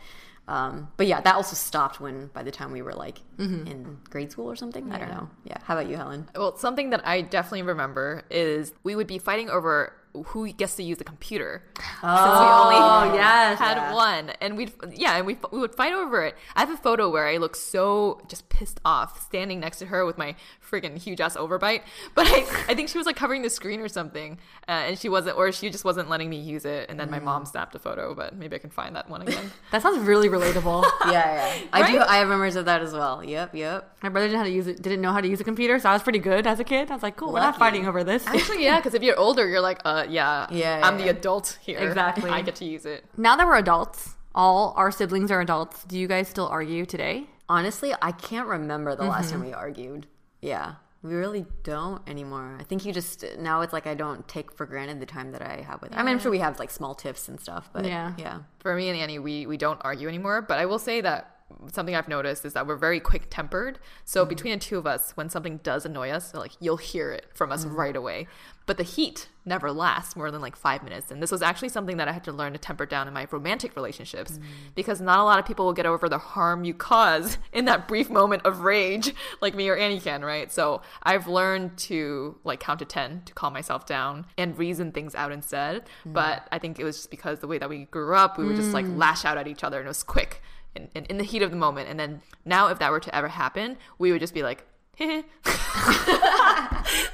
Um, 0.48 0.88
but 0.96 1.06
yeah, 1.06 1.20
that 1.20 1.36
also 1.36 1.54
stopped 1.54 2.00
when 2.00 2.28
by 2.28 2.42
the 2.42 2.50
time 2.50 2.72
we 2.72 2.82
were 2.82 2.94
like 2.94 3.20
in 3.38 3.98
grade 4.10 4.32
school 4.32 4.50
or 4.50 4.56
something. 4.56 4.90
I 4.90 4.98
don't 4.98 5.10
know. 5.10 5.28
Yeah. 5.44 5.58
How 5.64 5.78
about 5.78 5.88
you, 5.88 5.96
Helen? 5.96 6.28
Well, 6.34 6.56
something 6.56 6.90
that 6.90 7.06
I 7.06 7.20
definitely 7.20 7.62
remember 7.62 8.22
is 8.30 8.72
we 8.82 8.96
would 8.96 9.06
be 9.06 9.18
fighting 9.18 9.50
over 9.50 9.92
who 10.26 10.52
gets 10.52 10.76
to 10.76 10.82
use 10.82 10.98
the 10.98 11.04
computer. 11.04 11.62
Oh, 12.02 12.16
Since 12.16 12.70
we 12.70 12.76
only 12.76 13.18
yes. 13.18 13.58
had 13.58 13.92
one, 13.92 14.30
and 14.40 14.56
we'd 14.56 14.72
yeah, 14.92 15.16
and 15.16 15.26
we 15.26 15.38
we 15.50 15.58
would 15.58 15.74
fight 15.74 15.92
over 15.92 16.22
it. 16.22 16.36
I 16.54 16.60
have 16.60 16.70
a 16.70 16.76
photo 16.76 17.10
where 17.10 17.26
I 17.26 17.38
look 17.38 17.56
so 17.56 18.20
just 18.28 18.48
pissed 18.48 18.80
off 18.84 19.22
standing 19.22 19.60
next 19.60 19.78
to 19.78 19.86
her 19.86 20.04
with 20.04 20.18
my 20.18 20.34
freaking 20.72 20.98
huge 20.98 21.20
ass 21.20 21.36
overbite. 21.36 21.82
But 22.14 22.26
I 22.26 22.40
I 22.68 22.74
think 22.74 22.88
she 22.88 22.98
was 22.98 23.06
like 23.06 23.16
covering 23.16 23.42
the 23.42 23.50
screen 23.50 23.80
or 23.80 23.88
something, 23.88 24.38
uh, 24.68 24.88
and 24.88 24.98
she 24.98 25.08
wasn't, 25.08 25.36
or 25.38 25.50
she 25.50 25.70
just 25.70 25.84
wasn't 25.84 26.10
letting 26.10 26.28
me 26.28 26.38
use 26.38 26.64
it. 26.64 26.90
And 26.90 27.00
then 27.00 27.10
my 27.10 27.20
mom 27.20 27.46
snapped 27.46 27.74
a 27.74 27.78
photo, 27.78 28.14
but 28.14 28.34
maybe 28.36 28.54
I 28.56 28.58
can 28.58 28.70
find 28.70 28.94
that 28.96 29.08
one 29.08 29.22
again. 29.22 29.50
That 29.70 29.82
sounds 29.82 30.00
really 30.06 30.28
relatable. 30.28 30.84
Yeah, 31.06 31.34
yeah. 31.34 31.66
I 31.72 31.90
do. 31.90 31.98
I 31.98 32.16
have 32.18 32.28
memories 32.28 32.56
of 32.56 32.66
that 32.66 32.82
as 32.82 32.92
well. 32.92 33.24
Yep, 33.24 33.54
yep. 33.54 33.96
My 34.02 34.08
brother 34.08 34.28
didn't 34.28 34.34
know 34.34 34.38
how 34.38 34.44
to 34.44 34.50
use 34.50 34.66
it. 34.66 34.82
Didn't 34.82 35.00
know 35.00 35.12
how 35.12 35.20
to 35.20 35.28
use 35.28 35.40
a 35.40 35.44
computer, 35.44 35.78
so 35.78 35.90
I 35.90 35.92
was 35.94 36.02
pretty 36.02 36.18
good 36.20 36.46
as 36.46 36.60
a 36.60 36.64
kid. 36.64 36.90
I 36.90 36.94
was 36.94 37.02
like, 37.02 37.16
cool. 37.16 37.32
We're 37.32 37.40
not 37.40 37.58
fighting 37.58 37.86
over 37.86 38.04
this. 38.04 38.26
Actually, 38.26 38.64
yeah, 38.64 38.78
because 38.78 38.94
if 38.94 39.02
you're 39.02 39.18
older, 39.18 39.48
you're 39.48 39.60
like, 39.60 39.80
uh, 39.84 40.01
yeah, 40.10 40.46
Yeah, 40.50 40.80
I'm 40.82 40.98
yeah. 40.98 41.04
the 41.04 41.10
adult 41.10 41.58
here. 41.62 41.78
Exactly. 41.78 42.30
I 42.38 42.42
get 42.42 42.56
to 42.56 42.64
use 42.64 42.86
it. 42.86 43.04
now 43.16 43.36
that 43.36 43.46
we're 43.46 43.56
adults, 43.56 44.16
all 44.34 44.74
our 44.76 44.90
siblings 44.90 45.30
are 45.30 45.40
adults. 45.40 45.84
Do 45.84 45.98
you 45.98 46.08
guys 46.08 46.28
still 46.28 46.48
argue 46.48 46.86
today? 46.86 47.26
Honestly, 47.48 47.92
I 48.00 48.12
can't 48.12 48.48
remember 48.48 48.94
the 48.96 49.04
last 49.04 49.30
time 49.30 49.40
mm-hmm. 49.40 49.48
we 49.48 49.54
argued. 49.54 50.06
Yeah, 50.40 50.74
we 51.02 51.14
really 51.14 51.44
don't 51.64 52.00
anymore. 52.08 52.56
I 52.58 52.62
think 52.62 52.84
you 52.84 52.92
just 52.92 53.24
now 53.38 53.60
it's 53.60 53.72
like 53.72 53.86
I 53.86 53.94
don't 53.94 54.26
take 54.28 54.52
for 54.52 54.64
granted 54.66 55.00
the 55.00 55.06
time 55.06 55.32
that 55.32 55.42
I 55.42 55.62
have 55.62 55.82
with. 55.82 55.92
I 55.92 55.98
mean, 55.98 56.08
I'm 56.14 56.18
sure 56.18 56.30
we 56.30 56.38
have 56.38 56.58
like 56.58 56.70
small 56.70 56.94
tiffs 56.94 57.28
and 57.28 57.38
stuff, 57.38 57.68
but 57.72 57.84
Yeah. 57.84 58.14
yeah, 58.16 58.38
for 58.60 58.74
me 58.74 58.88
and 58.88 58.98
Annie, 58.98 59.18
we 59.18 59.46
we 59.46 59.56
don't 59.56 59.80
argue 59.82 60.08
anymore. 60.08 60.42
But 60.42 60.58
I 60.58 60.66
will 60.66 60.78
say 60.78 61.00
that 61.00 61.41
something 61.72 61.94
I've 61.94 62.08
noticed 62.08 62.44
is 62.44 62.52
that 62.54 62.66
we're 62.66 62.76
very 62.76 63.00
quick 63.00 63.28
tempered. 63.30 63.78
So 64.04 64.22
mm-hmm. 64.22 64.28
between 64.28 64.52
the 64.54 64.58
two 64.58 64.78
of 64.78 64.86
us, 64.86 65.12
when 65.12 65.28
something 65.28 65.58
does 65.58 65.84
annoy 65.84 66.10
us, 66.10 66.34
like 66.34 66.52
you'll 66.60 66.76
hear 66.76 67.12
it 67.12 67.26
from 67.34 67.52
us 67.52 67.64
mm-hmm. 67.64 67.76
right 67.76 67.96
away. 67.96 68.28
But 68.66 68.76
the 68.76 68.84
heat 68.84 69.28
never 69.44 69.72
lasts 69.72 70.14
more 70.14 70.30
than 70.30 70.40
like 70.40 70.54
five 70.54 70.84
minutes. 70.84 71.10
And 71.10 71.20
this 71.20 71.32
was 71.32 71.42
actually 71.42 71.70
something 71.70 71.96
that 71.96 72.06
I 72.06 72.12
had 72.12 72.22
to 72.24 72.32
learn 72.32 72.52
to 72.52 72.58
temper 72.58 72.86
down 72.86 73.08
in 73.08 73.14
my 73.14 73.26
romantic 73.30 73.74
relationships 73.74 74.38
mm. 74.38 74.42
because 74.76 75.00
not 75.00 75.18
a 75.18 75.24
lot 75.24 75.40
of 75.40 75.46
people 75.46 75.66
will 75.66 75.72
get 75.72 75.86
over 75.86 76.08
the 76.08 76.18
harm 76.18 76.62
you 76.62 76.72
cause 76.74 77.38
in 77.52 77.64
that 77.64 77.88
brief 77.88 78.08
moment 78.08 78.42
of 78.44 78.60
rage, 78.60 79.14
like 79.40 79.54
me 79.54 79.68
or 79.68 79.76
Annie 79.76 79.98
can, 79.98 80.24
right? 80.24 80.52
So 80.52 80.82
I've 81.02 81.26
learned 81.26 81.76
to 81.78 82.38
like 82.44 82.60
count 82.60 82.78
to 82.78 82.84
10 82.84 83.22
to 83.26 83.34
calm 83.34 83.52
myself 83.52 83.84
down 83.84 84.26
and 84.38 84.56
reason 84.56 84.92
things 84.92 85.14
out 85.14 85.32
instead. 85.32 85.86
Mm. 86.06 86.12
But 86.12 86.46
I 86.52 86.58
think 86.58 86.78
it 86.78 86.84
was 86.84 86.96
just 86.96 87.10
because 87.10 87.40
the 87.40 87.48
way 87.48 87.58
that 87.58 87.68
we 87.68 87.86
grew 87.86 88.14
up, 88.14 88.38
we 88.38 88.46
would 88.46 88.56
just 88.56 88.72
like 88.72 88.86
mm. 88.86 88.96
lash 88.96 89.24
out 89.24 89.38
at 89.38 89.48
each 89.48 89.64
other 89.64 89.78
and 89.78 89.86
it 89.86 89.88
was 89.88 90.04
quick 90.04 90.40
in, 90.74 90.88
in, 90.94 91.04
in 91.06 91.18
the 91.18 91.24
heat 91.24 91.42
of 91.42 91.50
the 91.50 91.56
moment. 91.56 91.88
And 91.88 91.98
then 92.00 92.22
now, 92.44 92.68
if 92.68 92.78
that 92.78 92.90
were 92.90 93.00
to 93.00 93.14
ever 93.14 93.28
happen, 93.28 93.76
we 93.98 94.12
would 94.12 94.20
just 94.20 94.34
be 94.34 94.42
like, 94.42 94.66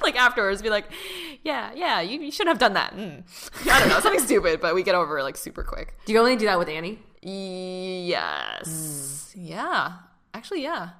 like 0.02 0.16
afterwards, 0.16 0.62
be 0.62 0.70
like, 0.70 0.86
yeah, 1.42 1.70
yeah, 1.74 2.00
you, 2.00 2.20
you 2.20 2.30
shouldn't 2.30 2.50
have 2.50 2.59
done 2.59 2.74
that. 2.74 2.94
Mm. 2.96 3.22
I 3.70 3.80
don't 3.80 3.88
know, 3.88 4.00
something 4.00 4.20
stupid, 4.20 4.61
but 4.61 4.74
we 4.74 4.82
get 4.82 4.94
over 4.94 5.18
it 5.18 5.22
like 5.22 5.36
super 5.36 5.62
quick. 5.62 5.94
Do 6.04 6.12
you 6.12 6.18
only 6.18 6.36
do 6.36 6.46
that 6.46 6.59
with 6.59 6.68
Annie? 6.68 6.98
Yes. 7.22 9.32
Yeah. 9.36 9.92
Actually, 10.34 10.62
yeah. 10.62 10.90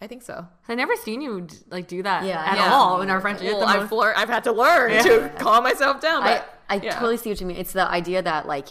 I 0.00 0.06
think 0.08 0.22
so. 0.22 0.46
I 0.68 0.74
never 0.74 0.96
seen 0.96 1.20
you 1.20 1.46
like 1.70 1.86
do 1.86 2.02
that 2.02 2.24
Yeah. 2.24 2.42
at 2.44 2.56
Yeah. 2.56 2.72
all 2.72 3.02
in 3.02 3.10
our 3.10 3.20
friendship. 3.20 3.52
Well, 3.52 3.64
I've, 3.64 3.82
most- 3.82 3.92
lear- 3.92 4.14
I've 4.16 4.28
had 4.28 4.44
to 4.44 4.52
learn 4.52 5.02
to 5.04 5.30
calm 5.38 5.62
myself 5.64 6.00
down. 6.00 6.22
I, 6.24 6.38
But 6.38 6.58
I 6.68 6.74
yeah. 6.84 6.94
totally 6.94 7.16
see 7.18 7.30
what 7.30 7.40
you 7.40 7.46
mean. 7.46 7.56
It's 7.56 7.72
the 7.72 7.86
idea 7.88 8.20
that 8.22 8.46
like 8.48 8.68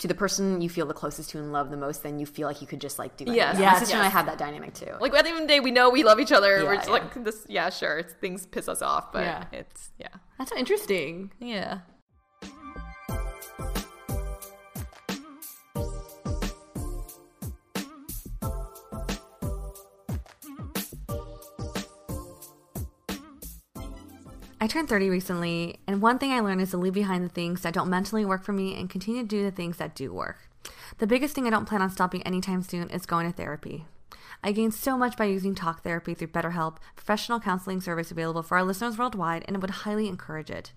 to 0.00 0.08
the 0.08 0.14
person 0.14 0.60
you 0.60 0.68
feel 0.68 0.86
the 0.86 0.94
closest 0.94 1.30
to 1.30 1.38
and 1.38 1.52
love 1.52 1.70
the 1.70 1.76
most, 1.76 2.02
then 2.02 2.18
you 2.18 2.26
feel 2.26 2.46
like 2.46 2.60
you 2.60 2.66
could 2.66 2.80
just 2.80 2.98
like 2.98 3.16
do 3.16 3.24
that. 3.24 3.34
Yes. 3.34 3.54
My 3.56 3.60
Yes, 3.62 3.78
sister 3.80 3.96
and 3.96 4.04
I 4.04 4.08
have 4.08 4.26
that 4.26 4.38
dynamic 4.38 4.74
too. 4.74 4.92
like 5.00 5.12
at 5.14 5.24
the 5.24 5.30
end 5.30 5.38
of 5.38 5.42
the 5.42 5.48
day, 5.48 5.60
we 5.60 5.70
know 5.70 5.90
we 5.90 6.02
love 6.04 6.20
each 6.20 6.32
other. 6.32 6.64
We're 6.64 6.74
Yeah, 6.74 6.76
just 6.76 6.86
yeah. 6.88 6.92
like 6.92 7.24
this. 7.24 7.46
Yeah, 7.48 7.70
sure. 7.70 7.98
It's, 7.98 8.14
things 8.14 8.46
piss 8.46 8.68
us 8.68 8.80
off, 8.82 9.12
but 9.12 9.24
Yeah. 9.24 9.44
it's 9.52 9.90
yeah, 9.98 10.08
That's 10.38 10.52
interesting. 10.52 11.32
yeah. 11.40 11.78
Turned 24.68 24.88
30 24.88 25.10
recently, 25.10 25.80
and 25.86 26.00
one 26.00 26.18
thing 26.18 26.32
I 26.32 26.40
learned 26.40 26.60
is 26.60 26.70
to 26.70 26.76
leave 26.76 26.94
behind 26.94 27.24
the 27.24 27.28
things 27.28 27.62
that 27.62 27.74
don't 27.74 27.90
mentally 27.90 28.24
work 28.24 28.44
for 28.44 28.52
me 28.52 28.78
and 28.78 28.88
continue 28.88 29.22
to 29.22 29.28
do 29.28 29.42
the 29.42 29.50
things 29.50 29.78
that 29.78 29.94
do 29.94 30.12
work. 30.12 30.48
The 30.98 31.06
biggest 31.06 31.34
thing 31.34 31.46
I 31.46 31.50
don't 31.50 31.66
plan 31.66 31.82
on 31.82 31.90
stopping 31.90 32.22
anytime 32.22 32.62
soon 32.62 32.90
is 32.90 33.06
going 33.06 33.30
to 33.30 33.36
therapy. 33.36 33.86
I 34.42 34.52
gained 34.52 34.74
so 34.74 34.96
much 34.96 35.16
by 35.16 35.24
using 35.24 35.54
talk 35.54 35.82
therapy 35.82 36.14
through 36.14 36.28
BetterHelp, 36.28 36.76
professional 36.94 37.40
counseling 37.40 37.80
service 37.80 38.10
available 38.10 38.42
for 38.42 38.56
our 38.56 38.64
listeners 38.64 38.96
worldwide, 38.96 39.44
and 39.48 39.56
I 39.56 39.60
would 39.60 39.70
highly 39.70 40.06
encourage 40.06 40.50
it. 40.50 40.72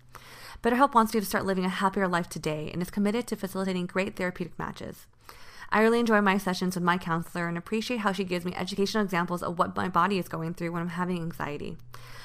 BetterHelp 0.63 0.93
wants 0.93 1.13
you 1.13 1.19
to 1.19 1.25
start 1.25 1.45
living 1.45 1.65
a 1.65 1.69
happier 1.69 2.07
life 2.07 2.29
today 2.29 2.69
and 2.73 2.81
is 2.81 2.89
committed 2.89 3.27
to 3.27 3.35
facilitating 3.35 3.85
great 3.85 4.15
therapeutic 4.15 4.57
matches. 4.57 5.05
I 5.73 5.81
really 5.81 6.01
enjoy 6.01 6.19
my 6.19 6.37
sessions 6.37 6.75
with 6.75 6.83
my 6.83 6.97
counselor 6.97 7.47
and 7.47 7.57
appreciate 7.57 8.01
how 8.01 8.11
she 8.11 8.25
gives 8.25 8.43
me 8.43 8.53
educational 8.55 9.03
examples 9.03 9.41
of 9.41 9.57
what 9.57 9.75
my 9.75 9.87
body 9.87 10.19
is 10.19 10.27
going 10.27 10.53
through 10.53 10.73
when 10.73 10.81
I'm 10.81 10.89
having 10.89 11.21
anxiety. 11.21 11.77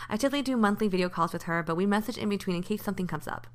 I 0.08 0.16
typically 0.16 0.42
do 0.42 0.56
monthly 0.56 0.88
video 0.88 1.08
calls 1.08 1.32
with 1.32 1.44
her, 1.44 1.62
but 1.62 1.76
we 1.76 1.86
message 1.86 2.18
in 2.18 2.28
between 2.28 2.56
in 2.56 2.62
case 2.62 2.82
something 2.82 3.06
comes 3.06 3.28
up. 3.28 3.46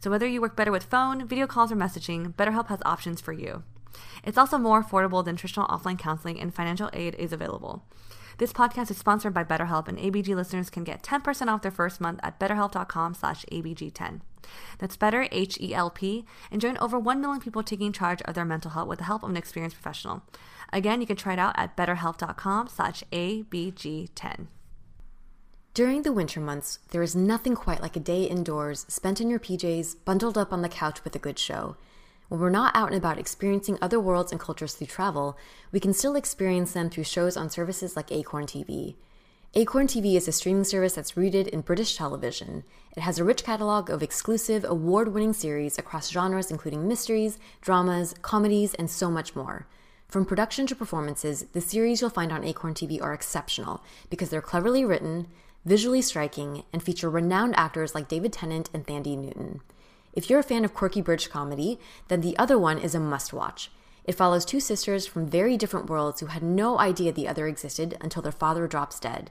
So 0.00 0.10
whether 0.10 0.26
you 0.26 0.42
work 0.42 0.54
better 0.54 0.70
with 0.72 0.84
phone, 0.84 1.26
video 1.26 1.46
calls, 1.46 1.72
or 1.72 1.76
messaging, 1.76 2.34
BetterHelp 2.34 2.68
has 2.68 2.80
options 2.84 3.22
for 3.22 3.32
you. 3.32 3.62
It's 4.22 4.38
also 4.38 4.58
more 4.58 4.82
affordable 4.82 5.24
than 5.24 5.36
traditional 5.36 5.66
offline 5.68 5.98
counseling, 5.98 6.38
and 6.38 6.54
financial 6.54 6.90
aid 6.92 7.14
is 7.14 7.32
available. 7.32 7.84
This 8.38 8.52
podcast 8.52 8.88
is 8.92 8.96
sponsored 8.96 9.34
by 9.34 9.42
BetterHelp, 9.42 9.88
and 9.88 9.98
ABG 9.98 10.32
listeners 10.36 10.70
can 10.70 10.84
get 10.84 11.02
10% 11.02 11.48
off 11.48 11.62
their 11.62 11.72
first 11.72 12.00
month 12.00 12.20
at 12.22 12.38
betterhelp.com 12.38 13.14
slash 13.14 13.44
ABG10. 13.50 14.20
That's 14.78 14.96
better, 14.96 15.26
H-E-L-P, 15.32 16.24
and 16.52 16.60
join 16.60 16.78
over 16.78 17.00
1 17.00 17.20
million 17.20 17.40
people 17.40 17.64
taking 17.64 17.92
charge 17.92 18.22
of 18.22 18.36
their 18.36 18.44
mental 18.44 18.70
health 18.70 18.86
with 18.86 18.98
the 18.98 19.06
help 19.06 19.24
of 19.24 19.30
an 19.30 19.36
experienced 19.36 19.74
professional. 19.74 20.22
Again, 20.72 21.00
you 21.00 21.06
can 21.08 21.16
try 21.16 21.32
it 21.32 21.40
out 21.40 21.58
at 21.58 21.76
betterhelp.com 21.76 22.68
slash 22.68 23.02
ABG10. 23.10 24.46
During 25.74 26.02
the 26.02 26.12
winter 26.12 26.40
months, 26.40 26.78
there 26.92 27.02
is 27.02 27.16
nothing 27.16 27.56
quite 27.56 27.82
like 27.82 27.96
a 27.96 28.00
day 28.00 28.22
indoors, 28.22 28.86
spent 28.88 29.20
in 29.20 29.28
your 29.28 29.40
PJs, 29.40 29.96
bundled 30.04 30.38
up 30.38 30.52
on 30.52 30.62
the 30.62 30.68
couch 30.68 31.02
with 31.02 31.16
a 31.16 31.20
good 31.20 31.40
show. 31.40 31.76
When 32.28 32.40
we're 32.40 32.50
not 32.50 32.76
out 32.76 32.88
and 32.88 32.96
about 32.96 33.18
experiencing 33.18 33.78
other 33.80 33.98
worlds 33.98 34.32
and 34.32 34.40
cultures 34.40 34.74
through 34.74 34.88
travel, 34.88 35.38
we 35.72 35.80
can 35.80 35.94
still 35.94 36.14
experience 36.14 36.72
them 36.72 36.90
through 36.90 37.04
shows 37.04 37.38
on 37.38 37.48
services 37.48 37.96
like 37.96 38.12
Acorn 38.12 38.44
TV. 38.44 38.96
Acorn 39.54 39.86
TV 39.86 40.14
is 40.14 40.28
a 40.28 40.32
streaming 40.32 40.64
service 40.64 40.92
that's 40.92 41.16
rooted 41.16 41.48
in 41.48 41.62
British 41.62 41.96
television. 41.96 42.64
It 42.94 43.00
has 43.00 43.18
a 43.18 43.24
rich 43.24 43.44
catalog 43.44 43.88
of 43.88 44.02
exclusive, 44.02 44.62
award 44.62 45.08
winning 45.08 45.32
series 45.32 45.78
across 45.78 46.10
genres 46.10 46.50
including 46.50 46.86
mysteries, 46.86 47.38
dramas, 47.62 48.14
comedies, 48.20 48.74
and 48.74 48.90
so 48.90 49.10
much 49.10 49.34
more. 49.34 49.66
From 50.06 50.26
production 50.26 50.66
to 50.66 50.76
performances, 50.76 51.46
the 51.54 51.62
series 51.62 52.02
you'll 52.02 52.10
find 52.10 52.30
on 52.30 52.44
Acorn 52.44 52.74
TV 52.74 53.00
are 53.02 53.14
exceptional 53.14 53.82
because 54.10 54.28
they're 54.28 54.42
cleverly 54.42 54.84
written, 54.84 55.28
visually 55.64 56.02
striking, 56.02 56.64
and 56.74 56.82
feature 56.82 57.08
renowned 57.08 57.56
actors 57.56 57.94
like 57.94 58.06
David 58.06 58.34
Tennant 58.34 58.68
and 58.74 58.86
Thandie 58.86 59.16
Newton. 59.16 59.62
If 60.18 60.28
you're 60.28 60.40
a 60.40 60.42
fan 60.42 60.64
of 60.64 60.74
quirky 60.74 61.00
British 61.00 61.28
comedy, 61.28 61.78
then 62.08 62.22
the 62.22 62.36
other 62.38 62.58
one 62.58 62.80
is 62.80 62.92
a 62.92 62.98
must 62.98 63.32
watch. 63.32 63.70
It 64.02 64.16
follows 64.16 64.44
two 64.44 64.58
sisters 64.58 65.06
from 65.06 65.28
very 65.28 65.56
different 65.56 65.88
worlds 65.88 66.18
who 66.18 66.26
had 66.26 66.42
no 66.42 66.80
idea 66.80 67.12
the 67.12 67.28
other 67.28 67.46
existed 67.46 67.96
until 68.00 68.20
their 68.20 68.32
father 68.32 68.66
drops 68.66 68.98
dead. 68.98 69.30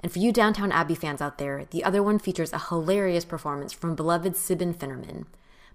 And 0.00 0.12
for 0.12 0.18
you 0.18 0.32
Downton 0.32 0.72
Abbey 0.72 0.94
fans 0.94 1.22
out 1.22 1.38
there, 1.38 1.64
the 1.70 1.82
other 1.82 2.02
one 2.02 2.18
features 2.18 2.52
a 2.52 2.58
hilarious 2.68 3.24
performance 3.24 3.72
from 3.72 3.94
beloved 3.94 4.34
Siobhan 4.34 4.76
Finneran. 4.76 5.24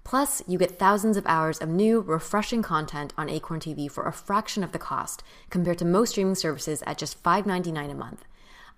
Plus, 0.04 0.44
you 0.48 0.60
get 0.60 0.78
thousands 0.78 1.18
of 1.18 1.26
hours 1.26 1.58
of 1.58 1.68
new, 1.68 2.00
refreshing 2.00 2.62
content 2.62 3.16
on 3.18 3.30
Acorn 3.30 3.62
TV 3.62 3.90
for 3.90 4.04
a 4.04 4.14
fraction 4.14 4.64
of 4.64 4.74
the 4.74 4.78
cost 4.78 5.24
compared 5.50 5.80
to 5.80 5.86
most 5.86 6.12
streaming 6.12 6.36
services 6.36 6.84
at 6.86 7.00
just 7.00 7.24
$5.99 7.24 7.90
a 7.90 7.96
month. 7.96 8.26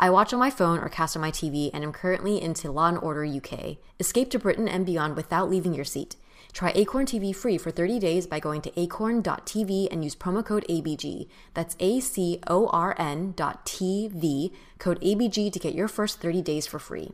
I 0.04 0.10
watch 0.10 0.34
on 0.34 0.40
my 0.40 0.50
phone 0.50 0.80
or 0.80 0.90
cast 0.90 1.16
on 1.16 1.22
my 1.22 1.32
TV 1.32 1.70
and 1.74 1.82
am 1.82 1.94
currently 1.94 2.42
into 2.42 2.70
Law 2.70 2.90
and 2.90 2.98
Order 2.98 3.24
UK. 3.24 3.78
Escape 4.02 4.30
to 4.32 4.38
Britain 4.38 4.68
and 4.68 4.86
beyond 4.86 5.16
without 5.16 5.50
leaving 5.50 5.74
your 5.74 5.86
seat. 5.86 6.18
Try 6.52 6.74
Acorn 6.76 7.06
TV 7.06 7.34
free 7.34 7.58
for 7.58 7.72
30 7.72 8.00
days 8.00 8.28
by 8.28 8.42
going 8.42 8.62
to 8.64 8.78
acorn.tv 8.78 9.88
and 9.90 10.04
use 10.04 10.14
promo 10.14 10.46
code 10.46 10.66
ABG. 10.68 11.30
That's 11.54 11.78
A 11.80 12.02
C 12.02 12.42
O 12.48 12.68
R 12.68 12.94
N 13.00 13.32
dot 13.38 13.66
TV, 13.66 14.52
code 14.78 15.00
ABG 15.00 15.54
to 15.54 15.60
get 15.60 15.74
your 15.74 15.88
first 15.88 16.20
30 16.20 16.42
days 16.42 16.68
for 16.68 16.80
free. 16.80 17.14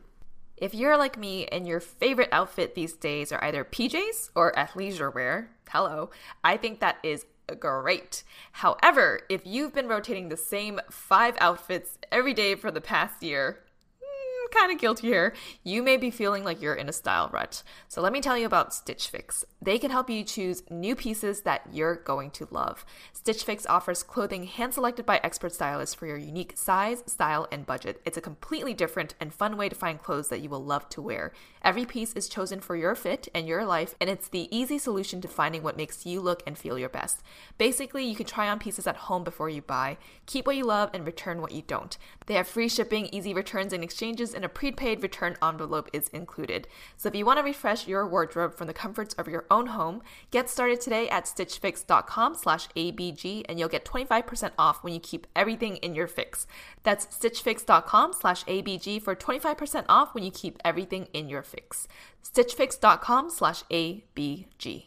If 0.56 0.74
you're 0.74 0.96
like 0.96 1.16
me 1.16 1.46
and 1.46 1.68
your 1.68 1.78
favorite 1.78 2.30
outfit 2.32 2.74
these 2.74 2.94
days 2.94 3.30
are 3.30 3.42
either 3.44 3.64
PJs 3.64 4.30
or 4.34 4.52
athleisure 4.54 5.14
wear, 5.14 5.48
hello, 5.68 6.10
I 6.42 6.56
think 6.56 6.80
that 6.80 6.98
is 7.04 7.24
great. 7.54 8.22
However, 8.52 9.20
if 9.28 9.42
you've 9.44 9.74
been 9.74 9.88
rotating 9.88 10.28
the 10.28 10.36
same 10.36 10.80
five 10.90 11.36
outfits 11.38 11.98
every 12.10 12.34
day 12.34 12.54
for 12.54 12.70
the 12.70 12.80
past 12.80 13.22
year, 13.22 13.60
hmm, 14.02 14.46
kind 14.52 14.72
of 14.72 14.78
guilty 14.78 15.08
here. 15.08 15.34
You 15.62 15.82
may 15.82 15.96
be 15.96 16.10
feeling 16.10 16.44
like 16.44 16.60
you're 16.60 16.74
in 16.74 16.88
a 16.88 16.92
style 16.92 17.30
rut. 17.32 17.62
So 17.88 18.00
let 18.00 18.12
me 18.12 18.20
tell 18.20 18.36
you 18.36 18.46
about 18.46 18.74
Stitch 18.74 19.08
Fix. 19.08 19.44
They 19.62 19.78
can 19.78 19.90
help 19.90 20.10
you 20.10 20.24
choose 20.24 20.62
new 20.70 20.96
pieces 20.96 21.42
that 21.42 21.62
you're 21.72 21.96
going 21.96 22.30
to 22.32 22.48
love. 22.50 22.84
Stitch 23.12 23.44
Fix 23.44 23.66
offers 23.66 24.02
clothing 24.02 24.44
hand 24.44 24.74
selected 24.74 25.06
by 25.06 25.20
expert 25.22 25.52
stylists 25.52 25.94
for 25.94 26.06
your 26.06 26.16
unique 26.16 26.56
size, 26.56 27.02
style, 27.06 27.46
and 27.52 27.66
budget. 27.66 28.00
It's 28.04 28.16
a 28.16 28.22
completely 28.22 28.74
different 28.74 29.14
and 29.20 29.32
fun 29.32 29.56
way 29.56 29.68
to 29.68 29.74
find 29.74 30.02
clothes 30.02 30.28
that 30.28 30.40
you 30.40 30.48
will 30.48 30.64
love 30.64 30.88
to 30.90 31.02
wear. 31.02 31.32
Every 31.62 31.84
piece 31.84 32.14
is 32.14 32.28
chosen 32.28 32.60
for 32.60 32.74
your 32.74 32.94
fit 32.94 33.28
and 33.34 33.46
your 33.46 33.66
life, 33.66 33.94
and 34.00 34.08
it's 34.08 34.28
the 34.28 34.48
easy 34.56 34.78
solution 34.78 35.20
to 35.20 35.28
finding 35.28 35.62
what 35.62 35.76
makes 35.76 36.06
you 36.06 36.20
look 36.20 36.42
and 36.46 36.56
feel 36.56 36.78
your 36.78 36.88
best. 36.88 37.22
Basically, 37.58 38.02
you 38.02 38.16
can 38.16 38.24
try 38.24 38.48
on 38.48 38.58
pieces 38.58 38.86
at 38.86 38.96
home 38.96 39.24
before 39.24 39.50
you 39.50 39.60
buy, 39.60 39.98
keep 40.24 40.46
what 40.46 40.56
you 40.56 40.64
love, 40.64 40.88
and 40.94 41.04
return 41.04 41.42
what 41.42 41.52
you 41.52 41.60
don't. 41.60 41.98
They 42.24 42.34
have 42.34 42.48
free 42.48 42.68
shipping, 42.68 43.06
easy 43.12 43.34
returns 43.34 43.74
and 43.74 43.84
exchanges, 43.84 44.32
and 44.32 44.42
a 44.42 44.48
prepaid 44.48 45.02
return 45.02 45.36
envelope 45.42 45.90
is 45.92 46.08
included. 46.08 46.66
So 46.96 47.10
if 47.10 47.14
you 47.14 47.26
want 47.26 47.38
to 47.38 47.44
refresh 47.44 47.86
your 47.86 48.08
wardrobe 48.08 48.56
from 48.56 48.66
the 48.66 48.72
comforts 48.72 49.12
of 49.14 49.28
your 49.28 49.44
own 49.50 49.66
home, 49.66 50.00
get 50.30 50.48
started 50.48 50.80
today 50.80 51.10
at 51.10 51.26
stitchfix.com 51.26 52.36
slash 52.36 52.68
abg 52.68 53.44
and 53.48 53.58
you'll 53.58 53.68
get 53.68 53.84
25% 53.84 54.52
off 54.58 54.82
when 54.82 54.94
you 54.94 55.00
keep 55.00 55.26
everything 55.36 55.76
in 55.76 55.94
your 55.94 56.06
fix. 56.06 56.46
That's 56.84 57.04
stitchfix.com 57.06 58.14
slash 58.14 58.44
abg 58.44 59.02
for 59.02 59.14
25% 59.14 59.84
off 59.88 60.14
when 60.14 60.24
you 60.24 60.30
keep 60.30 60.58
everything 60.64 61.08
in 61.12 61.28
your 61.28 61.42
fix. 61.42 61.49
stitchfix.com 62.24 63.30
slash 63.30 63.62
abg. 63.64 64.84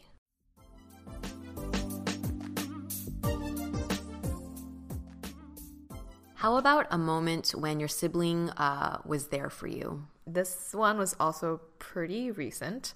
How 6.34 6.58
about 6.58 6.86
a 6.90 6.98
moment 6.98 7.54
when 7.56 7.80
your 7.80 7.88
sibling 7.88 8.50
uh, 8.50 8.98
was 9.06 9.28
there 9.28 9.48
for 9.48 9.66
you? 9.66 10.06
This 10.26 10.74
one 10.74 10.98
was 10.98 11.16
also 11.18 11.62
pretty 11.78 12.30
recent. 12.30 12.92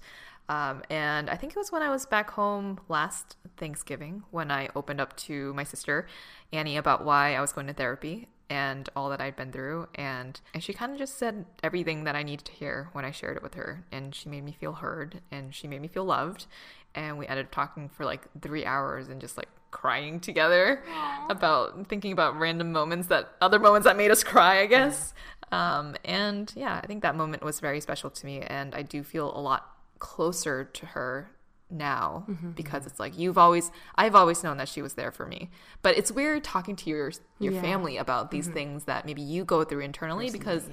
Um, 0.49 0.83
and 0.89 1.29
I 1.29 1.35
think 1.35 1.53
it 1.53 1.57
was 1.57 1.71
when 1.71 1.81
I 1.81 1.89
was 1.89 2.05
back 2.05 2.31
home 2.31 2.79
last 2.89 3.37
Thanksgiving 3.57 4.23
when 4.31 4.51
I 4.51 4.69
opened 4.75 5.01
up 5.01 5.15
to 5.17 5.53
my 5.53 5.63
sister 5.63 6.07
Annie 6.51 6.77
about 6.77 7.05
why 7.05 7.35
I 7.35 7.41
was 7.41 7.51
going 7.51 7.67
to 7.67 7.73
therapy 7.73 8.27
and 8.49 8.89
all 8.95 9.09
that 9.09 9.21
I'd 9.21 9.35
been 9.35 9.51
through 9.51 9.87
and 9.95 10.39
and 10.53 10.63
she 10.63 10.73
kind 10.73 10.91
of 10.91 10.97
just 10.97 11.17
said 11.17 11.45
everything 11.61 12.03
that 12.05 12.15
I 12.15 12.23
needed 12.23 12.45
to 12.45 12.51
hear 12.51 12.89
when 12.93 13.05
I 13.05 13.11
shared 13.11 13.37
it 13.37 13.43
with 13.43 13.53
her 13.53 13.85
and 13.91 14.13
she 14.15 14.29
made 14.29 14.43
me 14.43 14.55
feel 14.59 14.73
heard 14.73 15.21
and 15.31 15.53
she 15.53 15.67
made 15.67 15.81
me 15.81 15.87
feel 15.87 16.05
loved 16.05 16.47
and 16.95 17.17
we 17.17 17.27
ended 17.27 17.45
up 17.45 17.51
talking 17.51 17.89
for 17.89 18.05
like 18.05 18.27
3 18.41 18.65
hours 18.65 19.09
and 19.09 19.21
just 19.21 19.37
like 19.37 19.49
crying 19.71 20.19
together 20.19 20.83
about 21.29 21.87
thinking 21.87 22.11
about 22.11 22.37
random 22.39 22.71
moments 22.71 23.07
that 23.07 23.29
other 23.41 23.59
moments 23.59 23.85
that 23.85 23.95
made 23.95 24.09
us 24.09 24.23
cry, 24.23 24.61
I 24.61 24.65
guess. 24.65 25.13
Um, 25.51 25.95
and 26.03 26.51
yeah, 26.55 26.79
I 26.83 26.87
think 26.87 27.03
that 27.03 27.15
moment 27.15 27.43
was 27.43 27.59
very 27.59 27.81
special 27.81 28.09
to 28.09 28.25
me 28.25 28.41
and 28.41 28.73
I 28.73 28.81
do 28.81 29.03
feel 29.03 29.35
a 29.35 29.39
lot 29.39 29.69
closer 29.99 30.63
to 30.63 30.85
her 30.87 31.29
now 31.69 32.25
mm-hmm, 32.29 32.51
because 32.51 32.81
mm-hmm. 32.81 32.89
it's 32.89 32.99
like 32.99 33.17
you've 33.17 33.37
always 33.37 33.71
I've 33.95 34.15
always 34.15 34.43
known 34.43 34.57
that 34.57 34.67
she 34.67 34.81
was 34.81 34.93
there 34.93 35.11
for 35.11 35.25
me. 35.25 35.49
But 35.81 35.97
it's 35.97 36.11
weird 36.11 36.43
talking 36.43 36.75
to 36.77 36.89
your 36.89 37.11
your 37.39 37.53
family 37.61 37.97
about 37.97 38.31
these 38.31 38.45
mm-hmm. 38.45 38.53
things 38.53 38.83
that 38.85 39.05
maybe 39.05 39.21
you 39.21 39.45
go 39.45 39.63
through 39.63 39.81
internally 39.81 40.29
because 40.29 40.69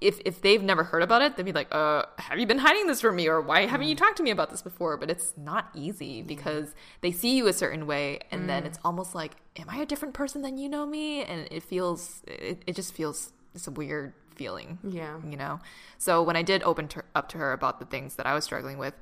if 0.00 0.20
if 0.24 0.42
they've 0.42 0.62
never 0.62 0.84
heard 0.84 1.02
about 1.02 1.22
it, 1.22 1.36
they'd 1.36 1.44
be 1.44 1.52
like, 1.52 1.72
"Uh, 1.72 2.04
have 2.18 2.38
you 2.38 2.46
been 2.46 2.58
hiding 2.58 2.86
this 2.86 3.00
from 3.00 3.16
me? 3.16 3.28
Or 3.28 3.40
why 3.40 3.66
haven't 3.66 3.86
you 3.86 3.94
talked 3.94 4.16
to 4.18 4.22
me 4.22 4.30
about 4.30 4.50
this 4.50 4.62
before?" 4.62 4.96
But 4.96 5.10
it's 5.10 5.32
not 5.36 5.70
easy 5.74 6.20
because 6.20 6.74
they 7.00 7.12
see 7.12 7.36
you 7.36 7.46
a 7.46 7.52
certain 7.52 7.86
way 7.86 8.20
and 8.30 8.48
then 8.48 8.64
mm. 8.64 8.66
it's 8.66 8.78
almost 8.84 9.14
like, 9.14 9.36
"Am 9.56 9.68
I 9.68 9.78
a 9.78 9.86
different 9.86 10.14
person 10.14 10.42
than 10.42 10.58
you 10.58 10.68
know 10.68 10.84
me?" 10.84 11.22
and 11.22 11.48
it 11.50 11.62
feels 11.62 12.22
it, 12.26 12.62
it 12.66 12.76
just 12.76 12.92
feels 12.94 13.32
it's 13.54 13.66
a 13.66 13.70
weird 13.70 14.12
feeling 14.34 14.78
Yeah. 14.82 15.18
you 15.28 15.36
know? 15.36 15.60
So 15.98 16.22
when 16.22 16.36
i 16.36 16.42
did 16.42 16.62
open 16.64 16.88
to, 16.88 17.04
up 17.14 17.28
to 17.30 17.38
her 17.38 17.52
about 17.52 17.78
the 17.78 17.86
things 17.86 18.16
that 18.16 18.26
i 18.26 18.34
was 18.34 18.44
struggling 18.44 18.78
with 18.78 18.94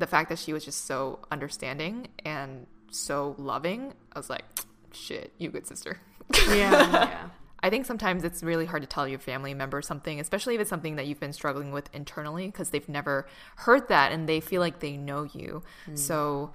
the 0.00 0.06
fact 0.06 0.28
that 0.30 0.38
she 0.38 0.52
was 0.52 0.64
just 0.64 0.86
so 0.86 1.20
understanding 1.30 2.08
and 2.24 2.66
so 2.90 3.34
loving 3.38 3.92
i 4.14 4.18
was 4.18 4.28
like 4.28 4.44
shit 4.92 5.32
you 5.38 5.48
good 5.50 5.66
sister 5.66 5.98
Yeah. 6.48 6.52
yeah. 6.54 7.28
i 7.62 7.70
think 7.70 7.86
sometimes 7.86 8.24
it's 8.24 8.42
really 8.42 8.66
hard 8.66 8.82
to 8.82 8.88
tell 8.88 9.06
your 9.06 9.18
family 9.20 9.54
member 9.54 9.80
something 9.82 10.18
especially 10.18 10.54
if 10.56 10.60
it's 10.60 10.70
something 10.70 10.96
that 10.96 11.06
you've 11.06 11.20
been 11.20 11.32
struggling 11.32 11.70
with 11.70 11.88
internally 11.94 12.46
because 12.46 12.70
they've 12.70 12.88
never 12.88 13.26
heard 13.56 13.88
that 13.88 14.10
and 14.12 14.28
they 14.28 14.40
feel 14.40 14.60
like 14.60 14.80
they 14.80 14.96
know 14.96 15.22
you 15.24 15.62
so 15.94 16.52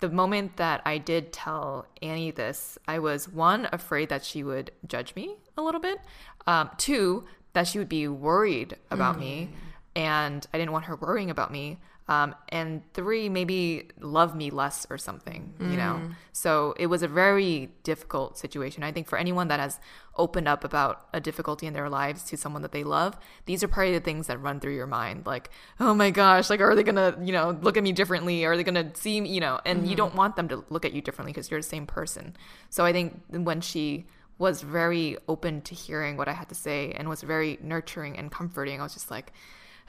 the 0.00 0.08
moment 0.10 0.56
that 0.56 0.82
I 0.84 0.98
did 0.98 1.32
tell 1.32 1.86
Annie 2.02 2.32
this, 2.32 2.76
I 2.86 2.98
was 2.98 3.26
one 3.28 3.68
afraid 3.72 4.08
that 4.10 4.22
she 4.24 4.42
would 4.42 4.70
judge 4.86 5.14
me 5.14 5.36
a 5.56 5.62
little 5.62 5.80
bit. 5.80 5.98
Um, 6.46 6.68
two, 6.76 7.24
that 7.54 7.68
she 7.68 7.78
would 7.78 7.88
be 7.88 8.06
worried 8.08 8.76
about 8.90 9.18
me, 9.18 9.50
and 9.96 10.44
I 10.52 10.58
didn't 10.58 10.72
want 10.72 10.86
her 10.86 10.96
worrying 10.96 11.30
about 11.30 11.50
me. 11.52 11.78
Um, 12.06 12.34
and 12.50 12.82
three, 12.92 13.30
maybe 13.30 13.88
love 13.98 14.36
me 14.36 14.50
less 14.50 14.86
or 14.90 14.98
something, 14.98 15.54
you 15.58 15.76
know? 15.78 16.10
So 16.32 16.74
it 16.78 16.88
was 16.88 17.02
a 17.02 17.08
very 17.08 17.70
difficult 17.82 18.36
situation. 18.36 18.82
I 18.82 18.92
think 18.92 19.08
for 19.08 19.16
anyone 19.16 19.48
that 19.48 19.58
has 19.58 19.80
opened 20.16 20.46
up 20.46 20.64
about 20.64 21.08
a 21.14 21.20
difficulty 21.20 21.66
in 21.66 21.72
their 21.72 21.88
lives 21.88 22.22
to 22.24 22.36
someone 22.36 22.60
that 22.60 22.72
they 22.72 22.84
love, 22.84 23.16
these 23.46 23.64
are 23.64 23.68
probably 23.68 23.94
the 23.94 24.00
things 24.04 24.26
that 24.26 24.38
run 24.38 24.60
through 24.60 24.74
your 24.74 24.86
mind. 24.86 25.24
Like, 25.24 25.48
oh 25.80 25.94
my 25.94 26.10
gosh, 26.10 26.50
like, 26.50 26.60
are 26.60 26.74
they 26.74 26.82
gonna, 26.82 27.16
you 27.22 27.32
know, 27.32 27.58
look 27.62 27.78
at 27.78 27.82
me 27.82 27.92
differently? 27.92 28.44
Are 28.44 28.54
they 28.54 28.64
gonna 28.64 28.90
see 28.94 29.22
me, 29.22 29.32
you 29.32 29.40
know? 29.40 29.58
And 29.64 29.88
you 29.88 29.96
don't 29.96 30.14
want 30.14 30.36
them 30.36 30.48
to 30.48 30.62
look 30.68 30.84
at 30.84 30.92
you 30.92 31.00
differently 31.00 31.32
because 31.32 31.50
you're 31.50 31.60
the 31.60 31.66
same 31.66 31.86
person. 31.86 32.36
So 32.68 32.84
I 32.84 32.92
think 32.92 33.22
when 33.30 33.62
she 33.62 34.04
was 34.36 34.60
very 34.60 35.16
open 35.26 35.62
to 35.62 35.74
hearing 35.74 36.18
what 36.18 36.28
I 36.28 36.32
had 36.32 36.50
to 36.50 36.54
say 36.54 36.92
and 36.92 37.08
was 37.08 37.22
very 37.22 37.58
nurturing 37.62 38.18
and 38.18 38.30
comforting, 38.30 38.78
I 38.78 38.82
was 38.82 38.92
just 38.92 39.10
like, 39.10 39.32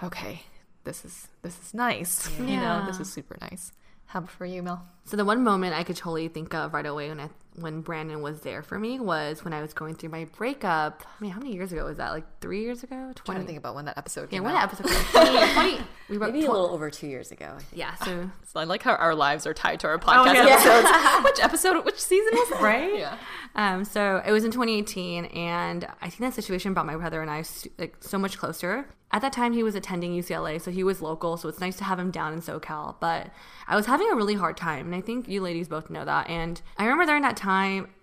okay, 0.01 0.43
this 0.85 1.03
is 1.03 1.27
this 1.41 1.59
is 1.59 1.73
nice. 1.73 2.29
You 2.39 2.57
know, 2.57 2.85
this 2.85 2.99
is 2.99 3.11
super 3.11 3.37
nice. 3.41 3.71
How 4.05 4.19
about 4.19 4.31
for 4.31 4.45
you, 4.45 4.63
Mel? 4.63 4.85
So 5.03 5.17
the 5.17 5.25
one 5.25 5.43
moment 5.43 5.73
I 5.75 5.83
could 5.83 5.97
totally 5.97 6.27
think 6.29 6.53
of 6.53 6.73
right 6.73 6.85
away 6.85 7.09
when 7.09 7.19
I, 7.19 7.29
when 7.59 7.81
Brandon 7.81 8.21
was 8.21 8.41
there 8.41 8.61
for 8.61 8.77
me 8.77 8.99
was 8.99 9.43
when 9.43 9.53
I 9.53 9.61
was 9.61 9.73
going 9.73 9.95
through 9.95 10.09
my 10.09 10.25
breakup. 10.37 11.03
I 11.05 11.21
mean, 11.21 11.31
how 11.31 11.39
many 11.39 11.53
years 11.53 11.71
ago 11.71 11.85
was 11.85 11.97
that? 11.97 12.11
Like 12.11 12.25
three 12.41 12.61
years 12.61 12.83
ago? 12.83 12.95
trying 12.95 13.13
Twenty. 13.13 13.39
to 13.41 13.45
think 13.45 13.57
about 13.57 13.75
when 13.75 13.85
that 13.85 13.97
episode 13.97 14.23
yeah, 14.23 14.37
came 14.37 14.43
when 14.43 14.55
out. 14.55 14.73
episode? 14.73 14.87
20, 14.87 15.53
20 15.53 15.83
we 16.09 16.17
wrote 16.17 16.33
Maybe 16.33 16.45
a 16.45 16.51
little 16.51 16.67
over 16.67 16.89
two 16.89 17.07
years 17.07 17.31
ago. 17.31 17.57
Yeah. 17.73 17.95
So 17.95 18.29
So 18.55 18.59
I 18.59 18.63
like 18.63 18.83
how 18.83 18.95
our 18.95 19.13
lives 19.13 19.45
are 19.45 19.53
tied 19.53 19.81
to 19.81 19.87
our 19.87 19.97
podcast 19.97 20.35
yeah. 20.35 20.47
episodes. 20.47 21.23
which 21.25 21.43
episode? 21.43 21.83
Which 21.85 21.99
season 21.99 22.31
was 22.33 22.49
that? 22.51 22.61
Right? 22.61 22.95
Yeah. 22.97 23.17
Um, 23.55 23.83
so 23.83 24.21
it 24.25 24.31
was 24.31 24.45
in 24.45 24.51
2018, 24.51 25.25
and 25.25 25.85
I 26.01 26.09
think 26.09 26.19
that 26.19 26.33
situation 26.33 26.73
brought 26.73 26.85
my 26.85 26.95
brother 26.95 27.21
and 27.21 27.29
I 27.29 27.43
like 27.77 27.97
so 27.99 28.17
much 28.17 28.37
closer. 28.37 28.87
At 29.11 29.21
that 29.21 29.33
time, 29.33 29.53
he 29.53 29.63
was 29.63 29.75
attending 29.75 30.11
UCLA, 30.11 30.59
so 30.59 30.71
he 30.71 30.83
was 30.83 31.01
local. 31.01 31.37
So 31.37 31.47
it's 31.47 31.59
nice 31.59 31.77
to 31.77 31.83
have 31.83 31.99
him 31.99 32.11
down 32.11 32.33
in 32.33 32.41
SoCal. 32.41 32.95
But 32.99 33.27
I 33.67 33.75
was 33.75 33.85
having 33.85 34.09
a 34.11 34.15
really 34.15 34.33
hard 34.35 34.57
time, 34.57 34.87
and 34.87 34.95
I 34.95 35.01
think 35.01 35.27
you 35.27 35.41
ladies 35.41 35.67
both 35.67 35.89
know 35.89 36.03
that. 36.05 36.29
And 36.29 36.61
I 36.77 36.83
remember 36.83 37.05
during 37.05 37.21
that 37.21 37.37
time, 37.37 37.44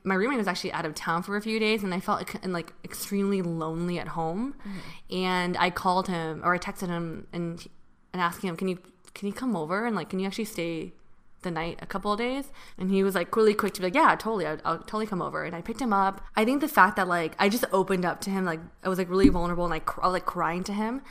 my 0.05 0.14
roommate 0.14 0.38
was 0.38 0.49
actually 0.49 0.72
out 0.72 0.84
of 0.84 0.95
town 0.95 1.22
for 1.22 1.36
a 1.36 1.40
few 1.40 1.59
days, 1.59 1.82
and 1.82 1.93
I 1.95 2.01
felt 2.01 2.18
like, 2.18 2.47
like 2.47 2.72
extremely 2.84 3.43
lonely 3.43 3.99
at 3.99 4.09
home. 4.09 4.55
Mm-hmm. 4.61 5.16
And 5.16 5.57
I 5.59 5.70
called 5.70 6.09
him 6.09 6.40
or 6.45 6.55
I 6.55 6.59
texted 6.59 6.88
him 6.88 7.26
and 7.32 7.66
and 8.12 8.22
asked 8.22 8.43
him, 8.43 8.57
"Can 8.57 8.68
you 8.68 8.78
can 9.14 9.26
you 9.28 9.34
come 9.34 9.57
over? 9.57 9.86
And 9.86 9.97
like 9.97 10.11
can 10.11 10.18
you 10.18 10.26
actually 10.26 10.47
stay 10.47 10.93
the 11.43 11.51
night 11.51 11.78
a 11.82 11.86
couple 11.86 12.12
of 12.12 12.18
days? 12.18 12.53
And 12.78 12.90
he 12.90 13.03
was 13.03 13.14
like 13.14 13.34
really 13.36 13.55
quick 13.55 13.74
to 13.74 13.80
be 13.80 13.86
like 13.86 13.95
yeah 13.95 14.14
totally. 14.16 14.47
I'll, 14.47 14.59
I'll 14.64 14.78
totally 14.78 15.07
come 15.07 15.22
over. 15.22 15.45
And 15.45 15.55
i 15.55 15.61
picked 15.61 15.80
him 15.80 15.93
up. 15.93 16.24
I 16.36 16.45
think 16.45 16.61
the 16.61 16.68
fact 16.68 16.97
that 16.97 17.09
like 17.09 17.34
i 17.38 17.49
just 17.49 17.64
opened 17.72 18.05
up 18.05 18.20
to 18.22 18.30
him 18.30 18.45
like 18.45 18.61
i 18.82 18.88
was 18.88 18.99
like 18.99 19.11
really 19.11 19.28
vulnerable 19.28 19.64
and 19.64 19.70
like 19.70 19.86
cr- 19.86 20.03
I 20.03 20.07
was 20.07 20.14
like 20.14 20.26
crying 20.26 20.64
to 20.64 20.72
him 20.72 21.03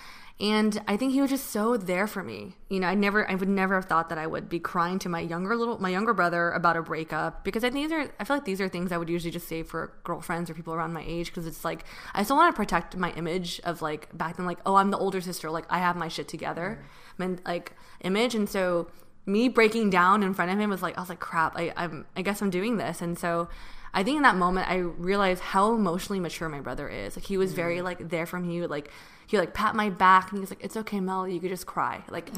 and 0.42 0.82
i 0.88 0.98
think 0.98 1.14
he 1.14 1.22
was 1.22 1.30
just 1.30 1.52
so 1.52 1.78
there 1.78 2.08
for 2.08 2.24
me. 2.24 2.56
You 2.68 2.80
know 2.80 2.88
i 2.88 2.96
never 2.96 3.30
i 3.30 3.36
would 3.36 3.48
never 3.48 3.76
have 3.76 3.86
thought 3.86 4.10
that 4.10 4.18
i 4.18 4.28
would 4.28 4.50
be 4.50 4.60
crying 4.60 5.00
to 5.00 5.10
my 5.10 5.20
younger 5.20 5.56
little 5.56 5.80
my 5.80 5.90
younger 5.90 6.14
brother 6.14 6.52
about 6.52 6.76
a 6.76 6.82
breakup 6.82 7.44
because 7.44 7.64
i 7.64 7.70
think 7.70 7.90
these 7.90 7.92
are 7.92 8.12
i 8.20 8.24
feel 8.24 8.38
like 8.38 8.46
these 8.46 8.60
are 8.60 8.68
things 8.68 8.92
i 8.92 8.98
would 8.98 9.10
usually 9.10 9.32
just 9.32 9.48
say 9.48 9.62
for 9.62 9.94
girlfriends 10.04 10.50
or 10.50 10.54
people 10.54 10.74
around 10.74 10.94
my 10.94 11.04
age 11.08 11.28
because 11.28 11.46
it's 11.46 11.64
like 11.64 11.86
i 12.14 12.24
still 12.24 12.36
want 12.36 12.54
to 12.54 12.58
protect 12.58 12.98
my 12.98 13.12
image 13.14 13.62
of 13.64 13.82
like 13.82 14.16
back 14.18 14.38
then 14.38 14.46
like 14.46 14.60
oh 14.66 14.76
i'm 14.76 14.90
the 14.90 14.98
older 14.98 15.22
sister 15.22 15.52
like 15.52 15.66
i 15.70 15.78
have 15.78 15.96
my 15.96 16.08
shit 16.08 16.28
together. 16.28 16.80
Mm-hmm. 16.82 16.88
And 17.22 17.42
like 17.46 17.74
image. 18.02 18.36
And 18.36 18.50
so 18.50 18.88
me 19.26 19.50
breaking 19.50 19.90
down 19.90 20.24
in 20.24 20.34
front 20.34 20.52
of 20.52 20.60
him 20.60 20.70
was 20.70 20.82
like 20.82 20.98
I 20.98 21.02
was 21.02 21.10
like 21.10 21.20
crap 21.20 21.54
I, 21.56 21.74
I'm 21.78 22.06
I 22.16 22.22
guess 22.22 22.42
I'm 22.42 22.50
doing 22.50 22.78
this. 22.78 23.02
And 23.02 23.18
so 23.18 23.50
I 23.94 24.04
think 24.04 24.18
in 24.18 24.24
that 24.24 24.36
moment 24.36 24.70
I 24.70 24.78
realized 24.78 25.42
how 25.42 25.74
emotionally 25.74 26.20
mature 26.20 26.50
my 26.50 26.62
brother 26.62 26.88
is. 26.90 27.16
Like 27.16 27.26
he 27.26 27.38
was 27.38 27.54
very 27.54 27.78
mm-hmm. 27.78 27.86
like 27.86 28.10
there 28.10 28.26
for 28.26 28.40
me 28.40 28.54
he 28.54 28.62
would 28.62 28.70
like 28.70 28.90
he 29.32 29.38
like 29.38 29.54
pat 29.54 29.76
my 29.76 29.90
back 29.90 30.32
and 30.32 30.42
he's 30.42 30.50
like 30.50 30.62
it's 30.62 30.76
okay 30.76 31.00
Mel 31.00 31.26
you 31.26 31.40
could 31.40 31.50
just 31.50 31.66
cry. 31.66 32.04
Like 32.10 32.30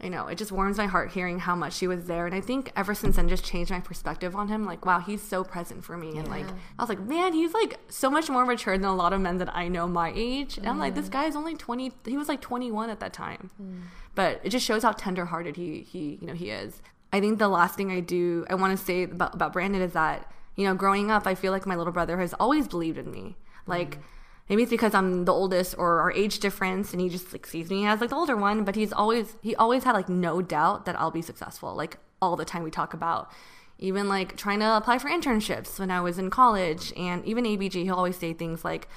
I 0.00 0.08
know 0.08 0.28
it 0.28 0.38
just 0.38 0.50
warms 0.50 0.78
my 0.78 0.86
heart 0.86 1.12
hearing 1.12 1.38
how 1.38 1.54
much 1.54 1.78
he 1.78 1.86
was 1.86 2.06
there. 2.06 2.24
And 2.24 2.34
I 2.34 2.40
think 2.40 2.72
ever 2.74 2.94
since 2.94 3.16
then 3.16 3.28
just 3.28 3.44
changed 3.44 3.70
my 3.70 3.80
perspective 3.80 4.34
on 4.34 4.48
him. 4.48 4.64
Like 4.64 4.86
wow 4.86 5.00
he's 5.00 5.20
so 5.20 5.44
present 5.44 5.84
for 5.84 5.94
me. 5.98 6.16
And 6.16 6.28
like 6.28 6.46
I 6.78 6.82
was 6.82 6.88
like 6.88 7.00
man 7.00 7.34
he's 7.34 7.52
like 7.52 7.78
so 7.88 8.08
much 8.08 8.30
more 8.30 8.46
mature 8.46 8.78
than 8.78 8.86
a 8.86 8.94
lot 8.94 9.12
of 9.12 9.20
men 9.20 9.36
that 9.38 9.54
I 9.54 9.68
know 9.68 9.86
my 9.86 10.10
age. 10.16 10.56
And 10.56 10.66
I'm 10.66 10.78
like 10.78 10.94
this 10.94 11.10
guy 11.10 11.26
is 11.26 11.36
only 11.36 11.54
20 11.54 11.92
he 12.06 12.16
was 12.16 12.30
like 12.30 12.40
21 12.40 12.88
at 12.88 12.98
that 13.00 13.12
time. 13.12 13.50
Mm. 13.62 13.82
But 14.14 14.40
it 14.42 14.48
just 14.48 14.64
shows 14.64 14.84
how 14.84 14.92
tenderhearted 14.92 15.56
he 15.56 15.82
he 15.82 16.16
you 16.22 16.28
know 16.28 16.34
he 16.34 16.48
is. 16.48 16.80
I 17.12 17.20
think 17.20 17.38
the 17.38 17.48
last 17.48 17.74
thing 17.74 17.92
I 17.92 18.00
do 18.00 18.46
I 18.48 18.54
want 18.54 18.76
to 18.76 18.82
say 18.82 19.02
about, 19.02 19.34
about 19.34 19.52
Brandon 19.52 19.82
is 19.82 19.92
that 19.92 20.32
you 20.54 20.64
know 20.64 20.74
growing 20.74 21.10
up 21.10 21.26
I 21.26 21.34
feel 21.34 21.52
like 21.52 21.66
my 21.66 21.76
little 21.76 21.92
brother 21.92 22.16
has 22.20 22.32
always 22.40 22.68
believed 22.68 22.96
in 22.96 23.10
me. 23.10 23.36
Like 23.66 23.98
mm. 23.98 24.02
Maybe 24.48 24.62
it's 24.62 24.70
because 24.70 24.94
I'm 24.94 25.24
the 25.24 25.32
oldest 25.32 25.74
or 25.78 26.00
our 26.00 26.12
age 26.12 26.38
difference 26.38 26.92
and 26.92 27.00
he 27.00 27.08
just 27.08 27.32
like 27.32 27.46
sees 27.46 27.70
me 27.70 27.86
as 27.86 28.00
like 28.00 28.10
the 28.10 28.16
older 28.16 28.36
one, 28.36 28.64
but 28.64 28.74
he's 28.74 28.92
always 28.92 29.36
he 29.42 29.54
always 29.56 29.84
had 29.84 29.92
like 29.92 30.08
no 30.08 30.42
doubt 30.42 30.86
that 30.86 30.98
I'll 30.98 31.10
be 31.10 31.22
successful. 31.22 31.74
Like 31.74 31.98
all 32.20 32.36
the 32.36 32.44
time 32.44 32.62
we 32.62 32.70
talk 32.70 32.94
about 32.94 33.30
even 33.78 34.08
like 34.08 34.36
trying 34.36 34.60
to 34.60 34.76
apply 34.76 34.98
for 34.98 35.10
internships 35.10 35.78
when 35.78 35.90
I 35.90 36.00
was 36.00 36.18
in 36.18 36.30
college 36.30 36.92
and 36.96 37.24
even 37.24 37.44
ABG 37.44 37.82
he'll 37.82 37.96
always 37.96 38.16
say 38.16 38.32
things 38.32 38.64
like 38.64 38.88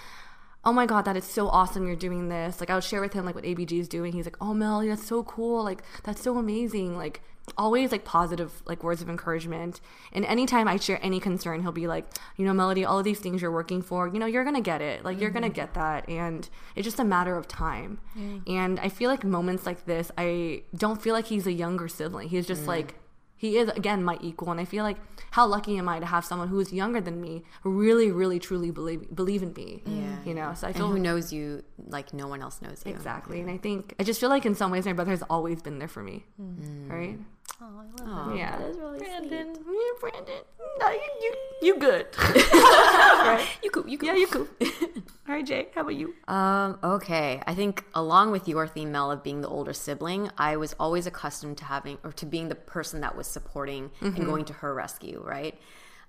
oh 0.65 0.73
my 0.73 0.85
god 0.85 1.03
that 1.03 1.15
is 1.15 1.23
so 1.23 1.47
awesome 1.47 1.87
you're 1.87 1.95
doing 1.95 2.29
this. 2.29 2.59
Like 2.59 2.69
i 2.69 2.75
would 2.75 2.83
share 2.83 3.01
with 3.01 3.13
him 3.13 3.25
like 3.25 3.35
what 3.35 3.43
abg 3.43 3.71
is 3.71 3.87
doing. 3.87 4.13
He's 4.13 4.25
like 4.25 4.37
oh 4.41 4.53
mel 4.53 4.81
that's 4.81 5.05
so 5.05 5.23
cool. 5.23 5.63
Like 5.63 5.83
that's 6.03 6.21
so 6.21 6.37
amazing. 6.37 6.97
Like 6.97 7.21
always 7.57 7.91
like 7.91 8.05
positive 8.05 8.61
like 8.65 8.83
words 8.83 9.01
of 9.01 9.09
encouragement. 9.09 9.81
And 10.13 10.25
anytime 10.25 10.67
i 10.67 10.77
share 10.77 10.99
any 11.01 11.19
concern 11.19 11.61
he'll 11.61 11.71
be 11.71 11.87
like 11.87 12.05
you 12.37 12.45
know 12.45 12.53
melody 12.53 12.85
all 12.85 12.99
of 12.99 13.05
these 13.05 13.19
things 13.19 13.41
you're 13.41 13.51
working 13.51 13.81
for 13.81 14.07
you 14.07 14.19
know 14.19 14.25
you're 14.25 14.43
gonna 14.43 14.61
get 14.61 14.81
it. 14.81 15.03
Like 15.03 15.19
you're 15.19 15.31
gonna 15.31 15.47
mm-hmm. 15.47 15.55
get 15.55 15.73
that. 15.75 16.07
And 16.09 16.47
it's 16.75 16.85
just 16.85 16.99
a 16.99 17.05
matter 17.05 17.35
of 17.35 17.47
time. 17.47 17.99
And 18.47 18.79
i 18.79 18.89
feel 18.89 19.09
like 19.09 19.23
moments 19.23 19.65
like 19.65 19.85
this 19.85 20.11
i 20.17 20.63
don't 20.75 21.01
feel 21.01 21.13
like 21.13 21.25
he's 21.25 21.47
a 21.47 21.53
younger 21.53 21.87
sibling. 21.87 22.29
He's 22.29 22.45
just 22.45 22.67
like 22.67 22.95
he 23.43 23.49
is 23.57 23.69
again 23.81 24.03
my 24.09 24.17
equal. 24.29 24.49
And 24.51 24.59
i 24.59 24.65
feel 24.73 24.83
like 24.89 24.97
how 25.37 25.45
lucky 25.55 25.73
am 25.81 25.87
i 25.93 25.97
to 25.99 26.05
have 26.15 26.23
someone 26.29 26.47
who 26.53 26.59
is 26.59 26.69
younger 26.81 27.01
than 27.07 27.17
me 27.25 27.33
really 27.63 28.09
really 28.21 28.39
truly 28.47 28.69
believe 28.79 29.01
believe 29.21 29.41
in 29.47 29.53
me? 29.61 29.69
Yeah. 29.85 30.17
you 30.27 30.33
know 30.39 30.53
so 30.59 30.67
i 30.67 30.69
And 30.69 30.77
feel 30.77 30.87
who 30.93 30.99
knows 31.07 31.25
you 31.37 31.63
like 31.97 32.13
no 32.21 32.27
one 32.33 32.41
else 32.45 32.57
knows 32.61 32.83
you. 32.85 32.91
exactly. 32.93 33.37
And 33.41 33.49
i 33.49 33.57
think 33.57 33.95
i 33.99 34.03
just 34.03 34.19
feel 34.21 34.29
like 34.35 34.45
in 34.51 34.55
some 34.61 34.69
ways 34.73 34.85
my 34.91 34.93
brother 34.99 35.11
has 35.17 35.23
always 35.35 35.59
been 35.67 35.77
there 35.81 35.87
for 35.97 36.03
me. 36.03 36.17
Mm. 36.41 36.89
Right 36.97 37.17
Oh, 37.61 37.65
I 37.77 38.03
love 38.05 38.29
that. 38.29 38.37
yeah 38.37 38.57
that 38.57 38.69
is 38.69 38.77
really 38.77 38.99
Brandon. 38.99 39.55
sweet. 39.55 39.65
yeah, 39.67 39.99
brandon 39.99 40.43
no, 40.79 40.89
you, 40.89 40.99
you, 41.21 41.33
you 41.61 41.79
good 41.79 42.07
You 43.63 43.69
cool. 43.71 43.87
You 43.87 43.97
cool. 43.97 44.07
yeah 44.07 44.15
you 44.15 44.27
cool 44.27 44.47
All 45.27 45.35
right, 45.35 45.45
Jay, 45.45 45.67
how 45.75 45.81
about 45.81 45.93
you? 45.95 46.15
Um, 46.27 46.79
okay. 46.83 47.39
I 47.45 47.53
think 47.53 47.83
along 47.93 48.31
with 48.31 48.47
your 48.47 48.65
theme, 48.65 48.91
Mel, 48.91 49.11
of 49.11 49.21
being 49.23 49.41
the 49.41 49.47
older 49.47 49.73
sibling, 49.73 50.31
I 50.39 50.57
was 50.57 50.73
always 50.79 51.05
accustomed 51.05 51.59
to 51.59 51.65
having 51.65 51.99
or 52.03 52.11
to 52.13 52.25
being 52.25 52.49
the 52.49 52.55
person 52.55 53.01
that 53.01 53.15
was 53.15 53.27
supporting 53.27 53.91
and 54.01 54.25
going 54.25 54.45
to 54.45 54.53
her 54.53 54.73
rescue, 54.73 55.21
right? 55.23 55.55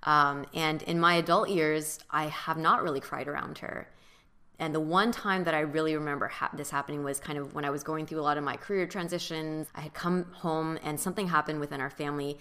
Um, 0.05 0.47
and 0.55 0.81
in 0.85 0.99
my 0.99 1.17
adult 1.17 1.51
years, 1.51 1.99
I 2.11 2.29
have 2.29 2.57
not 2.57 2.83
really 2.83 3.01
cried 3.01 3.29
around 3.29 3.59
her. 3.59 3.89
And 4.61 4.75
the 4.75 4.81
one 4.81 5.11
time 5.11 5.45
that 5.45 5.55
I 5.55 5.61
really 5.61 5.97
remember 5.97 6.29
ha- 6.29 6.51
this 6.53 6.69
happening 6.69 7.03
was 7.03 7.19
kind 7.19 7.39
of 7.39 7.55
when 7.55 7.65
I 7.65 7.71
was 7.71 7.83
going 7.83 8.05
through 8.05 8.21
a 8.21 8.23
lot 8.23 8.37
of 8.37 8.45
my 8.45 8.57
career 8.57 8.87
transitions. 8.87 9.69
I 9.75 9.81
had 9.81 9.95
come 9.95 10.27
home 10.33 10.79
and 10.85 11.01
something 11.01 11.29
happened 11.29 11.61
within 11.61 11.81
our 11.81 11.89
family, 11.89 12.39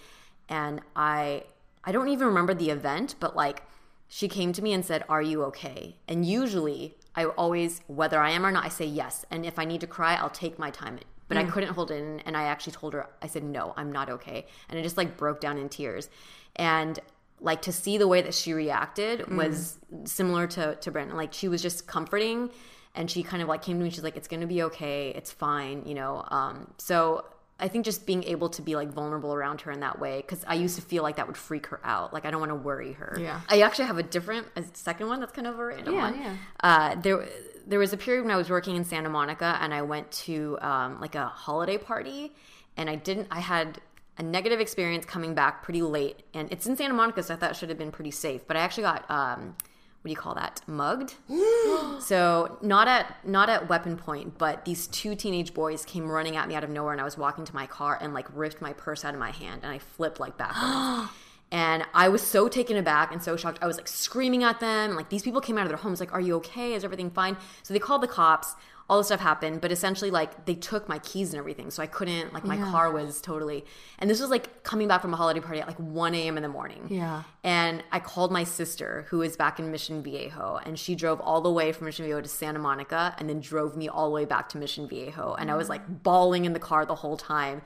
and 0.48 0.82
I 0.94 1.44
I 1.82 1.92
don't 1.92 2.08
even 2.08 2.26
remember 2.26 2.52
the 2.52 2.68
event, 2.68 3.14
but 3.18 3.34
like 3.34 3.62
she 4.06 4.28
came 4.28 4.52
to 4.52 4.62
me 4.62 4.74
and 4.74 4.84
said, 4.84 5.02
"Are 5.08 5.22
you 5.22 5.42
okay?" 5.44 5.96
And 6.06 6.26
usually, 6.26 6.94
I 7.16 7.24
always, 7.24 7.80
whether 7.86 8.20
I 8.20 8.30
am 8.30 8.44
or 8.44 8.52
not, 8.52 8.66
I 8.66 8.68
say 8.68 8.84
yes. 8.84 9.24
And 9.30 9.46
if 9.46 9.58
I 9.58 9.64
need 9.64 9.80
to 9.80 9.86
cry, 9.86 10.14
I'll 10.14 10.28
take 10.28 10.58
my 10.58 10.70
time. 10.70 10.98
But 11.26 11.38
I 11.38 11.44
mm. 11.44 11.50
couldn't 11.50 11.72
hold 11.72 11.90
it 11.90 11.94
in, 11.94 12.20
and 12.20 12.36
I 12.36 12.42
actually 12.42 12.72
told 12.74 12.92
her, 12.92 13.08
I 13.22 13.28
said, 13.28 13.44
"No, 13.44 13.72
I'm 13.78 13.90
not 13.90 14.10
okay," 14.10 14.46
and 14.68 14.78
I 14.78 14.82
just 14.82 14.98
like 14.98 15.16
broke 15.16 15.40
down 15.40 15.56
in 15.56 15.70
tears. 15.70 16.10
And 16.56 16.98
like 17.40 17.62
to 17.62 17.72
see 17.72 17.96
the 17.98 18.06
way 18.08 18.22
that 18.22 18.34
she 18.34 18.52
reacted 18.52 19.34
was 19.34 19.78
similar 20.04 20.46
to 20.48 20.74
to 20.76 20.90
Brandon. 20.90 21.16
Like 21.16 21.32
she 21.32 21.48
was 21.48 21.62
just 21.62 21.86
comforting, 21.86 22.50
and 22.94 23.10
she 23.10 23.22
kind 23.22 23.42
of 23.42 23.48
like 23.48 23.62
came 23.62 23.78
to 23.78 23.84
me. 23.84 23.90
She's 23.90 24.04
like, 24.04 24.16
"It's 24.16 24.28
gonna 24.28 24.46
be 24.46 24.62
okay. 24.64 25.10
It's 25.10 25.32
fine," 25.32 25.84
you 25.86 25.94
know. 25.94 26.24
Um, 26.28 26.72
so 26.78 27.24
I 27.58 27.68
think 27.68 27.84
just 27.84 28.06
being 28.06 28.24
able 28.24 28.48
to 28.50 28.62
be 28.62 28.74
like 28.76 28.90
vulnerable 28.90 29.32
around 29.34 29.60
her 29.62 29.70
in 29.70 29.80
that 29.80 29.98
way, 29.98 30.18
because 30.22 30.44
I 30.46 30.54
used 30.54 30.76
to 30.76 30.82
feel 30.82 31.02
like 31.02 31.16
that 31.16 31.26
would 31.26 31.36
freak 31.36 31.66
her 31.68 31.80
out. 31.84 32.12
Like 32.12 32.24
I 32.24 32.30
don't 32.30 32.40
want 32.40 32.50
to 32.50 32.56
worry 32.56 32.92
her. 32.94 33.16
Yeah. 33.20 33.40
I 33.48 33.60
actually 33.62 33.86
have 33.86 33.98
a 33.98 34.02
different 34.02 34.46
a 34.56 34.64
second 34.74 35.08
one 35.08 35.20
that's 35.20 35.32
kind 35.32 35.46
of 35.46 35.58
a 35.58 35.64
random 35.64 35.94
Yeah, 35.94 36.10
one. 36.10 36.20
yeah. 36.20 36.36
Uh, 36.62 36.94
there 37.00 37.28
there 37.66 37.78
was 37.78 37.92
a 37.92 37.96
period 37.96 38.22
when 38.24 38.32
I 38.32 38.36
was 38.36 38.50
working 38.50 38.76
in 38.76 38.84
Santa 38.84 39.08
Monica, 39.10 39.58
and 39.60 39.72
I 39.74 39.82
went 39.82 40.10
to 40.26 40.58
um, 40.60 41.00
like 41.00 41.14
a 41.14 41.26
holiday 41.26 41.78
party, 41.78 42.32
and 42.76 42.88
I 42.90 42.96
didn't. 42.96 43.28
I 43.30 43.40
had 43.40 43.78
a 44.20 44.22
negative 44.22 44.60
experience 44.60 45.06
coming 45.06 45.34
back 45.34 45.62
pretty 45.62 45.80
late, 45.80 46.20
and 46.34 46.52
it's 46.52 46.66
in 46.66 46.76
Santa 46.76 46.92
Monica, 46.92 47.22
so 47.22 47.32
I 47.32 47.38
thought 47.38 47.52
it 47.52 47.56
should 47.56 47.70
have 47.70 47.78
been 47.78 47.90
pretty 47.90 48.10
safe. 48.10 48.46
But 48.46 48.58
I 48.58 48.60
actually 48.60 48.82
got 48.82 49.10
um, 49.10 49.56
what 50.02 50.08
do 50.08 50.10
you 50.10 50.16
call 50.16 50.34
that? 50.34 50.60
Mugged. 50.66 51.14
so 52.02 52.58
not 52.60 52.86
at 52.86 53.26
not 53.26 53.48
at 53.48 53.70
weapon 53.70 53.96
point, 53.96 54.36
but 54.36 54.66
these 54.66 54.86
two 54.88 55.14
teenage 55.14 55.54
boys 55.54 55.86
came 55.86 56.06
running 56.06 56.36
at 56.36 56.48
me 56.48 56.54
out 56.54 56.62
of 56.62 56.68
nowhere, 56.68 56.92
and 56.92 57.00
I 57.00 57.04
was 57.04 57.16
walking 57.16 57.46
to 57.46 57.54
my 57.54 57.66
car 57.66 57.98
and 57.98 58.12
like 58.12 58.26
ripped 58.34 58.60
my 58.60 58.74
purse 58.74 59.06
out 59.06 59.14
of 59.14 59.20
my 59.20 59.30
hand, 59.30 59.62
and 59.62 59.72
I 59.72 59.78
flipped 59.78 60.20
like 60.20 60.36
backwards. 60.36 61.10
And 61.52 61.84
I 61.94 62.08
was 62.10 62.22
so 62.22 62.46
taken 62.46 62.76
aback 62.76 63.10
and 63.10 63.20
so 63.20 63.36
shocked. 63.36 63.58
I 63.60 63.66
was 63.66 63.76
like 63.76 63.88
screaming 63.88 64.44
at 64.44 64.60
them. 64.60 64.94
Like 64.94 65.08
these 65.08 65.22
people 65.22 65.40
came 65.40 65.58
out 65.58 65.62
of 65.62 65.68
their 65.68 65.78
homes, 65.78 65.98
like, 65.98 66.12
"Are 66.12 66.20
you 66.20 66.36
okay? 66.36 66.74
Is 66.74 66.84
everything 66.84 67.10
fine?" 67.10 67.36
So 67.64 67.74
they 67.74 67.80
called 67.80 68.04
the 68.04 68.06
cops. 68.06 68.54
All 68.90 68.98
this 68.98 69.06
stuff 69.06 69.20
happened, 69.20 69.60
but 69.60 69.70
essentially, 69.70 70.10
like, 70.10 70.46
they 70.46 70.56
took 70.56 70.88
my 70.88 70.98
keys 70.98 71.32
and 71.32 71.38
everything, 71.38 71.70
so 71.70 71.80
I 71.80 71.86
couldn't. 71.86 72.34
Like, 72.34 72.44
my 72.44 72.56
car 72.56 72.90
was 72.90 73.20
totally. 73.20 73.64
And 74.00 74.10
this 74.10 74.20
was 74.20 74.30
like 74.30 74.64
coming 74.64 74.88
back 74.88 75.00
from 75.00 75.14
a 75.14 75.16
holiday 75.16 75.38
party 75.38 75.60
at 75.60 75.68
like 75.68 75.78
1 75.78 76.14
a.m. 76.16 76.36
in 76.36 76.42
the 76.42 76.48
morning. 76.48 76.88
Yeah. 76.90 77.22
And 77.44 77.84
I 77.92 78.00
called 78.00 78.32
my 78.32 78.42
sister, 78.42 79.06
who 79.10 79.22
is 79.22 79.36
back 79.36 79.60
in 79.60 79.70
Mission 79.70 80.02
Viejo, 80.02 80.58
and 80.64 80.76
she 80.76 80.96
drove 80.96 81.20
all 81.20 81.40
the 81.40 81.52
way 81.52 81.70
from 81.70 81.84
Mission 81.84 82.04
Viejo 82.04 82.20
to 82.20 82.28
Santa 82.28 82.58
Monica 82.58 83.14
and 83.18 83.28
then 83.28 83.38
drove 83.38 83.76
me 83.76 83.88
all 83.88 84.08
the 84.08 84.14
way 84.14 84.24
back 84.24 84.48
to 84.50 84.58
Mission 84.58 84.88
Viejo. 84.88 85.34
And 85.38 85.52
I 85.52 85.54
was 85.54 85.68
like 85.68 86.02
bawling 86.02 86.44
in 86.44 86.52
the 86.52 86.58
car 86.58 86.84
the 86.84 86.96
whole 86.96 87.16
time. 87.16 87.62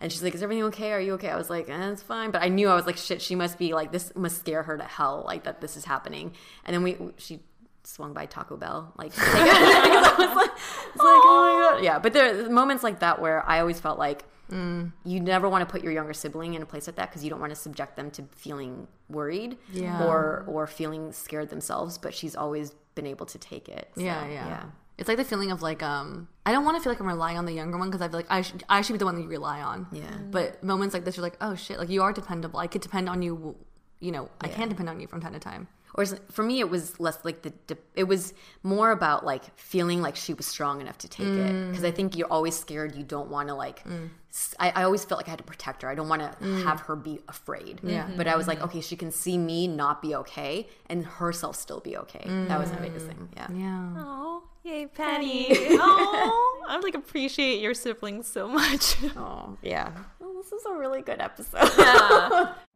And 0.00 0.12
she's 0.12 0.22
like, 0.22 0.34
Is 0.34 0.42
everything 0.42 0.64
okay? 0.64 0.92
Are 0.92 1.00
you 1.00 1.14
okay? 1.14 1.28
I 1.30 1.36
was 1.36 1.50
like, 1.50 1.68
eh, 1.68 1.90
It's 1.90 2.02
fine. 2.02 2.30
But 2.30 2.42
I 2.42 2.48
knew 2.48 2.68
I 2.68 2.74
was 2.76 2.86
like, 2.86 2.96
Shit, 2.96 3.20
she 3.20 3.34
must 3.34 3.58
be 3.58 3.74
like, 3.74 3.90
this 3.90 4.12
must 4.14 4.38
scare 4.38 4.62
her 4.62 4.76
to 4.76 4.84
hell, 4.84 5.24
like 5.26 5.44
that 5.44 5.60
this 5.60 5.76
is 5.76 5.84
happening. 5.84 6.32
And 6.64 6.74
then 6.74 6.82
we, 6.84 6.96
she, 7.16 7.40
swung 7.88 8.12
by 8.12 8.26
Taco 8.26 8.56
Bell 8.56 8.92
like, 8.98 9.10
because 9.14 9.28
I 9.34 10.14
was 10.18 10.36
like, 10.36 10.50
it's 10.94 11.04
like 11.10 11.22
oh 11.30 11.70
my 11.72 11.76
god 11.76 11.84
yeah 11.84 11.98
but 11.98 12.12
there 12.12 12.44
are 12.46 12.50
moments 12.50 12.82
like 12.84 13.00
that 13.00 13.20
where 13.20 13.48
I 13.48 13.60
always 13.60 13.80
felt 13.80 13.98
like 13.98 14.24
you 15.04 15.20
never 15.20 15.46
want 15.48 15.60
to 15.66 15.70
put 15.70 15.82
your 15.84 15.92
younger 15.92 16.14
sibling 16.14 16.54
in 16.54 16.62
a 16.62 16.66
place 16.66 16.86
like 16.86 16.96
that 16.96 17.10
because 17.10 17.22
you 17.22 17.28
don't 17.30 17.40
want 17.40 17.50
to 17.50 17.56
subject 17.56 17.96
them 17.96 18.10
to 18.12 18.22
feeling 18.34 18.88
worried 19.10 19.58
Yeah. 19.72 20.04
or 20.06 20.44
or 20.46 20.66
feeling 20.66 21.12
scared 21.12 21.48
themselves 21.50 21.98
but 21.98 22.14
she's 22.14 22.34
always 22.34 22.72
been 22.94 23.06
able 23.06 23.26
to 23.26 23.38
take 23.38 23.68
it 23.68 23.90
So, 23.94 24.00
yeah, 24.02 24.26
yeah, 24.26 24.62
It's 24.96 25.06
like 25.08 25.18
the 25.18 25.24
feeling 25.24 25.50
of 25.50 25.60
like 25.62 25.82
um 25.82 26.28
I 26.46 26.52
don't 26.52 26.64
want 26.64 26.76
to 26.78 26.82
feel 26.82 26.92
like 26.92 27.00
I'm 27.00 27.06
relying 27.06 27.36
on 27.36 27.44
the 27.44 27.52
younger 27.52 27.76
one 27.78 27.88
because 27.90 28.00
I 28.00 28.08
feel 28.08 28.18
like 28.20 28.30
I 28.30 28.40
should 28.42 28.64
I 28.68 28.80
should 28.82 28.94
be 28.94 28.98
the 28.98 29.04
one 29.04 29.16
that 29.16 29.22
you 29.22 29.28
rely 29.28 29.60
on. 29.60 29.86
Yeah. 29.92 30.16
But 30.30 30.64
moments 30.64 30.94
like 30.94 31.04
this, 31.04 31.16
you're 31.16 31.22
like, 31.22 31.36
oh 31.42 31.54
shit, 31.54 31.78
like 31.78 31.90
you 31.90 32.02
are 32.02 32.12
dependable. 32.12 32.58
I 32.58 32.68
could 32.68 32.80
depend 32.80 33.08
on 33.08 33.20
you. 33.22 33.54
You 34.00 34.12
know, 34.12 34.30
I 34.40 34.48
can 34.48 34.68
depend 34.70 34.88
on 34.88 34.98
you 35.00 35.06
from 35.08 35.20
time 35.20 35.34
to 35.34 35.38
time. 35.40 35.68
Or 35.98 36.06
for 36.30 36.44
me 36.44 36.60
it 36.60 36.70
was 36.70 36.98
less 37.00 37.18
like 37.24 37.42
the 37.42 37.52
it 37.96 38.04
was 38.04 38.32
more 38.62 38.92
about 38.92 39.26
like 39.26 39.42
feeling 39.58 40.00
like 40.00 40.14
she 40.16 40.32
was 40.32 40.46
strong 40.46 40.80
enough 40.80 40.96
to 40.98 41.08
take 41.08 41.26
it. 41.26 41.68
Because 41.68 41.84
i 41.84 41.90
think 41.90 42.16
you're 42.16 42.32
always 42.32 42.56
scared 42.56 42.94
you 42.94 43.02
don't 43.02 43.28
want 43.28 43.48
to 43.48 43.54
like 43.54 43.82
I 44.60 44.84
always 44.84 45.04
felt 45.04 45.18
like 45.18 45.26
i 45.26 45.30
had 45.30 45.38
to 45.38 45.44
protect 45.44 45.82
her. 45.82 45.88
I 45.88 45.96
don't 45.96 46.08
want 46.08 46.22
to 46.22 46.44
have 46.62 46.80
her 46.82 46.94
be 46.94 47.18
afraid. 47.28 47.80
Yeah. 47.82 48.08
but 48.16 48.28
i 48.28 48.36
was 48.36 48.46
like 48.46 48.60
okay 48.62 48.80
she 48.80 48.94
can 48.96 49.10
see 49.10 49.36
me 49.36 49.66
not 49.66 50.00
be 50.00 50.14
okay 50.14 50.68
and 50.88 51.04
herself 51.04 51.56
still 51.56 51.80
be 51.80 51.96
okay. 51.96 52.24
That 52.48 52.58
was 52.60 52.70
my 52.70 52.78
biggest 52.78 53.06
thing. 53.06 53.28
Yeah. 53.36 53.48
Yeah. 53.52 53.94
Oh, 53.96 54.42
yay, 54.62 54.86
Penny. 54.86 55.48
oh, 55.50 56.64
I 56.68 56.78
like 56.78 56.94
appreciate 56.94 57.60
your 57.60 57.74
siblings 57.74 58.28
so 58.28 58.46
much. 58.46 58.96
oh 59.16 59.56
yeah. 59.62 59.90
Well, 60.20 60.34
this 60.34 60.52
is 60.52 60.64
a 60.66 60.74
really 60.74 61.02
good 61.02 61.20
episode 61.20 62.54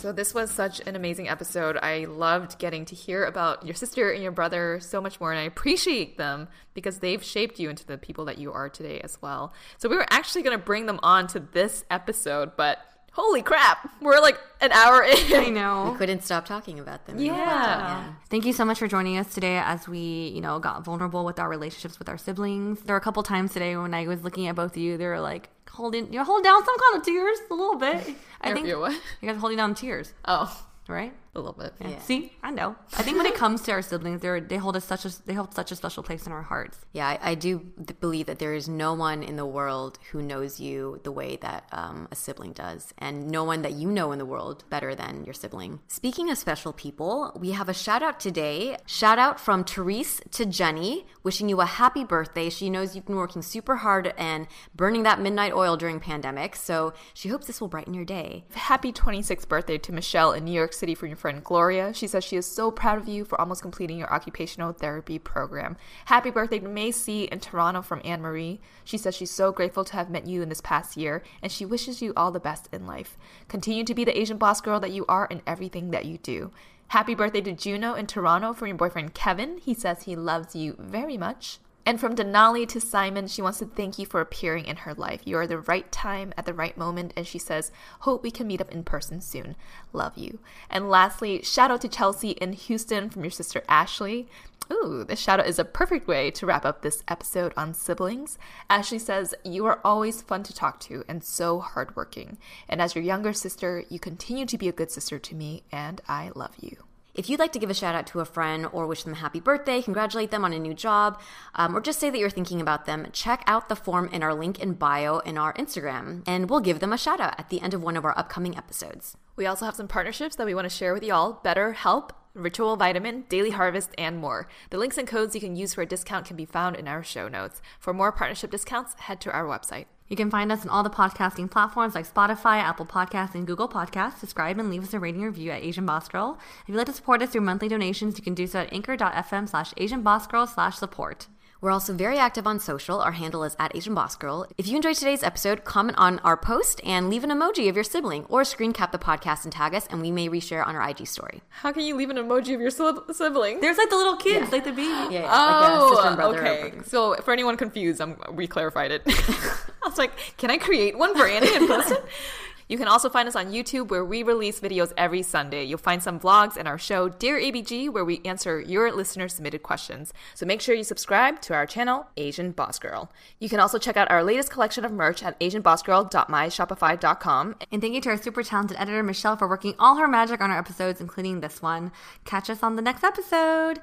So 0.00 0.12
this 0.12 0.32
was 0.32 0.50
such 0.50 0.80
an 0.86 0.96
amazing 0.96 1.28
episode. 1.28 1.76
I 1.76 2.06
loved 2.06 2.58
getting 2.58 2.86
to 2.86 2.94
hear 2.94 3.22
about 3.26 3.66
your 3.66 3.74
sister 3.74 4.10
and 4.10 4.22
your 4.22 4.32
brother 4.32 4.80
so 4.80 4.98
much 4.98 5.20
more, 5.20 5.30
and 5.30 5.38
I 5.38 5.42
appreciate 5.42 6.16
them 6.16 6.48
because 6.72 7.00
they've 7.00 7.22
shaped 7.22 7.58
you 7.58 7.68
into 7.68 7.84
the 7.84 7.98
people 7.98 8.24
that 8.24 8.38
you 8.38 8.50
are 8.50 8.70
today 8.70 9.00
as 9.00 9.20
well. 9.20 9.52
So 9.76 9.90
we 9.90 9.96
were 9.96 10.06
actually 10.08 10.40
going 10.40 10.58
to 10.58 10.64
bring 10.64 10.86
them 10.86 11.00
on 11.02 11.26
to 11.28 11.40
this 11.40 11.84
episode, 11.90 12.52
but 12.56 12.78
holy 13.12 13.42
crap, 13.42 13.90
we're 14.00 14.20
like 14.20 14.38
an 14.62 14.72
hour 14.72 15.02
in. 15.02 15.34
I 15.34 15.50
know. 15.50 15.94
couldn't 15.98 16.24
stop 16.24 16.46
talking 16.46 16.80
about 16.80 17.04
them 17.04 17.18
Yeah. 17.18 18.14
Thank 18.30 18.46
you 18.46 18.54
so 18.54 18.64
much 18.64 18.78
for 18.78 18.88
joining 18.88 19.18
us 19.18 19.34
today 19.34 19.58
as 19.58 19.86
we, 19.86 20.32
you 20.34 20.40
know, 20.40 20.58
got 20.60 20.82
vulnerable 20.82 21.26
with 21.26 21.38
our 21.38 21.50
relationships 21.50 21.98
with 21.98 22.08
our 22.08 22.16
siblings. 22.16 22.80
There 22.80 22.94
were 22.94 23.00
a 23.00 23.02
couple 23.02 23.22
times 23.22 23.52
today 23.52 23.76
when 23.76 23.92
I 23.92 24.06
was 24.06 24.22
looking 24.22 24.46
at 24.46 24.54
both 24.54 24.72
of 24.72 24.78
you, 24.78 24.96
they 24.96 25.06
were 25.06 25.20
like 25.20 25.50
holding 25.72 26.12
you're 26.12 26.24
holding 26.24 26.44
down 26.44 26.64
some 26.64 26.76
kind 26.78 26.96
of 27.00 27.04
tears 27.04 27.38
a 27.50 27.54
little 27.54 27.76
bit. 27.76 28.14
I 28.40 28.52
think 28.52 28.66
you're 28.66 28.78
what? 28.80 28.92
you 29.20 29.28
guys 29.28 29.36
are 29.36 29.40
holding 29.40 29.58
down 29.58 29.74
tears, 29.74 30.12
Oh, 30.24 30.64
right? 30.88 31.12
A 31.34 31.38
little 31.38 31.54
bit. 31.54 31.72
Yeah. 31.80 31.98
See, 32.00 32.32
I 32.42 32.50
know. 32.50 32.74
I 32.96 33.02
think 33.02 33.16
when 33.16 33.26
it 33.26 33.36
comes 33.36 33.62
to 33.62 33.72
our 33.72 33.82
siblings, 33.82 34.20
they're 34.20 34.40
they 34.40 34.56
hold 34.56 34.76
us 34.76 34.84
such 34.84 35.04
a 35.04 35.26
they 35.26 35.34
hold 35.34 35.54
such 35.54 35.70
a 35.70 35.76
special 35.76 36.02
place 36.02 36.26
in 36.26 36.32
our 36.32 36.42
hearts. 36.42 36.78
Yeah, 36.92 37.06
I, 37.06 37.30
I 37.30 37.34
do 37.36 37.58
believe 38.00 38.26
that 38.26 38.40
there 38.40 38.52
is 38.52 38.68
no 38.68 38.94
one 38.94 39.22
in 39.22 39.36
the 39.36 39.46
world 39.46 39.98
who 40.10 40.22
knows 40.22 40.58
you 40.58 41.00
the 41.04 41.12
way 41.12 41.36
that 41.36 41.68
um, 41.70 42.08
a 42.10 42.16
sibling 42.16 42.52
does, 42.52 42.92
and 42.98 43.28
no 43.30 43.44
one 43.44 43.62
that 43.62 43.74
you 43.74 43.90
know 43.90 44.10
in 44.10 44.18
the 44.18 44.26
world 44.26 44.64
better 44.70 44.94
than 44.94 45.24
your 45.24 45.34
sibling. 45.34 45.80
Speaking 45.86 46.30
of 46.30 46.38
special 46.38 46.72
people, 46.72 47.32
we 47.38 47.52
have 47.52 47.68
a 47.68 47.74
shout 47.74 48.02
out 48.02 48.18
today. 48.18 48.76
Shout 48.86 49.18
out 49.18 49.38
from 49.38 49.62
Therese 49.62 50.20
to 50.32 50.44
Jenny, 50.44 51.06
wishing 51.22 51.48
you 51.48 51.60
a 51.60 51.66
happy 51.66 52.02
birthday. 52.02 52.50
She 52.50 52.70
knows 52.70 52.96
you've 52.96 53.06
been 53.06 53.16
working 53.16 53.42
super 53.42 53.76
hard 53.76 54.12
and 54.18 54.48
burning 54.74 55.04
that 55.04 55.20
midnight 55.20 55.52
oil 55.52 55.76
during 55.76 56.00
pandemic, 56.00 56.56
so 56.56 56.92
she 57.14 57.28
hopes 57.28 57.46
this 57.46 57.60
will 57.60 57.68
brighten 57.68 57.94
your 57.94 58.04
day. 58.04 58.46
Happy 58.54 58.92
26th 58.92 59.46
birthday 59.46 59.78
to 59.78 59.92
Michelle 59.92 60.32
in 60.32 60.44
New 60.44 60.52
York 60.52 60.72
City 60.72 60.96
from 60.96 61.08
your 61.08 61.19
friend 61.20 61.44
Gloria. 61.44 61.92
She 61.92 62.06
says 62.06 62.24
she 62.24 62.36
is 62.36 62.46
so 62.46 62.70
proud 62.70 62.98
of 62.98 63.06
you 63.06 63.24
for 63.24 63.40
almost 63.40 63.62
completing 63.62 63.98
your 63.98 64.12
occupational 64.12 64.72
therapy 64.72 65.18
program. 65.18 65.76
Happy 66.06 66.30
birthday 66.30 66.58
to 66.58 66.68
Macy 66.68 67.24
in 67.24 67.38
Toronto 67.38 67.82
from 67.82 68.00
Anne 68.04 68.22
Marie. 68.22 68.60
She 68.84 68.98
says 68.98 69.14
she's 69.14 69.30
so 69.30 69.52
grateful 69.52 69.84
to 69.84 69.92
have 69.92 70.10
met 70.10 70.26
you 70.26 70.42
in 70.42 70.48
this 70.48 70.62
past 70.62 70.96
year 70.96 71.22
and 71.42 71.52
she 71.52 71.66
wishes 71.66 72.00
you 72.00 72.12
all 72.16 72.32
the 72.32 72.40
best 72.40 72.68
in 72.72 72.86
life. 72.86 73.18
Continue 73.46 73.84
to 73.84 73.94
be 73.94 74.04
the 74.04 74.18
Asian 74.18 74.38
boss 74.38 74.60
girl 74.60 74.80
that 74.80 74.92
you 74.92 75.04
are 75.06 75.26
in 75.26 75.42
everything 75.46 75.90
that 75.90 76.06
you 76.06 76.18
do. 76.18 76.50
Happy 76.88 77.14
birthday 77.14 77.40
to 77.42 77.52
Juno 77.52 77.94
in 77.94 78.06
Toronto 78.06 78.52
from 78.52 78.68
your 78.68 78.76
boyfriend 78.76 79.14
Kevin. 79.14 79.58
He 79.58 79.74
says 79.74 80.02
he 80.02 80.16
loves 80.16 80.56
you 80.56 80.74
very 80.78 81.16
much. 81.16 81.60
And 81.90 81.98
from 81.98 82.14
Denali 82.14 82.68
to 82.68 82.80
Simon, 82.80 83.26
she 83.26 83.42
wants 83.42 83.58
to 83.58 83.64
thank 83.64 83.98
you 83.98 84.06
for 84.06 84.20
appearing 84.20 84.66
in 84.66 84.76
her 84.76 84.94
life. 84.94 85.22
You 85.24 85.36
are 85.38 85.46
the 85.48 85.58
right 85.58 85.90
time 85.90 86.32
at 86.36 86.46
the 86.46 86.54
right 86.54 86.78
moment, 86.78 87.12
and 87.16 87.26
she 87.26 87.40
says, 87.40 87.72
Hope 88.02 88.22
we 88.22 88.30
can 88.30 88.46
meet 88.46 88.60
up 88.60 88.70
in 88.70 88.84
person 88.84 89.20
soon. 89.20 89.56
Love 89.92 90.16
you. 90.16 90.38
And 90.70 90.88
lastly, 90.88 91.42
shout 91.42 91.72
out 91.72 91.80
to 91.80 91.88
Chelsea 91.88 92.30
in 92.30 92.52
Houston 92.52 93.10
from 93.10 93.24
your 93.24 93.32
sister 93.32 93.64
Ashley. 93.68 94.28
Ooh, 94.72 95.02
this 95.02 95.18
shout 95.18 95.40
out 95.40 95.48
is 95.48 95.58
a 95.58 95.64
perfect 95.64 96.06
way 96.06 96.30
to 96.30 96.46
wrap 96.46 96.64
up 96.64 96.82
this 96.82 97.02
episode 97.08 97.52
on 97.56 97.74
siblings. 97.74 98.38
Ashley 98.70 99.00
says, 99.00 99.34
You 99.42 99.66
are 99.66 99.80
always 99.84 100.22
fun 100.22 100.44
to 100.44 100.54
talk 100.54 100.78
to 100.82 101.02
and 101.08 101.24
so 101.24 101.58
hardworking. 101.58 102.38
And 102.68 102.80
as 102.80 102.94
your 102.94 103.02
younger 103.02 103.32
sister, 103.32 103.82
you 103.88 103.98
continue 103.98 104.46
to 104.46 104.56
be 104.56 104.68
a 104.68 104.72
good 104.72 104.92
sister 104.92 105.18
to 105.18 105.34
me, 105.34 105.64
and 105.72 106.00
I 106.06 106.30
love 106.36 106.54
you. 106.60 106.84
If 107.14 107.28
you'd 107.28 107.40
like 107.40 107.52
to 107.52 107.58
give 107.58 107.70
a 107.70 107.74
shout 107.74 107.94
out 107.94 108.06
to 108.08 108.20
a 108.20 108.24
friend 108.24 108.66
or 108.72 108.86
wish 108.86 109.02
them 109.02 109.14
a 109.14 109.16
happy 109.16 109.40
birthday, 109.40 109.82
congratulate 109.82 110.30
them 110.30 110.44
on 110.44 110.52
a 110.52 110.58
new 110.58 110.74
job, 110.74 111.20
um, 111.56 111.76
or 111.76 111.80
just 111.80 111.98
say 111.98 112.08
that 112.08 112.18
you're 112.18 112.30
thinking 112.30 112.60
about 112.60 112.86
them, 112.86 113.08
check 113.12 113.42
out 113.46 113.68
the 113.68 113.76
form 113.76 114.08
in 114.12 114.22
our 114.22 114.32
link 114.32 114.60
in 114.60 114.74
bio 114.74 115.18
in 115.18 115.36
our 115.36 115.52
Instagram, 115.54 116.22
and 116.26 116.48
we'll 116.48 116.60
give 116.60 116.78
them 116.78 116.92
a 116.92 116.98
shout 116.98 117.20
out 117.20 117.38
at 117.38 117.50
the 117.50 117.60
end 117.60 117.74
of 117.74 117.82
one 117.82 117.96
of 117.96 118.04
our 118.04 118.16
upcoming 118.16 118.56
episodes. 118.56 119.16
We 119.34 119.46
also 119.46 119.64
have 119.64 119.74
some 119.74 119.88
partnerships 119.88 120.36
that 120.36 120.46
we 120.46 120.54
want 120.54 120.66
to 120.66 120.76
share 120.76 120.94
with 120.94 121.02
y'all 121.02 121.40
BetterHelp, 121.44 122.10
Ritual 122.34 122.76
Vitamin, 122.76 123.24
Daily 123.28 123.50
Harvest, 123.50 123.90
and 123.98 124.16
more. 124.16 124.46
The 124.70 124.78
links 124.78 124.96
and 124.96 125.08
codes 125.08 125.34
you 125.34 125.40
can 125.40 125.56
use 125.56 125.74
for 125.74 125.82
a 125.82 125.86
discount 125.86 126.26
can 126.26 126.36
be 126.36 126.44
found 126.44 126.76
in 126.76 126.86
our 126.86 127.02
show 127.02 127.26
notes. 127.26 127.60
For 127.80 127.92
more 127.92 128.12
partnership 128.12 128.52
discounts, 128.52 128.94
head 128.94 129.20
to 129.22 129.32
our 129.32 129.46
website. 129.46 129.86
You 130.10 130.16
can 130.16 130.28
find 130.28 130.50
us 130.50 130.64
on 130.64 130.70
all 130.70 130.82
the 130.82 130.90
podcasting 130.90 131.48
platforms 131.48 131.94
like 131.94 132.12
Spotify, 132.12 132.56
Apple 132.56 132.84
Podcasts, 132.84 133.36
and 133.36 133.46
Google 133.46 133.68
Podcasts. 133.68 134.18
Subscribe 134.18 134.58
and 134.58 134.68
leave 134.68 134.82
us 134.82 134.92
a 134.92 134.98
rating 134.98 135.22
review 135.22 135.52
at 135.52 135.62
Asian 135.62 135.86
Boss 135.86 136.08
Girl. 136.08 136.36
If 136.62 136.68
you'd 136.68 136.76
like 136.76 136.88
to 136.88 136.92
support 136.92 137.22
us 137.22 137.30
through 137.30 137.42
monthly 137.42 137.68
donations, 137.68 138.18
you 138.18 138.24
can 138.24 138.34
do 138.34 138.48
so 138.48 138.58
at 138.58 138.72
anchor.fm 138.72 139.48
slash 139.48 139.72
Asian 139.76 140.02
Boss 140.02 140.26
Girl 140.26 140.48
slash 140.48 140.76
support. 140.76 141.28
We're 141.62 141.70
also 141.70 141.92
very 141.92 142.16
active 142.16 142.46
on 142.46 142.58
social. 142.58 143.00
Our 143.00 143.12
handle 143.12 143.44
is 143.44 143.54
at 143.58 143.76
Asian 143.76 143.94
Boss 143.94 144.16
Girl. 144.16 144.46
If 144.56 144.66
you 144.66 144.76
enjoyed 144.76 144.96
today's 144.96 145.22
episode, 145.22 145.62
comment 145.64 145.98
on 145.98 146.18
our 146.20 146.36
post 146.36 146.80
and 146.84 147.10
leave 147.10 147.22
an 147.22 147.28
emoji 147.28 147.68
of 147.68 147.74
your 147.74 147.84
sibling 147.84 148.24
or 148.30 148.44
screen 148.44 148.72
cap 148.72 148.92
the 148.92 148.98
podcast 148.98 149.44
and 149.44 149.52
tag 149.52 149.74
us, 149.74 149.86
and 149.88 150.00
we 150.00 150.10
may 150.10 150.30
reshare 150.30 150.66
on 150.66 150.74
our 150.74 150.88
IG 150.88 151.06
story. 151.06 151.42
How 151.50 151.70
can 151.70 151.84
you 151.84 151.96
leave 151.96 152.08
an 152.08 152.16
emoji 152.16 152.54
of 152.54 152.62
your 152.62 152.70
sibling? 152.70 153.60
There's 153.60 153.76
like 153.76 153.90
the 153.90 153.96
little 153.96 154.16
kids, 154.16 154.50
like 154.50 154.64
the 154.64 154.72
baby. 154.72 154.84
Yeah, 154.88 155.10
yeah, 155.10 155.28
Oh, 155.30 155.92
like 156.02 156.18
a 156.18 156.22
oh, 156.24 156.30
and 156.30 156.38
okay. 156.38 156.78
So 156.86 157.16
for 157.16 157.32
anyone 157.32 157.58
confused, 157.58 158.00
I'm, 158.00 158.16
we 158.32 158.46
clarified 158.46 158.90
it. 158.90 159.02
I 159.06 159.88
was 159.88 159.98
like, 159.98 160.12
can 160.38 160.50
I 160.50 160.56
create 160.56 160.96
one 160.96 161.14
for 161.14 161.26
Annie 161.26 161.54
and 161.54 161.68
post 161.68 161.90
it? 161.92 162.02
You 162.70 162.78
can 162.78 162.86
also 162.86 163.10
find 163.10 163.26
us 163.26 163.34
on 163.34 163.50
YouTube 163.50 163.88
where 163.88 164.04
we 164.04 164.22
release 164.22 164.60
videos 164.60 164.92
every 164.96 165.22
Sunday. 165.22 165.64
You'll 165.64 165.78
find 165.78 166.00
some 166.00 166.20
vlogs 166.20 166.56
and 166.56 166.68
our 166.68 166.78
show, 166.78 167.08
Dear 167.08 167.40
ABG, 167.40 167.92
where 167.92 168.04
we 168.04 168.20
answer 168.24 168.60
your 168.60 168.92
listener 168.92 169.26
submitted 169.26 169.64
questions. 169.64 170.12
So 170.36 170.46
make 170.46 170.60
sure 170.60 170.76
you 170.76 170.84
subscribe 170.84 171.40
to 171.42 171.52
our 171.52 171.66
channel, 171.66 172.06
Asian 172.16 172.52
Boss 172.52 172.78
Girl. 172.78 173.10
You 173.40 173.48
can 173.48 173.58
also 173.58 173.76
check 173.76 173.96
out 173.96 174.08
our 174.08 174.22
latest 174.22 174.52
collection 174.52 174.84
of 174.84 174.92
merch 174.92 175.24
at 175.24 175.38
asianbossgirl.myshopify.com. 175.40 177.56
And 177.72 177.82
thank 177.82 177.94
you 177.94 178.00
to 178.02 178.10
our 178.10 178.22
super 178.22 178.44
talented 178.44 178.76
editor, 178.78 179.02
Michelle, 179.02 179.36
for 179.36 179.48
working 179.48 179.74
all 179.76 179.96
her 179.96 180.06
magic 180.06 180.40
on 180.40 180.52
our 180.52 180.58
episodes, 180.58 181.00
including 181.00 181.40
this 181.40 181.60
one. 181.60 181.90
Catch 182.24 182.50
us 182.50 182.62
on 182.62 182.76
the 182.76 182.82
next 182.82 183.02
episode. 183.02 183.80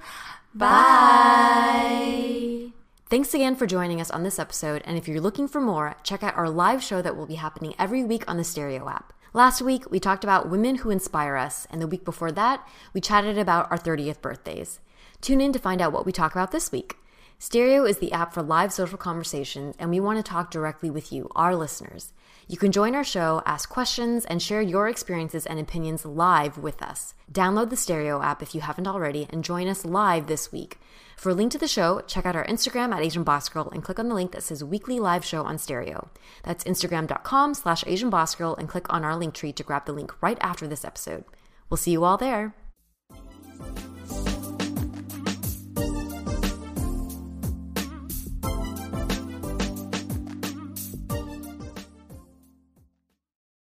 Bye. 0.55 2.71
Thanks 3.09 3.33
again 3.33 3.55
for 3.55 3.65
joining 3.65 4.01
us 4.01 4.11
on 4.11 4.23
this 4.23 4.37
episode, 4.37 4.81
and 4.83 4.97
if 4.97 5.07
you're 5.07 5.21
looking 5.21 5.47
for 5.47 5.61
more, 5.61 5.95
check 6.03 6.23
out 6.23 6.35
our 6.35 6.49
live 6.49 6.83
show 6.83 7.01
that 7.01 7.15
will 7.15 7.25
be 7.25 7.35
happening 7.35 7.73
every 7.79 8.03
week 8.03 8.29
on 8.29 8.35
the 8.35 8.43
Stereo 8.43 8.89
app. 8.89 9.13
Last 9.31 9.61
week, 9.61 9.89
we 9.89 9.97
talked 9.97 10.25
about 10.25 10.49
women 10.49 10.75
who 10.75 10.89
inspire 10.89 11.37
us, 11.37 11.65
and 11.69 11.81
the 11.81 11.87
week 11.87 12.03
before 12.03 12.33
that, 12.33 12.67
we 12.93 12.99
chatted 12.99 13.37
about 13.37 13.71
our 13.71 13.77
30th 13.77 14.19
birthdays. 14.19 14.81
Tune 15.21 15.39
in 15.39 15.53
to 15.53 15.59
find 15.59 15.81
out 15.81 15.93
what 15.93 16.05
we 16.05 16.11
talk 16.11 16.33
about 16.33 16.51
this 16.51 16.69
week. 16.69 16.97
Stereo 17.39 17.85
is 17.85 17.99
the 17.99 18.11
app 18.11 18.33
for 18.33 18.43
live 18.43 18.73
social 18.73 18.97
conversations, 18.97 19.73
and 19.79 19.89
we 19.89 20.01
want 20.01 20.17
to 20.17 20.29
talk 20.29 20.51
directly 20.51 20.89
with 20.89 21.13
you, 21.13 21.29
our 21.33 21.55
listeners. 21.55 22.11
You 22.49 22.57
can 22.57 22.73
join 22.73 22.93
our 22.93 23.05
show, 23.05 23.41
ask 23.45 23.69
questions, 23.69 24.25
and 24.25 24.41
share 24.41 24.61
your 24.61 24.89
experiences 24.89 25.45
and 25.45 25.61
opinions 25.61 26.05
live 26.05 26.57
with 26.57 26.81
us. 26.81 27.13
Download 27.31 27.69
the 27.69 27.77
Stereo 27.77 28.21
app 28.21 28.41
if 28.41 28.53
you 28.53 28.59
haven't 28.59 28.87
already, 28.87 29.27
and 29.29 29.45
join 29.45 29.69
us 29.69 29.85
live 29.85 30.27
this 30.27 30.51
week. 30.51 30.77
For 31.17 31.31
a 31.31 31.33
link 31.33 31.51
to 31.53 31.57
the 31.57 31.67
show, 31.67 32.01
check 32.01 32.27
out 32.27 32.35
our 32.35 32.45
Instagram 32.45 32.93
at 32.93 33.01
Asian 33.01 33.23
Boss 33.23 33.49
Girl 33.49 33.69
and 33.73 33.83
click 33.83 33.97
on 33.97 34.07
the 34.07 34.13
link 34.13 34.33
that 34.33 34.43
says 34.43 34.63
Weekly 34.63 34.99
Live 34.99 35.25
Show 35.25 35.43
on 35.43 35.57
Stereo. 35.57 36.11
That's 36.43 36.63
Instagram.com 36.63 37.55
slash 37.55 37.83
Asian 37.87 38.11
Boss 38.11 38.35
Girl 38.35 38.53
and 38.53 38.69
click 38.69 38.85
on 38.93 39.03
our 39.03 39.13
Linktree 39.13 39.55
to 39.55 39.63
grab 39.63 39.87
the 39.87 39.93
link 39.93 40.13
right 40.21 40.37
after 40.41 40.67
this 40.67 40.85
episode. 40.85 41.25
We'll 41.71 41.77
see 41.77 41.91
you 41.91 42.03
all 42.03 42.17
there. 42.17 42.53